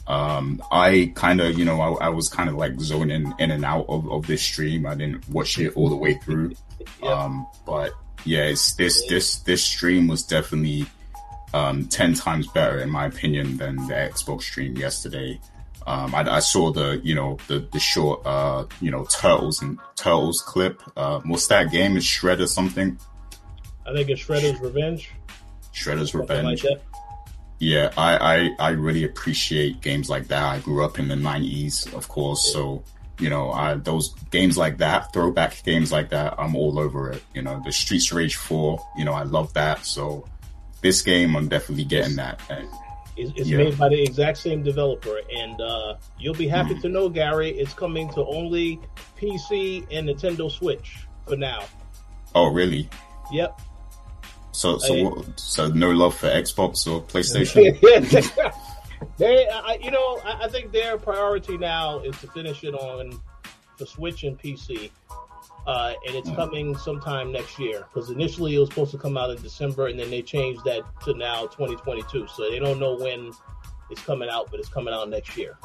Um, 0.06 0.62
I 0.70 1.12
kind 1.14 1.40
of, 1.40 1.58
you 1.58 1.64
know, 1.64 1.80
I, 1.80 2.06
I 2.06 2.08
was 2.10 2.28
kind 2.28 2.50
of 2.50 2.56
like 2.56 2.78
zoning 2.78 3.32
in 3.38 3.50
and 3.50 3.64
out 3.64 3.86
of, 3.88 4.06
of 4.12 4.26
this 4.26 4.42
stream. 4.42 4.84
I 4.86 4.94
didn't 4.94 5.26
watch 5.30 5.58
it 5.58 5.74
all 5.76 5.88
the 5.88 5.96
way 5.96 6.12
through. 6.14 6.52
Um, 7.02 7.46
but 7.64 7.92
yeah, 8.24 8.44
it's 8.44 8.74
this, 8.74 9.06
this, 9.08 9.36
this 9.40 9.62
stream 9.62 10.08
was 10.08 10.22
definitely, 10.22 10.86
um, 11.54 11.86
10 11.86 12.14
times 12.14 12.46
better 12.48 12.78
in 12.78 12.90
my 12.90 13.06
opinion 13.06 13.56
than 13.56 13.76
the 13.76 13.94
Xbox 13.94 14.42
stream 14.42 14.76
yesterday. 14.76 15.40
Um, 15.86 16.14
I, 16.14 16.36
I, 16.36 16.38
saw 16.40 16.72
the, 16.72 17.00
you 17.04 17.14
know, 17.14 17.38
the, 17.46 17.60
the 17.72 17.78
short, 17.78 18.26
uh, 18.26 18.64
you 18.80 18.90
know, 18.90 19.04
Turtles 19.04 19.62
and 19.62 19.78
Turtles 19.94 20.42
clip. 20.42 20.82
Uh, 20.96 21.20
what's 21.24 21.46
that 21.46 21.70
game? 21.70 21.96
Is 21.96 22.04
Shredder 22.04 22.48
something? 22.48 22.98
I 23.86 23.92
think 23.92 24.10
it's 24.10 24.20
Shredder's 24.20 24.60
Revenge. 24.60 25.12
Shredder's 25.72 26.10
Something 26.10 26.38
Revenge. 26.38 26.64
Like 26.64 26.82
yeah, 27.58 27.92
I, 27.96 28.50
I, 28.58 28.68
I 28.68 28.70
really 28.70 29.04
appreciate 29.04 29.80
games 29.80 30.10
like 30.10 30.28
that. 30.28 30.42
I 30.42 30.58
grew 30.58 30.84
up 30.84 30.98
in 30.98 31.08
the 31.08 31.14
90s, 31.14 31.92
of 31.94 32.08
course. 32.08 32.52
So, 32.52 32.82
you 33.18 33.30
know, 33.30 33.50
I, 33.50 33.74
those 33.74 34.14
games 34.30 34.58
like 34.58 34.78
that, 34.78 35.12
throwback 35.12 35.62
games 35.64 35.90
like 35.90 36.10
that, 36.10 36.34
I'm 36.38 36.54
all 36.54 36.78
over 36.78 37.10
it. 37.10 37.22
You 37.34 37.42
know, 37.42 37.62
the 37.64 37.72
Streets 37.72 38.12
Rage 38.12 38.36
4, 38.36 38.84
you 38.96 39.04
know, 39.04 39.12
I 39.12 39.22
love 39.22 39.52
that. 39.54 39.86
So 39.86 40.26
this 40.82 41.02
game, 41.02 41.36
I'm 41.36 41.48
definitely 41.48 41.84
getting 41.84 42.16
that. 42.16 42.40
And, 42.50 42.68
it's, 43.16 43.32
it's 43.34 43.48
yeah. 43.48 43.56
made 43.58 43.78
by 43.78 43.88
the 43.88 44.02
exact 44.02 44.38
same 44.38 44.62
developer. 44.62 45.18
And 45.34 45.60
uh, 45.60 45.96
you'll 46.18 46.34
be 46.34 46.48
happy 46.48 46.74
mm. 46.74 46.82
to 46.82 46.88
know, 46.88 47.08
Gary, 47.08 47.50
it's 47.50 47.72
coming 47.72 48.10
to 48.12 48.24
only 48.26 48.78
PC 49.18 49.86
and 49.90 50.08
Nintendo 50.08 50.50
Switch 50.50 51.06
for 51.26 51.36
now. 51.36 51.64
Oh, 52.34 52.52
really? 52.52 52.88
Yep. 53.32 53.58
So, 54.52 54.78
so, 54.78 55.02
what, 55.02 55.40
so 55.40 55.68
no 55.68 55.90
love 55.90 56.14
for 56.16 56.28
Xbox 56.28 56.86
or 56.90 57.02
PlayStation. 57.08 58.52
they, 59.18 59.48
I, 59.48 59.78
you 59.82 59.90
know, 59.90 60.20
I, 60.24 60.44
I, 60.44 60.48
think 60.48 60.72
their 60.72 60.98
priority 60.98 61.56
now 61.58 62.00
is 62.00 62.18
to 62.20 62.26
finish 62.28 62.64
it 62.64 62.74
on 62.74 63.20
the 63.78 63.86
Switch 63.86 64.24
and 64.24 64.38
PC, 64.38 64.90
uh, 65.66 65.94
and 66.06 66.16
it's 66.16 66.30
mm. 66.30 66.36
coming 66.36 66.76
sometime 66.76 67.32
next 67.32 67.58
year. 67.58 67.86
Because 67.92 68.10
initially 68.10 68.54
it 68.54 68.58
was 68.58 68.68
supposed 68.68 68.92
to 68.92 68.98
come 68.98 69.16
out 69.16 69.30
in 69.30 69.40
December, 69.42 69.88
and 69.88 69.98
then 69.98 70.10
they 70.10 70.22
changed 70.22 70.64
that 70.64 70.82
to 71.04 71.14
now 71.14 71.42
2022. 71.42 72.26
So 72.28 72.50
they 72.50 72.58
don't 72.58 72.78
know 72.78 72.96
when 72.96 73.32
it's 73.90 74.02
coming 74.02 74.28
out, 74.28 74.50
but 74.50 74.60
it's 74.60 74.68
coming 74.68 74.94
out 74.94 75.08
next 75.08 75.36
year. 75.36 75.58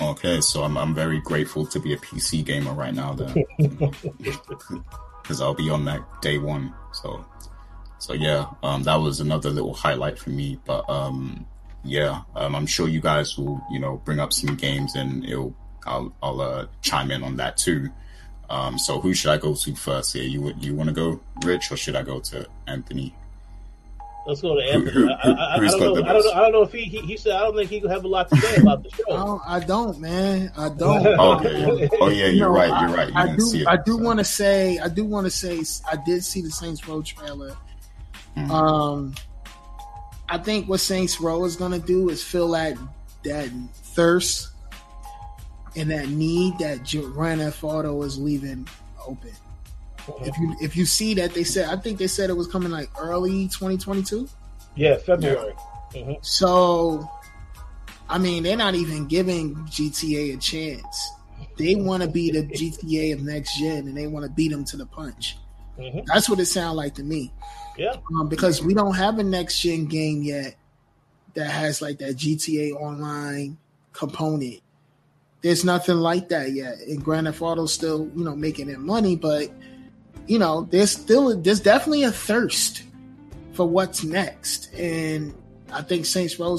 Okay, 0.00 0.40
so 0.40 0.64
I'm 0.64 0.76
I'm 0.76 0.94
very 0.94 1.20
grateful 1.20 1.64
to 1.66 1.78
be 1.78 1.92
a 1.92 1.96
PC 1.96 2.44
gamer 2.44 2.72
right 2.72 2.94
now, 2.94 3.14
then, 3.14 3.44
because 4.18 5.40
I'll 5.40 5.54
be 5.54 5.70
on 5.70 5.84
that 5.84 6.02
day 6.20 6.38
one. 6.38 6.74
So 6.92 7.24
so 8.04 8.12
yeah, 8.12 8.46
um, 8.62 8.82
that 8.82 8.96
was 8.96 9.20
another 9.20 9.48
little 9.48 9.72
highlight 9.72 10.18
for 10.18 10.28
me. 10.28 10.58
But 10.66 10.88
um, 10.90 11.46
yeah, 11.84 12.22
um, 12.34 12.54
I'm 12.54 12.66
sure 12.66 12.88
you 12.88 13.00
guys 13.00 13.36
will, 13.38 13.62
you 13.70 13.78
know, 13.78 14.00
bring 14.04 14.18
up 14.18 14.32
some 14.32 14.56
games 14.56 14.94
and 14.94 15.24
it'll, 15.24 15.54
I'll, 15.86 16.12
I'll 16.22 16.40
uh, 16.40 16.66
chime 16.82 17.10
in 17.10 17.22
on 17.22 17.36
that 17.36 17.56
too. 17.56 17.90
Um, 18.50 18.78
so 18.78 19.00
who 19.00 19.14
should 19.14 19.30
I 19.30 19.38
go 19.38 19.54
to 19.54 19.74
first 19.74 20.12
here? 20.12 20.22
You 20.22 20.52
you 20.60 20.74
want 20.74 20.88
to 20.88 20.94
go 20.94 21.20
Rich 21.44 21.72
or 21.72 21.76
should 21.76 21.96
I 21.96 22.02
go 22.02 22.20
to 22.20 22.46
Anthony? 22.66 23.14
Let's 24.26 24.40
go 24.40 24.54
to 24.54 24.62
Anthony. 24.62 24.90
Who, 24.90 25.06
who, 25.06 25.10
I, 25.10 25.30
I, 25.30 25.54
I, 25.54 25.58
don't 25.58 25.80
know, 25.80 25.94
I, 25.96 26.12
don't 26.12 26.24
know, 26.24 26.32
I 26.32 26.40
don't 26.40 26.52
know. 26.52 26.62
if 26.62 26.72
he, 26.72 26.84
he, 26.84 26.98
he 27.00 27.16
said 27.16 27.32
I 27.32 27.40
don't 27.40 27.56
think 27.56 27.70
he 27.70 27.80
could 27.80 27.90
have 27.90 28.04
a 28.04 28.08
lot 28.08 28.28
to 28.30 28.36
say 28.36 28.60
about 28.60 28.82
the 28.82 28.90
show. 28.90 29.02
no, 29.08 29.42
I 29.46 29.60
don't, 29.60 29.98
man. 29.98 30.52
I 30.56 30.68
don't. 30.68 31.06
okay. 31.20 31.88
Oh 32.00 32.08
yeah, 32.08 32.26
you're 32.26 32.50
right. 32.50 32.80
You're 32.82 32.96
right. 32.96 33.08
You 33.08 33.14
I, 33.14 33.36
do. 33.36 33.64
I 33.66 33.76
do 33.76 33.96
want 33.96 34.18
to 34.18 34.24
say. 34.24 34.78
I 34.78 34.88
do 34.88 35.04
want 35.04 35.26
to 35.26 35.30
say. 35.30 35.62
I 35.90 35.96
did 35.96 36.24
see 36.24 36.42
the 36.42 36.50
Saints 36.50 36.86
Row 36.86 37.02
trailer. 37.02 37.56
Mm-hmm. 38.36 38.50
Um, 38.50 39.14
I 40.28 40.38
think 40.38 40.68
what 40.68 40.80
Saints 40.80 41.20
Row 41.20 41.44
is 41.44 41.56
going 41.56 41.72
to 41.72 41.86
do 41.86 42.08
is 42.08 42.24
fill 42.24 42.52
that 42.52 42.76
that 43.24 43.48
thirst 43.72 44.50
and 45.76 45.90
that 45.90 46.08
need 46.08 46.58
that 46.58 46.84
Grand 47.12 47.40
Theft 47.40 47.64
Auto 47.64 48.02
is 48.02 48.18
leaving 48.18 48.68
open. 49.06 49.30
Mm-hmm. 49.98 50.24
If 50.24 50.38
you 50.38 50.56
if 50.60 50.76
you 50.76 50.84
see 50.84 51.14
that 51.14 51.34
they 51.34 51.44
said, 51.44 51.68
I 51.68 51.80
think 51.80 51.98
they 51.98 52.06
said 52.06 52.30
it 52.30 52.34
was 52.34 52.46
coming 52.46 52.70
like 52.70 52.90
early 52.98 53.48
2022. 53.48 54.28
Yeah, 54.76 54.96
February. 54.96 55.54
Yeah. 55.94 56.00
Mm-hmm. 56.00 56.12
So, 56.22 57.08
I 58.08 58.18
mean, 58.18 58.42
they're 58.42 58.56
not 58.56 58.74
even 58.74 59.06
giving 59.06 59.54
GTA 59.66 60.34
a 60.34 60.36
chance. 60.38 61.10
They 61.56 61.76
want 61.76 62.02
to 62.02 62.08
be 62.08 62.30
the 62.30 62.42
GTA 62.42 63.14
of 63.14 63.22
next 63.22 63.58
gen, 63.58 63.86
and 63.86 63.96
they 63.96 64.06
want 64.06 64.24
to 64.24 64.30
beat 64.30 64.50
them 64.50 64.64
to 64.66 64.76
the 64.76 64.86
punch. 64.86 65.36
Mm-hmm. 65.78 66.00
That's 66.06 66.28
what 66.28 66.40
it 66.40 66.46
sounds 66.46 66.76
like 66.76 66.94
to 66.94 67.02
me. 67.02 67.32
Yeah. 67.76 67.96
Um, 68.14 68.28
because 68.28 68.62
we 68.62 68.74
don't 68.74 68.94
have 68.94 69.18
a 69.18 69.24
next 69.24 69.60
gen 69.60 69.86
game 69.86 70.22
yet 70.22 70.54
that 71.34 71.50
has 71.50 71.82
like 71.82 71.98
that 71.98 72.16
GTA 72.16 72.72
Online 72.74 73.58
component. 73.92 74.60
There's 75.42 75.64
nothing 75.64 75.96
like 75.96 76.28
that 76.30 76.52
yet. 76.52 76.78
And 76.88 77.04
Grand 77.04 77.26
Theft 77.26 77.42
Auto 77.42 77.66
still, 77.66 78.10
you 78.14 78.24
know, 78.24 78.34
making 78.34 78.70
it 78.70 78.78
money, 78.78 79.16
but 79.16 79.50
you 80.26 80.38
know, 80.38 80.66
there's 80.70 80.92
still 80.92 81.38
there's 81.38 81.60
definitely 81.60 82.04
a 82.04 82.12
thirst 82.12 82.84
for 83.52 83.68
what's 83.68 84.04
next. 84.04 84.72
And 84.74 85.34
I 85.72 85.82
think 85.82 86.06
Saints 86.06 86.38
Row 86.38 86.56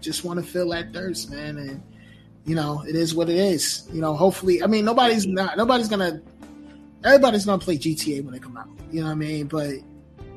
just 0.00 0.24
want 0.24 0.40
to 0.40 0.46
fill 0.46 0.70
that 0.70 0.92
thirst, 0.92 1.30
man. 1.30 1.56
And 1.56 1.82
you 2.44 2.54
know, 2.54 2.82
it 2.86 2.94
is 2.94 3.14
what 3.14 3.28
it 3.28 3.36
is. 3.36 3.88
You 3.92 4.00
know, 4.00 4.14
hopefully, 4.14 4.62
I 4.62 4.66
mean, 4.66 4.84
nobody's 4.84 5.26
not 5.26 5.56
nobody's 5.56 5.88
gonna 5.88 6.20
everybody's 7.04 7.44
gonna 7.44 7.58
play 7.58 7.78
GTA 7.78 8.24
when 8.24 8.32
they 8.32 8.38
come 8.38 8.56
out. 8.56 8.68
You 8.90 9.00
know 9.00 9.06
what 9.06 9.12
I 9.12 9.16
mean? 9.16 9.46
But 9.46 9.76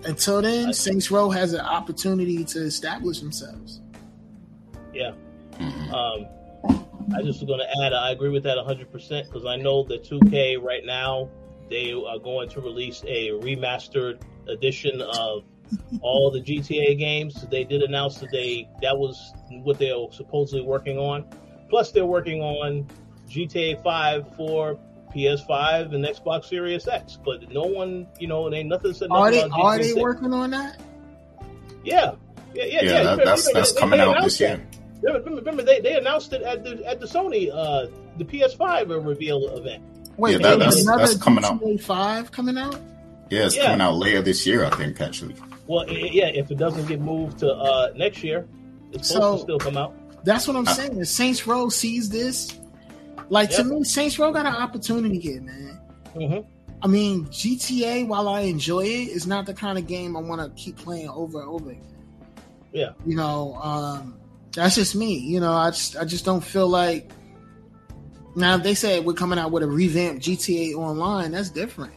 until 0.04 0.42
then, 0.42 0.74
Saints 0.74 1.12
Row 1.12 1.30
has 1.30 1.54
an 1.54 1.62
opportunity 1.62 2.44
to 2.46 2.60
establish 2.60 3.20
themselves. 3.20 3.82
Yeah. 4.94 5.14
Um, 5.94 6.26
I 7.16 7.22
just 7.24 7.42
was 7.42 7.48
going 7.48 7.60
to 7.60 7.86
add, 7.86 7.94
I 7.94 8.12
agree 8.12 8.30
with 8.30 8.44
that 8.44 8.58
100% 8.58 9.26
because 9.26 9.46
I 9.46 9.58
know 9.58 9.84
that 9.84 10.04
2K 10.04 10.62
right 10.62 10.86
now, 10.86 11.30
they 11.70 11.92
are 11.92 12.20
going 12.20 12.50
to 12.50 12.62
release 12.62 13.04
a 13.08 13.30
remastered 13.30 14.22
edition 14.48 15.02
of 15.02 15.44
all 16.02 16.32
the 16.32 16.42
GTA 16.42 16.98
games. 16.98 17.46
They 17.50 17.64
did 17.64 17.82
announce 17.82 18.18
that 18.20 18.32
they 18.32 18.68
that 18.82 18.98
was 18.98 19.34
what 19.64 19.80
they 19.80 19.94
were 19.94 20.12
supposedly 20.12 20.66
working 20.66 20.98
on. 20.98 21.26
Plus, 21.70 21.92
they're 21.92 22.06
working 22.06 22.42
on 22.42 22.88
GTA 23.30 23.82
5 23.82 24.36
for 24.36 24.78
PS5 25.14 25.94
and 25.94 26.04
Xbox 26.06 26.46
Series 26.46 26.88
X. 26.88 27.18
But 27.24 27.52
no 27.52 27.64
one, 27.64 28.08
you 28.20 28.28
know, 28.28 28.48
it 28.48 28.54
ain't 28.56 28.70
nothing 28.70 28.94
said. 28.94 29.10
Are 29.12 29.30
they 29.32 29.42
about 29.42 29.60
are 29.60 29.78
they 29.80 29.94
working 29.94 30.34
on 30.34 30.52
that? 30.52 30.80
Yeah. 31.84 32.14
Yeah, 32.54 32.64
yeah, 32.66 32.66
Yeah, 32.66 32.82
yeah. 32.82 32.92
that, 32.92 33.00
Remember- 33.00 33.26
that's 33.26 33.48
remember 33.48 33.60
that's 33.60 33.72
they- 33.74 33.80
coming 33.80 34.00
they 34.00 34.06
out 34.06 34.24
this 34.24 34.40
year. 34.40 34.68
Remember, 35.02 35.32
remember 35.36 35.64
they, 35.64 35.80
they 35.80 35.96
announced 35.98 36.32
it 36.34 36.42
at 36.44 36.64
the 36.64 36.86
at 36.88 37.00
the 37.00 37.06
Sony 37.08 37.50
uh 37.52 37.88
the 38.18 38.26
PS5 38.26 39.06
reveal 39.06 39.48
event. 39.58 39.84
Wait, 40.18 40.34
Yeah, 40.34 40.38
that- 40.40 40.60
that's- 40.60 40.86
that's 40.86 41.18
coming 41.18 41.44
out. 41.46 41.60
GTA 41.62 41.82
Five 41.82 42.32
coming 42.32 42.58
out. 42.58 42.80
Yeah, 43.30 43.46
it's 43.46 43.56
Yeah. 43.56 43.68
coming 43.68 43.82
out 43.82 43.96
later 43.96 44.22
this 44.22 44.46
year, 44.46 44.66
I 44.66 44.70
think. 44.72 45.00
Actually, 45.02 45.36
Well, 45.68 45.86
i- 45.90 46.10
yeah, 46.12 46.28
if 46.28 46.52
it 46.52 46.58
doesn't 46.58 46.86
get 46.88 47.00
moved 47.00 47.40
to 47.40 47.50
uh 47.52 47.92
next 47.96 48.24
year, 48.24 48.46
it's 48.92 49.08
supposed 49.08 49.24
So- 49.24 49.38
to 49.38 49.44
still 49.44 49.60
come 49.60 49.78
out. 49.78 49.94
That's 50.24 50.46
what 50.48 50.56
I'm 50.58 50.68
Uh, 50.68 50.74
saying. 50.74 51.00
If 51.00 51.08
Saints 51.08 51.48
Row 51.48 51.70
sees 51.70 52.10
this, 52.10 52.54
like 53.32 53.50
to 53.52 53.64
me, 53.64 53.84
Saints 53.84 54.20
Row 54.20 54.32
got 54.32 54.46
an 54.46 54.54
opportunity 54.56 55.20
here, 55.20 55.42
man. 55.42 55.80
hmm 56.14 56.40
I 56.84 56.88
mean, 56.88 57.26
GTA, 57.28 58.08
while 58.08 58.28
I 58.28 58.42
enjoy 58.42 58.86
it, 58.86 59.10
is 59.10 59.28
not 59.28 59.46
the 59.46 59.54
kind 59.54 59.78
of 59.78 59.86
game 59.86 60.18
I 60.18 60.20
want 60.20 60.42
to 60.42 60.50
keep 60.62 60.78
playing 60.78 61.10
over 61.10 61.40
and 61.40 61.48
over 61.48 61.70
again. 61.70 61.84
Yeah. 62.74 62.94
You 63.06 63.16
know, 63.16 63.54
um, 63.62 64.20
that's 64.52 64.76
just 64.76 64.96
me. 64.96 65.18
You 65.20 65.40
know, 65.40 65.54
I 65.54 65.70
just 65.70 65.96
I 65.96 66.06
just 66.06 66.26
don't 66.26 66.44
feel 66.44 66.68
like. 66.68 67.12
Now, 68.36 68.56
if 68.56 68.64
they 68.64 68.74
say 68.74 69.00
we're 69.00 69.14
coming 69.14 69.38
out 69.38 69.52
with 69.52 69.62
a 69.62 69.68
revamped 69.68 70.24
GTA 70.24 70.74
Online, 70.74 71.32
that's 71.32 71.50
different. 71.50 71.94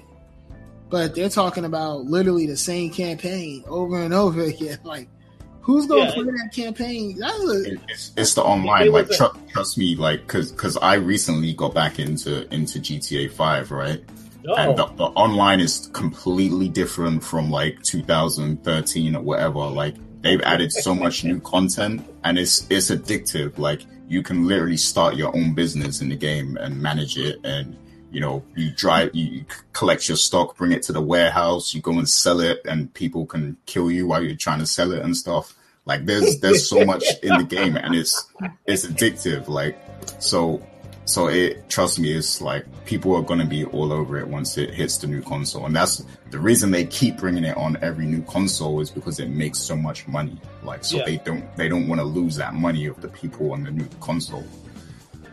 But 0.91 1.15
they're 1.15 1.29
talking 1.29 1.65
about 1.65 2.05
literally 2.05 2.47
the 2.47 2.57
same 2.57 2.91
campaign 2.91 3.65
over 3.67 4.01
and 4.01 4.13
over 4.13 4.43
again. 4.53 4.79
Like, 4.85 5.09
who's 5.65 5.87
going 5.87 6.07
to 6.07 6.17
Yeah, 6.17 6.23
play 6.23 6.33
that 6.33 6.51
campaign? 6.55 7.19
That's 7.19 7.43
a, 7.45 7.73
it's, 7.89 8.13
it's 8.17 8.35
the 8.35 8.43
online. 8.43 8.87
It 8.87 8.93
Like, 8.93 9.09
was 9.09 9.21
a- 9.21 9.29
tr- 9.31 9.39
trust 9.53 9.79
me, 9.79 9.97
like, 9.97 10.21
because 10.27 10.53
because 10.53 10.77
I 10.77 10.95
recently 10.95 11.53
got 11.55 11.75
back 11.75 11.99
into 11.99 12.47
into 12.55 12.79
GTA 12.79 13.33
Five, 13.33 13.71
right? 13.71 14.03
and 14.59 14.77
the, 14.77 14.85
Oh, 14.87 14.95
the 14.97 15.05
online 15.17 15.59
is 15.61 15.89
completely 15.95 16.69
different 16.69 17.25
from 17.25 17.51
like 17.51 17.83
2013 17.83 19.17
or 19.17 19.23
whatever. 19.23 19.61
Like 19.61 19.95
they've 20.21 20.41
added 20.43 20.71
so 20.71 20.95
much 20.95 21.25
new 21.25 21.41
content, 21.55 22.05
and 22.25 22.39
it's 22.39 22.67
it's 22.71 22.91
addictive. 22.91 23.59
Like 23.59 23.83
you 24.07 24.23
can 24.23 24.47
literally 24.47 24.77
start 24.77 25.17
your 25.17 25.35
own 25.35 25.55
business 25.55 26.03
in 26.03 26.11
the 26.11 26.17
game 26.17 26.59
and 26.61 26.81
manage 26.81 27.17
it, 27.17 27.41
and 27.45 27.75
you 28.15 28.21
know 28.21 28.43
you 28.57 28.71
drive, 28.71 29.15
you 29.15 29.45
collect 29.73 30.09
your 30.09 30.17
stock, 30.17 30.57
bring 30.57 30.73
it 30.73 30.83
to 30.85 30.93
the 30.93 31.03
warehouse, 31.03 31.75
you 31.75 31.81
go 31.83 31.93
and 31.99 32.09
sell 32.09 32.41
it, 32.41 32.61
and 32.65 32.93
people 32.95 33.27
can 33.27 33.57
kill 33.67 33.91
you 33.91 34.07
while 34.07 34.23
you're 34.23 34.37
trying 34.37 34.61
to 34.61 34.67
sell 34.67 34.93
it 34.93 35.03
and 35.03 35.17
stuff. 35.17 35.55
Like 35.85 36.07
there's 36.07 36.39
there's 36.41 36.69
so 36.69 36.85
much 36.85 37.05
in 37.23 37.37
the 37.37 37.45
game, 37.45 37.77
and 37.77 37.95
it's 37.95 38.27
it's 38.67 38.87
addictive. 38.87 39.49
Like 39.49 39.77
so 40.19 40.63
so 41.07 41.27
it 41.29 41.69
trust 41.69 41.99
me, 41.99 42.13
it's 42.13 42.41
like 42.41 42.65
people 42.87 43.15
are 43.15 43.23
gonna 43.23 43.45
be 43.45 43.65
all 43.67 43.93
over 43.93 44.19
it 44.19 44.27
once 44.27 44.57
it 44.57 44.73
hits 44.73 44.97
the 44.99 45.07
new 45.07 45.21
console, 45.21 45.67
and 45.67 45.77
that's 45.77 46.03
the 46.31 46.39
reason 46.39 46.71
they 46.71 46.87
keep 46.87 47.19
bringing 47.19 47.45
it 47.45 47.57
on 47.59 47.77
every 47.83 48.07
new 48.07 48.23
console 48.23 48.81
is 48.81 48.91
because 48.91 49.21
it 49.21 49.29
makes 49.29 49.59
so 49.59 49.77
much 49.77 50.09
money. 50.09 50.41
Like 50.63 50.85
so 50.85 50.97
Yeah. 50.99 51.05
they 51.05 51.17
don't 51.19 51.45
they 51.57 51.69
don't 51.69 51.87
want 51.89 52.01
to 52.01 52.05
lose 52.07 52.37
that 52.37 52.55
money 52.55 52.87
of 52.87 53.01
the 53.03 53.09
people 53.09 53.53
on 53.53 53.65
the 53.65 53.71
new 53.71 53.87
console. 54.01 54.45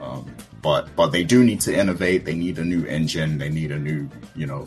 Um, 0.01 0.25
but 0.61 0.95
but 0.95 1.07
they 1.07 1.23
do 1.23 1.43
need 1.43 1.61
to 1.61 1.77
innovate. 1.77 2.25
They 2.25 2.35
need 2.35 2.59
a 2.59 2.65
new 2.65 2.85
engine. 2.85 3.37
They 3.37 3.49
need 3.49 3.71
a 3.71 3.79
new 3.79 4.09
you 4.35 4.45
know 4.45 4.65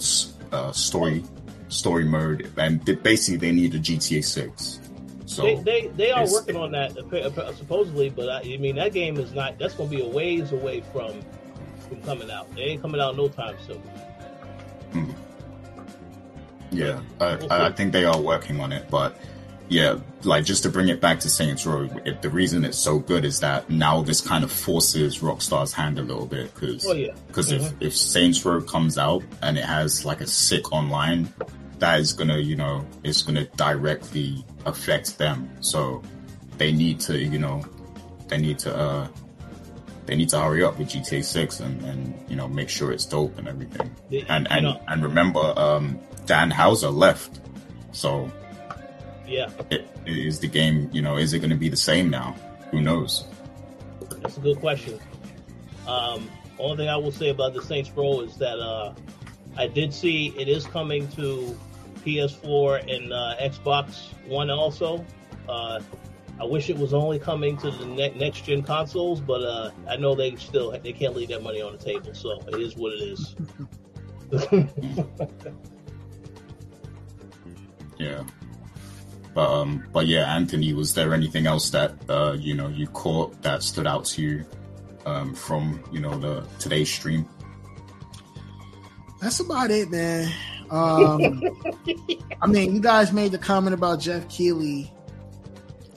uh, 0.52 0.72
story 0.72 1.24
story 1.68 2.04
mode, 2.04 2.50
and 2.56 2.84
basically 3.02 3.36
they 3.36 3.52
need 3.52 3.74
a 3.74 3.78
GTA 3.78 4.24
Six. 4.24 4.80
So 5.26 5.42
they, 5.42 5.54
they 5.56 5.86
they 5.88 6.10
are 6.12 6.30
working 6.30 6.56
on 6.56 6.72
that 6.72 6.92
supposedly, 7.56 8.10
but 8.10 8.28
I, 8.28 8.40
I 8.40 8.56
mean 8.58 8.76
that 8.76 8.92
game 8.92 9.16
is 9.16 9.32
not. 9.32 9.58
That's 9.58 9.74
going 9.74 9.90
to 9.90 9.96
be 9.96 10.02
a 10.02 10.08
ways 10.08 10.52
away 10.52 10.82
from 10.92 11.20
from 11.88 12.02
coming 12.02 12.30
out. 12.30 12.54
They 12.54 12.62
ain't 12.62 12.82
coming 12.82 13.00
out 13.00 13.16
no 13.16 13.28
time 13.28 13.56
soon. 13.66 13.82
Yeah, 16.70 17.00
I, 17.20 17.38
I 17.50 17.66
I 17.66 17.72
think 17.72 17.92
they 17.92 18.04
are 18.04 18.20
working 18.20 18.60
on 18.60 18.72
it, 18.72 18.90
but 18.90 19.16
yeah, 19.68 19.98
like 20.24 20.44
just 20.44 20.62
to 20.64 20.68
bring 20.68 20.88
it 20.88 21.00
back 21.00 21.20
to 21.20 21.30
Saints 21.30 21.64
Row, 21.66 21.88
it, 22.04 22.20
the 22.22 22.28
reason 22.30 22.64
it's 22.64 22.78
so 22.78 22.98
good 22.98 23.24
is 23.24 23.40
that 23.40 23.70
now 23.70 24.02
this 24.02 24.20
kind 24.20 24.44
of 24.44 24.52
forces 24.52 25.18
Rockstar's 25.20 25.72
hand 25.72 25.98
a 25.98 26.02
little 26.02 26.26
bit 26.26 26.54
because 26.54 26.86
Oh 26.86 26.92
yeah, 26.92 27.12
if 27.50 27.72
if 27.80 27.96
Saints 27.96 28.44
Row 28.44 28.60
comes 28.60 28.98
out 28.98 29.22
and 29.42 29.56
it 29.58 29.64
has 29.64 30.04
like 30.04 30.20
a 30.20 30.26
sick 30.26 30.72
online, 30.72 31.32
that 31.78 31.98
is 32.00 32.12
gonna 32.12 32.38
you 32.38 32.56
know 32.56 32.84
it's 33.02 33.22
gonna 33.22 33.46
directly 33.56 34.44
affect 34.66 35.18
them. 35.18 35.50
So 35.60 36.02
they 36.58 36.70
need 36.72 37.00
to 37.00 37.18
you 37.18 37.38
know 37.38 37.64
they 38.28 38.38
need 38.38 38.58
to 38.60 38.74
uh 38.76 39.08
they 40.06 40.14
need 40.14 40.28
to 40.28 40.38
hurry 40.38 40.62
up 40.62 40.78
with 40.78 40.88
GTA 40.90 41.24
Six 41.24 41.60
and 41.60 41.82
and 41.84 42.14
you 42.30 42.36
know 42.36 42.46
make 42.48 42.68
sure 42.68 42.92
it's 42.92 43.06
dope 43.06 43.38
and 43.38 43.48
everything. 43.48 43.90
They- 44.10 44.26
And 44.28 44.46
you 44.50 44.56
and 44.56 44.64
know, 44.66 44.80
and 44.88 45.02
remember, 45.02 45.54
um, 45.56 45.98
Dan 46.26 46.50
Houser 46.50 46.90
left, 46.90 47.40
so 47.92 48.30
yeah, 49.26 49.50
Is 50.06 50.40
the 50.40 50.48
game 50.48 50.90
you 50.92 51.02
know 51.02 51.16
is 51.16 51.32
it 51.32 51.38
going 51.40 51.50
to 51.50 51.56
be 51.56 51.68
the 51.68 51.76
same 51.76 52.10
now? 52.10 52.36
Who 52.70 52.80
knows? 52.80 53.24
that's 54.20 54.36
a 54.36 54.40
good 54.40 54.58
question. 54.60 54.98
Um, 55.86 56.30
only 56.58 56.76
thing 56.76 56.88
I 56.88 56.96
will 56.96 57.12
say 57.12 57.30
about 57.30 57.54
the 57.54 57.62
Saints 57.62 57.90
Row 57.90 58.20
is 58.20 58.36
that 58.36 58.58
uh, 58.58 58.94
I 59.56 59.66
did 59.66 59.92
see 59.92 60.34
it 60.38 60.48
is 60.48 60.66
coming 60.66 61.08
to 61.12 61.58
PS4 62.04 62.94
and 62.94 63.12
uh, 63.12 63.36
Xbox 63.40 64.12
One 64.26 64.50
also. 64.50 65.04
Uh, 65.48 65.80
I 66.40 66.44
wish 66.44 66.68
it 66.68 66.76
was 66.76 66.92
only 66.92 67.18
coming 67.18 67.56
to 67.58 67.70
the 67.70 67.86
ne- 67.86 68.14
next 68.14 68.44
gen 68.44 68.62
consoles, 68.62 69.20
but 69.20 69.42
uh, 69.42 69.70
I 69.88 69.96
know 69.96 70.14
they 70.14 70.34
still 70.36 70.70
they 70.72 70.92
can't 70.92 71.14
leave 71.14 71.28
that 71.28 71.42
money 71.42 71.62
on 71.62 71.72
the 71.72 71.78
table, 71.78 72.14
so 72.14 72.40
it 72.48 72.60
is 72.60 72.76
what 72.76 72.92
it 72.92 73.02
is. 73.02 73.36
Yeah. 77.98 78.24
But 79.34 79.50
um, 79.50 79.84
but 79.92 80.06
yeah, 80.06 80.34
Anthony, 80.34 80.72
was 80.72 80.94
there 80.94 81.12
anything 81.12 81.46
else 81.46 81.70
that 81.70 81.94
uh, 82.08 82.36
you 82.38 82.54
know 82.54 82.68
you 82.68 82.86
caught 82.88 83.42
that 83.42 83.62
stood 83.62 83.86
out 83.86 84.04
to 84.06 84.22
you 84.22 84.44
um, 85.06 85.34
from 85.34 85.82
you 85.92 86.00
know 86.00 86.16
the 86.16 86.46
today's 86.60 86.92
stream? 86.92 87.28
That's 89.20 89.40
about 89.40 89.70
it, 89.70 89.90
man. 89.90 90.30
Um, 90.70 91.42
I 92.42 92.46
mean, 92.46 92.74
you 92.74 92.80
guys 92.80 93.12
made 93.12 93.32
the 93.32 93.38
comment 93.38 93.74
about 93.74 94.00
Jeff 94.00 94.28
Keighley. 94.28 94.92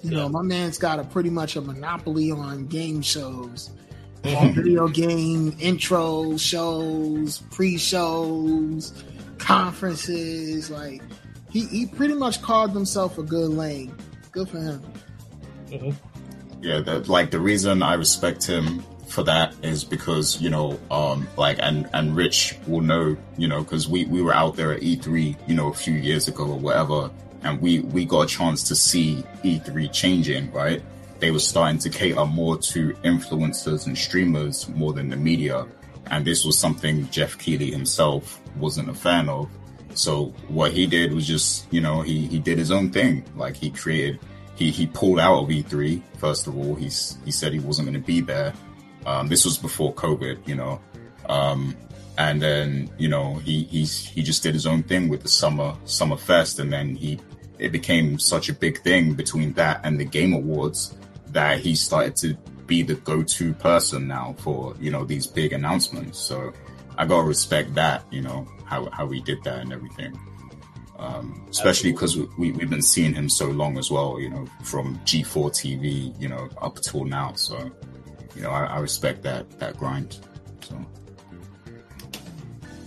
You 0.01 0.11
know, 0.11 0.29
my 0.29 0.41
man's 0.41 0.77
got 0.77 0.99
a 0.99 1.03
pretty 1.03 1.29
much 1.29 1.55
a 1.55 1.61
monopoly 1.61 2.31
on 2.31 2.67
game 2.67 3.01
shows, 3.01 3.71
on 4.23 4.53
video 4.53 4.87
game 4.87 5.55
intro 5.59 6.37
shows, 6.37 7.39
pre-shows, 7.51 9.03
conferences. 9.37 10.71
Like, 10.71 11.01
he 11.51 11.65
he 11.65 11.85
pretty 11.85 12.13
much 12.13 12.41
carved 12.41 12.73
himself 12.73 13.17
a 13.17 13.23
good 13.23 13.49
lane. 13.49 13.95
Good 14.31 14.49
for 14.49 14.59
him. 14.59 14.83
Yeah, 16.61 16.79
the, 16.79 16.99
like 17.11 17.31
the 17.31 17.39
reason 17.39 17.83
I 17.83 17.93
respect 17.93 18.45
him 18.45 18.83
for 19.07 19.23
that 19.23 19.55
is 19.63 19.83
because 19.83 20.41
you 20.41 20.49
know, 20.49 20.79
um, 20.91 21.27
like 21.37 21.57
and 21.59 21.89
and 21.93 22.15
Rich 22.15 22.57
will 22.67 22.81
know, 22.81 23.17
you 23.37 23.47
know, 23.47 23.63
because 23.63 23.87
we 23.87 24.05
we 24.05 24.21
were 24.21 24.33
out 24.33 24.55
there 24.55 24.73
at 24.73 24.81
E3, 24.81 25.35
you 25.47 25.55
know, 25.55 25.69
a 25.69 25.73
few 25.73 25.93
years 25.93 26.27
ago 26.27 26.45
or 26.45 26.59
whatever, 26.59 27.09
and 27.43 27.61
we 27.61 27.79
we 27.79 28.05
got 28.05 28.21
a 28.21 28.27
chance 28.27 28.63
to 28.67 28.75
see 28.75 29.23
E3 29.43 29.91
changing, 29.91 30.51
right? 30.51 30.81
They 31.19 31.31
were 31.31 31.39
starting 31.39 31.79
to 31.79 31.89
cater 31.89 32.25
more 32.25 32.57
to 32.57 32.93
influencers 33.03 33.87
and 33.87 33.97
streamers 33.97 34.69
more 34.69 34.93
than 34.93 35.09
the 35.09 35.15
media, 35.15 35.65
and 36.07 36.25
this 36.25 36.45
was 36.45 36.57
something 36.59 37.09
Jeff 37.09 37.37
Keighley 37.37 37.71
himself 37.71 38.41
wasn't 38.57 38.89
a 38.89 38.93
fan 38.93 39.29
of. 39.29 39.49
So 39.97 40.25
what 40.47 40.71
he 40.71 40.85
did 40.85 41.11
was 41.11 41.25
just, 41.25 41.71
you 41.73 41.81
know, 41.81 42.01
he 42.01 42.27
he 42.27 42.39
did 42.39 42.57
his 42.57 42.71
own 42.71 42.91
thing. 42.91 43.25
Like 43.35 43.55
he 43.55 43.71
created 43.71 44.19
he 44.55 44.71
he 44.71 44.87
pulled 44.87 45.19
out 45.19 45.39
of 45.39 45.49
E3 45.49 46.01
first 46.17 46.47
of 46.47 46.55
all. 46.55 46.75
He's 46.75 47.17
he 47.25 47.31
said 47.31 47.51
he 47.51 47.59
wasn't 47.59 47.87
going 47.87 47.99
to 47.99 48.05
be 48.05 48.21
there. 48.21 48.53
Um, 49.05 49.27
this 49.27 49.45
was 49.45 49.57
before 49.57 49.93
COVID, 49.93 50.47
you 50.47 50.55
know, 50.55 50.79
um, 51.29 51.75
and 52.17 52.41
then 52.41 52.89
you 52.97 53.09
know 53.09 53.35
he 53.35 53.63
he's 53.63 54.05
he 54.05 54.21
just 54.21 54.43
did 54.43 54.53
his 54.53 54.67
own 54.67 54.83
thing 54.83 55.09
with 55.09 55.23
the 55.23 55.29
summer 55.29 55.75
summer 55.85 56.17
fest, 56.17 56.59
and 56.59 56.71
then 56.71 56.95
he 56.95 57.19
it 57.57 57.71
became 57.71 58.19
such 58.19 58.49
a 58.49 58.53
big 58.53 58.81
thing 58.81 59.13
between 59.13 59.53
that 59.53 59.81
and 59.83 59.99
the 59.99 60.05
Game 60.05 60.33
Awards 60.33 60.95
that 61.31 61.59
he 61.59 61.75
started 61.75 62.15
to 62.17 62.35
be 62.67 62.83
the 62.83 62.95
go-to 62.95 63.53
person 63.53 64.07
now 64.07 64.35
for 64.39 64.75
you 64.79 64.91
know 64.91 65.05
these 65.05 65.25
big 65.25 65.53
announcements. 65.53 66.19
So 66.19 66.53
I 66.97 67.05
gotta 67.05 67.27
respect 67.27 67.75
that, 67.75 68.03
you 68.11 68.21
know 68.21 68.47
how 68.65 68.89
how 68.91 69.07
he 69.09 69.21
did 69.21 69.43
that 69.43 69.59
and 69.59 69.73
everything. 69.73 70.19
Um, 70.99 71.45
especially 71.51 71.91
because 71.91 72.17
we, 72.17 72.51
we've 72.51 72.69
been 72.69 72.81
seeing 72.81 73.13
him 73.13 73.29
so 73.29 73.45
long 73.47 73.77
as 73.77 73.91
well, 73.91 74.19
you 74.19 74.29
know, 74.31 74.47
from 74.63 74.97
G4 74.99 75.51
TV, 75.51 76.19
you 76.19 76.27
know, 76.27 76.49
up 76.59 76.81
till 76.81 77.05
now. 77.05 77.33
So, 77.33 77.71
you 78.35 78.41
know, 78.41 78.49
I, 78.49 78.65
I 78.65 78.79
respect 78.79 79.21
that, 79.21 79.59
that 79.59 79.77
grind. 79.77 80.17
So, 80.61 80.83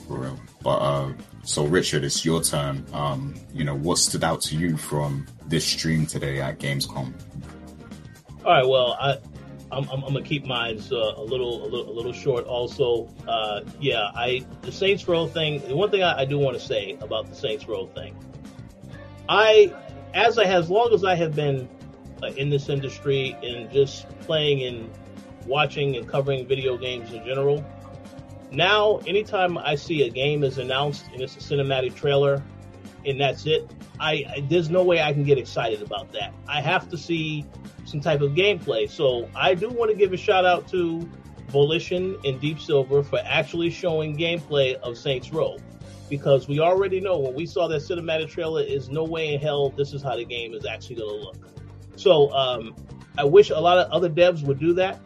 for 0.09 0.19
real. 0.19 0.41
But, 0.61 0.79
uh, 0.79 1.13
so 1.45 1.67
Richard, 1.67 2.03
it's 2.03 2.25
your 2.25 2.43
turn. 2.43 2.85
Um, 2.93 3.37
you 3.55 3.63
know, 3.63 3.77
what 3.77 3.99
stood 3.99 4.25
out 4.25 4.41
to 4.43 4.57
you 4.57 4.77
from 4.77 5.25
this 5.47 5.65
stream 5.65 6.05
today 6.05 6.41
at 6.41 6.59
Gamescom? 6.59 7.13
All 8.45 8.53
right. 8.53 8.67
Well, 8.67 8.97
I, 9.01 9.19
I'm, 9.73 9.89
I'm, 9.89 10.03
I'm 10.03 10.13
gonna 10.13 10.23
keep 10.23 10.45
mine 10.45 10.81
uh, 10.91 10.97
a 10.97 11.23
little, 11.23 11.65
a 11.65 11.69
little, 11.69 11.91
a 11.91 11.95
little 11.95 12.13
short. 12.13 12.45
Also, 12.47 13.09
uh, 13.29 13.61
yeah, 13.81 14.11
I 14.15 14.45
the 14.63 14.73
Saints 14.73 15.07
Row 15.07 15.27
thing. 15.27 15.61
The 15.67 15.77
one 15.77 15.91
thing 15.91 16.03
I, 16.03 16.21
I 16.21 16.25
do 16.25 16.39
want 16.39 16.59
to 16.59 16.65
say 16.65 16.97
about 17.01 17.29
the 17.29 17.35
Saints 17.37 17.69
Row 17.69 17.87
thing, 17.87 18.17
I, 19.29 19.73
as 20.13 20.39
I 20.39 20.45
as 20.45 20.71
long 20.71 20.93
as 20.93 21.05
I 21.05 21.15
have 21.15 21.37
been 21.37 21.69
uh, 22.23 22.29
in 22.29 22.51
this 22.51 22.69
industry 22.69 23.37
and 23.43 23.71
just 23.71 24.09
playing 24.21 24.65
and 24.65 24.91
watching 25.47 25.97
and 25.97 26.09
covering 26.09 26.47
video 26.47 26.77
games 26.77 27.13
in 27.13 27.25
general, 27.25 27.65
now 28.51 28.99
anytime 29.07 29.57
I 29.57 29.77
see 29.77 30.03
a 30.03 30.11
game 30.11 30.43
is 30.43 30.59
announced 30.59 31.07
and 31.13 31.21
it's 31.21 31.37
a 31.37 31.41
cinematic 31.41 31.95
trailer, 31.95 32.43
and 33.07 33.21
that's 33.21 33.47
it, 33.47 33.71
I, 33.99 34.25
I 34.29 34.45
there's 34.49 34.71
no 34.71 34.83
way 34.83 35.01
I 35.01 35.13
can 35.13 35.25
get 35.25 35.39
excited 35.39 35.83
about 35.83 36.13
that. 36.13 36.33
I 36.49 36.61
have 36.61 36.89
to 36.91 36.99
see 36.99 37.47
some 37.85 38.01
type 38.01 38.21
of 38.21 38.33
gameplay. 38.33 38.89
So 38.89 39.29
I 39.35 39.55
do 39.55 39.69
want 39.69 39.91
to 39.91 39.97
give 39.97 40.13
a 40.13 40.17
shout 40.17 40.45
out 40.45 40.69
to 40.69 41.09
Volition 41.49 42.17
and 42.25 42.41
Deep 42.41 42.61
Silver 42.61 43.03
for 43.03 43.21
actually 43.25 43.71
showing 43.71 44.17
gameplay 44.17 44.75
of 44.77 44.97
Saints 44.97 45.33
Row. 45.33 45.57
Because 46.09 46.49
we 46.49 46.59
already 46.59 47.01
know 47.01 47.19
when 47.19 47.35
we 47.35 47.47
saw 47.47 47.69
that 47.69 47.83
cinematic 47.83 48.31
trailer, 48.31 48.63
is 48.63 48.89
no 48.89 49.05
way 49.05 49.35
in 49.35 49.41
hell 49.41 49.71
this 49.71 49.93
is 49.93 50.03
how 50.03 50.17
the 50.17 50.25
game 50.25 50.55
is 50.55 50.67
actually 50.67 50.97
going 50.97 51.21
to 51.21 51.25
look. 51.25 51.37
So 51.95 52.33
um, 52.33 52.75
I 53.17 53.25
wish 53.25 53.51
a 53.51 53.59
lot 53.59 53.79
of 53.79 53.91
other 53.93 54.09
devs 54.09 54.43
would 54.43 54.59
do 54.59 54.73
that. 54.75 54.99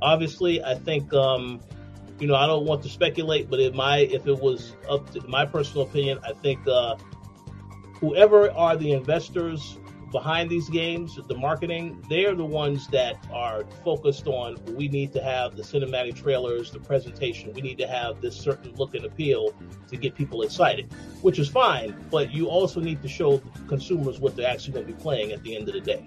Obviously, 0.00 0.62
I 0.64 0.74
think 0.74 1.12
um, 1.12 1.60
you 2.18 2.26
know 2.26 2.34
I 2.34 2.46
don't 2.46 2.64
want 2.64 2.82
to 2.84 2.88
speculate, 2.88 3.50
but 3.50 3.60
if 3.60 3.74
my 3.74 3.98
if 3.98 4.26
it 4.26 4.38
was 4.40 4.74
up 4.88 5.10
to 5.10 5.26
my 5.28 5.44
personal 5.44 5.82
opinion, 5.86 6.18
I 6.24 6.32
think 6.32 6.66
uh, 6.66 6.96
whoever 8.00 8.50
are 8.52 8.76
the 8.76 8.92
investors 8.92 9.78
behind 10.10 10.48
these 10.48 10.68
games, 10.70 11.18
the 11.28 11.36
marketing, 11.36 12.02
they're 12.08 12.34
the 12.34 12.44
ones 12.44 12.86
that 12.88 13.16
are 13.32 13.64
focused 13.84 14.26
on 14.26 14.56
we 14.74 14.88
need 14.88 15.12
to 15.12 15.22
have 15.22 15.56
the 15.56 15.62
cinematic 15.62 16.14
trailers, 16.14 16.70
the 16.70 16.80
presentation, 16.80 17.52
we 17.52 17.60
need 17.60 17.76
to 17.78 17.86
have 17.86 18.20
this 18.20 18.34
certain 18.34 18.74
look 18.76 18.94
and 18.94 19.04
appeal 19.04 19.52
to 19.88 19.96
get 19.96 20.14
people 20.14 20.42
excited, 20.42 20.90
which 21.20 21.38
is 21.38 21.48
fine, 21.48 21.94
but 22.10 22.32
you 22.32 22.46
also 22.46 22.80
need 22.80 23.02
to 23.02 23.08
show 23.08 23.38
consumers 23.66 24.18
what 24.18 24.34
they're 24.34 24.48
actually 24.48 24.72
going 24.72 24.86
to 24.86 24.92
be 24.92 24.98
playing 24.98 25.32
at 25.32 25.42
the 25.42 25.54
end 25.54 25.68
of 25.68 25.74
the 25.74 25.80
day. 25.80 26.06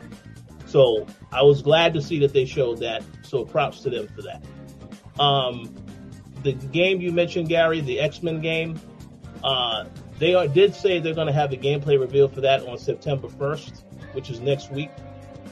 So 0.66 1.06
I 1.32 1.44
was 1.44 1.62
glad 1.62 1.94
to 1.96 2.02
see 2.02 2.18
that 2.20 2.34
they 2.34 2.46
showed 2.46 2.80
that. 2.80 3.04
So 3.24 3.44
props 3.44 3.82
to 3.82 3.90
them 3.90 4.08
for 4.08 4.22
that. 4.24 4.42
Um, 5.20 5.74
the 6.44 6.54
game 6.54 7.02
you 7.02 7.12
mentioned, 7.12 7.50
Gary, 7.50 7.82
the 7.82 8.00
X 8.00 8.24
Men 8.24 8.42
game, 8.42 8.80
uh, 9.44 9.86
they 10.22 10.36
are, 10.36 10.48
did 10.48 10.76
say 10.76 11.00
they're 11.00 11.16
going 11.16 11.28
to 11.28 11.34
have 11.34 11.52
a 11.52 11.58
gameplay 11.58 12.00
reveal 12.00 12.28
for 12.28 12.42
that 12.42 12.66
on 12.68 12.78
September 12.78 13.28
1st 13.28 13.84
which 14.14 14.30
is 14.30 14.40
next 14.40 14.72
week. 14.72 14.92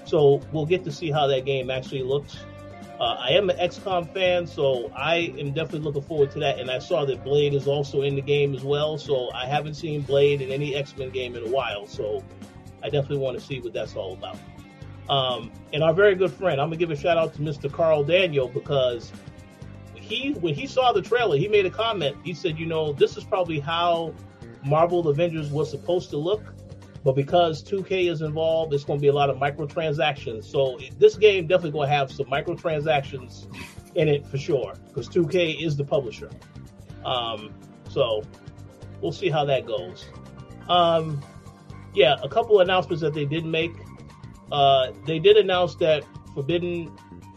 So 0.06 0.42
we'll 0.52 0.66
get 0.66 0.84
to 0.86 0.92
see 0.92 1.12
how 1.12 1.28
that 1.28 1.46
game 1.46 1.70
actually 1.70 2.04
looks. 2.04 2.38
Uh, 3.00 3.16
I 3.18 3.30
am 3.30 3.50
an 3.50 3.58
XCOM 3.58 4.14
fan, 4.14 4.46
so 4.46 4.92
I 4.96 5.34
am 5.38 5.54
definitely 5.54 5.80
looking 5.80 6.02
forward 6.02 6.32
to 6.32 6.40
that. 6.40 6.60
And 6.60 6.70
I 6.70 6.80
saw 6.80 7.06
that 7.06 7.24
Blade 7.24 7.54
is 7.54 7.68
also 7.68 8.02
in 8.02 8.16
the 8.16 8.22
game 8.22 8.54
as 8.54 8.64
well. 8.64 8.98
So 8.98 9.32
I 9.34 9.46
haven't 9.46 9.76
seen 9.76 10.02
Blade 10.02 10.42
in 10.42 10.52
any 10.52 10.76
X 10.76 10.96
Men 10.98 11.10
game 11.10 11.36
in 11.36 11.44
a 11.44 11.50
while. 11.50 11.88
So 11.88 12.24
I 12.84 12.90
definitely 12.90 13.20
want 13.20 13.40
to 13.40 13.46
see 13.46 13.62
what 13.62 13.74
that's 13.74 13.96
all 13.96 14.14
about. 14.14 14.38
Um, 15.10 15.52
and 15.74 15.82
our 15.82 15.94
very 15.94 16.16
good 16.16 16.32
friend, 16.32 16.60
I'm 16.60 16.68
gonna 16.68 16.78
give 16.78 16.92
a 16.92 16.96
shout 16.96 17.18
out 17.18 17.34
to 17.36 17.40
Mr. 17.40 17.72
Carl 17.72 18.04
Daniel 18.04 18.48
because 18.48 19.12
he, 19.96 20.34
when 20.34 20.54
he 20.54 20.68
saw 20.68 20.92
the 20.92 21.02
trailer, 21.02 21.38
he 21.38 21.48
made 21.48 21.66
a 21.66 21.72
comment. 21.72 22.18
He 22.24 22.34
said, 22.34 22.60
"You 22.60 22.66
know, 22.66 22.94
this 22.94 23.16
is 23.16 23.24
probably 23.24 23.60
how 23.60 24.14
Marvel 24.66 25.08
Avengers 25.08 25.52
was 25.52 25.70
supposed 25.70 26.10
to 26.12 26.18
look." 26.18 26.44
But 27.04 27.16
because 27.16 27.64
2K 27.64 28.12
is 28.12 28.22
involved, 28.22 28.74
it's 28.74 28.84
going 28.84 29.00
to 29.00 29.02
be 29.02 29.08
a 29.08 29.14
lot 29.14 29.30
of 29.30 29.38
microtransactions. 29.38 30.44
So 30.44 30.78
this 30.98 31.16
game 31.16 31.48
definitely 31.48 31.72
going 31.72 31.90
to 31.90 31.96
have 31.96 32.12
some 32.12 32.26
microtransactions 32.26 33.48
in 33.96 34.08
it 34.10 34.28
for 34.28 34.38
sure, 34.38 34.74
because 34.88 35.08
2K 35.08 35.66
is 35.66 35.78
the 35.78 35.84
publisher. 35.84 36.30
Um, 37.06 37.54
so 37.90 38.24
we'll 39.02 39.14
see 39.14 39.30
how 39.30 39.46
that 39.46 39.66
goes. 39.66 40.06
Um, 40.68 41.22
yeah, 41.94 42.18
a 42.22 42.30
couple 42.30 42.60
announcements 42.60 43.02
that 43.02 43.14
they 43.14 43.26
did 43.26 43.46
make. 43.46 43.72
Uh, 44.52 44.92
they 45.06 45.20
did 45.20 45.38
announce 45.38 45.76
that 45.76 46.04
Forbidden, 46.34 46.96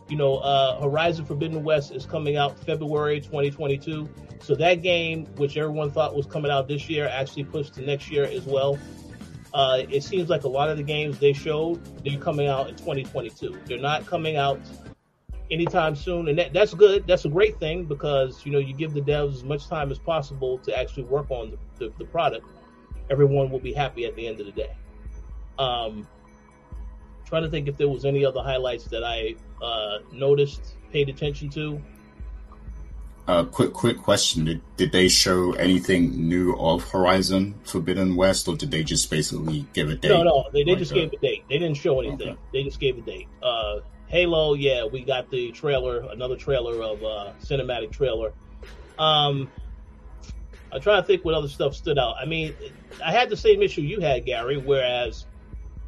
you 0.09 0.16
know, 0.16 0.39
uh, 0.39 0.81
Horizon 0.81 1.24
Forbidden 1.24 1.62
West 1.62 1.93
is 1.93 2.05
coming 2.05 2.36
out 2.36 2.59
February 2.59 3.20
2022. 3.20 4.09
So 4.43 4.56
that 4.56 4.82
game, 4.82 5.27
which 5.36 5.56
everyone 5.56 5.90
thought 5.93 6.16
was 6.16 6.27
coming 6.27 6.51
out 6.51 6.66
this 6.66 6.89
year, 6.90 7.09
actually 7.09 7.44
pushed 7.44 7.74
to 7.74 7.82
next 7.82 8.10
year 8.10 8.24
as 8.24 8.44
well. 8.44 8.78
Uh, 9.55 9.82
it 9.89 10.02
seems 10.02 10.28
like 10.28 10.44
a 10.44 10.48
lot 10.48 10.69
of 10.69 10.77
the 10.77 10.82
games 10.82 11.19
they 11.19 11.32
showed 11.32 11.81
they're 12.05 12.19
coming 12.19 12.48
out 12.48 12.69
in 12.69 12.74
2022. 12.77 13.56
They're 13.66 13.78
not 13.78 14.06
coming 14.06 14.36
out 14.36 14.59
anytime 15.51 15.94
soon, 15.94 16.28
and 16.28 16.39
that, 16.39 16.52
that's 16.52 16.74
good. 16.74 17.06
That's 17.06 17.24
a 17.24 17.28
great 17.28 17.60
thing 17.60 17.85
because 17.85 18.44
you 18.44 18.51
know 18.51 18.59
you 18.59 18.74
give 18.74 18.94
the 18.94 19.02
devs 19.02 19.35
as 19.35 19.44
much 19.44 19.69
time 19.69 19.93
as 19.93 19.98
possible 19.98 20.59
to 20.59 20.77
actually 20.77 21.05
work 21.05 21.31
on 21.31 21.51
the, 21.51 21.59
the, 21.78 21.93
the 21.98 22.05
product. 22.06 22.47
Everyone 23.10 23.51
will 23.51 23.60
be 23.60 23.73
happy 23.73 24.06
at 24.06 24.16
the 24.16 24.27
end 24.27 24.40
of 24.40 24.47
the 24.47 24.52
day. 24.52 24.74
Um, 25.59 26.09
trying 27.27 27.43
to 27.43 27.51
think 27.51 27.69
if 27.69 27.77
there 27.77 27.89
was 27.89 28.05
any 28.05 28.24
other 28.24 28.43
highlights 28.43 28.85
that 28.86 29.05
I 29.05 29.35
uh, 29.62 29.98
noticed, 30.12 30.77
paid 30.90 31.09
attention 31.09 31.51
to. 31.51 31.81
Uh, 33.28 33.44
quick, 33.44 33.73
quick 33.73 33.99
question: 33.99 34.44
did, 34.44 34.61
did 34.77 34.93
they 34.93 35.09
show 35.09 35.53
anything 35.53 36.28
new 36.28 36.55
of 36.57 36.89
Horizon 36.90 37.55
Forbidden 37.65 38.16
West, 38.16 38.49
or 38.49 38.57
did 38.57 38.70
they 38.70 38.82
just 38.82 39.11
basically 39.11 39.65
give 39.73 39.90
a 39.90 39.94
date? 39.94 40.09
No, 40.09 40.23
no, 40.24 40.44
they, 40.53 40.65
they 40.65 40.73
like 40.73 40.78
just 40.78 40.93
gave 40.93 41.12
a 41.12 41.16
date. 41.19 41.44
They 41.49 41.59
didn't 41.59 41.77
show 41.77 42.01
anything. 42.01 42.31
Okay. 42.31 42.39
They 42.53 42.65
just 42.65 42.81
gave 42.81 42.99
a 42.99 43.03
date. 43.03 43.28
Uh, 43.40 43.81
Halo, 44.09 44.55
yeah, 44.55 44.85
we 44.85 45.05
got 45.05 45.31
the 45.31 45.53
trailer, 45.53 46.01
another 46.11 46.36
trailer 46.36 46.82
of 46.82 47.03
uh, 47.03 47.32
cinematic 47.40 47.93
trailer. 47.93 48.32
Um, 48.99 49.49
I'm 50.73 50.81
trying 50.81 51.01
to 51.01 51.07
think 51.07 51.24
what 51.24 51.35
other 51.35 51.49
stuff 51.49 51.74
stood 51.74 51.99
out. 51.99 52.16
I 52.20 52.27
mean, 52.27 52.55
I 53.05 53.12
had 53.12 53.31
the 53.31 53.36
same 53.36 53.62
issue 53.62 53.82
you 53.82 54.01
had, 54.01 54.27
Gary. 54.27 54.59
Whereas 54.59 55.27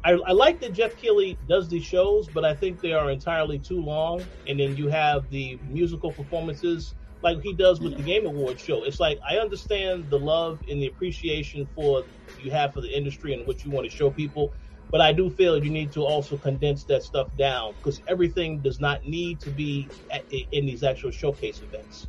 I, 0.03 0.11
I 0.11 0.31
like 0.31 0.59
that 0.61 0.73
Jeff 0.73 0.95
Keighley 0.97 1.37
does 1.49 1.67
these 1.67 1.83
shows, 1.83 2.27
but 2.27 2.45
I 2.45 2.53
think 2.53 2.81
they 2.81 2.93
are 2.93 3.11
entirely 3.11 3.59
too 3.59 3.81
long. 3.81 4.23
And 4.47 4.59
then 4.59 4.77
you 4.77 4.87
have 4.87 5.29
the 5.29 5.59
musical 5.69 6.11
performances 6.11 6.95
like 7.25 7.41
he 7.41 7.53
does 7.53 7.81
with 7.81 7.97
the 7.97 8.03
Game 8.03 8.25
Awards 8.27 8.61
show. 8.61 8.83
It's 8.83 8.99
like 8.99 9.19
I 9.27 9.37
understand 9.37 10.11
the 10.11 10.19
love 10.19 10.61
and 10.69 10.79
the 10.81 10.85
appreciation 10.85 11.67
for 11.73 12.03
you 12.37 12.51
have 12.51 12.71
for 12.71 12.81
the 12.81 12.95
industry 12.95 13.33
and 13.33 13.45
what 13.47 13.65
you 13.65 13.71
want 13.71 13.89
to 13.89 13.95
show 13.95 14.11
people, 14.11 14.53
but 14.91 15.01
I 15.01 15.11
do 15.11 15.31
feel 15.31 15.61
you 15.61 15.71
need 15.71 15.91
to 15.93 16.01
also 16.05 16.37
condense 16.37 16.83
that 16.83 17.01
stuff 17.01 17.35
down 17.35 17.73
because 17.73 17.99
everything 18.07 18.61
does 18.61 18.79
not 18.79 19.07
need 19.07 19.39
to 19.41 19.49
be 19.49 19.89
at, 20.11 20.23
in 20.51 20.67
these 20.67 20.83
actual 20.83 21.09
showcase 21.09 21.61
events. 21.63 22.07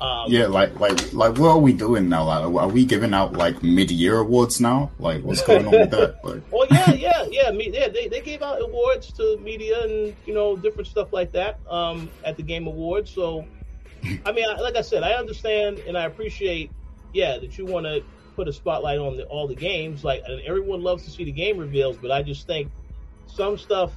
Um, 0.00 0.30
yeah, 0.30 0.46
like 0.46 0.78
like 0.78 1.12
like 1.12 1.36
what 1.36 1.48
are 1.48 1.58
we 1.58 1.72
doing 1.72 2.08
now? 2.08 2.24
Like, 2.24 2.62
are 2.62 2.68
we 2.68 2.84
giving 2.84 3.12
out 3.12 3.32
like 3.32 3.60
mid-year 3.62 4.18
awards 4.18 4.60
now? 4.60 4.92
Like, 5.00 5.22
what's 5.22 5.42
going 5.46 5.66
on 5.66 5.72
with 5.72 5.90
that? 5.90 6.24
Like, 6.24 6.42
well, 6.52 6.66
yeah, 6.70 6.92
yeah, 6.92 7.24
yeah. 7.28 7.50
Me, 7.50 7.70
yeah, 7.72 7.88
they, 7.88 8.06
they 8.06 8.20
gave 8.20 8.42
out 8.42 8.62
awards 8.62 9.12
to 9.14 9.36
media 9.38 9.82
and 9.82 10.14
you 10.26 10.34
know 10.34 10.56
different 10.56 10.86
stuff 10.86 11.12
like 11.12 11.32
that 11.32 11.58
um, 11.68 12.08
at 12.24 12.36
the 12.36 12.42
Game 12.44 12.68
Awards. 12.68 13.10
So 13.10 13.46
I 14.24 14.32
mean, 14.32 14.46
like 14.60 14.76
I 14.76 14.82
said, 14.82 15.02
I 15.02 15.12
understand 15.12 15.78
and 15.86 15.96
I 15.96 16.04
appreciate, 16.04 16.70
yeah, 17.12 17.38
that 17.38 17.56
you 17.58 17.66
want 17.66 17.86
to 17.86 18.04
put 18.36 18.48
a 18.48 18.52
spotlight 18.52 18.98
on 18.98 19.16
the, 19.16 19.24
all 19.24 19.46
the 19.46 19.54
games. 19.54 20.04
Like, 20.04 20.22
and 20.26 20.40
everyone 20.46 20.82
loves 20.82 21.04
to 21.04 21.10
see 21.10 21.24
the 21.24 21.32
game 21.32 21.58
reveals, 21.58 21.96
but 21.96 22.10
I 22.10 22.22
just 22.22 22.46
think 22.46 22.70
some 23.26 23.56
stuff 23.56 23.92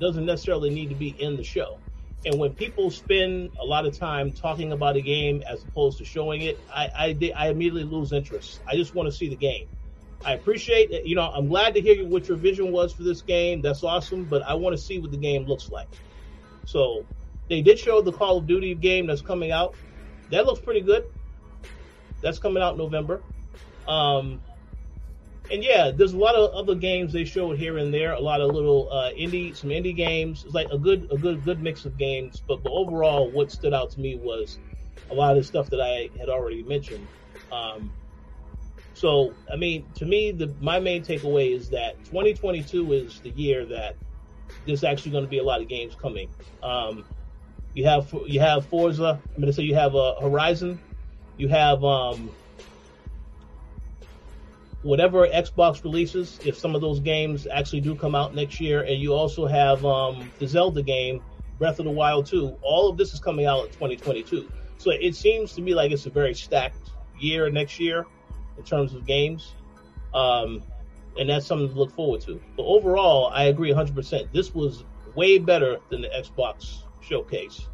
doesn't 0.00 0.26
necessarily 0.26 0.70
need 0.70 0.90
to 0.90 0.96
be 0.96 1.08
in 1.08 1.36
the 1.36 1.44
show. 1.44 1.78
And 2.24 2.38
when 2.38 2.54
people 2.54 2.90
spend 2.90 3.50
a 3.60 3.64
lot 3.64 3.86
of 3.86 3.98
time 3.98 4.32
talking 4.32 4.72
about 4.72 4.96
a 4.96 5.02
game 5.02 5.42
as 5.48 5.62
opposed 5.62 5.98
to 5.98 6.04
showing 6.04 6.42
it, 6.42 6.58
I, 6.74 6.88
I, 6.96 7.32
I 7.36 7.48
immediately 7.50 7.84
lose 7.84 8.12
interest. 8.12 8.60
I 8.66 8.76
just 8.76 8.94
want 8.94 9.08
to 9.08 9.12
see 9.12 9.28
the 9.28 9.36
game. 9.36 9.66
I 10.24 10.32
appreciate 10.32 10.90
it. 10.90 11.06
You 11.06 11.16
know, 11.16 11.30
I'm 11.30 11.48
glad 11.48 11.74
to 11.74 11.82
hear 11.82 12.02
what 12.06 12.28
your 12.28 12.38
vision 12.38 12.72
was 12.72 12.94
for 12.94 13.02
this 13.02 13.20
game. 13.20 13.60
That's 13.60 13.84
awesome, 13.84 14.24
but 14.24 14.42
I 14.42 14.54
want 14.54 14.74
to 14.74 14.82
see 14.82 14.98
what 14.98 15.10
the 15.10 15.18
game 15.18 15.44
looks 15.44 15.70
like. 15.70 15.88
So 16.64 17.04
they 17.48 17.62
did 17.62 17.78
show 17.78 18.02
the 18.02 18.12
Call 18.12 18.38
of 18.38 18.46
Duty 18.46 18.74
game 18.74 19.06
that's 19.06 19.22
coming 19.22 19.52
out. 19.52 19.76
That 20.30 20.46
looks 20.46 20.60
pretty 20.62 20.82
good. 20.82 21.04
That's 22.22 22.38
coming 22.38 22.62
out 22.62 22.72
in 22.72 22.78
November. 22.78 23.24
Um, 23.86 24.42
and 25.50 25.62
yeah, 25.64 25.92
there's 25.94 26.14
a 26.14 26.18
lot 26.18 26.36
of 26.36 26.52
other 26.54 26.74
games 26.76 27.12
they 27.12 27.24
showed 27.24 27.58
here 27.58 27.78
and 27.78 27.92
there. 27.92 28.12
A 28.12 28.20
lot 28.20 28.40
of 28.40 28.50
little 28.52 28.90
uh, 28.92 29.10
indie, 29.18 29.56
some 29.56 29.70
indie 29.70 29.96
games. 29.96 30.44
It's 30.44 30.54
like 30.54 30.68
a 30.72 30.78
good, 30.78 31.06
a 31.12 31.18
good, 31.18 31.44
good 31.44 31.60
mix 31.60 31.84
of 31.84 31.98
games. 31.98 32.42
But, 32.48 32.62
but 32.62 32.72
overall, 32.72 33.32
what 33.32 33.50
stood 33.52 33.74
out 33.74 33.90
to 33.92 34.00
me 34.00 34.16
was 34.16 34.60
a 35.10 35.14
lot 35.14 35.32
of 35.32 35.38
the 35.38 35.44
stuff 35.44 35.70
that 35.70 35.80
I 35.80 36.10
had 36.18 36.30
already 36.30 36.62
mentioned. 36.64 37.10
Um, 37.52 37.92
So, 38.94 39.38
I 39.52 39.56
mean, 39.56 39.92
to 39.96 40.06
me, 40.06 40.32
the 40.32 40.54
my 40.60 40.80
main 40.80 41.04
takeaway 41.04 41.54
is 41.56 41.70
that 41.70 42.04
2022 42.04 42.92
is 42.92 43.20
the 43.22 43.30
year 43.30 43.66
that 43.66 43.96
there's 44.66 44.84
actually 44.84 45.12
going 45.12 45.24
to 45.24 45.28
be 45.28 45.38
a 45.38 45.44
lot 45.44 45.62
of 45.62 45.68
games 45.68 45.96
coming. 45.96 46.30
Um, 46.62 47.06
you 47.74 47.84
have 47.84 48.14
you 48.26 48.40
have 48.40 48.66
Forza. 48.66 49.20
I'm 49.36 49.42
to 49.42 49.52
say 49.52 49.64
you 49.64 49.74
have 49.74 49.94
uh, 49.94 50.14
Horizon. 50.20 50.80
You 51.36 51.48
have 51.48 51.82
um, 51.82 52.30
whatever 54.82 55.26
Xbox 55.26 55.82
releases. 55.82 56.38
If 56.44 56.56
some 56.56 56.74
of 56.74 56.80
those 56.80 57.00
games 57.00 57.48
actually 57.52 57.80
do 57.80 57.96
come 57.96 58.14
out 58.14 58.34
next 58.34 58.60
year, 58.60 58.82
and 58.82 59.00
you 59.00 59.12
also 59.12 59.46
have 59.46 59.84
um, 59.84 60.30
the 60.38 60.46
Zelda 60.46 60.82
game, 60.82 61.20
Breath 61.58 61.80
of 61.80 61.84
the 61.84 61.90
Wild 61.90 62.26
2. 62.26 62.58
All 62.62 62.88
of 62.88 62.96
this 62.96 63.12
is 63.12 63.20
coming 63.20 63.46
out 63.46 63.66
in 63.66 63.72
2022. 63.72 64.48
So 64.76 64.90
it 64.90 65.16
seems 65.16 65.52
to 65.54 65.62
me 65.62 65.74
like 65.74 65.90
it's 65.90 66.06
a 66.06 66.10
very 66.10 66.34
stacked 66.34 66.90
year 67.18 67.50
next 67.50 67.80
year 67.80 68.06
in 68.56 68.62
terms 68.62 68.94
of 68.94 69.04
games. 69.04 69.54
Um, 70.12 70.62
and 71.18 71.28
that's 71.28 71.46
something 71.46 71.68
to 71.68 71.74
look 71.74 71.92
forward 71.92 72.20
to. 72.22 72.40
But 72.56 72.64
overall, 72.64 73.30
I 73.32 73.44
agree 73.44 73.72
100%. 73.72 74.32
This 74.32 74.54
was 74.54 74.84
way 75.14 75.38
better 75.38 75.78
than 75.90 76.02
the 76.02 76.08
Xbox 76.08 76.83
showcase. 77.04 77.66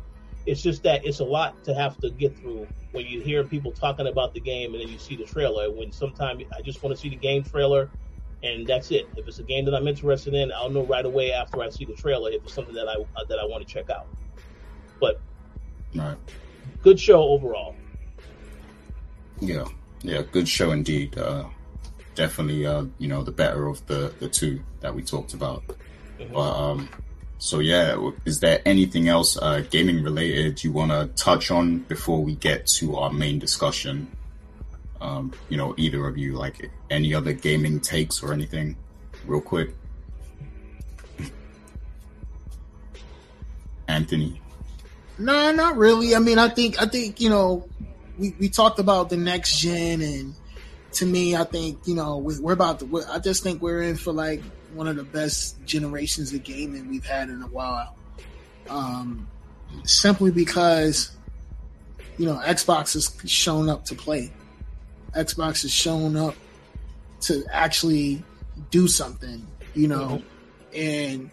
It's 0.47 0.63
just 0.63 0.83
that 0.85 1.05
it's 1.05 1.21
a 1.21 1.25
lot 1.25 1.63
to 1.65 1.75
have 1.75 1.99
to 1.99 2.11
get 2.11 2.37
through 2.39 2.67
when 2.93 3.07
you 3.07 3.21
hear 3.21 3.45
people 3.45 3.73
talking 3.73 4.07
about 4.07 4.35
the 4.35 4.41
game 4.41 4.73
and 4.75 4.83
then 4.83 4.89
you 4.89 4.99
see 4.99 5.17
the 5.17 5.25
trailer. 5.25 5.71
When 5.71 5.93
sometimes 5.93 6.45
I 6.57 6.63
just 6.63 6.83
want 6.83 6.95
to 6.95 7.01
see 7.01 7.11
the 7.11 7.17
game 7.17 7.45
trailer 7.45 7.91
and 8.43 8.67
that's 8.67 8.91
it. 8.91 9.09
If 9.17 9.29
it's 9.29 9.39
a 9.39 9.43
game 9.43 9.65
that 9.67 9.75
I'm 9.75 9.87
interested 9.87 10.35
in, 10.35 10.51
I'll 10.53 10.71
know 10.71 10.85
right 10.85 11.05
away 11.05 11.33
after 11.33 11.63
I 11.63 11.69
see 11.69 11.85
the 11.85 11.93
trailer 11.95 12.31
if 12.31 12.43
it's 12.43 12.55
something 12.55 12.75
that 12.75 12.89
I 12.89 12.95
uh, 12.95 13.25
that 13.29 13.39
I 13.39 13.45
want 13.45 13.67
to 13.67 13.73
check 13.73 13.91
out. 13.91 14.07
But 14.99 15.21
right. 15.95 16.17
good 16.83 16.99
show 16.99 17.23
overall. 17.23 17.75
Yeah, 19.41 19.67
yeah, 20.03 20.23
good 20.23 20.49
show 20.49 20.73
indeed. 20.73 21.19
Uh, 21.19 21.45
definitely, 22.15 22.67
uh, 22.67 22.85
you 22.99 23.09
know, 23.09 23.23
the 23.23 23.33
better 23.33 23.67
of 23.67 23.87
the 23.87 24.15
the 24.19 24.29
two 24.29 24.63
that 24.81 24.95
we 24.95 25.03
talked 25.03 25.35
about. 25.35 25.63
Mm-hmm. 26.19 26.33
But 26.33 26.57
um, 26.57 26.89
so 27.41 27.59
yeah, 27.61 28.11
is 28.27 28.41
there 28.41 28.61
anything 28.67 29.09
else 29.09 29.39
uh, 29.39 29.65
gaming 29.71 30.03
related 30.03 30.63
you 30.63 30.73
want 30.73 30.91
to 30.91 31.07
touch 31.21 31.51
on 31.51 31.79
before 31.79 32.23
we 32.23 32.35
get 32.35 32.67
to 32.79 32.97
our 32.97 33.11
main 33.11 33.39
discussion? 33.39 34.15
Um, 35.01 35.33
you 35.49 35.57
know, 35.57 35.75
either 35.79 36.07
of 36.07 36.19
you, 36.19 36.35
like 36.35 36.71
any 36.91 37.15
other 37.15 37.33
gaming 37.33 37.81
takes 37.81 38.23
or 38.23 38.35
anything, 38.35 38.77
real 39.25 39.41
quick. 39.41 39.71
Anthony. 43.89 44.39
No, 45.19 45.51
not 45.51 45.79
really. 45.79 46.15
I 46.15 46.19
mean, 46.19 46.39
I 46.39 46.51
think 46.51 46.81
I 46.81 46.85
think 46.85 47.23
you 47.23 47.31
know, 47.31 47.67
we, 48.19 48.37
we 48.39 48.51
talked 48.51 48.79
about 48.79 49.09
the 49.09 49.17
next 49.17 49.59
gen, 49.59 50.03
and 50.03 50.35
to 50.93 51.07
me, 51.07 51.35
I 51.35 51.45
think 51.45 51.79
you 51.87 51.95
know 51.95 52.19
we, 52.19 52.35
are 52.45 52.53
about 52.53 52.81
to. 52.81 53.03
I 53.11 53.19
just 53.19 53.43
think 53.43 53.63
we're 53.63 53.81
in 53.81 53.97
for 53.97 54.13
like 54.13 54.43
one 54.75 54.87
of 54.87 54.97
the 54.97 55.05
best 55.05 55.65
generations 55.65 56.33
of 56.33 56.43
gaming 56.43 56.89
we've 56.89 57.05
had 57.05 57.29
in 57.29 57.43
a 57.43 57.47
while. 57.47 57.97
Um, 58.69 59.29
simply 59.85 60.31
because 60.31 61.13
you 62.19 62.27
know 62.27 62.41
Xbox 62.45 62.95
has 62.95 63.31
shown 63.31 63.69
up 63.69 63.85
to 63.87 63.95
play. 63.95 64.33
Xbox 65.13 65.63
has 65.63 65.73
shown 65.73 66.17
up 66.17 66.35
to 67.23 67.45
actually 67.51 68.23
do 68.71 68.87
something, 68.87 69.47
you 69.75 69.89
know, 69.89 70.23
mm-hmm. 70.73 70.81
and 70.81 71.31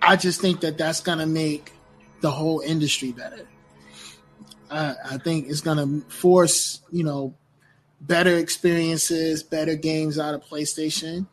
I 0.00 0.16
just 0.16 0.40
think 0.40 0.60
that 0.60 0.78
that's 0.78 1.00
gonna 1.00 1.26
make 1.26 1.72
the 2.20 2.30
whole 2.30 2.60
industry 2.60 3.12
better. 3.12 3.46
I, 4.70 4.94
I 5.04 5.18
think 5.18 5.48
it's 5.48 5.60
gonna 5.60 6.00
force, 6.08 6.80
you 6.90 7.04
know, 7.04 7.34
better 8.00 8.36
experiences, 8.36 9.42
better 9.42 9.74
games 9.74 10.18
out 10.18 10.34
of 10.34 10.42
PlayStation. 10.44 11.26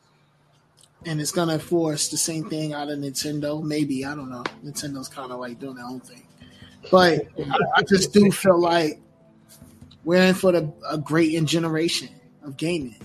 And 1.06 1.22
it's 1.22 1.32
gonna 1.32 1.60
force 1.60 2.10
the 2.10 2.18
same 2.18 2.50
thing 2.50 2.74
out 2.74 2.90
of 2.90 3.00
Nintendo. 3.00 3.64
Maybe 3.64 4.04
I 4.04 4.16
don't 4.16 4.30
know. 4.30 4.44
Nintendo's 4.64 5.08
kind 5.08 5.32
of 5.32 5.40
like 5.40 5.60
doing 5.60 5.76
their 5.76 5.86
own 5.86 6.00
thing, 6.00 6.28
but 6.92 7.28
I, 7.40 7.58
I 7.78 7.82
just 7.84 8.14
do 8.14 8.32
feel 8.32 8.60
like 8.60 9.00
we're 10.04 10.24
in 10.24 10.34
for 10.34 10.52
the, 10.52 10.72
a 10.90 10.98
great 10.98 11.44
generation 11.46 12.10
of 12.44 12.58
gaming. 12.58 12.96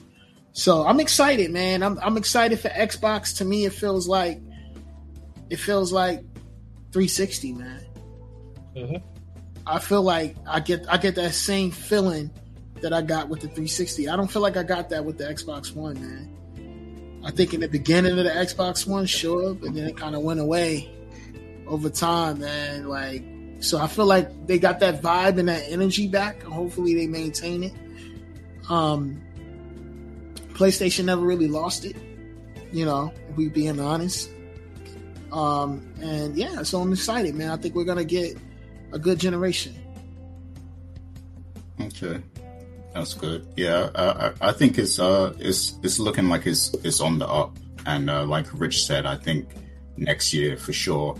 So 0.52 0.86
I'm 0.86 1.00
excited, 1.00 1.50
man. 1.50 1.82
I'm 1.82 1.98
I'm 1.98 2.16
excited 2.16 2.58
for 2.60 2.68
Xbox. 2.68 3.36
To 3.38 3.44
me, 3.44 3.64
it 3.64 3.72
feels 3.72 4.06
like 4.06 4.40
it 5.50 5.56
feels 5.56 5.92
like 5.92 6.20
360, 6.92 7.52
man. 7.52 7.86
Mm-hmm. 8.76 9.06
I 9.66 9.78
feel 9.78 10.02
like 10.02 10.36
I 10.46 10.60
get 10.60 10.86
I 10.88 10.96
get 10.96 11.14
that 11.16 11.34
same 11.34 11.70
feeling 11.70 12.30
that 12.82 12.92
I 12.92 13.00
got 13.00 13.28
with 13.28 13.40
the 13.40 13.46
360. 13.48 14.08
I 14.08 14.16
don't 14.16 14.30
feel 14.30 14.42
like 14.42 14.56
I 14.56 14.62
got 14.62 14.90
that 14.90 15.04
with 15.04 15.18
the 15.18 15.24
Xbox 15.24 15.74
One, 15.74 15.94
man. 15.94 16.31
I 17.24 17.30
think 17.30 17.54
in 17.54 17.60
the 17.60 17.68
beginning 17.68 18.18
of 18.18 18.24
the 18.24 18.30
Xbox 18.30 18.86
One, 18.86 19.06
sure, 19.06 19.54
but 19.54 19.74
then 19.74 19.84
it 19.84 19.96
kind 19.96 20.14
of 20.14 20.22
went 20.22 20.40
away 20.40 20.90
over 21.66 21.88
time, 21.88 22.40
man. 22.40 22.88
Like 22.88 23.24
so 23.62 23.78
I 23.78 23.86
feel 23.86 24.06
like 24.06 24.48
they 24.48 24.58
got 24.58 24.80
that 24.80 25.00
vibe 25.00 25.38
and 25.38 25.48
that 25.48 25.64
energy 25.68 26.08
back. 26.08 26.42
and 26.42 26.52
Hopefully 26.52 26.94
they 26.94 27.06
maintain 27.06 27.62
it. 27.62 27.72
Um, 28.68 29.20
PlayStation 30.54 31.04
never 31.04 31.22
really 31.22 31.46
lost 31.46 31.84
it, 31.84 31.96
you 32.72 32.84
know, 32.84 33.12
if 33.28 33.36
we 33.36 33.48
being 33.48 33.78
honest. 33.78 34.30
Um, 35.30 35.94
and 36.00 36.36
yeah, 36.36 36.62
so 36.64 36.80
I'm 36.80 36.92
excited, 36.92 37.36
man. 37.36 37.50
I 37.50 37.56
think 37.56 37.74
we're 37.74 37.84
gonna 37.84 38.04
get 38.04 38.36
a 38.92 38.98
good 38.98 39.20
generation. 39.20 39.74
Okay, 41.80 42.20
that's 42.94 43.14
good. 43.14 43.46
Yeah, 43.56 43.90
I, 43.94 44.32
I 44.48 44.52
think 44.52 44.78
it's 44.78 44.98
uh, 44.98 45.34
it's 45.38 45.78
it's 45.82 45.98
looking 45.98 46.28
like 46.28 46.46
it's 46.46 46.74
it's 46.84 47.00
on 47.00 47.18
the 47.18 47.28
up, 47.28 47.56
and 47.86 48.10
uh, 48.10 48.24
like 48.24 48.46
Rich 48.52 48.84
said, 48.84 49.06
I 49.06 49.16
think 49.16 49.48
next 49.96 50.32
year 50.32 50.56
for 50.56 50.72
sure 50.72 51.16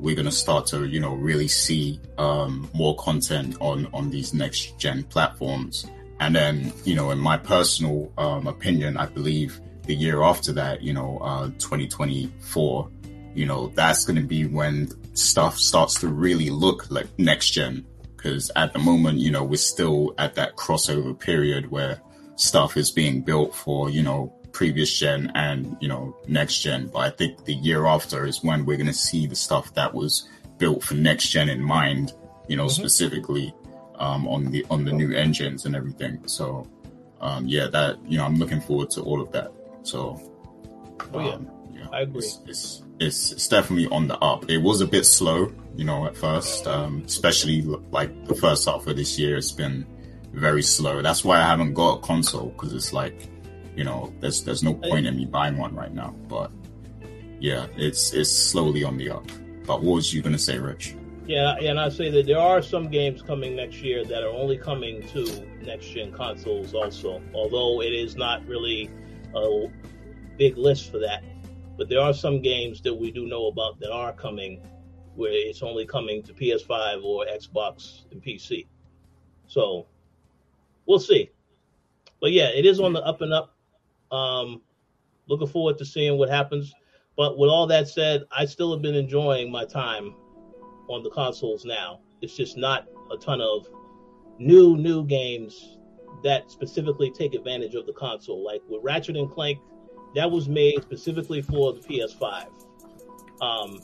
we're 0.00 0.14
to 0.24 0.32
start 0.32 0.66
to, 0.66 0.86
you 0.86 0.98
know, 0.98 1.14
really 1.14 1.48
see 1.48 2.00
um, 2.18 2.68
more 2.72 2.96
content 2.96 3.56
on 3.60 3.86
on 3.92 4.10
these 4.10 4.32
next 4.32 4.78
gen 4.78 5.02
platforms. 5.04 5.86
And 6.20 6.34
then, 6.34 6.72
you 6.84 6.94
know, 6.94 7.10
in 7.10 7.18
my 7.18 7.36
personal 7.36 8.12
um, 8.18 8.46
opinion, 8.46 8.96
I 8.96 9.06
believe 9.06 9.60
the 9.84 9.94
year 9.94 10.22
after 10.22 10.52
that, 10.52 10.82
you 10.82 10.92
know, 10.92 11.18
uh, 11.18 11.46
2024, 11.58 12.90
you 13.34 13.46
know, 13.46 13.68
that's 13.74 14.04
to 14.16 14.26
be 14.26 14.46
when 14.46 14.88
stuff 15.14 15.58
starts 15.58 15.98
to 16.00 16.08
really 16.08 16.50
look 16.50 16.90
like 16.90 17.06
next 17.18 17.50
gen. 17.50 17.86
Because 18.20 18.50
at 18.54 18.74
the 18.74 18.78
moment, 18.78 19.18
you 19.18 19.30
know, 19.30 19.42
we're 19.42 19.56
still 19.56 20.14
at 20.18 20.34
that 20.34 20.56
crossover 20.56 21.18
period 21.18 21.70
where 21.70 22.02
stuff 22.36 22.76
is 22.76 22.90
being 22.90 23.22
built 23.22 23.54
for, 23.54 23.88
you 23.88 24.02
know, 24.02 24.34
previous 24.52 24.98
gen 24.98 25.30
and 25.34 25.76
you 25.80 25.88
know 25.88 26.16
next 26.26 26.60
gen. 26.60 26.88
But 26.88 26.98
i 26.98 27.10
think 27.10 27.44
the 27.44 27.54
year 27.54 27.86
after 27.86 28.26
is 28.26 28.42
when 28.42 28.66
we're 28.66 28.76
going 28.76 28.86
to 28.88 28.92
see 28.92 29.26
the 29.26 29.36
stuff 29.36 29.72
that 29.74 29.94
was 29.94 30.28
built 30.58 30.82
for 30.82 30.94
next 30.94 31.28
gen 31.28 31.48
in 31.48 31.62
mind 31.62 32.12
you 32.48 32.56
know 32.56 32.66
mm-hmm. 32.66 32.80
specifically 32.82 33.54
um, 33.94 34.26
on 34.26 34.50
the 34.50 34.66
on 34.70 34.84
the 34.84 34.92
new 34.92 35.12
engines 35.14 35.66
and 35.66 35.76
everything. 35.76 36.26
So 36.26 36.66
um, 37.20 37.46
yeah 37.46 37.68
that 37.68 37.98
you 38.04 38.18
know 38.18 38.24
i'm 38.24 38.36
looking 38.36 38.60
forward 38.60 38.90
to 38.90 39.02
all 39.02 39.20
of 39.20 39.30
that. 39.32 39.52
So 39.82 40.20
oh, 41.14 41.20
yeah. 41.20 41.34
Um, 41.34 41.50
yeah 41.72 41.86
i 41.92 42.00
agree. 42.02 42.18
it's, 42.18 42.40
it's, 42.46 42.82
it's, 42.98 43.32
it's 43.32 43.48
definitely 43.48 43.86
on 43.88 44.08
the 44.08 44.18
up. 44.18 44.50
It 44.50 44.58
was 44.58 44.80
a 44.80 44.86
bit 44.86 45.04
slow 45.04 45.52
you 45.76 45.84
know 45.84 46.06
at 46.06 46.16
first 46.16 46.66
um, 46.66 47.02
especially 47.06 47.62
like 47.90 48.26
the 48.26 48.34
first 48.34 48.66
half 48.68 48.86
of 48.86 48.96
this 48.96 49.18
year 49.18 49.36
it's 49.36 49.52
been 49.52 49.86
very 50.32 50.62
slow 50.62 51.02
that's 51.02 51.24
why 51.24 51.38
i 51.38 51.46
haven't 51.46 51.74
got 51.74 51.98
a 51.98 52.00
console 52.02 52.50
because 52.50 52.72
it's 52.72 52.92
like 52.92 53.30
you 53.76 53.84
know, 53.84 54.12
there's 54.20 54.42
there's 54.44 54.62
no 54.62 54.74
point 54.74 55.06
in 55.06 55.16
me 55.16 55.24
buying 55.24 55.56
one 55.56 55.74
right 55.74 55.92
now. 55.92 56.14
But 56.28 56.50
yeah, 57.38 57.66
it's 57.76 58.12
it's 58.12 58.30
slowly 58.30 58.84
on 58.84 58.96
the 58.96 59.10
up. 59.10 59.26
But 59.66 59.82
what 59.82 59.94
was 59.94 60.12
you 60.12 60.22
gonna 60.22 60.38
say, 60.38 60.58
Rich? 60.58 60.96
Yeah, 61.26 61.54
and 61.56 61.78
I 61.78 61.88
say 61.88 62.10
that 62.10 62.26
there 62.26 62.38
are 62.38 62.60
some 62.60 62.90
games 62.90 63.22
coming 63.22 63.54
next 63.54 63.82
year 63.82 64.04
that 64.04 64.22
are 64.22 64.30
only 64.30 64.58
coming 64.58 65.06
to 65.08 65.46
next 65.64 65.86
gen 65.86 66.12
consoles 66.12 66.74
also. 66.74 67.22
Although 67.34 67.80
it 67.82 67.92
is 67.92 68.16
not 68.16 68.46
really 68.46 68.90
a 69.34 69.68
big 70.36 70.58
list 70.58 70.90
for 70.90 70.98
that. 70.98 71.22
But 71.78 71.88
there 71.88 72.00
are 72.00 72.12
some 72.12 72.42
games 72.42 72.82
that 72.82 72.92
we 72.92 73.10
do 73.10 73.26
know 73.26 73.46
about 73.46 73.78
that 73.80 73.90
are 73.90 74.12
coming 74.12 74.60
where 75.14 75.32
it's 75.32 75.62
only 75.62 75.86
coming 75.86 76.22
to 76.22 76.32
PS5 76.32 77.04
or 77.04 77.26
Xbox 77.26 78.02
and 78.10 78.22
PC. 78.22 78.66
So 79.46 79.86
we'll 80.86 81.00
see. 81.00 81.30
But 82.20 82.32
yeah, 82.32 82.48
it 82.48 82.66
is 82.66 82.80
on 82.80 82.92
the 82.92 83.02
up 83.02 83.20
and 83.20 83.32
up. 83.32 83.54
Um, 84.12 84.60
looking 85.26 85.46
forward 85.46 85.78
to 85.78 85.84
seeing 85.84 86.18
what 86.18 86.28
happens. 86.28 86.74
But 87.16 87.38
with 87.38 87.50
all 87.50 87.66
that 87.66 87.88
said, 87.88 88.24
I 88.36 88.44
still 88.44 88.72
have 88.72 88.82
been 88.82 88.94
enjoying 88.94 89.50
my 89.50 89.64
time 89.64 90.14
on 90.88 91.02
the 91.02 91.10
consoles 91.10 91.64
now. 91.64 92.00
It's 92.22 92.36
just 92.36 92.56
not 92.56 92.88
a 93.12 93.16
ton 93.16 93.40
of 93.40 93.68
new 94.38 94.76
new 94.76 95.04
games 95.04 95.78
that 96.22 96.50
specifically 96.50 97.10
take 97.10 97.34
advantage 97.34 97.74
of 97.74 97.86
the 97.86 97.92
console. 97.92 98.44
Like 98.44 98.62
with 98.68 98.82
Ratchet 98.82 99.16
and 99.16 99.30
Clank, 99.30 99.58
that 100.14 100.30
was 100.30 100.48
made 100.48 100.82
specifically 100.82 101.42
for 101.42 101.72
the 101.72 101.80
PS5. 101.80 102.46
Um, 103.40 103.80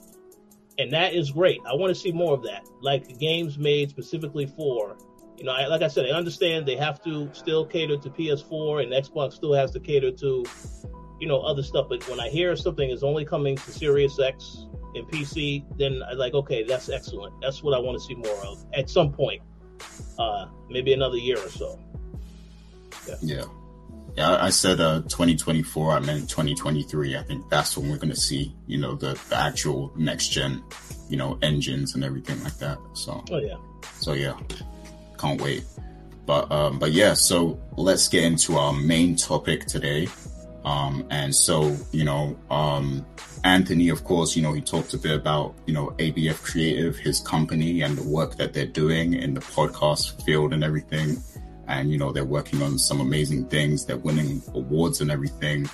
and 0.79 0.93
that 0.93 1.15
is 1.15 1.31
great. 1.31 1.61
I 1.67 1.75
want 1.75 1.95
to 1.95 1.95
see 1.95 2.13
more 2.13 2.35
of 2.35 2.43
that. 2.43 2.69
Like 2.81 3.19
games 3.19 3.59
made 3.59 3.91
specifically 3.91 4.47
for 4.47 4.97
You 5.37 5.45
know, 5.45 5.53
I, 5.53 5.67
like 5.67 5.83
I 5.83 5.89
said, 5.89 6.07
I 6.07 6.11
understand 6.11 6.67
they 6.67 6.77
have 6.77 7.03
to 7.05 7.31
still 7.33 7.65
cater 7.67 7.97
to 7.97 8.11
PS4 8.11 8.83
and 8.83 8.93
Xbox 8.93 9.35
still 9.35 9.53
has 9.55 9.71
to 9.73 9.81
cater 9.81 10.11
to, 10.13 10.45
you 11.21 11.29
know, 11.29 11.41
other 11.41 11.63
stuff. 11.63 11.87
But 11.89 12.09
when 12.09 12.21
I 12.21 12.29
hear 12.29 12.57
something 12.57 12.89
is 12.89 13.03
only 13.03 13.25
coming 13.25 13.57
to 13.57 13.73
Series 13.73 14.19
X 14.19 14.67
and 14.95 15.07
PC, 15.09 15.65
then 15.79 16.03
I 16.03 16.15
like, 16.15 16.35
okay, 16.35 16.63
that's 16.63 16.89
excellent. 16.89 17.35
That's 17.43 17.63
what 17.63 17.75
I 17.75 17.79
want 17.79 17.99
to 17.99 18.05
see 18.05 18.15
more 18.15 18.47
of 18.47 18.65
at 18.75 18.89
some 18.89 19.13
point. 19.13 19.43
Uh, 20.19 20.47
maybe 20.71 20.95
another 20.95 21.19
year 21.19 21.39
or 21.39 21.51
so. 21.51 21.79
Yeah. 23.07 23.15
Yeah. 23.21 23.45
Yeah, 24.17 24.43
I 24.43 24.49
said 24.49 24.81
uh, 24.81 25.03
2024. 25.03 25.93
I 25.93 26.01
meant 26.01 26.31
2023. 26.31 27.17
I 27.17 27.23
think 27.23 27.49
that's 27.51 27.77
when 27.77 27.91
we're 27.91 27.99
going 27.99 28.09
to 28.09 28.17
see, 28.17 28.55
you 28.67 28.79
know, 28.79 28.95
the, 28.95 29.21
the 29.29 29.37
actual 29.37 29.93
next 29.95 30.29
gen, 30.29 30.63
you 31.11 31.19
know, 31.19 31.39
engines 31.43 31.95
and 31.95 32.03
everything 32.03 32.43
like 32.43 32.57
that. 32.59 32.79
So, 32.95 33.23
oh 33.31 33.39
yeah, 33.39 33.57
so 33.99 34.15
yeah, 34.15 34.35
can't 35.19 35.41
wait. 35.41 35.65
But 36.25 36.51
um, 36.51 36.79
but 36.79 36.93
yeah, 36.93 37.13
so 37.13 37.61
let's 37.77 38.09
get 38.09 38.25
into 38.25 38.57
our 38.57 38.73
main 38.73 39.17
topic 39.17 39.67
today. 39.67 40.09
Um, 40.65 41.07
and 41.11 41.35
so 41.35 41.77
you 41.93 42.05
know, 42.05 42.37
um, 42.51 43.05
Anthony, 43.45 43.91
of 43.91 44.03
course, 44.03 44.35
you 44.35 44.43
know, 44.43 44.55
he 44.55 44.63
talked 44.63 44.95
a 44.95 44.99
bit 44.99 45.15
about 45.15 45.55
you 45.67 45.75
know 45.75 45.89
ABF 45.99 46.43
Creative, 46.43 46.97
his 46.97 47.21
company, 47.21 47.83
and 47.83 47.99
the 47.99 48.03
work 48.03 48.37
that 48.37 48.55
they're 48.55 48.67
doing 48.67 49.13
in 49.13 49.35
the 49.35 49.41
podcast 49.43 50.25
field 50.25 50.55
and 50.55 50.65
everything 50.65 51.19
and 51.69 51.91
you 51.91 51.99
know 51.99 52.13
they're 52.13 52.25
working 52.25 52.63
on 52.63 52.79
some 52.79 53.01
amazing 53.01 53.47
things. 53.47 53.85
They're 53.85 53.97
winning 53.97 54.43
awards 54.55 55.01
and 55.01 55.11
everything. 55.11 55.69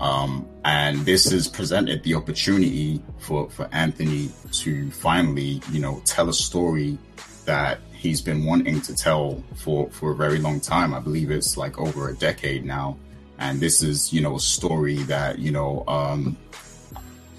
Um, 0.00 0.48
and 0.64 0.98
this 1.00 1.30
has 1.30 1.46
presented 1.46 2.02
the 2.02 2.14
opportunity 2.14 3.02
for 3.18 3.50
for 3.50 3.68
Anthony 3.72 4.30
to 4.52 4.90
finally, 4.90 5.60
you 5.70 5.80
know, 5.80 6.00
tell 6.04 6.28
a 6.28 6.34
story 6.34 6.98
that 7.44 7.80
he's 7.92 8.22
been 8.22 8.44
wanting 8.44 8.80
to 8.82 8.94
tell 8.94 9.42
for 9.56 9.90
for 9.90 10.12
a 10.12 10.14
very 10.14 10.38
long 10.38 10.60
time. 10.60 10.94
I 10.94 11.00
believe 11.00 11.30
it's 11.30 11.56
like 11.56 11.78
over 11.78 12.08
a 12.08 12.14
decade 12.14 12.64
now. 12.64 12.96
And 13.38 13.58
this 13.58 13.82
is, 13.82 14.12
you 14.12 14.20
know, 14.20 14.36
a 14.36 14.40
story 14.40 14.96
that 15.04 15.38
you 15.38 15.50
know. 15.52 15.84
Um, 15.86 16.36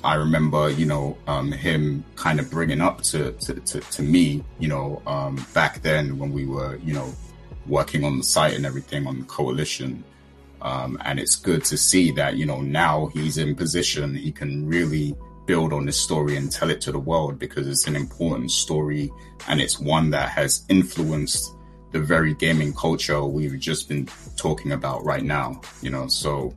I 0.03 0.15
remember, 0.15 0.69
you 0.71 0.87
know, 0.87 1.15
um, 1.27 1.51
him 1.51 2.03
kind 2.15 2.39
of 2.39 2.49
bringing 2.49 2.81
up 2.81 3.03
to, 3.03 3.33
to, 3.33 3.53
to, 3.53 3.79
to 3.81 4.01
me, 4.01 4.43
you 4.57 4.67
know, 4.67 4.99
um, 5.05 5.45
back 5.53 5.83
then 5.83 6.17
when 6.17 6.31
we 6.31 6.45
were, 6.45 6.77
you 6.77 6.93
know, 6.95 7.13
working 7.67 8.03
on 8.03 8.17
the 8.17 8.23
site 8.23 8.53
and 8.53 8.65
everything 8.65 9.07
on 9.07 9.19
the 9.19 9.25
Koalition. 9.25 10.01
Um, 10.61 10.97
and 11.03 11.19
it's 11.19 11.35
good 11.35 11.63
to 11.65 11.77
see 11.77 12.11
that, 12.11 12.35
you 12.35 12.45
know, 12.45 12.61
now 12.61 13.07
he's 13.13 13.37
in 13.37 13.55
position, 13.55 14.13
he 14.15 14.31
can 14.31 14.67
really 14.67 15.15
build 15.45 15.73
on 15.73 15.85
this 15.85 15.99
story 15.99 16.37
and 16.37 16.51
tell 16.51 16.69
it 16.69 16.81
to 16.81 16.91
the 16.91 16.99
world 16.99 17.39
because 17.39 17.67
it's 17.67 17.87
an 17.87 17.95
important 17.95 18.51
story 18.51 19.11
and 19.47 19.59
it's 19.59 19.79
one 19.79 20.11
that 20.11 20.29
has 20.29 20.63
influenced 20.69 21.51
the 21.91 21.99
very 21.99 22.33
gaming 22.35 22.73
culture 22.73 23.23
we've 23.23 23.59
just 23.59 23.89
been 23.89 24.07
talking 24.37 24.71
about 24.71 25.03
right 25.03 25.23
now, 25.23 25.59
you 25.81 25.89
know. 25.89 26.07
So, 26.07 26.53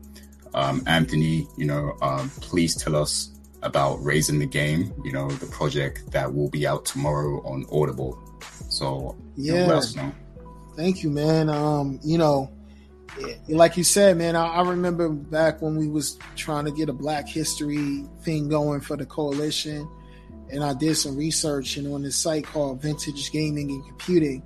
um, 0.55 0.83
Anthony, 0.87 1.49
you 1.57 1.67
know, 1.67 1.97
um, 2.03 2.31
please 2.41 2.77
tell 2.77 2.95
us 2.95 3.31
about 3.63 3.97
Raising 4.05 4.39
the 4.39 4.47
Game, 4.47 4.93
you 5.05 5.13
know, 5.13 5.29
the 5.29 5.47
project 5.47 6.13
that 6.13 6.33
will 6.33 6.51
be 6.51 6.67
out 6.67 6.85
tomorrow 6.85 7.43
on 7.45 7.67
Audible. 7.73 8.19
So, 8.69 9.17
yeah. 9.37 9.53
You 9.53 9.67
know, 9.97 10.13
Thank 10.77 11.03
you, 11.03 11.11
man. 11.11 11.49
Um, 11.49 12.01
you 12.03 12.19
know, 12.19 12.51
like 13.49 13.77
you 13.77 13.85
said, 13.85 14.17
man, 14.17 14.35
I, 14.35 14.47
I, 14.47 14.69
remember 14.69 15.09
back 15.09 15.63
when 15.63 15.77
we 15.77 15.89
was 15.89 16.19
trying 16.35 16.65
to 16.65 16.73
get 16.73 16.89
a 16.89 16.93
Black 16.93 17.29
History 17.29 18.05
thing 18.23 18.49
going 18.49 18.81
for 18.81 18.97
the 18.97 19.07
Koalition, 19.07 19.89
and 20.51 20.65
I 20.65 20.75
did 20.75 20.97
some 20.97 21.17
research, 21.17 21.77
and 21.77 21.93
on 21.93 22.03
this 22.03 22.17
site 22.17 22.45
called 22.45 22.83
Vintage 22.83 23.31
Gaming 23.31 23.71
and 23.71 23.87
Computing, 23.87 24.43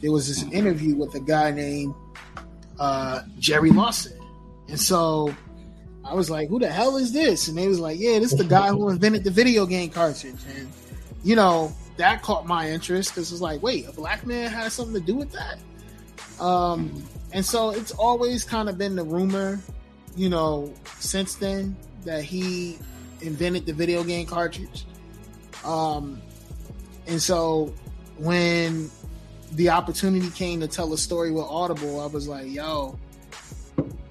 there 0.00 0.10
was 0.10 0.26
this 0.26 0.42
interview 0.52 0.96
with 0.96 1.14
a 1.14 1.20
guy 1.20 1.52
named 1.52 1.94
uh, 2.80 3.22
Jerry 3.38 3.70
Lawson, 3.70 4.18
and 4.68 4.80
so 4.80 5.32
I 6.04 6.14
was 6.14 6.28
like, 6.28 6.48
"Who 6.48 6.58
the 6.58 6.70
hell 6.70 6.96
is 6.96 7.12
this?" 7.12 7.46
And 7.46 7.56
they 7.56 7.68
was 7.68 7.78
like, 7.78 8.00
"Yeah, 8.00 8.18
this 8.18 8.32
is 8.32 8.38
the 8.38 8.44
guy 8.44 8.68
who 8.68 8.88
invented 8.88 9.22
the 9.22 9.30
video 9.30 9.64
game 9.64 9.90
cartridge," 9.90 10.40
and 10.56 10.68
you 11.22 11.36
know 11.36 11.72
that 11.98 12.22
caught 12.22 12.46
my 12.46 12.70
interest 12.70 13.10
because 13.10 13.30
it's 13.30 13.40
like, 13.40 13.62
wait, 13.62 13.86
a 13.86 13.92
black 13.92 14.26
man 14.26 14.50
has 14.50 14.72
something 14.72 14.94
to 14.94 15.00
do 15.00 15.14
with 15.14 15.30
that. 15.32 15.58
Um, 16.40 17.04
and 17.32 17.44
so 17.44 17.70
it's 17.70 17.92
always 17.92 18.44
kind 18.44 18.68
of 18.68 18.78
been 18.78 18.96
the 18.96 19.04
rumor, 19.04 19.60
you 20.16 20.28
know, 20.28 20.72
since 20.98 21.34
then 21.34 21.76
that 22.04 22.24
he 22.24 22.78
invented 23.20 23.66
the 23.66 23.72
video 23.72 24.04
game 24.04 24.26
cartridge. 24.26 24.84
Um, 25.64 26.20
and 27.06 27.20
so 27.20 27.74
when 28.18 28.90
the 29.52 29.70
opportunity 29.70 30.30
came 30.30 30.60
to 30.60 30.68
tell 30.68 30.92
a 30.92 30.98
story 30.98 31.30
with 31.30 31.44
Audible, 31.44 32.00
I 32.00 32.06
was 32.06 32.28
like, 32.28 32.50
yo, 32.50 32.98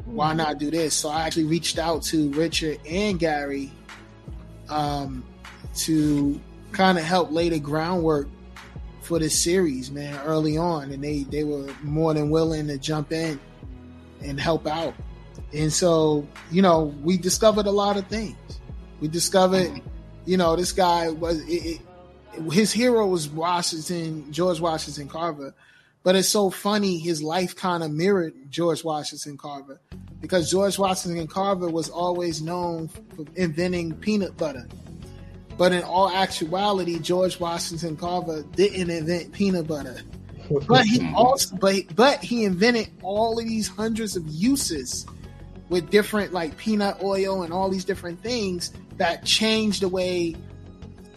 why 0.05 0.33
not 0.33 0.57
do 0.57 0.71
this? 0.71 0.93
So 0.93 1.09
I 1.09 1.25
actually 1.25 1.45
reached 1.45 1.77
out 1.77 2.03
to 2.03 2.29
Richard 2.31 2.79
and 2.87 3.19
Gary 3.19 3.71
um, 4.69 5.23
to 5.75 6.39
kind 6.71 6.97
of 6.97 7.03
help 7.03 7.31
lay 7.31 7.49
the 7.49 7.59
groundwork 7.59 8.27
for 9.07 9.19
this 9.19 9.39
series, 9.39 9.89
man, 9.89 10.19
early 10.25 10.57
on, 10.57 10.91
and 10.91 11.03
they 11.03 11.23
they 11.23 11.43
were 11.43 11.67
more 11.81 12.13
than 12.13 12.29
willing 12.29 12.67
to 12.67 12.77
jump 12.77 13.11
in 13.11 13.39
and 14.21 14.39
help 14.39 14.67
out. 14.67 14.93
And 15.53 15.71
so, 15.71 16.27
you 16.51 16.61
know, 16.61 16.93
we 17.03 17.17
discovered 17.17 17.67
a 17.67 17.71
lot 17.71 17.97
of 17.97 18.05
things. 18.07 18.37
We 18.99 19.07
discovered, 19.07 19.81
you 20.25 20.37
know, 20.37 20.55
this 20.55 20.71
guy 20.71 21.09
was 21.09 21.39
it, 21.47 21.81
it, 22.33 22.51
his 22.51 22.71
hero 22.71 23.07
was 23.07 23.29
Washington 23.29 24.31
George 24.31 24.59
Washington 24.59 25.07
Carver, 25.07 25.53
but 26.03 26.15
it's 26.15 26.29
so 26.29 26.49
funny 26.49 26.99
his 26.99 27.23
life 27.23 27.55
kind 27.55 27.83
of 27.83 27.91
mirrored 27.91 28.33
George 28.49 28.83
Washington 28.83 29.37
Carver 29.37 29.79
because 30.19 30.51
George 30.51 30.77
Washington 30.77 31.27
Carver 31.27 31.69
was 31.69 31.89
always 31.89 32.41
known 32.41 32.89
for 32.89 33.25
inventing 33.35 33.93
peanut 33.93 34.35
butter 34.35 34.67
but 35.57 35.71
in 35.71 35.83
all 35.83 36.09
actuality, 36.09 36.99
George 36.99 37.39
Washington 37.39 37.97
Carver 37.97 38.43
didn't 38.55 38.89
invent 38.89 39.31
peanut 39.31 39.67
butter. 39.67 40.01
But 40.67 40.85
he 40.85 41.11
also 41.15 41.55
but 41.57 41.95
but 41.95 42.23
he 42.23 42.45
invented 42.45 42.89
all 43.01 43.39
of 43.39 43.45
these 43.45 43.67
hundreds 43.67 44.15
of 44.15 44.27
uses 44.27 45.05
with 45.69 45.89
different 45.89 46.31
like 46.31 46.55
peanut 46.57 47.01
oil 47.03 47.41
and 47.41 47.51
all 47.51 47.69
these 47.69 47.83
different 47.83 48.21
things 48.21 48.71
that 48.97 49.25
changed 49.25 49.81
the 49.81 49.89
way 49.89 50.35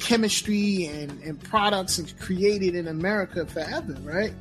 chemistry 0.00 0.86
and, 0.86 1.22
and 1.22 1.40
products 1.42 1.98
are 1.98 2.16
created 2.16 2.74
in 2.74 2.88
America 2.88 3.46
forever, 3.46 3.96
right? 4.02 4.32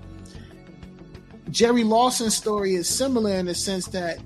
Jerry 1.52 1.84
Lawson's 1.84 2.36
story 2.36 2.76
is 2.76 2.88
similar 2.88 3.34
in 3.34 3.48
the 3.48 3.56
sense 3.56 3.88
that 3.88 4.20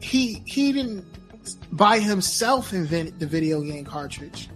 he 0.00 0.42
he 0.46 0.72
didn't 0.72 1.04
by 1.72 1.98
himself 1.98 2.72
invent 2.72 3.18
the 3.18 3.26
video 3.26 3.60
game 3.60 3.84
cartridge 3.84 4.48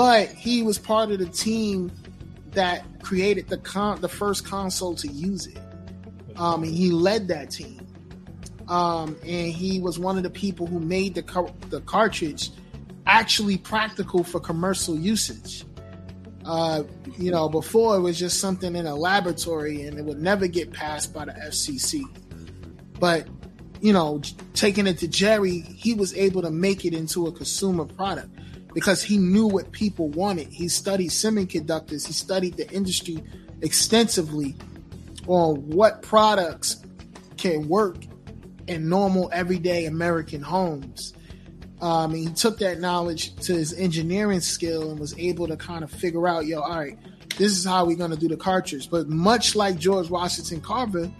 but 0.00 0.30
he 0.30 0.62
was 0.62 0.78
part 0.78 1.10
of 1.10 1.18
the 1.18 1.26
team 1.26 1.92
that 2.52 2.82
created 3.02 3.46
the 3.48 3.58
con- 3.58 4.00
the 4.00 4.08
first 4.08 4.46
console 4.46 4.94
to 4.94 5.06
use 5.08 5.46
it. 5.46 5.58
Um, 6.36 6.62
and 6.62 6.74
he 6.74 6.90
led 6.90 7.28
that 7.28 7.50
team. 7.50 7.86
Um, 8.66 9.14
and 9.22 9.52
he 9.52 9.78
was 9.78 9.98
one 9.98 10.16
of 10.16 10.22
the 10.22 10.30
people 10.30 10.66
who 10.66 10.80
made 10.80 11.14
the 11.14 11.22
car- 11.22 11.52
the 11.68 11.82
cartridge 11.82 12.48
actually 13.04 13.58
practical 13.58 14.24
for 14.24 14.40
commercial 14.40 14.98
usage. 14.98 15.66
Uh, 16.46 16.84
you 17.18 17.30
know, 17.30 17.50
before 17.50 17.94
it 17.94 18.00
was 18.00 18.18
just 18.18 18.40
something 18.40 18.74
in 18.74 18.86
a 18.86 18.94
laboratory 18.94 19.82
and 19.82 19.98
it 19.98 20.04
would 20.06 20.22
never 20.22 20.46
get 20.46 20.72
passed 20.72 21.12
by 21.12 21.26
the 21.26 21.32
FCC. 21.32 22.04
But 22.98 23.28
you 23.82 23.92
know, 23.92 24.22
taking 24.54 24.86
it 24.86 24.96
to 25.00 25.08
Jerry, 25.08 25.60
he 25.60 25.92
was 25.92 26.14
able 26.14 26.40
to 26.40 26.50
make 26.50 26.86
it 26.86 26.94
into 26.94 27.26
a 27.26 27.32
consumer 27.32 27.84
product 27.84 28.30
because 28.74 29.02
he 29.02 29.18
knew 29.18 29.46
what 29.46 29.72
people 29.72 30.08
wanted. 30.08 30.48
He 30.48 30.68
studied 30.68 31.10
semiconductors, 31.10 32.06
he 32.06 32.12
studied 32.12 32.56
the 32.56 32.70
industry 32.70 33.22
extensively 33.62 34.56
on 35.26 35.56
what 35.68 36.02
products 36.02 36.84
can 37.36 37.68
work 37.68 37.96
in 38.66 38.88
normal, 38.88 39.30
everyday 39.32 39.86
American 39.86 40.42
homes. 40.42 41.14
Um, 41.80 42.12
and 42.12 42.28
he 42.28 42.34
took 42.34 42.58
that 42.58 42.78
knowledge 42.78 43.34
to 43.46 43.54
his 43.54 43.72
engineering 43.72 44.40
skill 44.40 44.90
and 44.90 45.00
was 45.00 45.18
able 45.18 45.48
to 45.48 45.56
kind 45.56 45.82
of 45.82 45.90
figure 45.90 46.28
out, 46.28 46.46
yo, 46.46 46.60
all 46.60 46.78
right, 46.78 46.98
this 47.38 47.56
is 47.56 47.64
how 47.64 47.86
we're 47.86 47.96
going 47.96 48.10
to 48.10 48.18
do 48.18 48.28
the 48.28 48.36
cartridge. 48.36 48.90
But 48.90 49.08
much 49.08 49.56
like 49.56 49.78
George 49.78 50.10
Washington 50.10 50.60
Carver, 50.60 51.10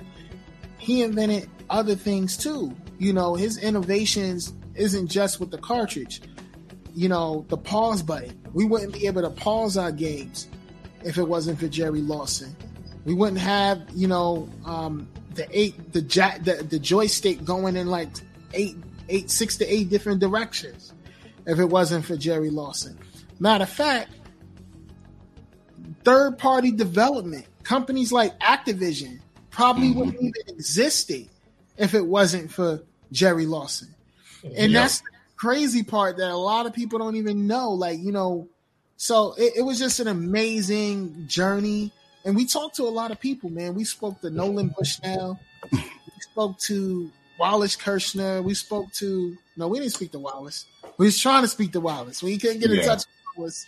he 0.77 1.03
invented 1.03 1.49
other 1.71 1.95
things 1.95 2.37
too. 2.37 2.77
You 2.99 3.15
know, 3.15 3.35
his 3.35 3.57
innovations 3.57 4.53
isn't 4.75 5.09
just 5.09 5.41
with 5.41 5.51
the 5.51 5.59
cartridge 5.59 6.21
you 6.95 7.09
know, 7.09 7.45
the 7.49 7.57
pause 7.57 8.03
button. 8.03 8.39
We 8.53 8.65
wouldn't 8.65 8.93
be 8.93 9.07
able 9.07 9.23
to 9.23 9.31
pause 9.31 9.77
our 9.77 9.93
games 9.93 10.49
if 11.05 11.19
it 11.19 11.25
wasn't 11.25 11.59
for 11.59 11.69
Jerry 11.69 12.01
Lawson. 12.03 12.55
We 13.05 13.15
wouldn't 13.15 13.41
have, 13.41 13.83
you 13.95 14.07
know, 14.09 14.49
um, 14.65 15.09
the 15.35 15.47
eight, 15.51 15.93
the 15.93 16.03
jack, 16.03 16.45
the, 16.45 16.55
the 16.55 16.79
joystick 16.79 17.45
going 17.45 17.77
in 17.77 17.87
like 17.87 18.09
eight, 18.53 18.77
eight, 19.09 19.31
six 19.31 19.57
to 19.59 19.67
eight 19.73 19.89
different 19.89 20.21
directions 20.21 20.93
if 21.47 21.59
it 21.59 21.65
wasn't 21.65 22.05
for 22.05 22.17
Jerry 22.17 22.51
Lawson. 22.51 22.99
Matter 23.39 23.65
of 23.65 23.71
fact, 23.71 24.11
third 26.05 26.39
party 26.39 26.71
development 26.73 27.47
companies 27.63 28.13
like 28.13 28.39
Activision 28.41 29.21
probably 29.51 29.89
Mhm. 29.89 29.95
wouldn't 29.97 30.17
even 30.17 30.33
existed 30.49 31.29
if 31.77 31.95
it 31.95 32.07
wasn't 32.07 32.51
for 32.51 32.83
Jerry 33.13 33.47
Lawson. 33.47 33.95
And 34.45 34.73
Yeah. 34.73 34.83
that's 34.83 35.01
the 35.01 35.07
crazy 35.41 35.83
part 35.83 36.19
that 36.19 36.31
a 36.31 36.37
lot 36.37 36.67
of 36.67 36.75
people 36.75 36.99
don't 36.99 37.17
even 37.17 37.47
know. 37.47 37.71
Like, 37.71 37.99
you 37.99 38.13
know, 38.13 38.47
so 38.99 39.33
it, 39.39 39.55
it 39.57 39.63
was 39.63 39.79
just 39.79 39.99
an 39.99 40.09
amazing 40.09 41.25
journey. 41.29 41.93
And 42.27 42.37
we 42.37 42.45
talked 42.45 42.77
to 42.77 42.83
a 42.83 42.91
lot 42.91 43.11
of 43.11 43.19
people, 43.19 43.49
man. 43.49 43.75
We 43.75 43.85
spoke 43.85 44.21
to 44.21 44.29
Nolan 44.29 44.75
Bushnell. 44.77 45.41
we 45.73 45.81
spoke 46.21 46.59
to 46.61 47.11
Wallace 47.39 47.75
Kirschner. 47.75 48.43
We 48.43 48.53
spoke 48.53 48.93
to 48.95 49.37
no, 49.57 49.69
we 49.69 49.79
didn't 49.79 49.93
speak 49.95 50.13
to 50.13 50.19
Wallace. 50.19 50.67
We 50.99 51.07
was 51.07 51.19
trying 51.19 51.43
to 51.43 51.49
speak 51.49 51.73
to 51.73 51.81
Wallace. 51.81 52.23
We 52.23 52.37
couldn't 52.37 52.61
get 52.61 52.71
in 52.71 52.77
Yeah. 52.77 52.85
touch 52.85 53.05
with 53.07 53.39
Wallace. 53.39 53.67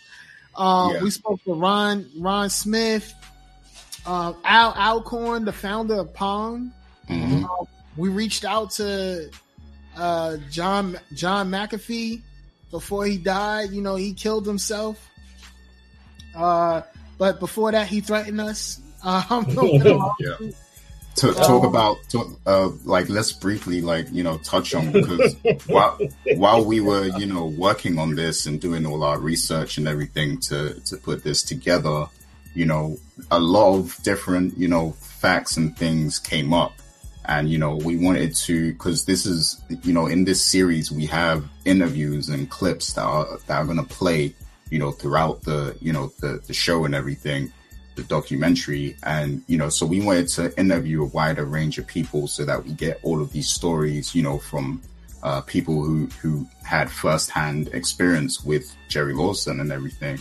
Um, 0.55 0.93
Yeah. 0.93 1.01
We 1.01 1.09
spoke 1.09 1.43
to 1.45 1.53
Ron 1.55 2.07
Ron 2.19 2.51
Smith, 2.51 3.11
uh, 4.05 4.33
Al 4.43 4.73
Alcorn, 4.73 5.45
the 5.45 5.51
founder 5.53 5.95
of 5.95 6.13
Pong. 6.13 6.71
Mhm. 7.09 7.43
Uh, 7.45 7.65
we 7.97 8.09
reached 8.09 8.45
out 8.45 8.69
to 8.71 9.31
uh, 9.97 10.37
John 10.49 10.99
John 11.13 11.49
McAfee 11.49 12.21
before 12.71 13.05
he 13.05 13.17
died. 13.17 13.71
You 13.71 13.81
know, 13.81 13.95
he 13.95 14.13
killed 14.13 14.45
himself. 14.47 15.09
Uh, 16.35 16.81
but 17.17 17.39
before 17.39 17.71
that, 17.71 17.87
he 17.87 18.01
threatened 18.01 18.41
us. 18.41 18.79
Um, 19.05 19.45
Yeah. 20.19 20.37
To 21.17 21.33
talk 21.33 21.63
Um, 21.63 21.65
about, 21.65 21.97
talk, 22.09 22.27
uh, 22.45 22.69
like, 22.85 23.09
let's 23.09 23.33
briefly, 23.33 23.81
like, 23.81 24.07
you 24.13 24.23
know, 24.23 24.37
touch 24.37 24.73
on 24.73 24.93
because 24.93 25.35
while 25.67 25.99
while 26.37 26.63
we 26.63 26.79
were, 26.79 27.05
you 27.19 27.25
know, 27.25 27.47
working 27.47 27.99
on 27.99 28.15
this 28.15 28.45
and 28.45 28.61
doing 28.61 28.85
all 28.85 29.03
our 29.03 29.19
research 29.19 29.77
and 29.77 29.89
everything 29.89 30.39
to 30.47 30.79
to 30.85 30.95
put 30.95 31.23
this 31.25 31.43
together, 31.43 32.05
you 32.55 32.65
know, 32.65 32.97
a 33.29 33.39
lot 33.41 33.77
of 33.77 33.95
different, 34.03 34.57
you 34.57 34.69
know, 34.69 34.93
facts 34.93 35.57
and 35.57 35.77
things 35.77 36.17
came 36.17 36.53
up, 36.53 36.71
and 37.25 37.49
you 37.49 37.57
know, 37.57 37.75
we 37.75 37.97
wanted 37.97 38.35
to 38.35 38.73
because 38.73 39.05
this 39.05 39.25
is, 39.25 39.61
you 39.83 39.93
know, 39.93 40.07
in 40.07 40.25
this 40.25 40.41
series 40.41 40.91
we 40.91 41.05
have 41.07 41.45
interviews 41.65 42.29
and 42.29 42.49
clips 42.49 42.93
that 42.93 43.03
are 43.03 43.37
that 43.47 43.57
are 43.61 43.65
going 43.65 43.77
to 43.77 43.83
play, 43.83 44.33
you 44.69 44.79
know, 44.79 44.91
throughout 44.91 45.43
the, 45.43 45.75
you 45.81 45.93
know, 45.93 46.11
the 46.19 46.41
the 46.47 46.53
show 46.53 46.85
and 46.85 46.95
everything 46.95 47.51
the 47.95 48.03
documentary. 48.03 48.95
And 49.03 49.43
you 49.47 49.57
know 49.57 49.69
so 49.69 49.85
we 49.85 50.01
wanted 50.01 50.27
to 50.29 50.57
interview 50.59 51.03
a 51.03 51.07
wider 51.07 51.45
range 51.45 51.77
of 51.77 51.87
people 51.87 52.27
so 52.27 52.45
that 52.45 52.63
we 52.63 52.73
get 52.73 52.99
all 53.03 53.21
of 53.21 53.31
these 53.31 53.49
stories 53.49 54.15
you 54.15 54.23
know 54.23 54.37
from 54.37 54.81
uh, 55.21 55.41
people 55.41 55.83
who 55.83 56.07
who 56.21 56.47
had 56.63 56.89
firsthand 56.89 57.69
experience 57.73 58.43
with 58.43 58.75
Jerry 58.89 59.13
Lawson 59.13 59.59
and 59.59 59.71
everything 59.71 60.17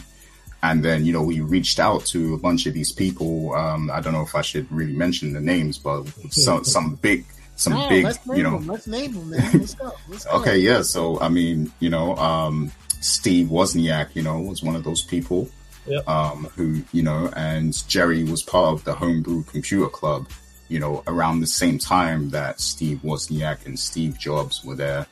and 0.63 0.85
then 0.85 1.05
you 1.05 1.13
know 1.13 1.23
we 1.23 1.41
reached 1.41 1.81
out 1.81 2.05
to 2.07 2.35
a 2.35 2.39
bunch 2.39 2.67
of 2.67 2.75
these 2.75 2.93
people 2.93 3.55
um, 3.55 3.91
I 3.91 4.01
don't 4.01 4.13
know 4.13 4.23
if 4.23 4.35
I 4.35 4.43
should 4.43 4.71
really 4.71 4.93
mention 4.93 5.33
the 5.33 5.41
names 5.41 5.79
but 5.79 6.05
some 6.31 6.65
some 6.65 6.97
big 6.97 7.25
some 7.57 7.75
no, 7.75 7.89
big 7.89 8.07
you 8.35 8.43
know 8.43 8.59
them. 8.59 8.67
Let's 8.67 8.87
name 8.87 9.13
them, 9.13 9.31
man. 9.31 9.53
Let's 9.53 9.75
go. 9.75 9.93
Let's 10.09 10.25
go. 10.25 10.31
Okay, 10.41 10.59
yeah. 10.59 10.83
So 10.83 11.21
I 11.21 11.29
mean, 11.29 11.73
you 11.81 11.91
know, 11.91 12.17
um, 12.17 12.73
Steve 13.01 13.49
Wozniak, 13.49 14.15
you 14.15 14.23
know, 14.23 14.41
was 14.41 14.63
one 14.63 14.77
of 14.77 14.85
those 14.85 15.03
people. 15.03 15.49
Yep. 15.87 16.09
Um, 16.09 16.45
who, 16.55 16.81
you 16.93 17.03
know, 17.03 17.29
and 17.35 17.75
Jerry 17.89 18.23
was 18.23 18.41
part 18.41 18.73
of 18.73 18.85
the 18.85 18.95
Homebrew 18.95 19.43
Computer 19.43 19.89
Club, 19.89 20.29
you 20.69 20.79
know, 20.79 21.03
around 21.09 21.41
the 21.41 21.47
same 21.49 21.77
time 21.77 22.31
that 22.31 22.61
Steve 22.61 23.01
Wozniak 23.03 23.67
and 23.67 23.77
Steve 23.77 24.17
Jobs 24.17 24.65
were 24.65 24.77
there. 24.77 25.07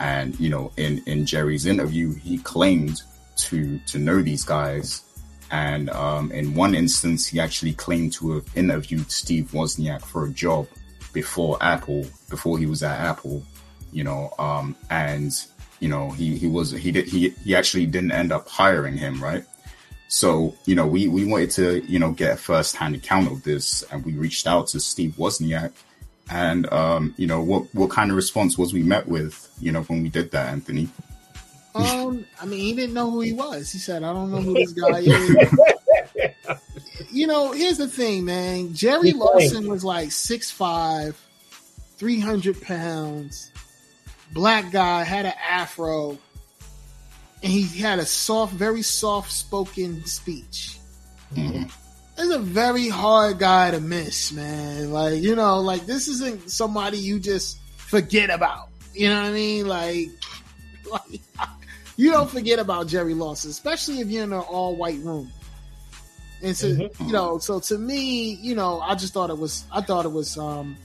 And, 0.00 0.38
you 0.40 0.50
know, 0.50 0.72
in, 0.76 1.00
in 1.06 1.26
Jerry's 1.26 1.64
interview, 1.64 2.12
he 2.12 2.38
claimed 2.38 3.02
to, 3.36 3.78
to 3.86 3.98
know 3.98 4.22
these 4.22 4.44
guys. 4.44 5.02
And, 5.50 5.90
um, 5.90 6.32
in 6.32 6.54
one 6.54 6.74
instance, 6.74 7.26
he 7.26 7.38
actually 7.38 7.74
claimed 7.74 8.12
to 8.14 8.32
have 8.32 8.46
interviewed 8.56 9.10
Steve 9.10 9.50
Wozniak 9.52 10.02
for 10.02 10.26
a 10.26 10.30
job 10.30 10.66
before 11.12 11.56
Apple, 11.60 12.04
before 12.28 12.58
he 12.58 12.66
was 12.66 12.82
at 12.82 13.00
Apple, 13.00 13.42
you 13.92 14.04
know, 14.04 14.32
um, 14.38 14.76
and, 14.90 15.32
you 15.80 15.88
know, 15.88 16.10
he, 16.10 16.36
he 16.36 16.46
was, 16.46 16.72
he 16.72 16.90
did, 16.90 17.06
he, 17.06 17.30
he 17.44 17.54
actually 17.54 17.86
didn't 17.86 18.12
end 18.12 18.32
up 18.32 18.48
hiring 18.48 18.96
him, 18.96 19.22
right? 19.22 19.44
So, 20.08 20.54
you 20.66 20.74
know, 20.74 20.86
we, 20.86 21.08
we 21.08 21.24
wanted 21.24 21.50
to, 21.52 21.84
you 21.86 21.98
know, 21.98 22.12
get 22.12 22.34
a 22.34 22.36
first 22.36 22.76
hand 22.76 22.94
account 22.94 23.30
of 23.30 23.42
this 23.44 23.82
and 23.90 24.04
we 24.04 24.12
reached 24.12 24.46
out 24.46 24.68
to 24.68 24.80
Steve 24.80 25.14
Wozniak 25.16 25.72
and, 26.30 26.70
um, 26.72 27.14
you 27.16 27.26
know, 27.26 27.40
what, 27.40 27.72
what 27.74 27.90
kind 27.90 28.10
of 28.10 28.16
response 28.16 28.58
was 28.58 28.72
we 28.72 28.82
met 28.82 29.08
with, 29.08 29.48
you 29.60 29.72
know, 29.72 29.82
when 29.82 30.02
we 30.02 30.08
did 30.08 30.30
that, 30.32 30.48
Anthony? 30.48 30.88
Um, 31.76 32.26
I 32.40 32.46
mean, 32.46 32.60
he 32.60 32.72
didn't 32.74 32.94
know 32.94 33.10
who 33.10 33.20
he 33.20 33.32
was. 33.32 33.70
He 33.70 33.78
said, 33.78 34.02
"I 34.02 34.12
don't 34.12 34.30
know 34.30 34.40
who 34.40 34.54
this 34.54 34.72
guy 34.72 35.00
is." 35.04 35.48
you 37.10 37.26
know, 37.26 37.52
here's 37.52 37.78
the 37.78 37.88
thing, 37.88 38.24
man. 38.24 38.74
Jerry. 38.74 39.12
Lawson 39.12 39.68
was 39.68 39.84
like 39.84 40.08
6'5", 40.10 41.14
300 41.96 42.60
pounds, 42.62 43.50
black 44.32 44.70
guy, 44.72 45.02
had 45.04 45.26
an 45.26 45.34
afro, 45.48 46.18
and 47.42 47.52
he 47.52 47.62
had 47.80 47.98
a 47.98 48.06
soft, 48.06 48.52
very 48.54 48.82
soft 48.82 49.32
spoken 49.32 50.04
speech. 50.06 50.78
Mhm. 51.34 51.70
It's 52.18 52.34
a 52.34 52.38
very 52.38 52.88
hard 52.88 53.38
guy 53.38 53.70
to 53.72 53.80
miss, 53.80 54.32
man. 54.32 54.90
Like, 54.90 55.20
you 55.22 55.36
know, 55.36 55.60
like 55.60 55.84
this 55.84 56.08
isn't 56.08 56.50
somebody 56.50 56.96
you 56.98 57.18
just 57.20 57.58
forget 57.76 58.30
about. 58.30 58.68
You 58.94 59.10
know 59.10 59.20
what 59.20 59.28
I 59.28 59.32
mean? 59.32 59.66
Like, 59.68 60.08
like 60.90 61.20
you 61.96 62.10
don't 62.10 62.30
forget 62.30 62.58
about 62.58 62.86
Jerry 62.86 63.14
Lawson, 63.14 63.50
especially 63.50 64.00
if 64.00 64.08
you're 64.08 64.24
in 64.24 64.32
an 64.32 64.40
all 64.40 64.76
white 64.76 64.98
room. 65.00 65.30
And 66.42 66.54
so, 66.56 66.68
Mhm. 66.68 67.06
you 67.06 67.12
know, 67.12 67.38
so 67.38 67.60
to 67.60 67.78
me, 67.78 68.34
you 68.34 68.54
know, 68.54 68.80
I 68.80 68.94
just 68.94 69.14
thought 69.14 69.30
it 69.30 69.38
was, 69.38 69.64
I 69.72 69.80
thought 69.80 70.04
it 70.04 70.12
was 70.12 70.36
um 70.36 70.76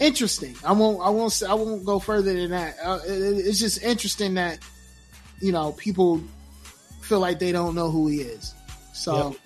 interesting. 0.00 0.56
I 0.64 0.72
won't, 0.72 1.00
I 1.02 1.10
won't, 1.10 1.32
say, 1.32 1.46
I 1.46 1.54
won't 1.54 1.84
go 1.84 1.98
further 1.98 2.32
than 2.32 2.50
that. 2.50 2.76
Uh, 2.82 2.98
it, 3.06 3.46
it's 3.46 3.58
just 3.58 3.82
interesting 3.82 4.34
that 4.34 4.58
you 5.40 5.52
know 5.52 5.72
people 5.72 6.22
feel 7.02 7.20
like 7.20 7.38
they 7.38 7.52
don't 7.52 7.74
know 7.74 7.90
who 7.90 8.08
he 8.08 8.20
is. 8.22 8.54
So. 8.94 9.36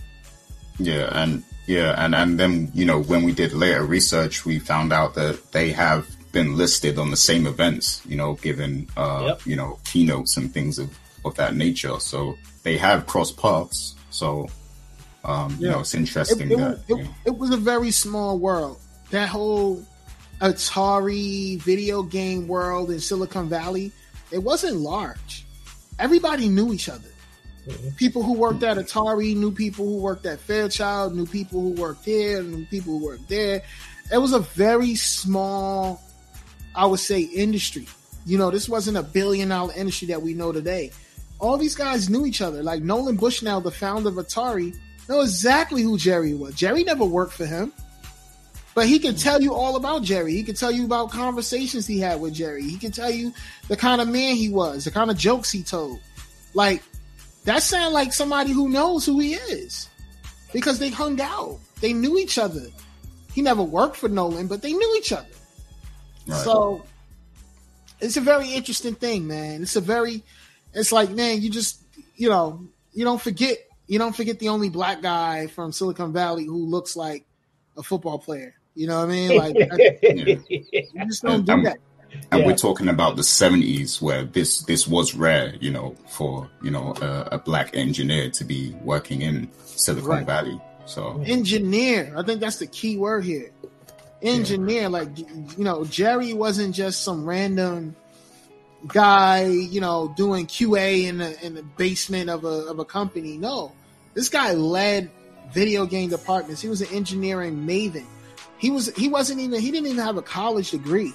Yeah, 0.79 1.09
and 1.13 1.43
yeah, 1.67 1.95
and 2.03 2.15
and 2.15 2.39
then 2.41 2.71
you 2.75 2.85
know 2.85 3.03
when 3.03 3.25
we 3.25 3.33
did 3.33 3.53
later 3.53 3.85
research, 3.85 4.45
we 4.47 4.59
found 4.59 4.93
out 4.93 5.15
that 5.15 5.53
they 5.53 5.71
have 5.73 6.12
been 6.33 6.57
listed 6.57 6.99
on 6.99 7.11
the 7.11 7.17
same 7.17 7.47
events. 7.47 8.03
You 8.07 8.17
know, 8.17 8.35
given 8.35 8.89
uh, 8.97 9.25
Yep. 9.29 9.47
you 9.47 9.57
know 9.57 9.79
keynotes 9.85 10.37
and 10.37 10.53
things 10.53 10.79
of 10.79 10.91
of 11.25 11.35
that 11.37 11.55
nature. 11.55 11.99
So 12.01 12.37
they 12.65 12.77
have 12.79 13.07
crossed 13.07 13.37
paths. 13.37 13.95
So 14.11 14.49
um, 15.25 15.57
you 15.61 15.69
know, 15.69 15.81
it's 15.81 15.95
interesting 15.95 16.51
it, 16.51 16.57
that. 16.57 16.71
was- 16.71 16.79
it, 16.81 16.97
you 16.97 17.05
know, 17.05 17.11
it 17.27 17.39
was 17.39 17.51
a 17.51 17.57
very 17.57 17.91
small 17.93 18.39
world. 18.39 18.79
That 19.11 19.29
whole 19.29 19.85
Atari 20.41 21.61
video 21.63 22.03
game 22.03 22.49
world 22.49 22.91
in 22.91 22.99
Silicon 23.01 23.49
Valley, 23.49 23.93
it 24.31 24.39
wasn't 24.39 24.77
large. 24.77 25.47
Everybody 25.99 26.49
knew 26.49 26.73
each 26.73 26.89
other. 26.89 27.09
Mhm. 27.69 27.97
People 27.97 28.23
who 28.25 28.33
worked 28.33 28.63
at 28.65 28.77
Atari 28.77 29.37
knew 29.37 29.53
people 29.53 29.85
who 29.87 29.97
worked 29.99 30.27
at 30.27 30.41
Fairchild, 30.41 31.15
knew 31.15 31.27
people 31.27 31.61
who 31.61 31.71
worked 31.81 32.05
here, 32.05 32.43
knew 32.43 32.67
people 32.67 32.99
who 32.99 33.05
worked 33.07 33.29
there. 33.29 33.63
It 34.13 34.19
was 34.19 34.33
a 34.33 34.41
very 34.41 34.97
small, 34.97 36.01
I 36.75 36.87
would 36.87 37.01
say, 37.01 37.21
industry. 37.21 37.87
You 38.25 38.39
know, 38.39 38.51
this 38.51 38.69
wasn't 38.69 38.97
a 38.97 39.03
billion 39.03 39.49
dollar 39.49 39.75
industry 39.75 40.09
that 40.09 40.23
we 40.23 40.35
know 40.35 40.53
today. 40.53 40.93
All 41.39 41.57
these 41.57 41.75
guys 41.75 42.09
knew 42.09 42.25
each 42.25 42.41
other. 42.41 42.63
Like 42.63 42.83
Nolan 42.83 43.17
Bushnell, 43.17 43.61
the 43.61 43.71
founder 43.71 44.09
of 44.09 44.15
Atari, 44.15 44.77
know 45.09 45.21
exactly 45.21 45.83
who 45.83 45.99
Jerry 45.99 46.35
was. 46.35 46.55
Jerry 46.55 46.85
never 46.85 47.05
worked 47.05 47.33
for 47.33 47.47
him, 47.47 47.73
but 48.75 48.87
he 48.87 48.99
can 48.99 49.17
tell 49.17 49.43
you 49.43 49.53
all 49.53 49.77
about 49.77 50.03
Jerry. 50.03 50.33
He 50.33 50.45
can 50.45 50.55
tell 50.55 50.71
you 50.71 50.85
about 50.85 51.11
conversations 51.11 51.87
he 51.87 51.99
had 51.99 52.21
with 52.21 52.35
Jerry. 52.35 52.63
He 52.63 52.79
can 52.79 52.93
tell 52.93 53.11
you 53.11 53.33
the 53.69 53.77
kind 53.77 54.01
of 54.01 54.09
man 54.09 54.37
he 54.37 54.49
was, 54.49 54.85
the 54.85 54.91
kind 54.91 55.11
of 55.11 55.17
jokes 55.17 55.51
he 55.51 55.63
told. 55.63 55.99
Like 56.55 56.83
that 57.45 57.63
sounds 57.63 57.93
like 57.93 58.13
somebody 58.13 58.53
who 58.53 58.69
knows 58.69 59.05
who 59.05 59.19
he 59.19 59.35
is 59.35 59.89
because 60.53 60.79
they 60.79 60.91
hung 60.91 61.21
out. 61.21 61.59
They 61.81 61.93
knew 61.93 62.19
each 62.19 62.39
other. 62.39 62.67
He 63.35 63.43
never 63.43 63.63
worked 63.63 63.97
for 63.97 64.09
Nolan, 64.09 64.47
but 64.47 64.63
they 64.63 64.73
knew 64.73 64.95
each 64.97 65.13
other. 65.13 65.27
Right. 66.27 66.41
So 66.45 66.85
it's 68.01 68.17
a 68.17 68.21
very 68.21 68.51
interesting 68.53 68.95
thing, 68.95 69.27
man. 69.27 69.63
It's 69.63 69.77
a 69.77 69.81
very, 69.81 70.23
it's 70.75 70.93
like, 70.93 71.11
man, 71.11 71.41
you 71.43 71.51
just, 71.51 71.83
you 72.17 72.29
know, 72.29 72.67
you 72.93 73.05
don't 73.05 73.21
forget, 73.21 73.59
you 73.87 73.99
don't 73.99 74.15
forget 74.15 74.39
the 74.39 74.49
only 74.49 74.71
black 74.71 75.03
guy 75.03 75.47
from 75.49 75.73
Silicon 75.73 76.13
Valley 76.13 76.45
who 76.45 76.67
looks 76.67 76.97
like 76.97 77.25
a 77.77 77.83
football 77.83 78.19
player. 78.19 78.55
You 78.75 78.87
know 78.87 78.99
what 79.01 79.09
I 79.11 79.13
mean? 79.13 79.39
Like, 79.39 79.57
you 80.03 81.07
just 81.07 81.23
don't 81.23 81.45
do 81.45 81.63
that. 81.63 81.77
and 82.31 82.41
Yeah. 82.41 82.47
we're 82.47 82.57
talking 82.57 82.89
about 82.89 83.17
the 83.17 83.23
70s 83.23 84.01
where 84.03 84.25
this 84.25 84.61
this 84.63 84.87
was 84.87 85.15
rare 85.15 85.55
you 85.61 85.71
know 85.71 85.95
for 86.09 86.49
you 86.63 86.71
know 86.71 86.95
a, 87.01 87.29
a 87.33 87.39
black 87.39 87.75
engineer 87.75 88.29
to 88.31 88.45
be 88.45 88.75
working 88.83 89.23
in 89.23 89.49
silicon 89.65 90.09
Right. 90.11 90.27
valley 90.27 90.61
so 90.85 91.23
Engineer. 91.25 92.13
I 92.17 92.23
think 92.23 92.41
that's 92.41 92.59
the 92.59 92.67
key 92.67 92.97
word 92.99 93.25
here. 93.25 93.51
Engineer. 94.23 94.89
Like, 94.89 95.19
you 95.19 95.65
know, 95.65 95.85
Jerry 95.85 96.33
wasn't 96.33 96.75
just 96.75 97.03
some 97.03 97.25
random 97.25 97.97
guy, 98.87 99.47
you 99.47 99.81
know, 99.81 100.13
doing 100.17 100.47
QA 100.47 101.05
in 101.05 101.19
the 101.19 101.45
in 101.45 101.55
the 101.55 101.63
basement 101.63 102.31
of 102.31 102.45
a 102.45 102.67
of 102.69 102.79
a 102.79 102.85
company. 102.85 103.37
No, 103.37 103.73
this 104.15 104.29
guy 104.29 104.53
led 104.53 105.11
video 105.53 105.87
game 105.87 106.11
departments. 106.11 106.61
He 106.61 106.69
was 106.69 106.81
an 106.81 106.89
engineering 106.93 107.67
maven. 107.67 108.07
He 108.59 108.71
was 108.71 108.95
he 108.97 109.09
wasn't 109.09 109.41
even 109.41 109.61
he 109.61 109.71
didn't 109.71 109.87
even 109.87 110.05
have 110.05 110.17
a 110.17 110.23
college 110.23 110.71
degree. 110.71 111.13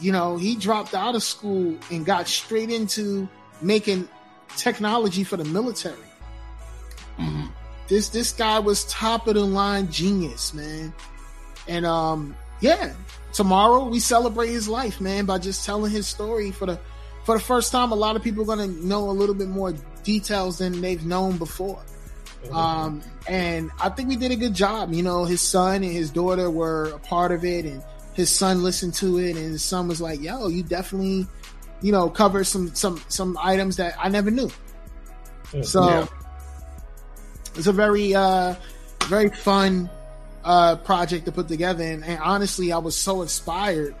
You 0.00 0.12
know, 0.12 0.36
he 0.36 0.56
dropped 0.56 0.94
out 0.94 1.14
of 1.14 1.22
school 1.22 1.76
and 1.90 2.04
got 2.04 2.26
straight 2.26 2.70
into 2.70 3.28
making 3.60 4.08
technology 4.56 5.24
for 5.24 5.36
the 5.36 5.44
military. 5.44 5.96
Mhm. 7.18 7.50
This 7.88 8.08
this 8.08 8.32
guy 8.32 8.58
was 8.58 8.84
top 8.84 9.26
of 9.28 9.34
the 9.34 9.44
line 9.44 9.90
genius, 9.90 10.54
man. 10.54 10.92
And 11.68 11.86
um 11.86 12.34
yeah, 12.60 12.92
tomorrow 13.32 13.88
we 13.88 13.98
celebrate 14.00 14.50
his 14.50 14.68
life, 14.68 15.00
man, 15.00 15.24
by 15.26 15.38
just 15.38 15.64
telling 15.64 15.90
his 15.90 16.06
story 16.06 16.50
for 16.50 16.66
the 16.66 16.78
for 17.24 17.36
the 17.36 17.42
first 17.44 17.72
time. 17.72 17.92
A 17.92 17.96
lot 17.96 18.16
of 18.16 18.22
people 18.22 18.42
are 18.42 18.46
gonna 18.46 18.68
know 18.68 19.10
a 19.10 19.12
little 19.12 19.34
bit 19.34 19.48
more 19.48 19.72
details 20.02 20.58
than 20.58 20.80
they've 20.80 21.04
known 21.04 21.36
before. 21.38 21.82
Um, 22.50 23.02
and 23.28 23.70
I 23.80 23.88
think 23.88 24.08
we 24.08 24.16
did 24.16 24.32
a 24.32 24.36
good 24.36 24.54
job. 24.54 24.92
You 24.92 25.02
know, 25.02 25.24
his 25.24 25.40
son 25.40 25.76
and 25.76 25.92
his 25.92 26.10
daughter 26.10 26.50
were 26.50 26.90
a 26.90 26.98
part 26.98 27.30
of 27.32 27.44
it, 27.44 27.64
and 27.64 27.82
his 28.14 28.30
son 28.30 28.62
listened 28.62 28.94
to 28.94 29.18
it, 29.18 29.36
and 29.36 29.52
his 29.52 29.62
son 29.62 29.86
was 29.88 30.00
like, 30.00 30.20
"Yo, 30.20 30.48
you 30.48 30.62
definitely, 30.64 31.26
you 31.80 31.92
know, 31.92 32.10
covered 32.10 32.44
some 32.44 32.74
some 32.74 33.00
some 33.08 33.38
items 33.40 33.76
that 33.76 33.94
I 33.98 34.08
never 34.08 34.30
knew." 34.30 34.50
So 35.62 35.82
Yeah. 35.82 36.06
it's 37.54 37.66
a 37.68 37.72
very 37.72 38.14
uh 38.14 38.54
very 39.04 39.30
fun 39.30 39.88
uh 40.44 40.76
project 40.76 41.26
to 41.26 41.32
put 41.32 41.48
together, 41.48 41.84
and, 41.84 42.04
and 42.04 42.18
honestly, 42.20 42.72
I 42.72 42.78
was 42.78 42.96
so 42.96 43.22
inspired. 43.22 43.94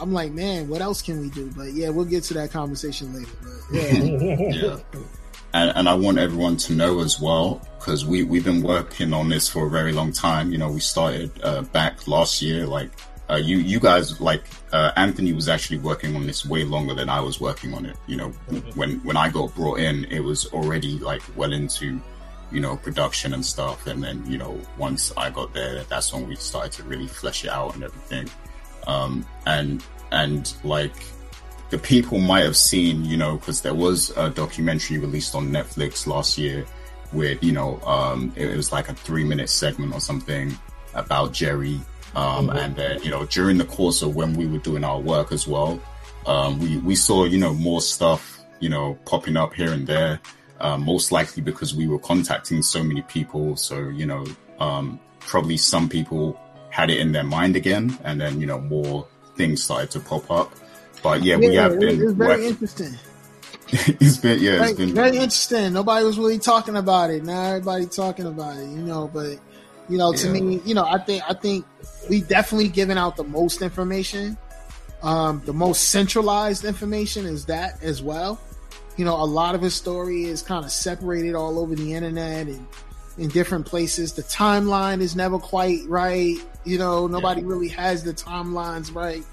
I'm 0.00 0.12
like, 0.12 0.32
man, 0.32 0.68
what 0.68 0.80
else 0.80 1.02
can 1.02 1.20
we 1.20 1.28
do? 1.30 1.50
But 1.56 1.72
yeah, 1.72 1.88
we'll 1.88 2.04
get 2.04 2.22
to 2.24 2.34
that 2.34 2.52
conversation 2.52 3.12
later. 3.14 3.30
Yeah, 3.72 3.92
yeah. 4.92 5.00
And, 5.54 5.72
and 5.76 5.88
I 5.88 5.94
want 5.94 6.18
everyone 6.18 6.56
to 6.58 6.74
know 6.74 7.00
as 7.00 7.20
well, 7.20 7.66
because 7.78 8.04
we, 8.04 8.22
we've 8.22 8.44
been 8.44 8.62
working 8.62 9.12
on 9.12 9.28
this 9.28 9.48
for 9.48 9.66
a 9.66 9.70
very 9.70 9.92
long 9.92 10.12
time. 10.12 10.52
You 10.52 10.58
know, 10.58 10.70
we 10.70 10.80
started 10.80 11.30
uh, 11.42 11.62
back 11.62 12.06
last 12.06 12.42
year. 12.42 12.66
Like, 12.66 12.90
uh, 13.30 13.36
you, 13.36 13.58
you 13.58 13.80
guys, 13.80 14.20
like, 14.20 14.44
uh, 14.72 14.92
Anthony 14.96 15.32
was 15.32 15.48
actually 15.48 15.78
working 15.78 16.14
on 16.16 16.26
this 16.26 16.44
way 16.44 16.64
longer 16.64 16.94
than 16.94 17.08
I 17.08 17.20
was 17.20 17.40
working 17.40 17.72
on 17.72 17.86
it. 17.86 17.96
You 18.06 18.16
know, 18.16 18.28
when, 18.74 18.98
when 19.04 19.16
I 19.16 19.30
got 19.30 19.54
brought 19.54 19.80
in, 19.80 20.04
it 20.06 20.20
was 20.20 20.46
already 20.52 20.98
like 20.98 21.22
well 21.34 21.52
into, 21.52 22.00
you 22.50 22.60
know, 22.60 22.76
production 22.76 23.34
and 23.34 23.44
stuff. 23.44 23.86
And 23.86 24.02
then, 24.02 24.24
you 24.26 24.38
know, 24.38 24.60
once 24.76 25.12
I 25.16 25.30
got 25.30 25.52
there, 25.54 25.82
that's 25.84 26.12
when 26.12 26.28
we 26.28 26.36
started 26.36 26.72
to 26.72 26.82
really 26.84 27.06
flesh 27.06 27.44
it 27.44 27.50
out 27.50 27.74
and 27.74 27.84
everything. 27.84 28.28
Um, 28.86 29.26
and, 29.46 29.84
and 30.10 30.52
like, 30.64 30.94
the 31.70 31.78
people 31.78 32.18
might 32.18 32.44
have 32.44 32.56
seen, 32.56 33.04
you 33.04 33.16
know, 33.16 33.36
because 33.36 33.60
there 33.60 33.74
was 33.74 34.10
a 34.16 34.30
documentary 34.30 34.98
released 34.98 35.34
on 35.34 35.50
Netflix 35.50 36.06
last 36.06 36.38
year 36.38 36.64
where, 37.10 37.34
you 37.40 37.52
know, 37.52 37.80
um, 37.82 38.32
it, 38.36 38.54
was 38.56 38.72
like 38.72 38.88
a 38.88 38.94
three 38.94 39.24
minute 39.24 39.50
segment 39.50 39.94
or 39.94 40.00
something 40.00 40.56
about 40.94 41.32
Jerry. 41.32 41.80
Um, 42.14 42.50
and 42.50 42.74
then, 42.74 43.02
you 43.02 43.10
know, 43.10 43.26
during 43.26 43.58
the 43.58 43.64
course 43.64 44.02
of 44.02 44.16
when 44.16 44.34
we 44.34 44.46
were 44.46 44.58
doing 44.58 44.82
our 44.82 44.98
work 44.98 45.30
as 45.30 45.46
well, 45.46 45.80
um, 46.26 46.58
we, 46.58 46.78
we 46.78 46.94
saw, 46.94 47.24
you 47.24 47.38
know, 47.38 47.52
more 47.54 47.80
stuff, 47.80 48.40
you 48.60 48.68
know, 48.68 48.98
popping 49.04 49.36
up 49.36 49.52
here 49.54 49.72
and 49.72 49.86
there. 49.86 50.20
Uh, 50.60 50.76
most 50.76 51.12
likely 51.12 51.40
because 51.42 51.74
we 51.74 51.86
were 51.86 51.98
contacting 52.00 52.62
so 52.62 52.82
many 52.82 53.02
people. 53.02 53.56
So, 53.56 53.88
you 53.90 54.06
know, 54.06 54.26
um, 54.58 54.98
probably 55.20 55.56
some 55.56 55.88
people 55.88 56.38
had 56.70 56.90
it 56.90 56.98
in 56.98 57.12
their 57.12 57.22
mind 57.24 57.54
again. 57.54 57.96
And 58.04 58.20
then, 58.20 58.40
you 58.40 58.46
know, 58.46 58.60
more 58.60 59.06
things 59.36 59.62
started 59.62 59.90
to 59.92 60.00
pop 60.00 60.28
up. 60.30 60.52
But 61.02 61.22
yeah, 61.22 61.36
we 61.36 61.54
have 61.54 61.78
been. 61.78 62.02
it's 62.02 62.12
very 62.12 62.28
working- 62.30 62.44
interesting. 62.46 62.94
it's 63.70 64.16
been 64.16 64.40
yeah, 64.40 64.64
it's 64.64 64.78
been 64.78 64.94
very 64.94 65.16
interesting. 65.16 65.74
Nobody 65.74 66.04
was 66.04 66.18
really 66.18 66.38
talking 66.38 66.74
about 66.76 67.10
it. 67.10 67.22
Now 67.22 67.42
everybody 67.50 67.84
talking 67.86 68.26
about 68.26 68.56
it, 68.56 68.66
you 68.68 68.82
know. 68.82 69.10
But 69.12 69.38
you 69.90 69.98
know, 69.98 70.12
to 70.12 70.26
Yeah. 70.26 70.32
me, 70.40 70.60
you 70.64 70.74
know, 70.74 70.84
I 70.86 70.98
think 70.98 71.22
I 71.28 71.34
think 71.34 71.66
we 72.08 72.22
definitely 72.22 72.68
given 72.68 72.96
out 72.96 73.16
the 73.16 73.24
most 73.24 73.60
information. 73.60 74.38
Um, 75.02 75.42
the 75.44 75.52
most 75.52 75.90
centralized 75.90 76.64
information 76.64 77.26
is 77.26 77.44
that 77.44 77.82
as 77.82 78.02
well. 78.02 78.40
You 78.98 79.06
know, 79.06 79.14
a 79.14 79.24
lot 79.24 79.54
of 79.54 79.62
his 79.62 79.74
story 79.74 80.24
is 80.24 80.42
kind 80.42 80.64
of 80.64 80.70
separated 80.70 81.34
all 81.34 81.58
over 81.58 81.74
the 81.74 81.94
internet 81.94 82.48
and 82.48 82.66
in 83.16 83.28
different 83.28 83.66
places. 83.66 84.12
The 84.12 84.22
timeline 84.22 85.00
is 85.00 85.16
never 85.16 85.38
quite 85.38 85.80
right. 85.86 86.36
You 86.64 86.78
know, 86.78 87.06
nobody 87.06 87.42
really 87.42 87.68
has 87.68 88.04
the 88.04 88.12
timelines 88.12 88.94
right. 88.94 89.24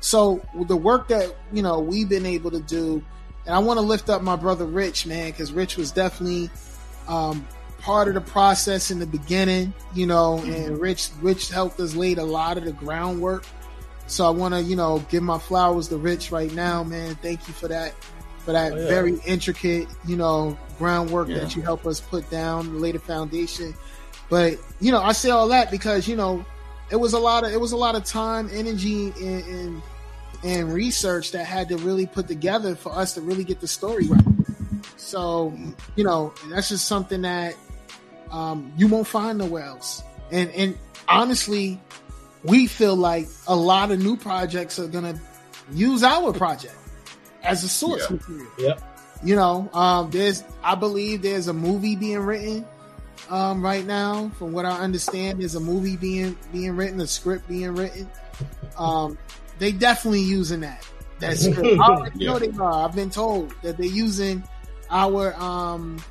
So 0.00 0.42
the 0.66 0.76
work 0.76 1.08
that 1.08 1.34
you 1.52 1.62
know 1.62 1.80
we've 1.80 2.08
been 2.08 2.26
able 2.26 2.50
to 2.50 2.60
do, 2.60 3.02
and 3.46 3.54
I 3.54 3.58
want 3.58 3.78
to 3.78 3.84
lift 3.84 4.10
up 4.10 4.22
my 4.22 4.36
brother 4.36 4.66
Rich, 4.66 5.06
man, 5.06 5.30
because 5.30 5.52
Rich 5.52 5.76
was 5.76 5.90
definitely 5.90 6.50
um, 7.08 7.46
part 7.80 8.08
of 8.08 8.14
the 8.14 8.20
process 8.20 8.90
in 8.90 8.98
the 8.98 9.06
beginning, 9.06 9.72
you 9.94 10.06
know, 10.06 10.38
and 10.38 10.78
Rich 10.78 11.10
Rich 11.20 11.50
helped 11.50 11.80
us 11.80 11.94
lay 11.94 12.14
a 12.14 12.24
lot 12.24 12.58
of 12.58 12.64
the 12.64 12.72
groundwork. 12.72 13.44
So 14.06 14.26
I 14.26 14.30
want 14.30 14.52
to, 14.52 14.62
you 14.62 14.76
know, 14.76 14.98
give 15.10 15.22
my 15.22 15.38
flowers 15.38 15.88
to 15.88 15.96
Rich 15.96 16.30
right 16.30 16.52
now, 16.52 16.84
man. 16.84 17.14
Thank 17.16 17.48
you 17.48 17.54
for 17.54 17.68
that, 17.68 17.94
for 18.44 18.52
that 18.52 18.72
Oh, 18.72 18.76
yeah. 18.76 18.86
very 18.88 19.18
intricate, 19.26 19.88
you 20.06 20.16
know, 20.16 20.56
groundwork 20.78 21.28
Yeah. 21.28 21.38
that 21.40 21.56
you 21.56 21.62
help 21.62 21.86
us 21.86 22.00
put 22.00 22.28
down, 22.30 22.80
lay 22.80 22.92
the 22.92 22.98
foundation. 22.98 23.74
But 24.30 24.58
you 24.80 24.90
know, 24.92 25.00
I 25.02 25.12
say 25.12 25.30
all 25.30 25.48
that 25.48 25.70
because 25.70 26.06
you 26.08 26.16
know, 26.16 26.44
it 26.90 26.96
was 26.96 27.12
a 27.12 27.18
lot 27.18 27.44
of 27.44 27.52
it 27.52 27.60
was 27.60 27.72
a 27.72 27.76
lot 27.76 27.94
of 27.94 28.04
time, 28.04 28.50
energy, 28.52 29.12
and, 29.20 29.44
and 29.44 29.82
and 30.42 30.72
research 30.72 31.32
that 31.32 31.44
had 31.46 31.68
to 31.70 31.76
really 31.78 32.06
put 32.06 32.28
together 32.28 32.74
for 32.74 32.92
us 32.92 33.14
to 33.14 33.20
really 33.22 33.44
get 33.44 33.60
the 33.60 33.66
story 33.68 34.06
right. 34.08 34.24
So, 34.96 35.52
you 35.96 36.04
know, 36.04 36.32
that's 36.50 36.68
just 36.68 36.86
something 36.86 37.22
that 37.22 37.54
um, 38.30 38.72
you 38.76 38.88
won't 38.88 39.06
find 39.06 39.38
nowhere 39.38 39.64
else. 39.64 40.02
And 40.30 40.50
and 40.50 40.78
honestly, 41.08 41.80
we 42.42 42.66
feel 42.66 42.96
like 42.96 43.28
a 43.46 43.56
lot 43.56 43.90
of 43.90 44.02
new 44.02 44.16
projects 44.16 44.78
are 44.78 44.86
gonna 44.88 45.20
use 45.72 46.02
our 46.02 46.32
project 46.32 46.74
as 47.44 47.64
a 47.64 47.68
source 47.68 48.02
Yeah. 48.10 48.16
material. 48.16 48.46
Yep. 48.58 48.82
You 49.22 49.36
know, 49.36 49.70
um, 49.72 50.10
there's 50.10 50.44
I 50.62 50.74
believe 50.74 51.22
there's 51.22 51.48
a 51.48 51.52
movie 51.52 51.96
being 51.96 52.18
written 52.18 52.66
um, 53.30 53.64
right 53.64 53.84
now. 53.86 54.30
From 54.38 54.52
what 54.52 54.64
I 54.66 54.78
understand, 54.80 55.40
there's 55.40 55.54
a 55.54 55.60
movie 55.60 55.96
being 55.96 56.36
being 56.52 56.76
written, 56.76 57.00
a 57.00 57.06
script 57.06 57.48
being 57.48 57.74
written. 57.74 58.08
Um, 58.76 59.16
they 59.58 59.72
definitely 59.72 60.22
using 60.22 60.60
that 60.60 60.86
that 61.20 61.38
script. 61.38 61.58
I 61.80 61.86
already 61.88 62.24
know 62.24 62.32
Yeah. 62.38 62.46
they 62.50 62.58
are. 62.58 62.86
I've 62.88 62.94
been 62.94 63.10
told 63.10 63.54
that 63.62 63.76
they're 63.78 63.86
using 63.86 64.42
our 64.90 65.32
um 65.42 66.02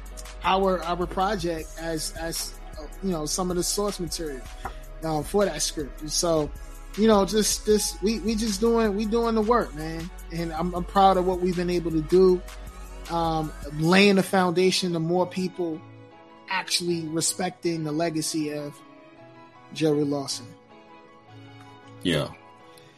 our 0.43 0.81
our 0.83 1.05
project 1.05 1.69
as 1.79 2.13
as 2.19 2.53
uh, 2.79 2.83
you 3.03 3.11
know 3.11 3.25
some 3.27 3.51
of 3.51 3.57
the 3.57 3.63
source 3.63 3.99
material 3.99 4.41
uh, 5.03 5.21
for 5.21 5.45
that 5.45 5.61
script. 5.61 6.01
And 6.01 6.11
so, 6.11 6.49
you 6.97 7.07
know, 7.07 7.25
just 7.25 7.65
this 7.65 7.97
we 8.01 8.19
we 8.19 8.35
just 8.35 8.59
doing 8.61 8.95
we 8.95 9.05
doing 9.05 9.35
the 9.35 9.41
work, 9.41 9.73
man. 9.75 10.09
And 10.31 10.51
I'm, 10.53 10.73
I'm 10.73 10.83
proud 10.83 11.17
of 11.17 11.25
what 11.25 11.39
we've 11.41 11.55
been 11.55 11.69
able 11.69 11.91
to 11.91 12.01
do. 12.01 12.41
Um, 13.11 13.51
laying 13.77 14.15
the 14.15 14.23
foundation 14.23 14.93
to 14.93 14.99
more 14.99 15.27
people 15.27 15.79
actually 16.49 17.01
respecting 17.07 17.83
the 17.83 17.91
legacy 17.91 18.53
of 18.53 18.79
Jerry 19.73 20.03
Lawson. 20.05 20.45
yeah, 22.03 22.29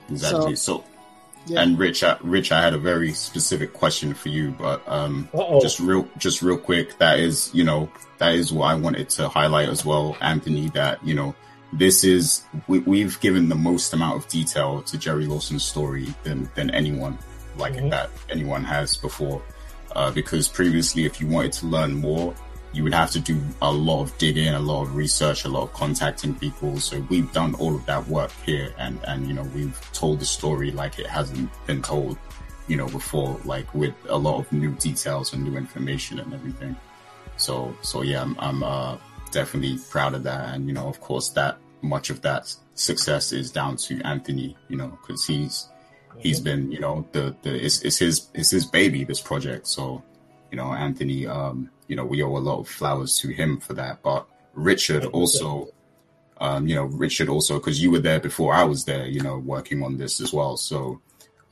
exactly. 0.09 0.55
So- 0.55 0.77
So, 0.77 0.84
Yeah. 1.47 1.61
and 1.61 1.77
Rich, 1.77 2.03
I, 2.03 2.17
Rich, 2.22 2.51
I 2.51 2.61
had 2.61 2.73
a 2.73 2.77
very 2.80 3.13
specific 3.13 3.72
question 3.73 4.13
for 4.15 4.30
you, 4.30 4.49
but 4.57 4.81
um, 4.88 5.30
Uh-oh. 5.34 5.61
just 5.61 5.80
real, 5.80 6.07
just 6.17 6.41
real 6.41 6.57
quick. 6.57 6.97
That 6.97 7.19
is, 7.19 7.49
you 7.53 7.63
know, 7.63 7.88
that 8.17 8.34
is 8.34 8.51
what 8.51 8.65
I 8.67 8.76
wanted 8.76 9.09
to 9.11 9.30
highlight 9.30 9.69
as 9.69 9.85
well, 9.85 10.17
Anthony. 10.22 10.69
That 10.69 11.05
you 11.05 11.13
know, 11.13 11.35
this 11.73 12.03
is 12.03 12.43
we, 12.67 12.79
we've 12.79 13.19
given 13.19 13.49
the 13.49 13.55
most 13.55 13.93
amount 13.93 14.17
of 14.17 14.27
detail 14.29 14.81
to 14.83 14.97
Jerry 14.97 15.25
Lawson's 15.25 15.63
story 15.63 16.13
than 16.23 16.49
than 16.55 16.69
anyone 16.71 17.17
like 17.57 17.73
Mhm. 17.75 17.89
that 17.91 18.09
anyone 18.29 18.63
has 18.63 18.95
before. 18.97 19.41
Uh, 19.95 20.11
because 20.11 20.47
previously, 20.47 21.05
if 21.05 21.21
you 21.21 21.27
wanted 21.27 21.53
to 21.53 21.65
learn 21.67 21.93
more, 21.95 22.33
you 22.73 22.83
would 22.83 22.93
have 22.93 23.09
to 23.11 23.19
do 23.19 23.41
a 23.61 23.71
lot 23.71 24.01
of 24.01 24.17
digging, 24.17 24.49
a 24.53 24.59
lot 24.59 24.81
of 24.83 24.93
research, 24.95 25.45
a 25.45 25.47
lot 25.47 25.63
of 25.63 25.71
contacting 25.73 26.35
people. 26.35 26.77
So 26.81 26.99
we've 27.09 27.31
done 27.31 27.55
all 27.55 27.73
of 27.75 27.85
that 27.85 28.05
work 28.09 28.31
here, 28.45 28.73
and 28.77 28.99
and 29.07 29.27
you 29.27 29.33
know 29.33 29.43
we've 29.55 29.79
told 29.93 30.19
the 30.19 30.25
story 30.25 30.71
like 30.71 30.99
it 30.99 31.07
hasn't 31.07 31.49
been 31.65 31.81
told, 31.81 32.17
you 32.67 32.75
know, 32.75 32.87
before, 32.87 33.39
like 33.45 33.73
with 33.73 33.93
a 34.09 34.17
lot 34.17 34.37
of 34.39 34.51
new 34.51 34.71
details 34.73 35.31
and 35.33 35.43
new 35.45 35.55
information 35.57 36.19
and 36.19 36.33
everything. 36.33 36.75
So 37.37 37.73
so 37.81 38.01
yeah, 38.01 38.21
I'm, 38.21 38.35
I'm 38.39 38.63
uh, 38.63 38.97
definitely 39.36 39.78
proud 39.90 40.16
of 40.16 40.24
that, 40.24 40.56
and 40.56 40.68
you 40.68 40.74
know, 40.74 40.88
of 40.88 40.99
course, 41.02 41.30
that 41.30 41.57
much 41.82 42.10
of 42.10 42.22
that 42.22 42.53
success 42.74 43.32
is 43.32 43.52
down 43.52 43.78
to 43.78 44.02
Anthony, 44.02 44.57
you 44.70 44.78
know, 44.78 44.98
because 45.02 45.26
he's 45.26 45.70
he's 46.18 46.40
been, 46.40 46.72
you 46.72 46.80
know, 46.80 47.07
the 47.12 47.36
the 47.44 47.53
it's, 47.66 47.82
it's 47.84 47.99
his 47.99 48.30
it's 48.34 48.52
his 48.52 48.66
baby, 48.66 49.03
this 49.03 49.22
project. 49.22 49.68
So 49.68 50.03
you 50.52 50.57
know, 50.57 50.72
Anthony, 50.74 51.28
um, 51.28 51.70
you 51.88 51.95
know, 51.95 52.06
we 52.06 52.24
owe 52.24 52.38
a 52.38 52.40
lot 52.40 52.60
of 52.60 52.68
flowers 52.68 53.18
to 53.20 53.28
him 53.28 53.60
for 53.60 53.74
that. 53.74 54.02
But 54.02 54.26
Richard 54.53 55.06
also, 55.06 55.68
um, 56.38 56.68
you 56.68 56.76
know, 56.76 56.86
Richard 56.86 57.30
also, 57.30 57.60
because 57.60 57.82
you 57.84 57.91
were 57.91 57.99
there 57.99 58.20
before 58.20 58.53
I 58.53 58.64
was 58.64 58.86
there, 58.86 59.06
you 59.06 59.22
know, 59.22 59.38
working 59.38 59.84
on 59.84 59.98
this 59.98 60.22
as 60.22 60.32
well. 60.32 60.56
So, 60.57 61.02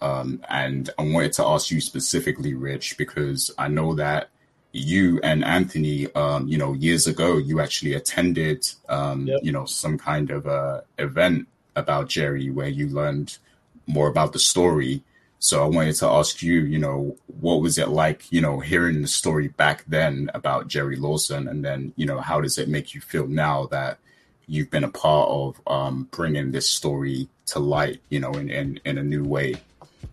um, 0.01 0.41
and 0.49 0.89
I 0.97 1.03
wanted 1.03 1.33
to 1.33 1.45
ask 1.45 1.69
you 1.69 1.81
specifically, 1.81 2.53
Rich, 2.53 2.97
because 2.97 3.51
I 3.57 3.67
know 3.67 3.95
that 3.95 4.29
you 4.73 5.19
and 5.23 5.45
Anthony, 5.45 6.11
um, 6.15 6.47
you 6.47 6.57
know, 6.57 6.73
years 6.73 7.05
ago, 7.05 7.37
you 7.37 7.59
actually 7.61 7.93
attended, 7.93 8.67
um, 8.89 9.27
Yep. 9.27 9.39
you 9.43 9.51
know, 9.51 9.65
some 9.65 9.97
kind 9.97 10.31
of 10.31 10.47
uh, 10.47 10.81
event 10.97 11.47
about 11.75 12.09
Jerry 12.09 12.49
where 12.49 12.67
you 12.67 12.89
learned 12.89 13.37
more 13.85 14.07
about 14.07 14.33
the 14.33 14.39
story. 14.39 15.03
So 15.37 15.63
I 15.63 15.67
wanted 15.67 15.95
to 15.97 16.07
ask 16.07 16.41
you, 16.41 16.61
you 16.61 16.79
know, 16.79 17.15
what 17.39 17.61
was 17.61 17.77
it 17.77 17.89
like, 17.89 18.31
you 18.31 18.41
know, 18.41 18.59
hearing 18.61 19.01
the 19.01 19.07
story 19.07 19.49
back 19.49 19.83
then 19.87 20.31
about 20.33 20.69
Jerry 20.69 20.95
Lawson, 20.95 21.47
and 21.47 21.63
then, 21.63 21.93
you 21.95 22.05
know, 22.07 22.19
how 22.19 22.41
does 22.41 22.57
it 22.57 22.67
make 22.67 22.95
you 22.95 23.01
feel 23.01 23.27
now 23.27 23.67
that 23.67 23.99
you've 24.47 24.71
been 24.71 24.83
a 24.83 24.89
part 24.89 25.29
of 25.29 25.61
um, 25.67 26.07
bringing 26.11 26.51
this 26.51 26.67
story 26.67 27.27
to 27.47 27.59
light, 27.59 28.01
you 28.09 28.19
know, 28.19 28.31
in 28.31 28.49
in, 28.49 28.79
in 28.85 28.97
a 28.97 29.03
new 29.03 29.23
way 29.23 29.55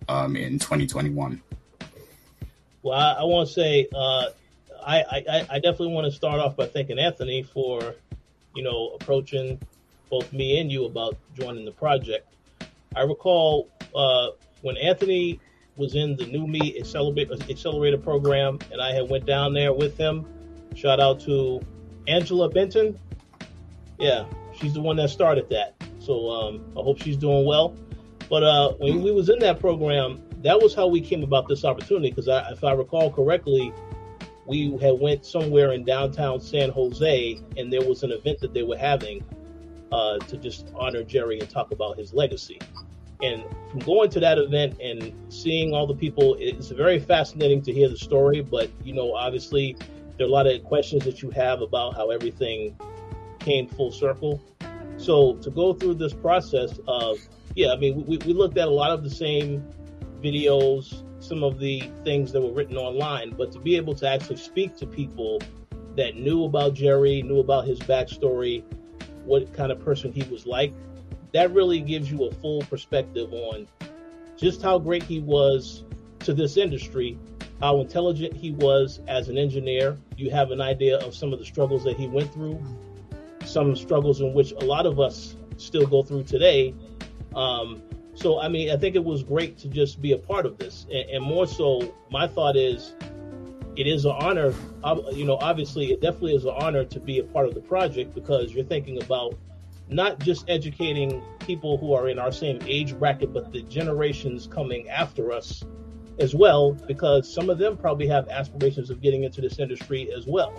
um, 0.08 0.36
in 0.36 0.58
2021? 0.58 1.40
Well, 2.82 2.98
I, 2.98 3.20
I 3.20 3.24
want 3.24 3.48
to 3.48 3.54
say 3.54 3.88
uh, 3.94 4.26
I, 4.86 5.04
I, 5.10 5.46
I 5.50 5.58
definitely 5.58 5.94
want 5.94 6.06
to 6.06 6.12
start 6.12 6.40
off 6.40 6.56
by 6.56 6.66
thanking 6.66 6.98
Anthony 6.98 7.42
for, 7.42 7.94
you 8.54 8.62
know, 8.62 8.96
approaching 9.00 9.60
both 10.10 10.32
me 10.32 10.60
and 10.60 10.70
you 10.70 10.84
about 10.84 11.16
joining 11.34 11.64
the 11.64 11.72
project. 11.72 12.26
I 12.94 13.02
recall 13.02 13.68
uh, 13.94 14.28
when 14.62 14.76
Anthony 14.76 15.40
was 15.76 15.94
in 15.94 16.16
the 16.16 16.26
New 16.26 16.46
Me 16.46 16.78
Accelerator 16.78 17.98
program, 17.98 18.58
and 18.72 18.80
I 18.80 18.92
had 18.92 19.08
went 19.08 19.24
down 19.26 19.54
there 19.54 19.72
with 19.72 19.96
him. 19.96 20.26
Shout 20.74 21.00
out 21.00 21.20
to 21.20 21.60
Angela 22.08 22.48
Benton. 22.48 22.98
Yeah, 23.98 24.24
she's 24.54 24.74
the 24.74 24.80
one 24.80 24.96
that 24.96 25.10
started 25.10 25.48
that. 25.50 25.74
So 26.00 26.30
um, 26.30 26.64
I 26.76 26.82
hope 26.82 27.00
she's 27.02 27.16
doing 27.16 27.46
well. 27.46 27.74
But 28.28 28.42
uh, 28.42 28.72
when 28.74 29.02
we 29.02 29.12
was 29.12 29.28
in 29.28 29.38
that 29.40 29.60
program, 29.60 30.22
that 30.42 30.60
was 30.60 30.74
how 30.74 30.86
we 30.86 31.00
came 31.00 31.22
about 31.22 31.48
this 31.48 31.64
opportunity. 31.64 32.10
Because 32.10 32.28
if 32.52 32.64
I 32.64 32.72
recall 32.72 33.10
correctly, 33.10 33.72
we 34.46 34.76
had 34.78 34.98
went 34.98 35.24
somewhere 35.24 35.72
in 35.72 35.84
downtown 35.84 36.40
San 36.40 36.70
Jose, 36.70 37.40
and 37.56 37.72
there 37.72 37.86
was 37.86 38.02
an 38.02 38.12
event 38.12 38.40
that 38.40 38.54
they 38.54 38.62
were 38.62 38.76
having 38.76 39.24
uh, 39.92 40.18
to 40.18 40.36
just 40.36 40.68
honor 40.74 41.02
Jerry 41.02 41.40
and 41.40 41.48
talk 41.48 41.72
about 41.72 41.98
his 41.98 42.12
legacy. 42.12 42.58
And 43.22 43.44
from 43.70 43.80
going 43.80 44.10
to 44.10 44.20
that 44.20 44.38
event 44.38 44.80
and 44.80 45.12
seeing 45.28 45.74
all 45.74 45.86
the 45.86 45.94
people, 45.94 46.36
it's 46.38 46.68
very 46.68 46.98
fascinating 46.98 47.60
to 47.62 47.72
hear 47.72 47.88
the 47.88 47.98
story. 47.98 48.40
But 48.40 48.70
you 48.82 48.94
know, 48.94 49.14
obviously, 49.14 49.76
there 50.16 50.26
are 50.26 50.28
a 50.28 50.32
lot 50.32 50.46
of 50.46 50.64
questions 50.64 51.04
that 51.04 51.22
you 51.22 51.30
have 51.30 51.60
about 51.60 51.96
how 51.96 52.10
everything 52.10 52.76
came 53.38 53.68
full 53.68 53.92
circle. 53.92 54.40
So 54.96 55.34
to 55.36 55.50
go 55.50 55.72
through 55.72 55.94
this 55.94 56.12
process 56.12 56.78
of, 56.86 57.18
yeah, 57.54 57.72
I 57.72 57.76
mean, 57.76 58.06
we, 58.06 58.18
we 58.18 58.32
looked 58.32 58.58
at 58.58 58.68
a 58.68 58.70
lot 58.70 58.90
of 58.90 59.02
the 59.02 59.10
same 59.10 59.66
videos, 60.22 61.02
some 61.30 61.44
of 61.44 61.60
the 61.60 61.88
things 62.02 62.32
that 62.32 62.40
were 62.40 62.50
written 62.50 62.76
online, 62.76 63.30
but 63.30 63.52
to 63.52 63.60
be 63.60 63.76
able 63.76 63.94
to 63.94 64.08
actually 64.08 64.36
speak 64.36 64.76
to 64.76 64.84
people 64.84 65.40
that 65.94 66.16
knew 66.16 66.44
about 66.44 66.74
Jerry, 66.74 67.22
knew 67.22 67.38
about 67.38 67.66
his 67.66 67.78
backstory, 67.78 68.64
what 69.24 69.54
kind 69.54 69.70
of 69.70 69.78
person 69.84 70.12
he 70.12 70.24
was 70.24 70.44
like, 70.44 70.72
that 71.32 71.52
really 71.52 71.78
gives 71.78 72.10
you 72.10 72.24
a 72.24 72.32
full 72.32 72.62
perspective 72.62 73.32
on 73.32 73.68
just 74.36 74.60
how 74.60 74.76
great 74.76 75.04
he 75.04 75.20
was 75.20 75.84
to 76.18 76.34
this 76.34 76.56
industry, 76.56 77.16
how 77.60 77.80
intelligent 77.80 78.34
he 78.34 78.50
was 78.50 78.98
as 79.06 79.28
an 79.28 79.38
engineer. 79.38 79.96
You 80.16 80.30
have 80.30 80.50
an 80.50 80.60
idea 80.60 80.98
of 80.98 81.14
some 81.14 81.32
of 81.32 81.38
the 81.38 81.44
struggles 81.44 81.84
that 81.84 81.96
he 81.96 82.08
went 82.08 82.34
through, 82.34 82.60
some 83.44 83.76
struggles 83.76 84.20
in 84.20 84.34
which 84.34 84.50
a 84.50 84.64
lot 84.64 84.84
of 84.84 84.98
us 84.98 85.36
still 85.58 85.86
go 85.86 86.02
through 86.02 86.24
today. 86.24 86.74
Um, 87.36 87.82
so, 88.20 88.38
I 88.38 88.48
mean, 88.48 88.70
I 88.70 88.76
think 88.76 88.96
it 88.96 89.04
was 89.04 89.22
great 89.22 89.56
to 89.60 89.68
just 89.68 90.02
be 90.02 90.12
a 90.12 90.18
part 90.18 90.44
of 90.44 90.58
this. 90.58 90.84
And, 90.92 91.08
and 91.10 91.24
more 91.24 91.46
so, 91.46 91.94
my 92.10 92.26
thought 92.26 92.54
is 92.54 92.92
it 93.76 93.86
is 93.86 94.04
an 94.04 94.12
honor. 94.12 94.52
You 95.12 95.24
know, 95.24 95.38
obviously, 95.40 95.90
it 95.90 96.02
definitely 96.02 96.34
is 96.34 96.44
an 96.44 96.54
honor 96.58 96.84
to 96.84 97.00
be 97.00 97.20
a 97.20 97.24
part 97.24 97.46
of 97.46 97.54
the 97.54 97.62
project 97.62 98.14
because 98.14 98.52
you're 98.52 98.64
thinking 98.64 99.02
about 99.02 99.38
not 99.88 100.18
just 100.18 100.44
educating 100.48 101.22
people 101.38 101.78
who 101.78 101.94
are 101.94 102.10
in 102.10 102.18
our 102.18 102.30
same 102.30 102.58
age 102.66 102.96
bracket, 102.98 103.32
but 103.32 103.52
the 103.52 103.62
generations 103.62 104.46
coming 104.46 104.88
after 104.90 105.32
us 105.32 105.64
as 106.18 106.34
well, 106.34 106.72
because 106.72 107.32
some 107.32 107.48
of 107.48 107.56
them 107.56 107.76
probably 107.76 108.06
have 108.06 108.28
aspirations 108.28 108.90
of 108.90 109.00
getting 109.00 109.24
into 109.24 109.40
this 109.40 109.58
industry 109.58 110.12
as 110.12 110.26
well. 110.26 110.52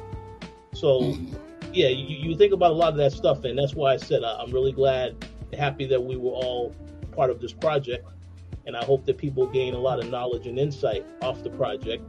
So, 0.74 1.02
mm-hmm. 1.02 1.36
yeah, 1.74 1.90
you, 1.90 2.30
you 2.32 2.36
think 2.36 2.54
about 2.54 2.72
a 2.72 2.74
lot 2.74 2.90
of 2.90 2.98
that 2.98 3.12
stuff, 3.12 3.44
and 3.44 3.58
that's 3.58 3.76
why 3.76 3.94
I 3.94 3.98
said 3.98 4.24
I- 4.24 4.42
I'm 4.42 4.52
really 4.52 4.72
glad, 4.72 5.16
happy 5.56 5.86
that 5.86 6.02
we 6.02 6.18
were 6.18 6.32
all 6.32 6.74
part 7.12 7.30
of 7.30 7.42
this 7.42 7.54
project, 7.54 8.08
and 8.66 8.76
I 8.76 8.84
hope 8.84 9.06
that 9.06 9.18
people 9.18 9.48
gain 9.48 9.74
a 9.74 9.80
lot 9.80 10.00
of 10.00 10.10
knowledge 10.10 10.48
and 10.48 10.58
insight 10.60 11.06
off 11.22 11.44
the 11.44 11.50
project, 11.50 12.04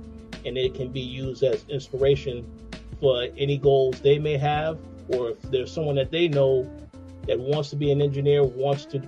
and 0.45 0.57
it 0.57 0.75
can 0.75 0.91
be 0.91 1.01
used 1.01 1.43
as 1.43 1.65
inspiration 1.69 2.47
for 3.01 3.27
any 3.37 3.59
goals 3.59 4.01
they 4.01 4.19
may 4.19 4.37
have, 4.37 4.79
or 5.09 5.31
if 5.31 5.43
there's 5.43 5.73
someone 5.73 5.97
that 5.97 6.11
they 6.11 6.29
know 6.29 6.71
that 7.27 7.39
wants 7.39 7.71
to 7.71 7.77
be 7.77 7.91
an 7.91 8.01
engineer, 8.03 8.45
wants 8.45 8.85
to 8.87 9.03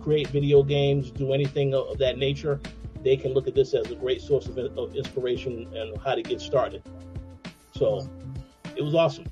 create 0.00 0.28
video 0.28 0.62
games, 0.62 1.10
do 1.10 1.32
anything 1.32 1.74
of 1.74 1.98
that 1.98 2.18
nature, 2.18 2.60
they 3.02 3.16
can 3.16 3.32
look 3.32 3.46
at 3.46 3.54
this 3.54 3.74
as 3.74 3.90
a 3.90 3.94
great 3.94 4.20
source 4.20 4.46
of, 4.46 4.58
of 4.58 4.94
inspiration 4.96 5.68
and 5.74 5.96
how 6.02 6.14
to 6.14 6.22
get 6.22 6.40
started. 6.40 6.82
So 7.74 8.08
it 8.76 8.82
was 8.82 8.94
awesome. 8.94 9.26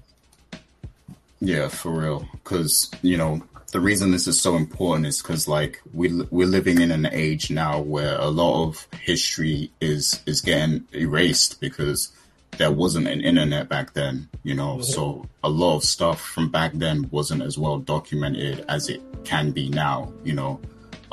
Yeah, 1.40 1.68
for 1.68 1.90
real. 1.90 2.28
Because 2.34 2.90
you 3.02 3.16
know 3.16 3.42
the 3.72 3.80
reason 3.80 4.10
this 4.10 4.26
is 4.26 4.40
so 4.40 4.54
important 4.56 5.06
is 5.06 5.20
because 5.20 5.48
like 5.48 5.80
we 5.92 6.22
we're 6.30 6.46
living 6.46 6.80
in 6.80 6.90
an 6.90 7.06
age 7.06 7.50
now 7.50 7.80
where 7.80 8.18
a 8.18 8.28
lot 8.28 8.68
of 8.68 8.86
history 9.00 9.70
is 9.80 10.22
is 10.26 10.40
getting 10.42 10.86
erased 10.92 11.58
because 11.60 12.12
there 12.58 12.70
wasn't 12.70 13.08
an 13.08 13.22
internet 13.22 13.70
back 13.70 13.94
then. 13.94 14.28
You 14.42 14.54
know, 14.54 14.80
so 14.82 15.26
a 15.42 15.48
lot 15.48 15.76
of 15.76 15.84
stuff 15.84 16.20
from 16.20 16.50
back 16.50 16.72
then 16.74 17.08
wasn't 17.10 17.42
as 17.42 17.56
well 17.56 17.78
documented 17.78 18.64
as 18.68 18.88
it 18.88 19.00
can 19.24 19.50
be 19.50 19.68
now. 19.68 20.12
You 20.22 20.34
know. 20.34 20.60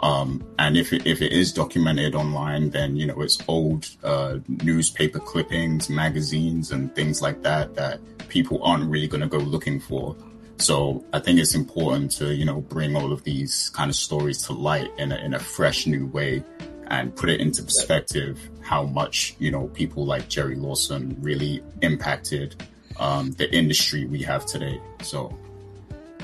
Um, 0.02 0.46
and 0.58 0.78
if 0.78 0.94
it, 0.94 1.06
if 1.06 1.22
it 1.22 1.34
is 1.34 1.52
documented 1.52 2.16
online, 2.16 2.70
then 2.70 2.96
you 2.96 3.06
know 3.06 3.22
it's 3.22 3.42
old 3.48 3.90
uh, 4.04 4.40
newspaper 4.48 5.20
clippings, 5.20 5.90
magazines, 5.90 6.72
and 6.72 6.94
things 6.94 7.22
like 7.22 7.42
that 7.44 7.76
that 7.76 8.00
people 8.30 8.64
aren't 8.64 8.90
really 8.90 9.08
going 9.08 9.22
to 9.22 9.28
go 9.28 9.38
looking 9.38 9.80
for. 9.80 10.16
So 10.60 11.04
I 11.14 11.20
think 11.20 11.40
it's 11.40 11.56
important 11.56 12.12
to 12.20 12.34
you 12.36 12.46
know 12.46 12.62
bring 12.62 12.96
all 12.96 13.12
of 13.12 13.24
these 13.24 13.70
kind 13.70 13.90
of 13.90 13.96
stories 13.96 14.44
to 14.44 14.54
light 14.54 14.92
in 14.98 15.12
a, 15.12 15.16
in 15.18 15.34
a 15.34 15.40
fresh 15.40 15.88
new 15.88 16.06
way 16.08 16.44
and 16.88 17.16
put 17.16 17.30
it 17.30 17.40
into 17.40 17.64
perspective 17.64 18.40
how 18.62 18.84
much 18.84 19.36
you 19.40 19.52
know 19.52 19.68
people 19.70 20.06
like 20.06 20.28
Jerry 20.28 20.56
Lawson 20.56 21.16
really 21.22 21.64
impacted 21.82 22.62
um, 23.00 23.32
the 23.34 23.52
industry 23.56 24.06
we 24.06 24.22
have 24.24 24.46
today. 24.46 24.82
So 25.02 25.36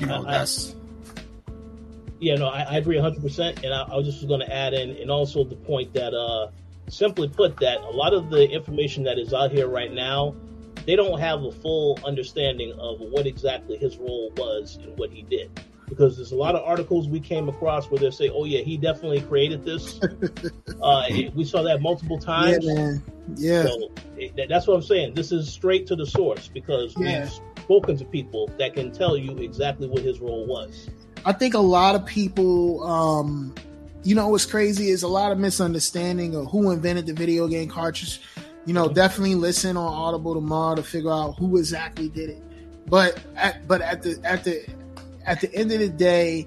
you 0.00 0.06
know 0.06 0.24
I- 0.26 0.32
that's 0.38 0.74
Yeah, 2.20 2.36
no, 2.36 2.48
I, 2.48 2.62
I 2.62 2.76
agree 2.78 2.96
100%. 2.96 3.64
And 3.64 3.74
I, 3.74 3.82
I 3.92 3.96
was 3.96 4.06
just 4.06 4.26
going 4.26 4.40
to 4.40 4.52
add 4.52 4.72
in, 4.74 4.90
and 4.96 5.10
also 5.10 5.44
the 5.44 5.54
point 5.56 5.92
that, 5.92 6.14
uh, 6.14 6.48
simply 6.88 7.28
put, 7.28 7.58
that 7.58 7.80
a 7.80 7.90
lot 7.90 8.14
of 8.14 8.30
the 8.30 8.48
information 8.48 9.04
that 9.04 9.18
is 9.18 9.34
out 9.34 9.52
here 9.52 9.68
right 9.68 9.92
now, 9.92 10.34
they 10.86 10.96
don't 10.96 11.18
have 11.18 11.42
a 11.42 11.50
full 11.52 11.98
understanding 12.04 12.72
of 12.78 13.00
what 13.00 13.26
exactly 13.26 13.76
his 13.76 13.96
role 13.98 14.32
was 14.36 14.78
and 14.82 14.96
what 14.98 15.10
he 15.10 15.22
did. 15.22 15.50
Because 15.88 16.16
there's 16.16 16.32
a 16.32 16.36
lot 16.36 16.54
of 16.56 16.64
articles 16.64 17.08
we 17.08 17.20
came 17.20 17.48
across 17.48 17.90
where 17.90 17.98
they 18.00 18.10
say, 18.10 18.28
oh, 18.28 18.44
yeah, 18.44 18.60
he 18.60 18.76
definitely 18.76 19.20
created 19.20 19.64
this. 19.64 20.00
uh, 20.82 21.04
we 21.34 21.44
saw 21.44 21.62
that 21.62 21.80
multiple 21.80 22.18
Yeah, 22.20 22.26
times. 22.26 22.66
man. 22.66 23.02
Yeah. 23.36 23.62
So 23.64 23.90
it, 24.16 24.48
that's 24.48 24.66
what 24.66 24.74
I'm 24.74 24.82
saying. 24.82 25.14
This 25.14 25.30
is 25.32 25.48
straight 25.52 25.86
to 25.88 25.96
the 25.96 26.06
source 26.06 26.48
because 26.48 26.94
Yeah. 26.98 27.20
we've 27.22 27.30
spoken 27.62 27.96
to 27.98 28.04
people 28.04 28.50
that 28.58 28.74
can 28.74 28.90
tell 28.90 29.16
you 29.16 29.36
exactly 29.38 29.86
what 29.88 30.02
his 30.02 30.20
role 30.20 30.46
was. 30.46 30.88
I 31.24 31.32
think 31.32 31.54
a 31.54 31.58
lot 31.60 31.94
of 31.94 32.04
people, 32.04 32.82
um, 32.84 33.54
you 34.02 34.14
know, 34.14 34.28
what's 34.28 34.44
crazy 34.46 34.90
is 34.90 35.02
a 35.04 35.08
lot 35.08 35.30
of 35.32 35.38
misunderstanding 35.38 36.34
of 36.34 36.46
who 36.50 36.70
invented 36.70 37.06
the 37.06 37.12
video 37.12 37.46
game 37.48 37.68
cartridge. 37.68 38.20
You 38.66 38.74
know, 38.74 38.88
definitely 38.88 39.36
listen 39.36 39.76
on 39.76 39.92
Audible 39.92 40.34
tomorrow 40.34 40.74
to 40.74 40.82
figure 40.82 41.10
out 41.10 41.32
who 41.38 41.56
exactly 41.56 42.08
did 42.08 42.30
it. 42.30 42.42
But 42.86 43.18
at, 43.36 43.66
but 43.66 43.80
at 43.80 44.02
the 44.02 44.20
at 44.24 44.44
the 44.44 44.66
at 45.24 45.40
the 45.40 45.52
end 45.54 45.72
of 45.72 45.78
the 45.78 45.88
day, 45.88 46.46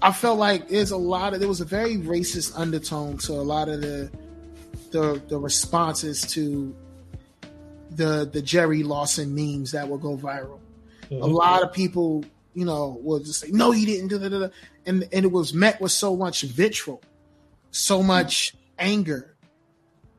I 0.00 0.12
felt 0.12 0.38
like 0.38 0.68
there's 0.68 0.90
a 0.90 0.96
lot 0.96 1.34
of 1.34 1.40
there 1.40 1.48
was 1.48 1.60
a 1.60 1.66
very 1.66 1.96
racist 1.96 2.56
undertone 2.56 3.18
to 3.18 3.32
a 3.32 3.42
lot 3.42 3.68
of 3.68 3.80
the 3.80 4.10
the 4.90 5.20
the 5.28 5.38
responses 5.38 6.22
to 6.32 6.74
the 7.90 8.28
the 8.30 8.40
Jerry 8.40 8.82
Lawson 8.82 9.34
memes 9.34 9.72
that 9.72 9.88
will 9.88 9.98
go 9.98 10.16
viral 10.16 10.60
a 11.12 11.14
mm-hmm. 11.14 11.34
lot 11.34 11.62
of 11.62 11.72
people, 11.72 12.24
you 12.54 12.64
know, 12.64 12.98
will 13.02 13.18
just 13.18 13.40
say, 13.40 13.48
"No, 13.50 13.70
he 13.70 13.84
didn't." 13.84 14.08
Da, 14.08 14.28
da, 14.28 14.28
da. 14.28 14.48
And 14.86 15.06
and 15.12 15.24
it 15.24 15.32
was 15.32 15.52
met 15.52 15.80
with 15.80 15.92
so 15.92 16.16
much 16.16 16.42
vitriol, 16.42 17.02
so 17.70 18.02
much 18.02 18.54
anger. 18.78 19.31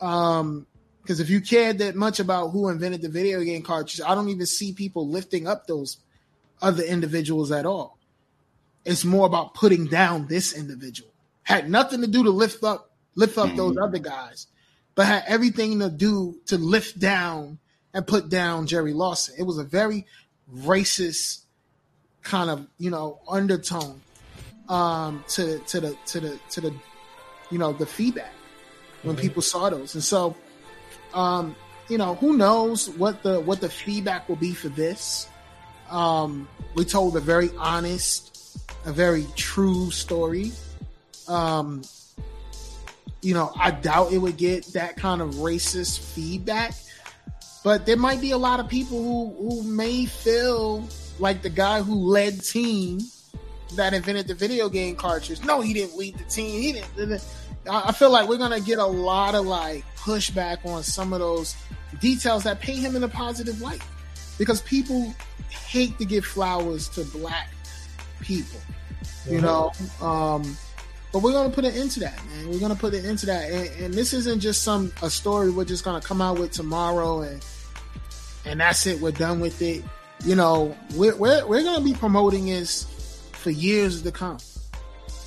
Um, 0.04 0.68
because 1.02 1.20
if 1.20 1.30
you 1.30 1.42
cared 1.42 1.80
that 1.80 1.96
much 1.96 2.20
about 2.20 2.50
who 2.50 2.70
invented 2.70 3.02
the 3.02 3.10
video 3.10 3.42
game 3.44 3.62
cartridge, 3.62 4.00
I 4.06 4.16
don't 4.16 4.30
even 4.30 4.46
see 4.46 4.72
people 4.72 5.08
lifting 5.08 5.48
up 5.48 5.68
those 5.68 5.98
other 6.62 6.84
individuals 6.84 7.52
at 7.52 7.66
all. 7.66 7.98
It's 8.86 9.04
more 9.04 9.26
about 9.26 9.54
putting 9.54 9.86
down 9.88 10.28
this 10.28 10.58
individual. 10.58 11.12
Had 11.44 11.70
nothing 11.70 12.02
to 12.02 12.08
do 12.08 12.24
to 12.24 12.30
lift 12.30 12.64
up 12.64 12.92
lift 13.16 13.38
up 13.38 13.56
those 13.56 13.78
other 13.78 14.00
guys. 14.00 14.48
but 14.96 15.06
had 15.06 15.24
everything 15.28 15.80
to 15.80 15.90
do 15.90 16.40
to 16.46 16.58
lift 16.58 17.00
down 17.00 17.60
and 17.94 18.06
put 18.08 18.30
down 18.30 18.66
Jerry 18.68 18.94
Lawson. 18.94 19.36
It 19.38 19.44
was 19.44 19.58
a 19.58 19.64
very 19.64 20.06
racist 20.54 21.42
kind 22.22 22.50
of 22.50 22.68
you 22.78 22.90
know 22.90 23.20
undertone 23.28 24.02
um, 24.70 25.24
to 25.30 25.60
to 25.60 25.80
the 25.82 25.98
to 26.06 26.20
the 26.20 26.40
to 26.52 26.62
the 26.62 26.74
you 27.52 27.58
know 27.58 27.74
the 27.74 27.86
feedback 27.86 28.34
when 29.04 29.16
mm-hmm. 29.16 29.22
people 29.22 29.42
saw 29.42 29.70
those, 29.70 29.94
and 29.94 30.04
so 30.04 30.36
um, 31.14 31.56
you 31.90 31.98
know 31.98 32.16
who 32.16 32.36
knows 32.36 32.90
what 32.90 33.24
the 33.24 33.40
what 33.42 33.62
the 33.62 33.70
feedback 33.70 34.28
will 34.28 34.36
be 34.36 34.54
for 34.54 34.70
this. 34.70 35.28
Um, 35.90 36.48
we 36.76 36.86
told 36.86 37.16
a 37.16 37.20
very 37.20 37.52
honest, 37.58 38.58
a 38.86 38.92
very 38.92 39.28
true 39.36 39.92
story. 39.92 40.52
Um, 41.28 41.84
you 43.22 43.34
know, 43.34 43.52
I 43.58 43.72
doubt 43.72 44.12
it 44.12 44.18
would 44.18 44.38
get 44.38 44.66
that 44.74 44.98
kind 44.98 45.22
of 45.22 45.36
racist 45.36 46.00
feedback, 46.00 46.74
but 47.64 47.86
there 47.86 47.98
might 47.98 48.20
be 48.20 48.32
a 48.32 48.38
lot 48.38 48.60
of 48.60 48.68
people 48.68 49.02
who 49.02 49.36
who 49.38 49.64
may 49.64 50.06
feel 50.06 50.88
like 51.20 51.42
the 51.42 51.50
guy 51.50 51.82
who 51.82 51.96
led 51.96 52.44
team 52.44 53.00
that 53.76 53.94
invented 53.94 54.28
the 54.28 54.36
video 54.36 54.70
game 54.70 54.96
cartridge. 54.96 55.44
No, 55.44 55.62
he 55.62 55.74
didn't 55.74 55.98
lead 55.98 56.18
the 56.18 56.24
team. 56.26 56.62
He 56.62 56.74
didn't. 56.74 57.24
I 57.70 57.92
feel 57.92 58.12
like 58.12 58.28
we're 58.28 58.38
gonna 58.38 58.60
get 58.60 58.80
a 58.80 58.86
lot 58.86 59.36
of 59.36 59.46
like 59.46 59.86
pushback 59.98 60.66
on 60.66 60.84
some 60.84 61.14
of 61.14 61.20
those 61.20 61.56
details 62.00 62.44
that 62.44 62.60
paint 62.60 62.80
him 62.80 62.96
in 62.96 63.04
a 63.04 63.08
positive 63.08 63.62
light 63.62 63.82
because 64.38 64.62
people 64.62 65.14
hate 65.50 65.98
to 66.00 66.06
give 66.06 66.26
flowers 66.26 66.90
to 66.90 67.04
black 67.06 67.50
people, 68.22 68.60
you 69.28 69.40
know. 69.42 69.72
Um, 70.02 70.58
but 71.12 71.22
we're 71.22 71.32
gonna 71.32 71.52
put 71.52 71.64
an 71.64 71.74
end 71.74 71.92
to 71.92 72.00
that, 72.02 72.20
man. 72.26 72.50
We're 72.50 72.60
gonna 72.60 72.76
put 72.76 72.94
an 72.94 73.06
end 73.06 73.20
to 73.20 73.28
that, 73.28 73.52
and, 73.52 73.84
and 73.84 73.94
this 73.94 74.14
isn't 74.14 74.40
just 74.40 74.64
some 74.64 74.92
a 75.02 75.10
story 75.10 75.52
we're 75.52 75.66
just 75.66 75.84
gonna 75.84 76.02
come 76.02 76.22
out 76.22 76.40
with 76.40 76.52
tomorrow 76.52 77.22
and 77.22 77.46
and 78.46 78.60
that's 78.60 78.86
it. 78.88 79.00
We're 79.00 79.12
done 79.12 79.40
with 79.40 79.62
it. 79.62 79.84
You 80.26 80.36
know, 80.36 80.76
we're 80.96 81.16
we're, 81.16 81.46
we're 81.48 81.64
gonna 81.64 81.84
be 81.84 81.94
promoting 81.94 82.48
this 82.48 82.86
for 83.32 83.52
years 83.52 84.02
to 84.02 84.12
come. 84.12 84.38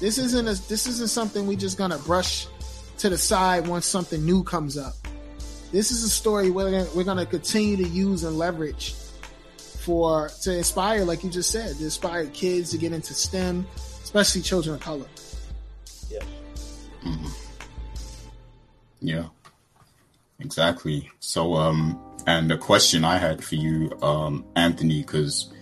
This 0.01 0.18
isn't 0.18 0.47
a, 0.47 0.55
this 0.68 0.86
isn't 0.86 1.09
something 1.09 1.47
we 1.47 1.56
just 1.56 1.78
gonna 1.78 1.98
brush 1.98 2.47
to 2.98 3.09
the 3.09 3.18
side 3.18 3.66
once 3.66 3.86
something 3.86 4.24
new 4.24 4.43
comes 4.43 4.77
up. 4.77 4.94
This 5.73 5.90
is 5.90 6.05
a 6.05 6.09
story 6.09 6.51
we're 6.51 6.70
gonna, 6.70 6.89
we're 6.94 7.05
gonna 7.05 7.27
continue 7.27 7.77
to 7.77 7.89
use 7.89 8.24
and 8.24 8.39
leverage 8.39 8.94
for 9.86 10.31
to 10.43 10.56
inspire, 10.56 11.05
like 11.05 11.23
you 11.24 11.31
just 11.31 11.51
said, 11.51 11.77
to 11.77 11.85
inspire 11.85 12.27
kids 12.27 12.70
to 12.70 12.78
get 12.78 12.93
into 12.93 13.14
STEM, 13.14 13.66
especially 14.02 14.43
children 14.43 14.74
of 14.77 14.81
color. 14.81 15.06
Yeah. 16.10 16.20
Mm-hmm. 17.05 17.28
Yeah. 19.01 19.27
Exactly. 20.40 21.10
So, 21.20 21.55
um, 21.55 22.01
and 22.27 22.51
the 22.51 22.59
question 22.59 23.05
I 23.05 23.18
had 23.18 23.43
for 23.43 23.55
you, 23.55 23.97
um, 24.02 24.44
Anthony, 24.56 25.02
because 25.02 25.52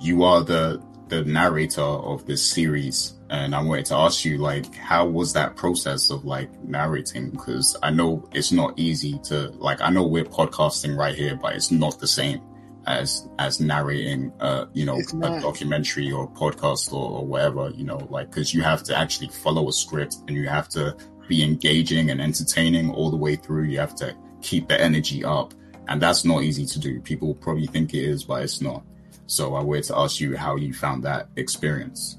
you 0.00 0.24
are 0.24 0.42
the 0.42 0.82
the 1.08 1.24
narrator 1.24 1.80
of 1.80 2.26
this 2.26 2.44
series, 2.44 3.14
and 3.30 3.54
I 3.54 3.62
wanted 3.62 3.86
to 3.86 3.94
ask 3.94 4.24
you, 4.24 4.38
like, 4.38 4.74
how 4.74 5.06
was 5.06 5.32
that 5.34 5.54
process 5.54 6.10
of 6.10 6.24
like 6.24 6.50
narrating? 6.64 7.30
Because 7.30 7.76
I 7.80 7.90
know 7.90 8.28
it's 8.32 8.50
not 8.50 8.76
easy 8.76 9.20
to 9.24 9.50
like. 9.50 9.80
I 9.80 9.88
know 9.88 10.04
we're 10.04 10.24
podcasting 10.24 10.96
right 10.96 11.14
here, 11.14 11.36
but 11.36 11.54
it's 11.54 11.70
not 11.70 12.00
the 12.00 12.08
same 12.08 12.42
as 12.88 13.28
as 13.38 13.60
narrating, 13.60 14.32
uh, 14.40 14.64
you 14.72 14.84
know, 14.84 14.98
a 14.98 15.40
documentary 15.40 16.10
or 16.10 16.28
podcast 16.28 16.92
or, 16.92 17.20
or 17.20 17.24
whatever. 17.24 17.70
You 17.70 17.84
know, 17.84 17.98
like 18.10 18.30
because 18.30 18.52
you 18.52 18.62
have 18.62 18.82
to 18.84 18.98
actually 18.98 19.28
follow 19.28 19.68
a 19.68 19.72
script 19.72 20.16
and 20.26 20.36
you 20.36 20.48
have 20.48 20.68
to 20.70 20.96
be 21.28 21.44
engaging 21.44 22.10
and 22.10 22.20
entertaining 22.20 22.90
all 22.90 23.12
the 23.12 23.16
way 23.16 23.36
through. 23.36 23.64
You 23.64 23.78
have 23.78 23.94
to 23.96 24.12
keep 24.42 24.66
the 24.66 24.80
energy 24.80 25.24
up, 25.24 25.54
and 25.86 26.02
that's 26.02 26.24
not 26.24 26.42
easy 26.42 26.66
to 26.66 26.80
do. 26.80 27.00
People 27.00 27.36
probably 27.36 27.68
think 27.68 27.94
it 27.94 28.02
is, 28.02 28.24
but 28.24 28.42
it's 28.42 28.60
not. 28.60 28.82
So 29.26 29.54
I 29.54 29.62
wanted 29.62 29.84
to 29.84 29.98
ask 29.98 30.18
you 30.18 30.36
how 30.36 30.56
you 30.56 30.74
found 30.74 31.04
that 31.04 31.28
experience. 31.36 32.16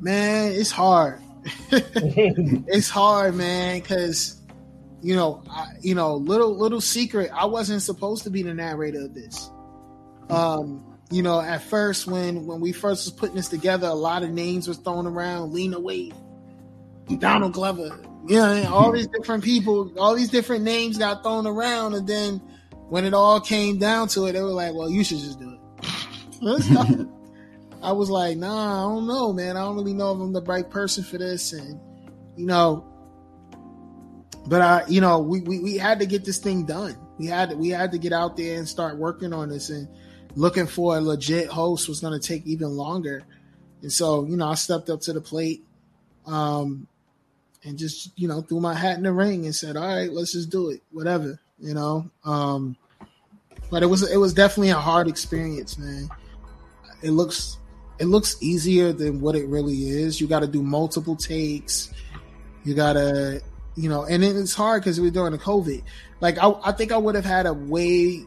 Man, 0.00 0.52
it's 0.52 0.70
hard. 0.70 1.20
it's 1.70 2.88
hard, 2.88 3.34
man, 3.34 3.80
because 3.80 4.40
you 5.04 5.14
know, 5.14 5.42
I, 5.50 5.66
you 5.82 5.94
know, 5.94 6.14
little 6.14 6.56
little 6.56 6.80
secret. 6.80 7.30
I 7.32 7.44
wasn't 7.44 7.82
supposed 7.82 8.24
to 8.24 8.30
be 8.30 8.42
the 8.42 8.54
narrator 8.54 9.04
of 9.04 9.14
this. 9.14 9.50
Um, 10.30 10.98
you 11.10 11.22
know, 11.22 11.40
at 11.40 11.62
first 11.62 12.06
when 12.06 12.46
when 12.46 12.60
we 12.60 12.72
first 12.72 13.04
was 13.04 13.12
putting 13.12 13.36
this 13.36 13.48
together, 13.48 13.86
a 13.86 13.94
lot 13.94 14.22
of 14.22 14.30
names 14.30 14.66
was 14.66 14.78
thrown 14.78 15.06
around. 15.06 15.52
Lena 15.52 15.78
Waithe, 15.78 16.14
Donald 17.18 17.52
Glover, 17.52 18.00
you 18.26 18.36
know, 18.36 18.72
all 18.72 18.92
these 18.92 19.06
different 19.08 19.44
people, 19.44 19.92
all 19.98 20.14
these 20.14 20.30
different 20.30 20.64
names 20.64 20.96
got 20.96 21.22
thrown 21.22 21.46
around, 21.46 21.92
and 21.92 22.06
then 22.08 22.38
when 22.88 23.04
it 23.04 23.12
all 23.12 23.40
came 23.40 23.78
down 23.78 24.08
to 24.08 24.24
it, 24.24 24.32
they 24.32 24.40
were 24.40 24.48
like, 24.48 24.74
"Well, 24.74 24.88
you 24.88 25.04
should 25.04 25.18
just 25.18 25.38
do 25.38 25.50
it." 25.50 27.08
I 27.84 27.92
was 27.92 28.10
like, 28.10 28.36
nah, 28.36 28.86
I 28.86 28.94
don't 28.94 29.06
know, 29.06 29.32
man. 29.32 29.56
I 29.56 29.60
don't 29.60 29.76
really 29.76 29.94
know 29.94 30.12
if 30.12 30.20
I'm 30.20 30.32
the 30.32 30.42
right 30.42 30.68
person 30.68 31.04
for 31.04 31.18
this. 31.18 31.52
And, 31.52 31.78
you 32.36 32.46
know, 32.46 32.84
but 34.46 34.60
I, 34.60 34.84
you 34.88 35.00
know, 35.00 35.20
we, 35.20 35.40
we, 35.40 35.60
we 35.60 35.76
had 35.76 35.98
to 36.00 36.06
get 36.06 36.24
this 36.24 36.38
thing 36.38 36.64
done. 36.64 36.96
We 37.18 37.26
had 37.26 37.50
to, 37.50 37.56
we 37.56 37.68
had 37.68 37.92
to 37.92 37.98
get 37.98 38.12
out 38.12 38.36
there 38.36 38.58
and 38.58 38.68
start 38.68 38.96
working 38.96 39.32
on 39.32 39.48
this 39.48 39.70
and 39.70 39.88
looking 40.34 40.66
for 40.66 40.96
a 40.96 41.00
legit 41.00 41.48
host 41.48 41.88
was 41.88 42.00
going 42.00 42.18
to 42.18 42.26
take 42.26 42.46
even 42.46 42.70
longer. 42.70 43.22
And 43.82 43.92
so, 43.92 44.24
you 44.24 44.36
know, 44.36 44.48
I 44.48 44.54
stepped 44.54 44.90
up 44.90 45.00
to 45.02 45.12
the 45.12 45.20
plate, 45.20 45.62
um, 46.26 46.88
and 47.64 47.78
just, 47.78 48.18
you 48.18 48.28
know, 48.28 48.42
threw 48.42 48.60
my 48.60 48.74
hat 48.74 48.96
in 48.96 49.04
the 49.04 49.12
ring 49.12 49.44
and 49.44 49.54
said, 49.54 49.76
all 49.76 49.86
right, 49.86 50.10
let's 50.10 50.32
just 50.32 50.50
do 50.50 50.70
it, 50.70 50.82
whatever, 50.90 51.38
you 51.58 51.74
know? 51.74 52.10
Um, 52.24 52.76
but 53.70 53.82
it 53.82 53.86
was, 53.86 54.10
it 54.10 54.16
was 54.16 54.34
definitely 54.34 54.70
a 54.70 54.76
hard 54.76 55.06
experience, 55.08 55.78
man 55.78 56.08
it 57.04 57.10
looks 57.10 57.58
it 58.04 58.08
looks 58.08 58.36
easier 58.42 58.92
than 58.92 59.22
what 59.22 59.34
it 59.34 59.48
really 59.48 59.88
is. 59.88 60.20
You 60.20 60.26
got 60.26 60.40
to 60.40 60.46
do 60.46 60.62
multiple 60.62 61.16
takes. 61.16 61.90
You 62.62 62.74
got 62.74 62.92
to, 62.92 63.40
you 63.76 63.88
know, 63.88 64.04
and 64.04 64.22
it's 64.22 64.52
hard 64.52 64.82
because 64.82 65.00
we're 65.00 65.10
during 65.10 65.32
the 65.32 65.38
COVID. 65.38 65.82
Like, 66.20 66.36
I, 66.36 66.52
I 66.62 66.72
think 66.72 66.92
I 66.92 66.98
would 66.98 67.14
have 67.14 67.24
had 67.24 67.46
a 67.46 67.54
way 67.54 68.26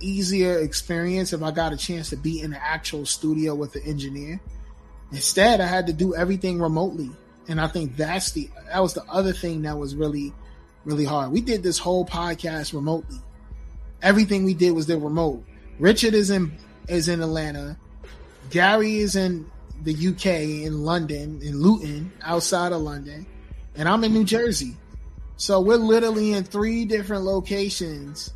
easier 0.00 0.58
experience 0.58 1.32
if 1.32 1.42
I 1.42 1.50
got 1.50 1.72
a 1.72 1.78
chance 1.78 2.10
to 2.10 2.16
be 2.16 2.42
in 2.42 2.50
the 2.50 2.62
actual 2.62 3.06
studio 3.06 3.54
with 3.54 3.72
the 3.72 3.82
engineer. 3.84 4.38
Instead, 5.12 5.62
I 5.62 5.66
had 5.66 5.86
to 5.86 5.94
do 5.94 6.14
everything 6.14 6.60
remotely. 6.60 7.10
And 7.48 7.58
I 7.58 7.68
think 7.68 7.96
that's 7.96 8.32
the, 8.32 8.50
that 8.70 8.82
was 8.82 8.92
the 8.92 9.04
other 9.04 9.32
thing 9.32 9.62
that 9.62 9.78
was 9.78 9.96
really, 9.96 10.34
really 10.84 11.06
hard. 11.06 11.32
We 11.32 11.40
did 11.40 11.62
this 11.62 11.78
whole 11.78 12.04
podcast 12.04 12.74
remotely. 12.74 13.16
Everything 14.02 14.44
we 14.44 14.52
did 14.52 14.72
was 14.72 14.86
the 14.86 14.98
remote. 14.98 15.42
Richard 15.78 16.12
is 16.12 16.28
in, 16.28 16.58
is 16.86 17.08
in 17.08 17.22
Atlanta. 17.22 17.78
Gary 18.50 18.96
is 18.96 19.16
in 19.16 19.50
the 19.82 20.08
UK, 20.08 20.26
in 20.64 20.84
London, 20.84 21.40
in 21.42 21.60
Luton, 21.60 22.12
outside 22.22 22.72
of 22.72 22.80
London, 22.80 23.26
and 23.74 23.88
I'm 23.88 24.04
in 24.04 24.12
New 24.12 24.24
Jersey. 24.24 24.76
So 25.36 25.60
we're 25.60 25.76
literally 25.76 26.32
in 26.32 26.44
three 26.44 26.84
different 26.84 27.24
locations, 27.24 28.32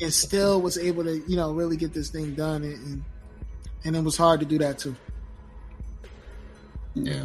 and 0.00 0.12
still 0.12 0.60
was 0.60 0.78
able 0.78 1.04
to, 1.04 1.22
you 1.26 1.36
know, 1.36 1.52
really 1.52 1.76
get 1.76 1.92
this 1.92 2.10
thing 2.10 2.34
done, 2.34 2.62
and 2.62 3.04
and 3.84 3.96
it 3.96 4.04
was 4.04 4.16
hard 4.16 4.40
to 4.40 4.46
do 4.46 4.58
that 4.58 4.78
too. 4.78 4.94
Yeah, 6.94 7.24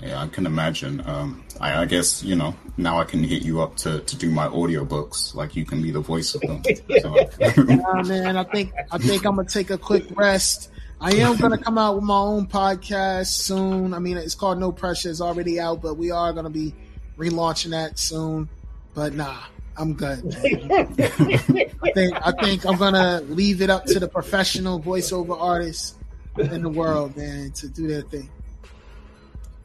yeah, 0.00 0.20
I 0.20 0.26
can 0.26 0.46
imagine. 0.46 1.02
Um, 1.06 1.44
I, 1.60 1.82
I, 1.82 1.84
guess 1.84 2.24
you 2.24 2.34
know 2.34 2.56
now 2.76 2.98
I 2.98 3.04
can 3.04 3.22
hit 3.22 3.44
you 3.44 3.62
up 3.62 3.76
to, 3.78 4.00
to 4.00 4.16
do 4.16 4.30
my 4.30 4.48
audiobooks. 4.48 5.34
Like 5.34 5.54
you 5.54 5.64
can 5.64 5.80
be 5.80 5.92
the 5.92 6.00
voice 6.00 6.34
of 6.34 6.40
them. 6.40 6.62
So. 7.00 7.62
nah, 7.62 8.02
man, 8.02 8.36
I 8.36 8.44
think 8.44 8.72
I 8.90 8.98
think 8.98 9.24
I'm 9.24 9.36
gonna 9.36 9.48
take 9.48 9.70
a 9.70 9.78
quick 9.78 10.06
rest 10.16 10.70
I 11.04 11.16
am 11.16 11.36
going 11.36 11.50
to 11.50 11.58
come 11.58 11.76
out 11.76 11.96
with 11.96 12.04
my 12.04 12.16
own 12.16 12.46
podcast 12.46 13.26
soon. 13.26 13.92
I 13.92 13.98
mean, 13.98 14.16
it's 14.16 14.34
called 14.34 14.58
No 14.58 14.72
Pressure. 14.72 15.10
It's 15.10 15.20
already 15.20 15.60
out, 15.60 15.82
but 15.82 15.98
we 15.98 16.10
are 16.10 16.32
going 16.32 16.44
to 16.44 16.50
be 16.50 16.74
relaunching 17.18 17.72
that 17.72 17.98
soon. 17.98 18.48
But 18.94 19.12
nah, 19.12 19.36
I'm 19.76 19.92
good. 19.92 20.34
I 20.40 21.92
think 21.92 22.14
I 22.14 22.32
think 22.42 22.64
I'm 22.64 22.78
gonna 22.78 23.20
leave 23.28 23.60
it 23.60 23.68
up 23.68 23.84
to 23.86 24.00
the 24.00 24.08
professional 24.08 24.80
voiceover 24.80 25.38
artists 25.38 25.94
in 26.38 26.62
the 26.62 26.70
world, 26.70 27.16
man, 27.18 27.50
to 27.50 27.68
do 27.68 27.86
their 27.86 28.02
thing. 28.02 28.30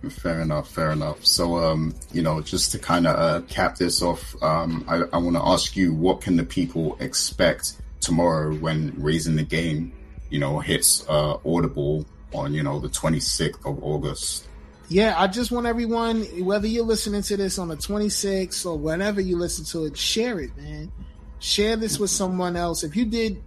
Fair 0.09 0.41
enough, 0.41 0.69
fair 0.69 0.91
enough. 0.91 1.25
So, 1.25 1.57
um, 1.57 1.95
you 2.11 2.21
know, 2.21 2.41
just 2.41 2.73
to 2.73 2.79
kind 2.79 3.07
of 3.07 3.15
uh, 3.15 3.45
cap 3.47 3.77
this 3.77 4.01
off, 4.01 4.35
um, 4.41 4.83
I, 4.89 5.03
I 5.13 5.17
want 5.17 5.37
to 5.37 5.43
ask 5.45 5.77
you, 5.77 5.93
what 5.93 6.19
can 6.19 6.35
the 6.35 6.43
people 6.43 6.97
expect 6.99 7.81
tomorrow 8.01 8.55
when 8.55 8.93
raising 8.97 9.35
the 9.35 9.43
game 9.43 9.93
you 10.29 10.39
know, 10.39 10.59
hits 10.59 11.07
uh, 11.09 11.37
Audible 11.45 12.05
on, 12.33 12.53
you 12.53 12.63
know, 12.63 12.79
the 12.79 12.89
26th 12.89 13.65
of 13.65 13.83
August. 13.83 14.47
Yeah, 14.87 15.13
I 15.17 15.27
just 15.27 15.51
want 15.51 15.67
everyone, 15.67 16.23
whether 16.43 16.67
you're 16.67 16.83
listening 16.85 17.21
to 17.23 17.37
this 17.37 17.59
on 17.59 17.67
the 17.67 17.75
26th 17.75 18.65
or 18.65 18.77
whenever 18.77 19.21
you 19.21 19.37
listen 19.37 19.65
to 19.65 19.85
it, 19.85 19.95
share 19.97 20.39
it, 20.39 20.55
man. 20.57 20.91
Share 21.39 21.75
this 21.75 21.99
with 21.99 22.09
someone 22.09 22.55
else. 22.55 22.83
If 22.83 22.95
you 22.95 23.05
did, 23.05 23.41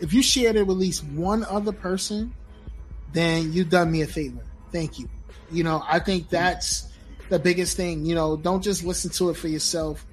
if 0.00 0.12
you 0.12 0.22
shared 0.22 0.56
it 0.56 0.66
with 0.66 0.76
at 0.76 0.80
least 0.80 1.04
one 1.04 1.44
other 1.44 1.72
person, 1.72 2.34
then 3.12 3.52
you've 3.52 3.68
done 3.68 3.92
me 3.92 4.02
a 4.02 4.06
favor. 4.06 4.40
Thank 4.72 4.98
you. 4.98 5.08
You 5.50 5.62
know, 5.62 5.84
I 5.86 5.98
think 5.98 6.30
that's 6.30 6.88
the 7.28 7.38
biggest 7.38 7.76
thing. 7.76 8.06
You 8.06 8.14
know, 8.14 8.36
don't 8.36 8.62
just 8.62 8.82
listen 8.82 9.10
to 9.12 9.30
it 9.30 9.36
for 9.36 9.48
yourself. 9.48 10.04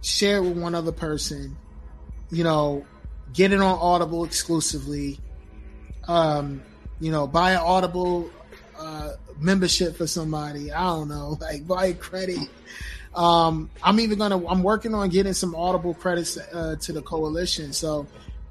share 0.00 0.36
it 0.38 0.42
with 0.42 0.56
one 0.56 0.74
other 0.74 0.92
person. 0.92 1.56
You 2.30 2.44
know, 2.44 2.86
get 3.32 3.52
it 3.52 3.60
on 3.60 3.78
Audible 3.80 4.24
exclusively. 4.24 5.18
Um, 6.08 6.62
you 7.00 7.10
know, 7.10 7.26
buy 7.26 7.52
an 7.52 7.58
Audible 7.58 8.30
uh, 8.78 9.12
membership 9.38 9.96
for 9.96 10.06
somebody. 10.06 10.72
I 10.72 10.82
don't 10.84 11.08
know, 11.08 11.38
like 11.40 11.66
buy 11.66 11.92
credit. 11.94 12.48
Um, 13.14 13.70
I'm 13.82 14.00
even 14.00 14.18
gonna. 14.18 14.44
I'm 14.46 14.62
working 14.62 14.94
on 14.94 15.08
getting 15.08 15.32
some 15.34 15.54
Audible 15.54 15.94
credits 15.94 16.36
uh, 16.36 16.76
to 16.80 16.92
the 16.92 17.02
Koalition. 17.02 17.72
So 17.72 18.06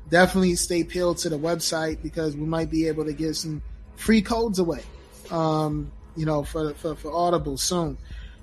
definitely 0.09 0.55
stay 0.55 0.83
peeled 0.83 1.17
to 1.19 1.29
the 1.29 1.37
website 1.37 2.01
because 2.01 2.35
we 2.35 2.45
might 2.45 2.69
be 2.69 2.87
able 2.87 3.05
to 3.05 3.13
get 3.13 3.35
some 3.35 3.61
free 3.95 4.21
codes 4.21 4.59
away. 4.59 4.83
Um, 5.31 5.91
you 6.15 6.25
know, 6.25 6.43
for, 6.43 6.73
for 6.75 6.95
for 6.95 7.11
Audible 7.11 7.57
soon. 7.57 7.97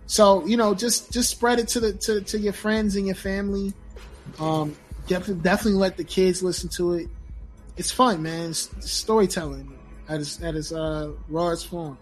So 0.07 0.45
you 0.45 0.57
know, 0.57 0.75
just 0.75 1.13
just 1.13 1.31
spread 1.31 1.59
it 1.59 1.69
to 1.69 1.81
the 1.81 1.93
to, 1.93 2.21
to 2.21 2.39
your 2.39 2.53
friends 2.53 2.97
and 2.97 3.07
your 3.07 3.15
family. 3.15 3.73
Um, 4.39 4.77
definitely 5.07 5.43
definitely 5.43 5.79
let 5.79 5.97
the 5.97 6.05
kids 6.05 6.43
listen 6.43 6.69
to 6.71 6.95
it. 6.95 7.09
It's 7.81 7.91
fun, 7.91 8.23
man. 8.23 8.51
It's, 8.51 8.69
storytelling 8.81 9.73
at 10.07 10.21
its 10.21 10.43
at 10.43 10.55
its 10.55 10.71
uh, 10.71 11.13
rawest 11.31 11.67
form. 11.67 11.97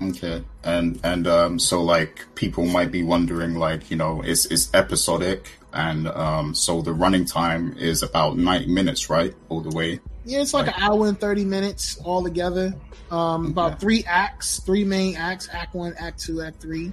Okay, 0.00 0.44
and 0.62 1.00
and 1.02 1.26
um, 1.26 1.58
so 1.58 1.82
like 1.82 2.24
people 2.36 2.66
might 2.66 2.92
be 2.92 3.02
wondering, 3.02 3.56
like 3.56 3.90
you 3.90 3.96
know, 3.96 4.22
it's 4.22 4.46
it's 4.46 4.72
episodic, 4.74 5.50
and 5.72 6.06
um, 6.06 6.54
so 6.54 6.82
the 6.82 6.92
running 6.92 7.24
time 7.24 7.76
is 7.78 8.04
about 8.04 8.38
ninety 8.38 8.68
minutes, 8.68 9.10
right, 9.10 9.34
all 9.48 9.60
the 9.60 9.74
way. 9.74 9.98
Yeah, 10.24 10.40
it's 10.42 10.54
like, 10.54 10.68
like 10.68 10.76
an 10.76 10.82
hour 10.84 11.08
and 11.08 11.18
thirty 11.18 11.44
minutes 11.44 11.98
all 12.04 12.22
together. 12.22 12.72
Um, 13.10 13.46
about 13.46 13.80
three 13.80 14.04
acts, 14.06 14.60
three 14.60 14.84
main 14.84 15.16
acts: 15.16 15.48
Act 15.50 15.74
One, 15.74 15.94
Act 15.98 16.20
Two, 16.20 16.42
Act 16.42 16.62
Three. 16.62 16.92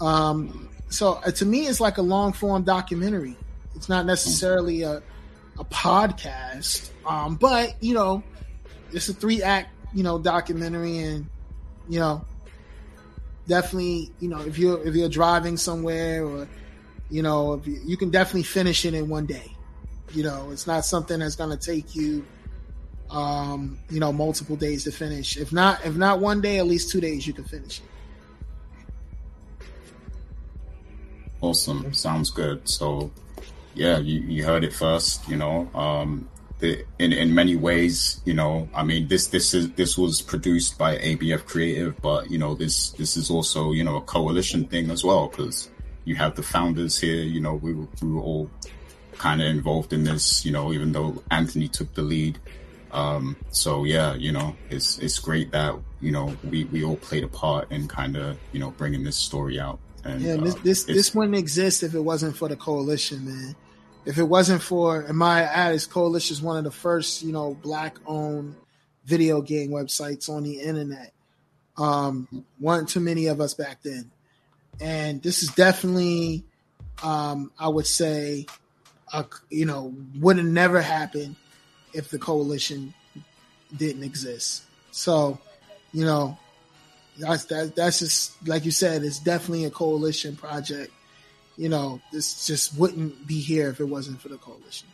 Um, 0.00 0.68
so 0.90 1.14
uh, 1.14 1.32
to 1.32 1.44
me, 1.44 1.66
it's 1.66 1.80
like 1.80 1.98
a 1.98 2.02
long 2.02 2.32
form 2.32 2.62
documentary. 2.62 3.36
It's 3.74 3.88
not 3.88 4.06
necessarily 4.06 4.82
a 4.82 5.02
a 5.58 5.64
podcast, 5.64 6.90
um, 7.06 7.36
but 7.36 7.74
you 7.82 7.94
know, 7.94 8.22
it's 8.92 9.08
a 9.08 9.14
three 9.14 9.42
act 9.42 9.70
you 9.94 10.02
know 10.02 10.18
documentary, 10.18 10.98
and 10.98 11.28
you 11.88 11.98
know 11.98 12.24
definitely, 13.48 14.10
you 14.20 14.28
know, 14.28 14.40
if 14.40 14.58
you're 14.58 14.86
if 14.86 14.94
you're 14.94 15.08
driving 15.08 15.56
somewhere 15.56 16.24
or 16.24 16.48
you 17.10 17.22
know, 17.22 17.60
you, 17.64 17.80
you, 17.84 17.96
can 17.96 18.10
definitely 18.10 18.44
finish 18.44 18.84
it 18.84 18.94
in 18.94 19.08
one 19.08 19.26
day. 19.26 19.52
You 20.12 20.22
know, 20.22 20.50
it's 20.52 20.68
not 20.68 20.84
something 20.84 21.18
that's 21.18 21.34
going 21.34 21.50
to 21.50 21.56
take 21.56 21.96
you 21.96 22.24
um, 23.10 23.78
you 23.90 23.98
know, 23.98 24.12
multiple 24.12 24.54
days 24.54 24.84
to 24.84 24.92
finish. 24.92 25.36
If 25.36 25.52
not 25.52 25.84
if 25.84 25.96
not 25.96 26.20
one 26.20 26.40
day, 26.40 26.58
at 26.58 26.66
least 26.66 26.92
2 26.92 27.00
days 27.00 27.26
you 27.26 27.32
can 27.32 27.44
finish 27.44 27.80
it. 27.80 29.66
Awesome. 31.40 31.92
Sounds 31.92 32.30
good. 32.30 32.68
So, 32.68 33.10
yeah, 33.74 33.98
you, 33.98 34.20
you 34.20 34.44
heard 34.44 34.64
it 34.64 34.72
first, 34.72 35.28
you 35.28 35.36
know. 35.36 35.68
Um, 35.74 36.28
in 36.62 37.12
in 37.12 37.34
many 37.34 37.56
ways, 37.56 38.20
you 38.24 38.34
know, 38.34 38.68
I 38.74 38.82
mean, 38.82 39.08
this 39.08 39.28
this 39.28 39.54
is 39.54 39.70
this 39.72 39.96
was 39.96 40.20
produced 40.20 40.76
by 40.78 40.98
ABF 40.98 41.46
Creative, 41.46 42.00
but 42.00 42.30
you 42.30 42.38
know, 42.38 42.54
this 42.54 42.90
this 42.90 43.16
is 43.16 43.30
also 43.30 43.72
you 43.72 43.84
know 43.84 43.96
a 43.96 44.02
Koalition 44.02 44.68
thing 44.68 44.90
as 44.90 45.04
well 45.04 45.28
because 45.28 45.70
you 46.04 46.16
have 46.16 46.36
the 46.36 46.42
founders 46.42 46.98
here. 46.98 47.22
You 47.22 47.40
know, 47.40 47.54
we 47.54 47.74
were, 47.74 47.86
we 48.02 48.08
were 48.08 48.20
all 48.20 48.50
kind 49.16 49.40
of 49.40 49.48
involved 49.48 49.92
in 49.92 50.04
this. 50.04 50.44
You 50.44 50.52
know, 50.52 50.72
even 50.72 50.92
though 50.92 51.22
Anthony 51.30 51.68
took 51.68 51.94
the 51.94 52.02
lead. 52.02 52.38
Um, 52.92 53.36
so 53.50 53.84
yeah, 53.84 54.14
you 54.14 54.32
know, 54.32 54.56
it's 54.68 54.98
it's 54.98 55.18
great 55.18 55.52
that 55.52 55.76
you 56.00 56.10
know 56.10 56.36
we 56.50 56.64
we 56.64 56.84
all 56.84 56.96
played 56.96 57.24
a 57.24 57.28
part 57.28 57.70
in 57.70 57.88
kind 57.88 58.16
of 58.16 58.36
you 58.52 58.60
know 58.60 58.72
bringing 58.72 59.04
this 59.04 59.16
story 59.16 59.60
out. 59.60 59.78
And, 60.02 60.20
yeah, 60.20 60.36
this 60.36 60.54
uh, 60.54 60.58
this, 60.62 60.84
this 60.84 61.14
wouldn't 61.14 61.36
exist 61.36 61.82
if 61.82 61.94
it 61.94 62.00
wasn't 62.00 62.36
for 62.36 62.48
the 62.48 62.56
Koalition, 62.56 63.22
man 63.22 63.54
if 64.04 64.18
it 64.18 64.24
wasn't 64.24 64.62
for 64.62 65.04
Amaya 65.04 65.46
Addis, 65.46 65.86
Koalition 65.86 66.32
is 66.32 66.42
one 66.42 66.56
of 66.56 66.64
the 66.64 66.70
first, 66.70 67.22
you 67.22 67.32
know, 67.32 67.54
black 67.54 67.98
owned 68.06 68.54
video 69.04 69.42
game 69.42 69.70
websites 69.70 70.28
on 70.28 70.42
the 70.42 70.60
internet. 70.60 71.12
Um, 71.76 72.44
weren't 72.58 72.88
too 72.88 73.00
many 73.00 73.26
of 73.26 73.40
us 73.40 73.54
back 73.54 73.82
then. 73.82 74.10
And 74.80 75.22
this 75.22 75.42
is 75.42 75.50
definitely, 75.50 76.44
um, 77.02 77.52
I 77.58 77.68
would 77.68 77.86
say, 77.86 78.46
a, 79.12 79.24
you 79.50 79.66
know, 79.66 79.94
would 80.18 80.38
have 80.38 80.46
never 80.46 80.80
happened 80.80 81.36
if 81.92 82.08
the 82.08 82.18
Koalition 82.18 82.92
didn't 83.76 84.02
exist. 84.02 84.62
So, 84.92 85.38
you 85.92 86.04
know, 86.04 86.38
that's 87.18 87.44
that, 87.46 87.76
that's 87.76 87.98
just 87.98 88.48
like 88.48 88.64
you 88.64 88.70
said, 88.70 89.02
it's 89.02 89.18
definitely 89.18 89.64
a 89.64 89.70
Koalition 89.70 90.36
project 90.36 90.92
you 91.60 91.68
know, 91.68 92.00
this 92.10 92.46
just 92.46 92.74
wouldn't 92.78 93.26
be 93.26 93.38
here 93.38 93.68
if 93.68 93.80
it 93.80 93.84
wasn't 93.84 94.18
for 94.18 94.30
the 94.30 94.36
Koalition. 94.36 94.84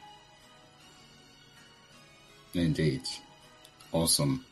Indeed. 2.55 3.03
Awesome. 3.93 4.45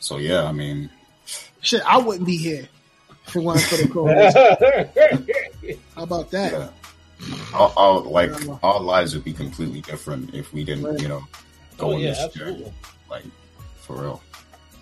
So 0.00 0.16
yeah, 0.16 0.42
I 0.42 0.50
mean 0.50 0.90
shit, 1.60 1.82
I 1.86 1.98
wouldn't 1.98 2.26
be 2.26 2.36
here 2.36 2.66
if 3.28 3.36
it 3.36 3.40
wasn't 3.40 3.70
for 3.70 3.76
the 3.76 3.94
Koalition. 3.94 5.78
How 5.94 6.02
about 6.02 6.32
that? 6.32 6.52
Yeah. 6.52 6.68
Our, 7.54 7.72
our, 7.76 8.00
like 8.00 8.32
our 8.64 8.80
lives 8.80 9.14
would 9.14 9.24
be 9.24 9.32
completely 9.32 9.82
different 9.82 10.34
if 10.34 10.52
we 10.52 10.64
didn't, 10.64 10.84
right. 10.84 11.00
you 11.00 11.06
know, 11.06 11.22
go 11.78 11.90
oh, 11.90 11.94
on 11.94 12.00
yeah, 12.00 12.08
this 12.08 12.18
absolutely. 12.24 12.58
journey. 12.64 12.72
Like 13.08 13.24
for 13.76 14.02
real. 14.02 14.22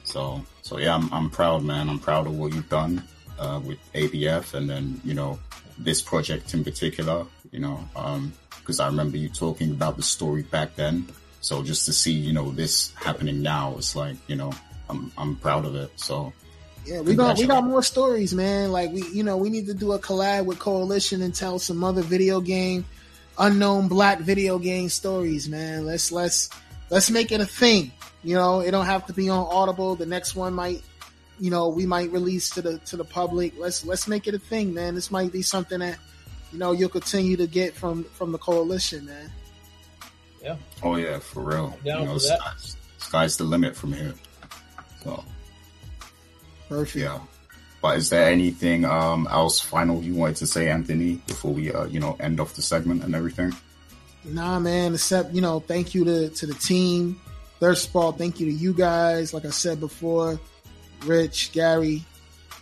So 0.05 0.43
so 0.63 0.79
yeah, 0.79 0.95
I'm 0.95 1.13
I'm 1.13 1.29
proud, 1.29 1.63
man. 1.63 1.91
I'm 1.91 1.99
proud 1.99 2.27
of 2.27 2.39
what 2.39 2.55
you've 2.55 2.71
done 2.71 3.03
uh, 3.39 3.61
with 3.63 3.79
ABF, 3.93 4.55
and 4.55 4.71
then 4.71 4.99
you 5.05 5.13
know 5.13 5.39
this 5.79 6.03
project 6.03 6.55
in 6.55 6.65
particular, 6.65 7.27
you 7.51 7.61
know, 7.61 7.81
um, 7.97 8.33
because 8.59 8.81
um, 8.81 8.85
I 8.85 8.89
remember 8.89 9.17
you 9.17 9.29
talking 9.29 9.71
about 9.71 9.97
the 9.97 10.03
story 10.03 10.43
back 10.43 10.77
then. 10.77 11.07
So 11.41 11.63
just 11.63 11.85
to 11.87 11.93
see, 11.93 12.13
you 12.13 12.33
know, 12.33 12.51
this 12.51 12.93
happening 12.95 13.43
now, 13.43 13.75
it's 13.77 13.95
like, 13.95 14.17
you 14.29 14.37
know, 14.37 14.53
I'm 14.89 15.13
I'm 15.19 15.37
proud 15.37 15.65
of 15.65 15.75
it. 15.75 15.91
So 15.97 16.33
yeah, 16.87 17.01
we 17.01 17.15
got 17.15 17.39
we 17.39 17.47
got 17.47 17.65
more 17.65 17.83
stories, 17.83 18.35
man. 18.35 18.73
Like 18.73 18.93
we, 18.93 19.07
you 19.09 19.23
know, 19.23 19.37
we 19.37 19.51
need 19.51 19.67
to 19.67 19.75
do 19.75 19.93
a 19.93 19.99
collab 19.99 20.47
with 20.47 20.59
Koalition 20.59 21.23
and 21.23 21.35
tell 21.35 21.59
some 21.59 21.83
other 21.83 22.03
video 22.03 22.41
game, 22.41 22.85
unknown 23.39 23.89
black 23.89 24.21
video 24.21 24.59
game 24.59 24.89
stories, 24.89 25.49
man. 25.49 25.87
Let's 25.87 26.13
let's 26.13 26.51
let's 26.91 27.11
make 27.11 27.33
it 27.33 27.41
a 27.41 27.47
thing. 27.47 27.93
You 28.23 28.35
know, 28.37 28.61
it 28.61 28.71
don't 28.71 28.87
have 28.87 29.07
to 29.07 29.13
be 29.13 29.29
on 29.29 29.47
Audible. 29.51 29.97
The 29.97 30.07
next 30.07 30.35
one 30.35 30.55
might 30.55 30.83
you 31.39 31.51
know 31.51 31.69
we 31.69 31.87
might 31.87 32.11
release 32.11 32.51
to 32.51 32.63
the 32.63 32.79
to 32.79 32.97
the 32.97 33.05
public. 33.05 33.55
Let's 33.59 33.85
let's 33.85 34.09
make 34.09 34.27
it 34.27 34.35
a 34.35 34.39
thing, 34.39 34.75
man. 34.75 34.95
This 34.95 35.11
might 35.11 35.33
be 35.33 35.43
something 35.43 35.81
that 35.81 35.99
you 36.53 36.59
know 36.59 36.73
you'll 36.73 36.89
continue 36.89 37.37
to 37.37 37.47
get 37.47 37.75
from 37.75 38.05
from 38.05 38.33
the 38.33 38.39
Koalition, 38.39 39.05
man. 39.05 39.31
Yeah. 40.43 40.57
Oh 40.83 40.97
yeah, 40.97 41.19
for 41.19 41.43
real. 41.43 41.79
You 41.85 41.93
know, 41.93 42.19
sky's, 42.19 42.77
sky's 42.99 43.37
the 43.37 43.45
limit 43.45 43.75
from 43.75 43.93
here. 43.93 44.15
So. 45.03 45.25
Perfect. 46.69 46.97
Yeah. 46.97 47.19
But 47.81 47.99
is 47.99 48.09
there 48.09 48.31
anything 48.31 48.87
um, 48.87 49.29
else 49.31 49.61
final 49.61 50.03
you 50.03 50.15
wanted 50.15 50.37
to 50.37 50.47
say, 50.47 50.71
Anthony, 50.71 51.17
before 51.27 51.53
we 51.53 51.73
uh, 51.73 51.85
you 51.85 52.01
know 52.01 52.17
end 52.21 52.41
off 52.41 52.55
the 52.55 52.63
segment 52.63 53.05
and 53.05 53.15
everything? 53.15 53.55
Nah, 54.25 54.59
man. 54.59 54.95
Except 54.95 55.35
you 55.35 55.41
know, 55.41 55.61
thank 55.61 55.95
you 55.95 56.05
to 56.05 56.29
to 56.31 56.47
the 56.47 56.55
team, 56.55 57.21
Thirst 57.61 57.93
Ball. 57.93 58.13
Thank 58.13 58.41
you 58.41 58.47
to 58.47 58.53
you 58.53 58.73
guys. 58.73 59.35
Like 59.35 59.45
I 59.45 59.51
said 59.51 59.81
before, 59.81 60.41
Rich, 61.05 61.53
Gary, 61.53 62.05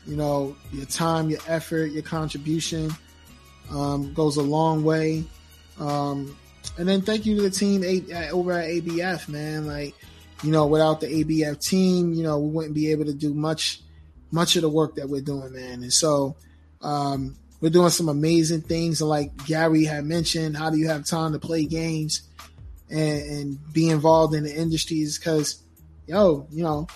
you 0.06 0.16
know, 0.16 0.56
your 0.72 0.86
time, 0.86 1.30
your 1.30 1.40
effort, 1.46 1.86
your 1.86 2.02
contribution 2.02 2.90
um, 3.70 4.12
goes 4.14 4.36
a 4.36 4.42
long 4.42 4.84
way. 4.84 5.24
Um, 5.78 6.36
and 6.78 6.88
then 6.88 7.02
thank 7.02 7.26
you 7.26 7.36
to 7.36 7.42
the 7.42 7.50
team 7.50 7.82
over 8.32 8.52
at 8.52 8.68
ABF, 8.68 9.28
man. 9.28 9.66
Like, 9.66 9.94
you 10.42 10.50
know, 10.50 10.66
without 10.66 11.00
the 11.00 11.06
ABF 11.06 11.60
team, 11.60 12.12
you 12.12 12.22
know, 12.22 12.38
we 12.38 12.50
wouldn't 12.50 12.74
be 12.74 12.90
able 12.90 13.04
to 13.04 13.14
do 13.14 13.32
much, 13.34 13.80
much 14.30 14.56
of 14.56 14.62
the 14.62 14.68
work 14.68 14.96
that 14.96 15.08
we're 15.08 15.22
doing, 15.22 15.52
man. 15.52 15.82
And 15.82 15.92
so, 15.92 16.36
um, 16.80 17.36
we're 17.60 17.70
doing 17.70 17.90
some 17.90 18.08
amazing 18.08 18.62
things. 18.62 19.00
And 19.00 19.08
like 19.08 19.46
Gary 19.46 19.84
had 19.84 20.04
mentioned, 20.04 20.56
how 20.56 20.68
do 20.68 20.78
you 20.78 20.88
have 20.88 21.06
time 21.06 21.32
to 21.32 21.38
play 21.38 21.64
games 21.64 22.22
and, 22.90 23.22
and 23.22 23.72
be 23.72 23.88
involved 23.88 24.34
in 24.34 24.42
the 24.42 24.54
industries? 24.54 25.16
Because, 25.16 25.62
yo, 26.06 26.46
you 26.50 26.64
know, 26.64 26.88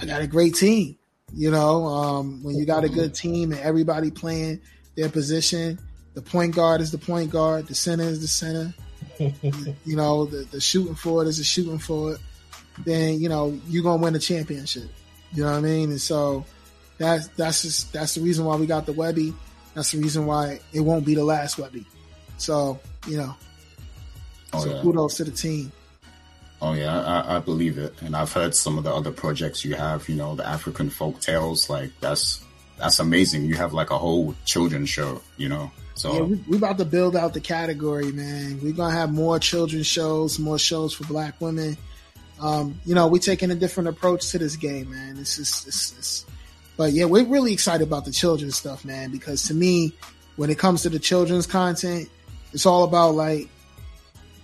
I 0.00 0.06
got 0.06 0.20
a 0.20 0.26
great 0.26 0.54
team. 0.54 0.96
You 1.34 1.50
know, 1.50 1.86
um, 1.86 2.42
when 2.42 2.56
you 2.56 2.64
got 2.64 2.84
a 2.84 2.88
good 2.88 3.14
team 3.14 3.52
and 3.52 3.60
everybody 3.60 4.10
playing 4.10 4.60
their 4.96 5.08
position, 5.08 5.78
the 6.14 6.22
point 6.22 6.54
guard 6.54 6.80
is 6.80 6.90
the 6.90 6.98
point 6.98 7.30
guard, 7.30 7.66
the 7.66 7.74
center 7.74 8.04
is 8.04 8.20
the 8.20 8.28
center. 8.28 8.74
you 9.18 9.96
know, 9.96 10.26
the, 10.26 10.44
the 10.50 10.60
shooting 10.60 10.94
forward 10.94 11.26
is 11.26 11.38
the 11.38 11.44
shooting 11.44 11.78
forward. 11.78 12.18
Then 12.84 13.20
you 13.20 13.28
know 13.28 13.58
you're 13.68 13.82
gonna 13.82 14.02
win 14.02 14.12
the 14.12 14.18
championship. 14.18 14.88
You 15.32 15.42
know 15.44 15.50
what 15.50 15.58
I 15.58 15.60
mean? 15.60 15.90
And 15.90 16.00
so 16.00 16.44
that's 16.98 17.28
that's 17.28 17.62
just 17.62 17.92
that's 17.92 18.14
the 18.14 18.20
reason 18.20 18.44
why 18.44 18.56
we 18.56 18.66
got 18.66 18.86
the 18.86 18.92
Webby. 18.92 19.34
That's 19.74 19.92
the 19.92 19.98
reason 19.98 20.26
why 20.26 20.60
it 20.72 20.80
won't 20.80 21.04
be 21.04 21.14
the 21.14 21.24
last 21.24 21.58
Webby. 21.58 21.86
So 22.38 22.78
you 23.06 23.18
know, 23.18 23.34
oh, 24.52 24.64
so 24.64 24.74
yeah. 24.74 24.82
kudos 24.82 25.16
to 25.16 25.24
the 25.24 25.30
team. 25.30 25.72
Oh 26.62 26.72
yeah, 26.72 27.00
I, 27.00 27.36
I, 27.36 27.38
believe 27.38 27.76
it, 27.76 28.00
and 28.00 28.16
I've 28.16 28.32
heard 28.32 28.54
some 28.54 28.78
of 28.78 28.84
the 28.84 28.94
other 28.94 29.10
projects 29.10 29.64
you 29.64 29.74
have. 29.74 30.08
You 30.08 30.16
know, 30.16 30.34
the 30.34 30.46
African 30.46 30.88
folk 30.88 31.20
tales, 31.20 31.68
like 31.68 31.90
that's 32.00 32.42
that's 32.78 32.98
amazing. 32.98 33.44
You 33.44 33.56
have 33.56 33.74
like 33.74 33.90
a 33.90 33.98
whole 33.98 34.34
children's 34.46 34.88
show, 34.88 35.20
you 35.36 35.50
know. 35.50 35.70
So 35.94 36.14
yeah, 36.14 36.20
we, 36.22 36.36
we 36.48 36.56
about 36.56 36.78
to 36.78 36.86
build 36.86 37.14
out 37.14 37.34
the 37.34 37.40
category, 37.40 38.10
man. 38.10 38.60
We're 38.62 38.72
gonna 38.72 38.94
have 38.94 39.12
more 39.12 39.38
children's 39.38 39.86
shows, 39.86 40.38
more 40.38 40.58
shows 40.58 40.94
for 40.94 41.04
Black 41.04 41.40
women. 41.40 41.76
Um, 42.40 42.80
you 42.84 42.94
know, 42.94 43.06
we're 43.06 43.18
taking 43.18 43.50
a 43.50 43.54
different 43.54 43.88
approach 43.88 44.30
to 44.30 44.38
this 44.38 44.56
game, 44.56 44.90
man. 44.90 45.16
Just, 45.16 45.38
it's, 45.38 45.98
it's, 45.98 46.26
but 46.76 46.92
yeah, 46.92 47.04
we're 47.04 47.24
really 47.24 47.52
excited 47.52 47.86
about 47.86 48.04
the 48.04 48.12
children's 48.12 48.56
stuff, 48.56 48.84
man. 48.84 49.10
Because 49.10 49.44
to 49.48 49.54
me, 49.54 49.92
when 50.36 50.50
it 50.50 50.58
comes 50.58 50.82
to 50.82 50.90
the 50.90 50.98
children's 50.98 51.46
content, 51.46 52.08
it's 52.52 52.66
all 52.66 52.84
about 52.84 53.14
like 53.14 53.48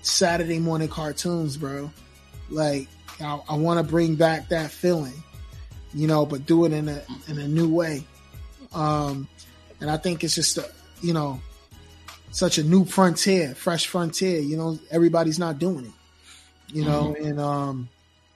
Saturday 0.03 0.59
morning 0.59 0.89
cartoons, 0.89 1.57
bro. 1.57 1.91
Like 2.51 2.89
I, 3.21 3.41
I 3.49 3.57
want 3.57 3.85
to 3.85 3.91
bring 3.91 4.17
back 4.17 4.49
that 4.51 4.71
feeling, 4.71 5.23
you 5.95 6.07
know, 6.07 6.27
but 6.27 6.47
do 6.47 6.65
it 6.65 6.73
in 6.73 6.89
a 6.89 7.03
in 7.29 7.39
a 7.39 7.49
new 7.49 7.73
way. 7.73 8.05
Um, 8.75 9.29
and 9.81 9.91
I 9.91 9.97
think 9.97 10.25
it's 10.25 10.35
just 10.35 10.59
a, 10.59 10.71
you 11.01 11.13
know 11.13 11.41
such 12.33 12.59
a 12.59 12.65
new 12.65 12.85
frontier, 12.85 13.55
fresh 13.55 13.87
frontier. 13.87 14.41
You 14.41 14.57
know, 14.57 14.79
everybody's 14.91 15.39
not 15.39 15.59
doing 15.59 15.85
it. 15.87 16.75
You 16.75 16.85
know, 16.85 17.15
mm-hmm. 17.15 17.27
and 17.27 17.41
um, 17.41 17.89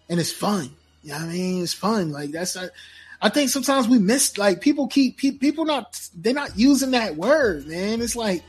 and 0.08 0.20
it's 0.20 0.32
fun. 0.32 0.70
You 1.02 1.12
know 1.12 1.18
I 1.18 1.26
mean, 1.26 1.62
it's 1.62 1.74
fun. 1.74 2.12
Like 2.12 2.30
that's. 2.30 2.56
A, 2.56 2.70
I 3.20 3.30
think 3.30 3.48
sometimes 3.48 3.88
we 3.88 3.98
miss 3.98 4.36
like 4.36 4.60
people 4.60 4.88
keep 4.88 5.18
people 5.18 5.64
not 5.64 5.98
they're 6.14 6.34
not 6.34 6.56
using 6.58 6.90
that 6.90 7.16
word, 7.16 7.66
man. 7.66 8.02
It's 8.02 8.14
like 8.14 8.42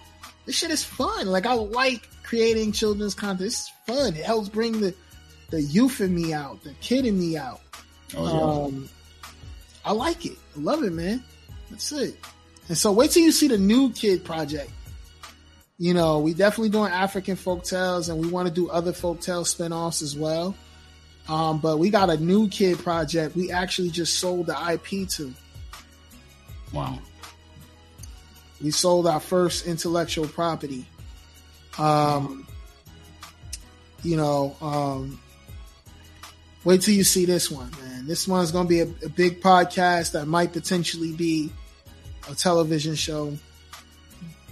this 0.46 0.58
shit 0.58 0.72
is 0.72 0.84
fun. 0.84 1.28
Like 1.28 1.46
I 1.46 1.54
like 1.54 2.08
creating 2.28 2.74
children's 2.74 3.16
content. 3.16 3.48
It's 3.48 3.72
fun. 3.86 4.14
It 4.14 4.26
helps 4.26 4.50
bring 4.50 4.82
the 4.82 4.94
the 5.50 5.62
youth 5.62 6.02
in 6.02 6.14
me 6.14 6.34
out, 6.34 6.62
the 6.64 6.74
kid 6.82 7.06
in 7.06 7.18
me 7.18 7.38
out. 7.38 7.62
Oh, 8.16 8.26
yeah. 8.26 8.66
Um, 8.66 8.90
I 9.86 9.94
like 9.94 10.26
it. 10.26 10.38
I 10.56 10.60
love 10.60 10.84
it, 10.84 10.92
man. 10.92 11.24
That's 11.70 11.90
it. 11.94 12.18
And 12.68 12.78
so 12.78 12.92
wait 12.92 13.12
till 13.12 13.24
you 13.24 13.32
see 13.32 13.48
the 13.48 13.58
new 13.58 13.92
kid 13.92 14.26
project. 14.26 14.70
You 15.78 15.94
know, 15.94 16.20
we 16.20 16.34
definitely 16.34 16.70
doing 16.70 16.92
African 16.92 17.38
folk 17.38 17.64
tales 17.64 18.10
and 18.10 18.20
we 18.20 18.28
want 18.28 18.50
to 18.50 18.54
do 18.54 18.70
other 18.70 18.92
folk 18.92 19.22
tale 19.22 19.46
spinoffs 19.46 20.02
as 20.02 20.18
well. 20.18 20.54
Um, 21.30 21.60
but 21.60 21.78
we 21.78 21.90
got 21.90 22.10
a 22.10 22.18
new 22.18 22.50
kid 22.50 22.78
project 22.80 23.36
we 23.36 23.52
actually 23.52 23.90
just 23.90 24.20
sold 24.20 24.48
the 24.48 24.72
IP 24.74 25.08
to. 25.12 25.34
Wow. 26.74 27.00
We 28.62 28.72
sold 28.72 29.08
our 29.08 29.22
first 29.22 29.66
intellectual 29.66 30.28
property. 30.28 30.86
Um, 31.78 32.48
you 34.04 34.18
know, 34.18 34.56
um, 34.62 35.20
wait 36.64 36.82
till 36.82 36.94
you 36.94 37.04
see 37.04 37.26
this 37.26 37.52
one, 37.52 37.72
man. 37.82 38.08
This 38.08 38.28
one's 38.28 38.52
going 38.52 38.66
to 38.66 38.70
be 38.70 38.80
a, 38.80 39.06
a, 39.06 39.10
big 39.10 39.42
podcast 39.42 40.14
that 40.14 40.28
might 40.28 40.54
potentially 40.54 41.14
be 41.14 41.52
a 42.30 42.36
television 42.36 42.96
show 42.96 43.38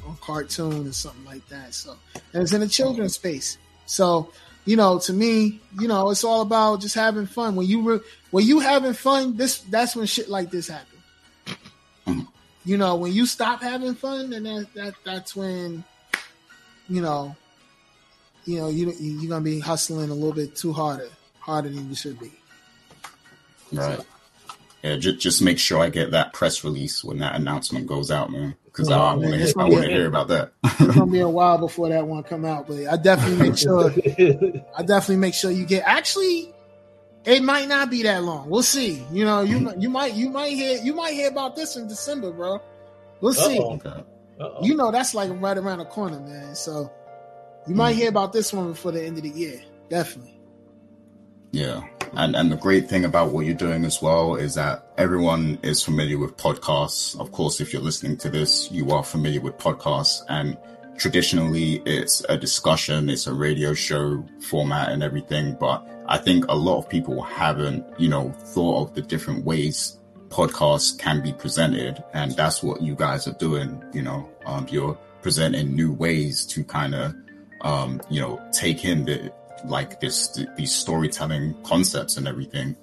or 0.06 0.16
cartoon 0.22 0.88
or 0.88 0.92
something 0.92 1.26
like 1.26 1.48
that. 1.50 1.74
So, 1.74 1.96
and 2.34 2.44
it's 2.44 2.54
in 2.54 2.62
the 2.62 2.68
children's 2.68 3.16
space. 3.16 3.58
So, 3.86 4.30
you 4.66 4.76
know, 4.76 5.00
to 5.00 5.14
me, 5.14 5.60
you 5.80 5.88
know, 5.88 6.10
it's 6.10 6.24
all 6.24 6.42
about 6.42 6.82
just 6.82 6.96
having 6.96 7.28
fun. 7.28 7.56
When 7.56 7.68
you 7.68 7.82
re- 7.82 8.06
when 8.32 8.46
you 8.46 8.60
having 8.60 8.94
fun, 8.94 9.38
this 9.38 9.60
that's 9.60 9.96
when 9.96 10.06
shit 10.06 10.30
like 10.30 10.52
this 10.52 10.68
happens. 10.68 10.92
You 12.66 12.78
know, 12.78 12.96
when 12.96 13.14
you 13.14 13.28
stop 13.28 13.62
having 13.62 13.94
fun, 13.94 14.32
then 14.32 14.44
that, 14.44 14.74
that 14.74 14.96
that's 15.04 15.36
when, 15.36 15.84
you 16.88 17.02
know, 17.02 17.36
you 18.46 18.60
know 18.60 18.70
you 18.70 18.92
you're 19.00 19.30
gonna 19.30 19.44
be 19.44 19.60
hustling 19.60 20.10
a 20.10 20.14
little 20.14 20.34
bit 20.34 20.56
too 20.56 20.74
harder, 20.74 21.10
harder 21.40 21.70
than 21.70 21.90
you 21.90 21.96
should 21.96 22.20
be. 22.20 22.32
Right. 23.72 24.00
So, 24.00 24.06
yeah, 24.84 24.98
just 24.98 25.20
just 25.20 25.42
make 25.42 25.58
sure 25.58 25.82
I 25.82 25.90
get 25.90 26.12
that 26.12 26.34
press 26.34 26.64
release 26.64 27.04
when 27.04 27.18
that 27.20 27.36
announcement 27.36 27.88
goes 27.88 28.12
out, 28.12 28.32
man. 28.32 28.56
Because 28.66 28.90
yeah, 28.90 28.98
I 28.98 29.16
want 29.16 29.34
to 29.34 29.54
I 29.58 29.64
want 29.64 29.84
to 29.86 29.90
hear 29.90 30.06
about 30.06 30.28
that. 30.28 30.52
it's 30.64 30.96
gonna 30.96 31.12
be 31.12 31.22
a 31.22 31.30
while 31.30 31.58
before 31.58 31.90
that 31.90 32.06
one 32.06 32.22
come 32.24 32.46
out, 32.46 32.68
but 32.68 32.86
I 32.88 32.98
definitely 32.98 33.50
make 33.50 33.58
sure. 33.58 33.90
I 34.78 34.84
definitely 34.84 35.18
make 35.18 35.34
sure 35.34 35.50
you 35.50 35.66
get. 35.66 35.84
Actually, 35.88 36.54
it 37.26 37.42
might 37.42 37.68
not 37.68 37.90
be 37.90 38.04
that 38.04 38.24
long. 38.24 38.48
We'll 38.48 38.62
see. 38.62 39.04
You 39.12 39.26
know, 39.26 39.42
you 39.42 39.74
you 39.80 39.90
might 39.90 40.14
you 40.14 40.30
might 40.30 40.52
hear 40.54 40.80
you 40.84 40.94
might 40.94 41.14
hear 41.14 41.30
about 41.30 41.56
this 41.56 41.78
in 41.78 41.88
December, 41.88 42.32
bro. 42.32 42.62
We'll 43.22 43.34
see. 43.34 43.60
Okay. 43.60 44.04
You 44.62 44.76
know, 44.76 44.92
that's 44.92 45.14
like 45.14 45.32
right 45.42 45.58
around 45.58 45.80
the 45.80 45.86
corner, 45.86 46.20
man. 46.20 46.56
So 46.56 46.92
you 47.68 47.76
might 47.76 47.94
hmm. 47.94 48.00
hear 48.00 48.10
about 48.10 48.34
this 48.34 48.52
one 48.52 48.70
before 48.70 48.92
the 48.92 49.04
end 49.04 49.18
of 49.18 49.24
the 49.24 49.30
year. 49.30 49.62
Definitely. 49.90 50.40
Yeah. 51.52 51.84
And 52.14 52.36
and 52.36 52.52
the 52.52 52.58
great 52.58 52.90
thing 52.90 53.06
about 53.06 53.32
what 53.32 53.46
you're 53.46 53.56
doing 53.56 53.86
as 53.86 54.02
well 54.02 54.36
is 54.36 54.56
that 54.56 54.92
everyone 54.98 55.58
is 55.64 55.82
familiar 55.84 56.18
with 56.18 56.38
podcasts. 56.38 57.20
Of 57.20 57.32
course, 57.32 57.62
if 57.62 57.72
you're 57.72 57.82
listening 57.82 58.18
to 58.18 58.30
this, 58.30 58.72
you 58.72 58.92
are 58.92 59.04
familiar 59.04 59.42
with 59.42 59.58
podcasts 59.58 60.22
and 60.30 60.58
traditionally 60.98 61.82
it's 61.86 62.24
a 62.30 62.38
discussion, 62.38 63.10
it's 63.10 63.28
a 63.28 63.34
radio 63.34 63.74
show 63.74 64.24
format 64.42 64.90
and 64.90 65.04
everything, 65.04 65.56
but 65.60 65.86
I 66.08 66.18
think 66.18 66.46
a 66.48 66.56
lot 66.56 66.78
of 66.78 66.90
people 66.90 67.22
haven't, 67.22 67.86
you 68.00 68.08
know, 68.08 68.32
thought 68.32 68.88
of 68.88 68.96
the 68.96 69.02
different 69.02 69.46
ways 69.46 70.00
podcasts 70.36 70.98
can 70.98 71.22
be 71.22 71.34
presented. 71.34 72.04
And 72.14 72.32
that's 72.32 72.62
what 72.62 72.82
you 72.82 72.96
guys 72.96 73.28
are 73.28 73.38
doing, 73.48 73.84
you 73.94 74.02
know, 74.02 74.30
um, 74.46 74.68
you're 74.70 74.98
presenting 75.22 75.76
new 75.76 75.92
ways 75.94 76.46
to 76.48 76.64
kind 76.64 76.94
of, 76.94 77.16
um, 77.62 78.02
you 78.10 78.20
know, 78.20 78.42
take 78.52 78.84
in 78.84 79.06
the, 79.06 79.32
like 79.66 80.00
this 80.00 80.38
these 80.58 80.72
storytelling 80.72 81.56
concepts 81.64 82.18
and 82.18 82.28
everything 82.28 82.76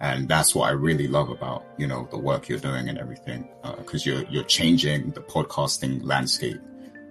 and 0.00 0.28
that's 0.28 0.54
what 0.54 0.68
I 0.68 0.72
really 0.72 1.06
love 1.06 1.30
about 1.30 1.64
you 1.78 1.86
know 1.86 2.08
the 2.10 2.18
work 2.18 2.48
you're 2.48 2.58
doing 2.58 2.88
and 2.88 2.98
everything 2.98 3.48
because 3.78 4.04
uh, 4.06 4.10
you're 4.10 4.24
you're 4.30 4.44
changing 4.44 5.10
the 5.10 5.20
podcasting 5.20 6.00
landscape 6.02 6.60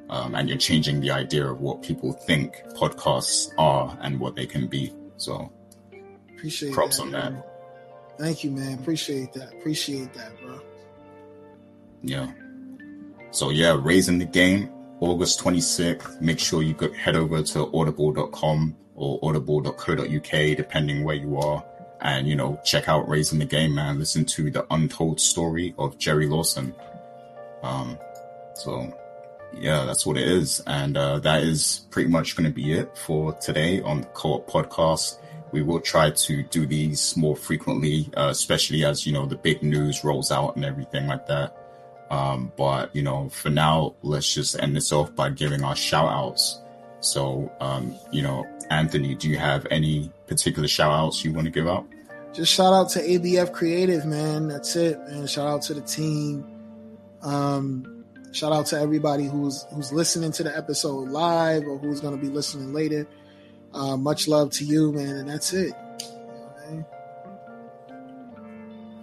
um, 0.09 0.35
and 0.35 0.49
you're 0.49 0.57
changing 0.57 0.99
the 0.99 1.11
idea 1.11 1.45
of 1.47 1.59
what 1.59 1.81
people 1.81 2.11
think 2.13 2.61
podcasts 2.75 3.49
are 3.57 3.97
and 4.01 4.19
what 4.19 4.35
they 4.35 4.45
can 4.45 4.67
be. 4.67 4.93
So 5.17 5.51
appreciate 6.35 6.73
props 6.73 6.97
that, 6.97 7.03
on 7.03 7.11
man. 7.11 7.43
Thank 8.18 8.44
you, 8.44 8.52
man. 8.52 8.80
Appreciate 8.80 9.34
that. 9.34 9.53
Appreciate 9.53 10.14
that, 10.14 10.40
bro. 10.41 10.60
Yeah. 12.02 12.31
So 13.31 13.49
yeah, 13.49 13.77
raising 13.81 14.19
the 14.19 14.26
game 14.26 14.69
August 15.03 15.40
26th. 15.41 16.22
Make 16.22 16.40
sure 16.40 16.61
you 16.61 16.73
go, 16.73 16.91
head 16.94 17.15
over 17.15 17.44
to 17.44 17.69
audible.com 17.73 18.76
or 18.95 19.19
audible.co.uk, 19.22 20.57
depending 20.57 21.03
where 21.03 21.15
you 21.15 21.38
are. 21.38 21.64
And, 21.99 22.27
you 22.27 22.35
know, 22.35 22.60
check 22.64 22.88
out 22.88 23.07
Raising 23.07 23.40
the 23.40 23.45
Game, 23.45 23.76
man. 23.76 23.99
Listen 23.99 24.26
to 24.26 24.52
the 24.52 24.65
untold 24.73 25.19
story 25.19 25.73
of 25.77 25.98
Jerry 25.98 26.27
Lawson. 26.27 26.73
Um, 27.64 27.98
so 28.56 28.94
yeah, 29.53 29.85
that's 29.85 30.06
what 30.06 30.18
it 30.18 30.27
is. 30.27 30.61
And, 30.68 30.98
uh, 30.98 31.19
that 31.19 31.44
is 31.44 31.85
pretty 31.91 32.10
much 32.10 32.35
going 32.35 32.49
to 32.49 32.53
be 32.53 32.73
it 32.73 32.98
for 32.98 33.34
today 33.34 33.81
on 33.81 34.02
the 34.02 34.07
co-op 34.07 34.49
podcast. 34.49 35.18
We 35.53 35.61
will 35.61 35.80
try 35.80 36.09
to 36.09 36.43
do 36.43 36.65
these 36.65 37.15
more 37.15 37.35
frequently, 37.35 38.09
uh, 38.17 38.27
especially 38.30 38.84
as, 38.84 39.05
you 39.05 39.13
know, 39.13 39.25
the 39.25 39.38
big 39.38 39.63
news 39.63 40.03
rolls 40.03 40.31
out 40.31 40.55
and 40.55 40.65
everything 40.65 41.07
like 41.07 41.27
that. 41.27 41.55
Um, 42.09 42.51
but, 42.57 42.93
you 42.95 43.03
know, 43.03 43.30
for 43.30 43.49
now, 43.49 43.95
let's 44.01 44.34
just 44.34 44.59
end 44.59 44.75
this 44.75 44.91
off 44.91 45.15
by 45.15 45.30
giving 45.30 45.63
our 45.63 45.75
shout 45.75 46.09
outs. 46.09 46.59
So, 46.99 47.51
um, 47.59 47.95
you 48.11 48.21
know, 48.21 48.45
Anthony, 48.69 49.15
do 49.15 49.30
you 49.30 49.38
have 49.38 49.65
any 49.71 50.11
particular 50.27 50.67
shout 50.67 50.91
outs 50.91 51.23
you 51.23 51.31
want 51.31 51.45
to 51.45 51.51
give 51.51 51.67
out? 51.67 51.85
Just 52.34 52.51
shout 52.51 52.73
out 52.73 52.89
to 52.89 52.99
ABF 52.99 53.53
Creative, 53.53 54.05
man. 54.05 54.47
That's 54.47 54.75
it, 54.75 54.97
And 55.07 55.30
Shout 55.30 55.47
out 55.47 55.61
to 55.63 55.75
the 55.75 55.81
team. 55.81 56.43
Um, 57.21 58.05
shout 58.31 58.51
out 58.51 58.65
to 58.67 58.80
everybody 58.80 59.25
who's 59.25 59.65
who's 59.73 59.93
listening 59.93 60.31
to 60.34 60.43
the 60.43 60.55
episode 60.57 61.09
live 61.09 61.67
or 61.67 61.77
who's 61.77 62.01
going 62.01 62.15
to 62.15 62.21
be 62.21 62.30
listening 62.30 62.73
later. 62.73 63.07
Uh, 63.73 63.97
much 63.97 64.27
love 64.27 64.51
to 64.51 64.63
you, 64.63 64.91
man, 64.91 65.15
and 65.15 65.29
that's 65.29 65.53
it. 65.53 65.73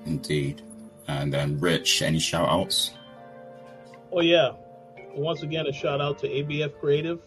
Indeed. 0.07 0.63
And 1.09 1.33
then, 1.33 1.59
Rich, 1.59 2.03
any 2.03 2.19
shout 2.19 2.49
outs? 2.49 2.93
Oh, 4.13 4.21
yeah. 4.21 4.53
Once 5.15 5.43
again, 5.43 5.67
a 5.67 5.73
shout 5.73 6.01
out 6.01 6.19
to 6.21 6.29
ABF 6.29 6.79
Creative. 6.79 7.21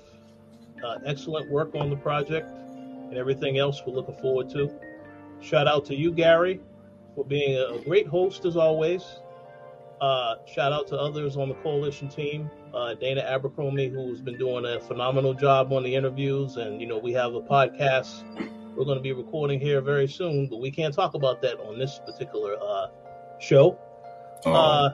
Uh, 0.84 1.00
excellent 1.06 1.50
work 1.50 1.76
on 1.76 1.90
the 1.90 1.96
project 1.96 2.48
and 3.14 3.18
everything 3.18 3.58
else 3.58 3.82
we're 3.86 3.94
looking 3.94 4.16
forward 4.16 4.50
to. 4.50 4.72
Shout 5.40 5.68
out 5.68 5.86
to 5.86 5.96
you, 5.96 6.12
Gary, 6.12 6.60
for 7.16 7.24
being 7.24 7.58
a, 7.58 7.80
great 7.84 8.08
host 8.08 8.46
as 8.46 8.58
always. 8.58 9.04
Uh, 10.02 10.36
shout 10.46 10.74
out 10.74 10.88
to 10.88 10.98
others 10.98 11.38
on 11.38 11.48
the 11.48 11.56
Koalition 11.56 12.14
team, 12.14 12.50
uh, 12.74 12.94
Dana 12.96 13.22
Abercrombie, 13.22 13.90
who's 13.90 14.22
been 14.22 14.38
doing 14.38 14.66
a 14.66 14.80
phenomenal 14.80 15.34
job 15.34 15.72
on 15.72 15.84
the 15.84 15.96
interviews. 15.96 16.58
And, 16.58 16.82
you 16.82 16.88
know, 16.88 16.98
we 16.98 17.14
have 17.14 17.34
a 17.36 17.42
podcast 17.42 18.24
we're 18.76 18.86
going 18.86 18.98
to 18.98 19.04
be 19.04 19.14
recording 19.14 19.60
here 19.60 19.82
very 19.82 20.08
soon, 20.08 20.48
but 20.48 20.60
we 20.60 20.72
can't 20.72 20.94
talk 20.94 21.14
about 21.14 21.42
that 21.42 21.60
on 21.60 21.78
this 21.78 22.00
particular 22.06 22.58
uh, 22.62 22.88
show. 23.40 23.78
Oh. 24.46 24.90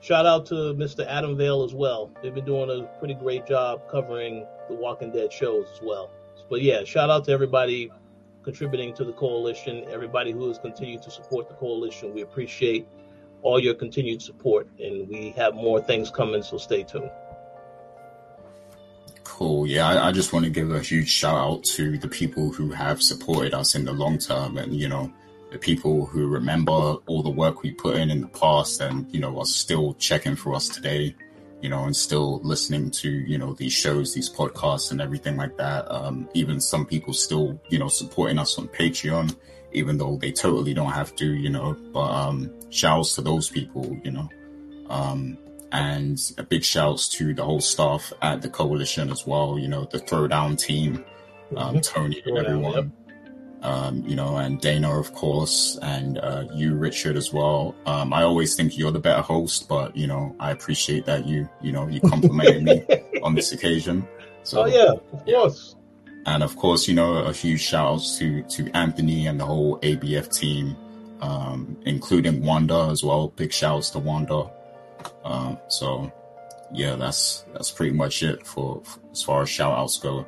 Shout 0.00 0.24
out 0.24 0.46
to 0.46 0.54
Mr. 0.54 1.06
Adam 1.06 1.36
Vale 1.36 1.62
as 1.62 1.74
well. 1.74 2.10
They've 2.22 2.34
been 2.34 2.46
doing 2.46 2.70
a 2.70 2.86
pretty 2.98 3.14
great 3.14 3.46
job 3.46 3.82
covering 3.90 4.46
the 4.68 4.74
Walking 4.74 5.12
Dead 5.12 5.30
shows 5.30 5.66
as 5.74 5.82
well. 5.82 6.10
But 6.48 6.62
yeah, 6.62 6.84
shout 6.84 7.10
out 7.10 7.26
to 7.26 7.32
everybody 7.32 7.92
contributing 8.42 8.94
to 8.94 9.04
the 9.04 9.12
Koalition, 9.12 9.86
everybody 9.88 10.32
who 10.32 10.48
has 10.48 10.58
continued 10.58 11.02
to 11.02 11.10
support 11.10 11.48
the 11.48 11.54
Koalition. 11.54 12.14
We 12.14 12.22
appreciate 12.22 12.88
all 13.42 13.58
your 13.58 13.74
continued 13.74 14.22
support. 14.22 14.68
And 14.78 15.08
we 15.08 15.30
have 15.36 15.54
more 15.54 15.80
things 15.80 16.10
coming, 16.10 16.42
so 16.42 16.58
stay 16.58 16.82
tuned. 16.82 17.10
Cool. 19.24 19.66
Yeah, 19.66 19.88
I, 19.88 20.08
I, 20.08 20.12
just 20.12 20.32
want 20.32 20.44
to 20.44 20.50
give 20.50 20.70
a 20.70 20.80
huge 20.80 21.08
shout 21.08 21.36
out 21.36 21.64
to 21.64 21.96
the 21.96 22.08
people 22.08 22.52
who 22.52 22.70
have 22.72 23.02
supported 23.02 23.54
us 23.54 23.74
in 23.74 23.84
the 23.84 23.92
long 23.92 24.18
term 24.18 24.58
and, 24.58 24.74
you 24.74 24.88
know, 24.88 25.10
the 25.50 25.58
people 25.58 26.06
who 26.06 26.26
remember 26.26 26.72
all 26.72 27.22
the 27.22 27.30
work 27.30 27.62
we 27.62 27.72
put 27.72 27.96
in 27.96 28.10
in 28.10 28.20
the 28.20 28.28
past 28.28 28.80
and, 28.80 29.12
you 29.12 29.20
know, 29.20 29.38
are 29.38 29.46
still 29.46 29.94
checking 29.94 30.36
for 30.36 30.54
us 30.54 30.68
today, 30.68 31.14
you 31.60 31.68
know, 31.68 31.84
and 31.84 31.96
still 31.96 32.40
listening 32.42 32.90
to, 32.90 33.10
you 33.10 33.38
know, 33.38 33.54
these 33.54 33.72
shows, 33.72 34.14
these 34.14 34.30
podcasts 34.30 34.90
and 34.90 35.00
everything 35.00 35.36
like 35.36 35.56
that. 35.56 35.90
Um, 35.90 36.28
even 36.34 36.60
some 36.60 36.86
people 36.86 37.12
still, 37.12 37.60
you 37.68 37.78
know, 37.78 37.88
supporting 37.88 38.38
us 38.38 38.58
on 38.58 38.68
Patreon, 38.68 39.34
even 39.72 39.98
though 39.98 40.16
they 40.16 40.32
totally 40.32 40.74
don't 40.74 40.92
have 40.92 41.14
to, 41.16 41.32
you 41.32 41.50
know, 41.50 41.76
but, 41.92 42.10
um, 42.10 42.50
shouts 42.70 43.14
to 43.16 43.22
those 43.22 43.48
people, 43.48 43.96
you 44.04 44.10
know, 44.10 44.28
um, 44.88 45.36
and 45.72 46.18
a 46.38 46.42
big 46.42 46.64
shouts 46.64 47.08
to 47.08 47.32
the 47.34 47.44
whole 47.44 47.60
staff 47.60 48.12
at 48.22 48.42
the 48.42 48.48
Koalition 48.48 49.10
as 49.10 49.26
well, 49.26 49.58
you 49.58 49.68
know, 49.68 49.84
the 49.84 49.98
throwdown 49.98 50.58
team, 50.58 51.04
um, 51.56 51.76
mm-hmm. 51.76 51.80
Tony 51.80 52.22
and 52.26 52.38
everyone 52.38 52.92
um, 53.62 54.02
you 54.06 54.16
know, 54.16 54.36
and 54.36 54.60
Dana, 54.60 54.98
of 54.98 55.12
course, 55.12 55.78
and 55.82 56.18
uh, 56.18 56.44
you, 56.54 56.74
Richard, 56.74 57.16
as 57.16 57.32
well. 57.32 57.74
Um, 57.86 58.12
I 58.12 58.22
always 58.22 58.56
think 58.56 58.78
you're 58.78 58.90
the 58.90 59.00
better 59.00 59.22
host, 59.22 59.68
but 59.68 59.94
you 59.96 60.06
know, 60.06 60.34
I 60.40 60.50
appreciate 60.50 61.04
that 61.06 61.26
you, 61.26 61.48
you 61.60 61.72
know, 61.72 61.86
you 61.88 62.00
complimented 62.00 62.62
me 62.62 62.84
on 63.22 63.34
this 63.34 63.52
occasion. 63.52 64.06
So, 64.42 64.62
oh 64.62 64.66
yeah, 64.66 64.92
of 65.12 65.24
course. 65.24 65.76
And 66.26 66.42
of 66.42 66.56
course, 66.56 66.86
you 66.86 66.94
know, 66.94 67.14
a 67.18 67.32
huge 67.32 67.62
shout 67.62 67.94
out 67.94 68.02
to 68.18 68.42
to 68.42 68.70
Anthony 68.76 69.26
and 69.26 69.40
the 69.40 69.46
whole 69.46 69.78
ABF 69.80 70.32
team, 70.32 70.76
um, 71.20 71.76
including 71.86 72.44
Wanda 72.44 72.88
as 72.90 73.02
well. 73.02 73.28
Big 73.28 73.52
shouts 73.52 73.90
to 73.90 73.98
Wanda. 73.98 74.50
Um, 75.24 75.58
so, 75.68 76.12
yeah, 76.72 76.96
that's 76.96 77.44
that's 77.52 77.70
pretty 77.70 77.92
much 77.96 78.22
it 78.22 78.46
for, 78.46 78.82
for 78.84 79.00
as 79.12 79.22
far 79.22 79.42
as 79.42 79.48
shout 79.48 79.76
outs 79.78 79.98
go. 79.98 80.26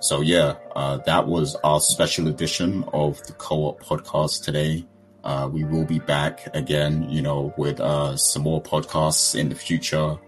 So 0.00 0.20
yeah, 0.20 0.56
uh, 0.74 0.96
that 1.06 1.28
was 1.28 1.54
our 1.62 1.80
special 1.80 2.26
edition 2.26 2.84
of 2.92 3.24
the 3.26 3.34
co-op 3.34 3.82
podcast 3.82 4.44
today. 4.44 4.84
Uh, 5.22 5.48
we 5.50 5.62
will 5.62 5.84
be 5.84 6.00
back 6.00 6.48
again, 6.54 7.08
you 7.08 7.22
know, 7.22 7.54
with 7.56 7.78
uh, 7.78 8.16
some 8.16 8.42
more 8.42 8.60
podcasts 8.60 9.38
in 9.38 9.48
the 9.48 9.54
future. 9.54 10.18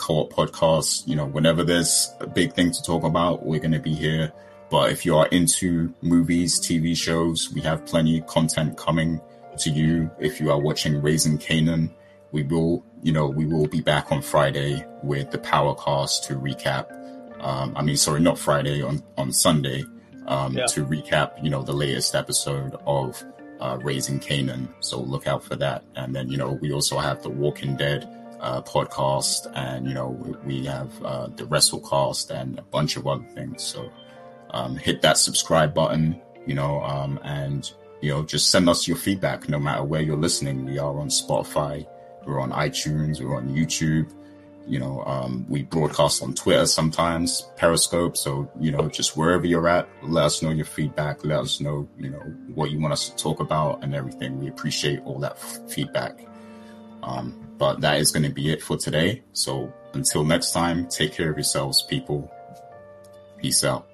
Co-op 0.00 0.32
podcasts, 0.32 1.06
you 1.06 1.14
know, 1.14 1.26
whenever 1.26 1.62
there's 1.62 2.12
a 2.20 2.26
big 2.26 2.54
thing 2.54 2.72
to 2.72 2.82
talk 2.82 3.04
about, 3.04 3.44
we're 3.44 3.60
going 3.60 3.72
to 3.72 3.78
be 3.78 3.94
here. 3.94 4.32
But 4.70 4.90
if 4.90 5.04
you 5.04 5.16
are 5.16 5.26
into 5.28 5.92
movies, 6.00 6.60
TV 6.60 6.96
shows, 6.96 7.50
we 7.52 7.60
have 7.60 7.84
plenty 7.86 8.18
of 8.18 8.26
content 8.26 8.76
coming 8.76 9.20
to 9.58 9.70
you. 9.70 10.10
If 10.18 10.40
you 10.40 10.50
are 10.50 10.58
watching 10.58 11.02
Raising 11.02 11.38
Kanan, 11.38 11.90
we 12.32 12.44
will, 12.44 12.84
you 13.02 13.12
know, 13.12 13.26
we 13.26 13.46
will 13.46 13.66
be 13.66 13.80
back 13.80 14.10
on 14.10 14.22
Friday 14.22 14.84
with 15.02 15.30
the 15.30 15.38
Powercast 15.38 16.26
to 16.28 16.34
recap 16.34 16.96
um, 17.40 17.72
I 17.74 17.82
mean, 17.82 17.96
sorry, 17.96 18.20
not 18.20 18.38
Friday 18.38 18.82
on 18.82 19.02
on 19.16 19.32
Sunday 19.32 19.84
um, 20.26 20.56
yeah. 20.56 20.66
to 20.66 20.84
recap, 20.84 21.42
you 21.42 21.50
know, 21.50 21.62
the 21.62 21.72
latest 21.72 22.14
episode 22.14 22.76
of 22.86 23.22
uh, 23.60 23.78
Raising 23.82 24.20
Kanan. 24.20 24.68
So 24.80 25.00
look 25.00 25.26
out 25.26 25.42
for 25.42 25.56
that. 25.56 25.82
And 25.96 26.14
then, 26.14 26.28
you 26.28 26.36
know, 26.36 26.52
we 26.52 26.72
also 26.72 26.98
have 26.98 27.22
the 27.22 27.30
Walking 27.30 27.76
Dead 27.76 28.08
uh, 28.40 28.62
podcast, 28.62 29.50
and 29.54 29.86
you 29.86 29.94
know, 29.94 30.08
we 30.44 30.64
have 30.66 30.90
uh, 31.02 31.26
the 31.36 31.44
WrestleCast 31.44 32.30
and 32.30 32.58
a 32.58 32.62
bunch 32.62 32.96
of 32.96 33.06
other 33.06 33.26
things. 33.34 33.62
So 33.62 33.90
um, 34.50 34.76
hit 34.76 35.02
that 35.02 35.18
subscribe 35.18 35.74
button, 35.74 36.20
you 36.46 36.54
know, 36.54 36.82
um, 36.82 37.18
and 37.22 37.70
you 38.00 38.10
know, 38.10 38.22
just 38.22 38.50
send 38.50 38.68
us 38.68 38.88
your 38.88 38.96
feedback. 38.96 39.48
No 39.48 39.58
matter 39.58 39.84
where 39.84 40.02
you're 40.02 40.16
listening, 40.16 40.64
we 40.64 40.78
are 40.78 40.98
on 40.98 41.08
Spotify, 41.08 41.86
we're 42.26 42.40
on 42.40 42.50
iTunes, 42.52 43.20
we're 43.20 43.36
on 43.36 43.48
YouTube 43.48 44.10
you 44.70 44.78
know, 44.78 45.02
um, 45.04 45.44
we 45.48 45.64
broadcast 45.64 46.22
on 46.22 46.32
Twitter 46.32 46.64
sometimes, 46.64 47.50
Periscope. 47.56 48.16
So, 48.16 48.48
you 48.60 48.70
know, 48.70 48.88
just 48.88 49.16
wherever 49.16 49.44
you're 49.44 49.68
at, 49.68 49.88
let 50.02 50.24
us 50.26 50.42
know 50.42 50.50
your 50.50 50.64
feedback. 50.64 51.24
Let 51.24 51.40
us 51.40 51.60
know, 51.60 51.88
you 51.98 52.10
know, 52.10 52.20
what 52.54 52.70
you 52.70 52.78
want 52.78 52.92
us 52.92 53.08
to 53.08 53.16
talk 53.16 53.40
about 53.40 53.82
and 53.82 53.96
everything. 53.96 54.38
We 54.38 54.48
appreciate 54.48 55.00
all 55.04 55.18
that 55.20 55.32
f- 55.32 55.58
feedback. 55.68 56.24
Um, 57.02 57.54
but 57.58 57.80
that 57.80 57.98
is 57.98 58.10
going 58.10 58.22
to 58.22 58.30
be 58.30 58.50
it 58.50 58.62
for 58.62 58.76
today. 58.76 59.22
So 59.32 59.72
until 59.92 60.24
next 60.24 60.52
time, 60.52 60.86
take 60.88 61.12
care 61.12 61.30
of 61.30 61.36
yourselves, 61.36 61.82
people. 61.82 62.30
Peace 63.38 63.64
out. 63.64 63.89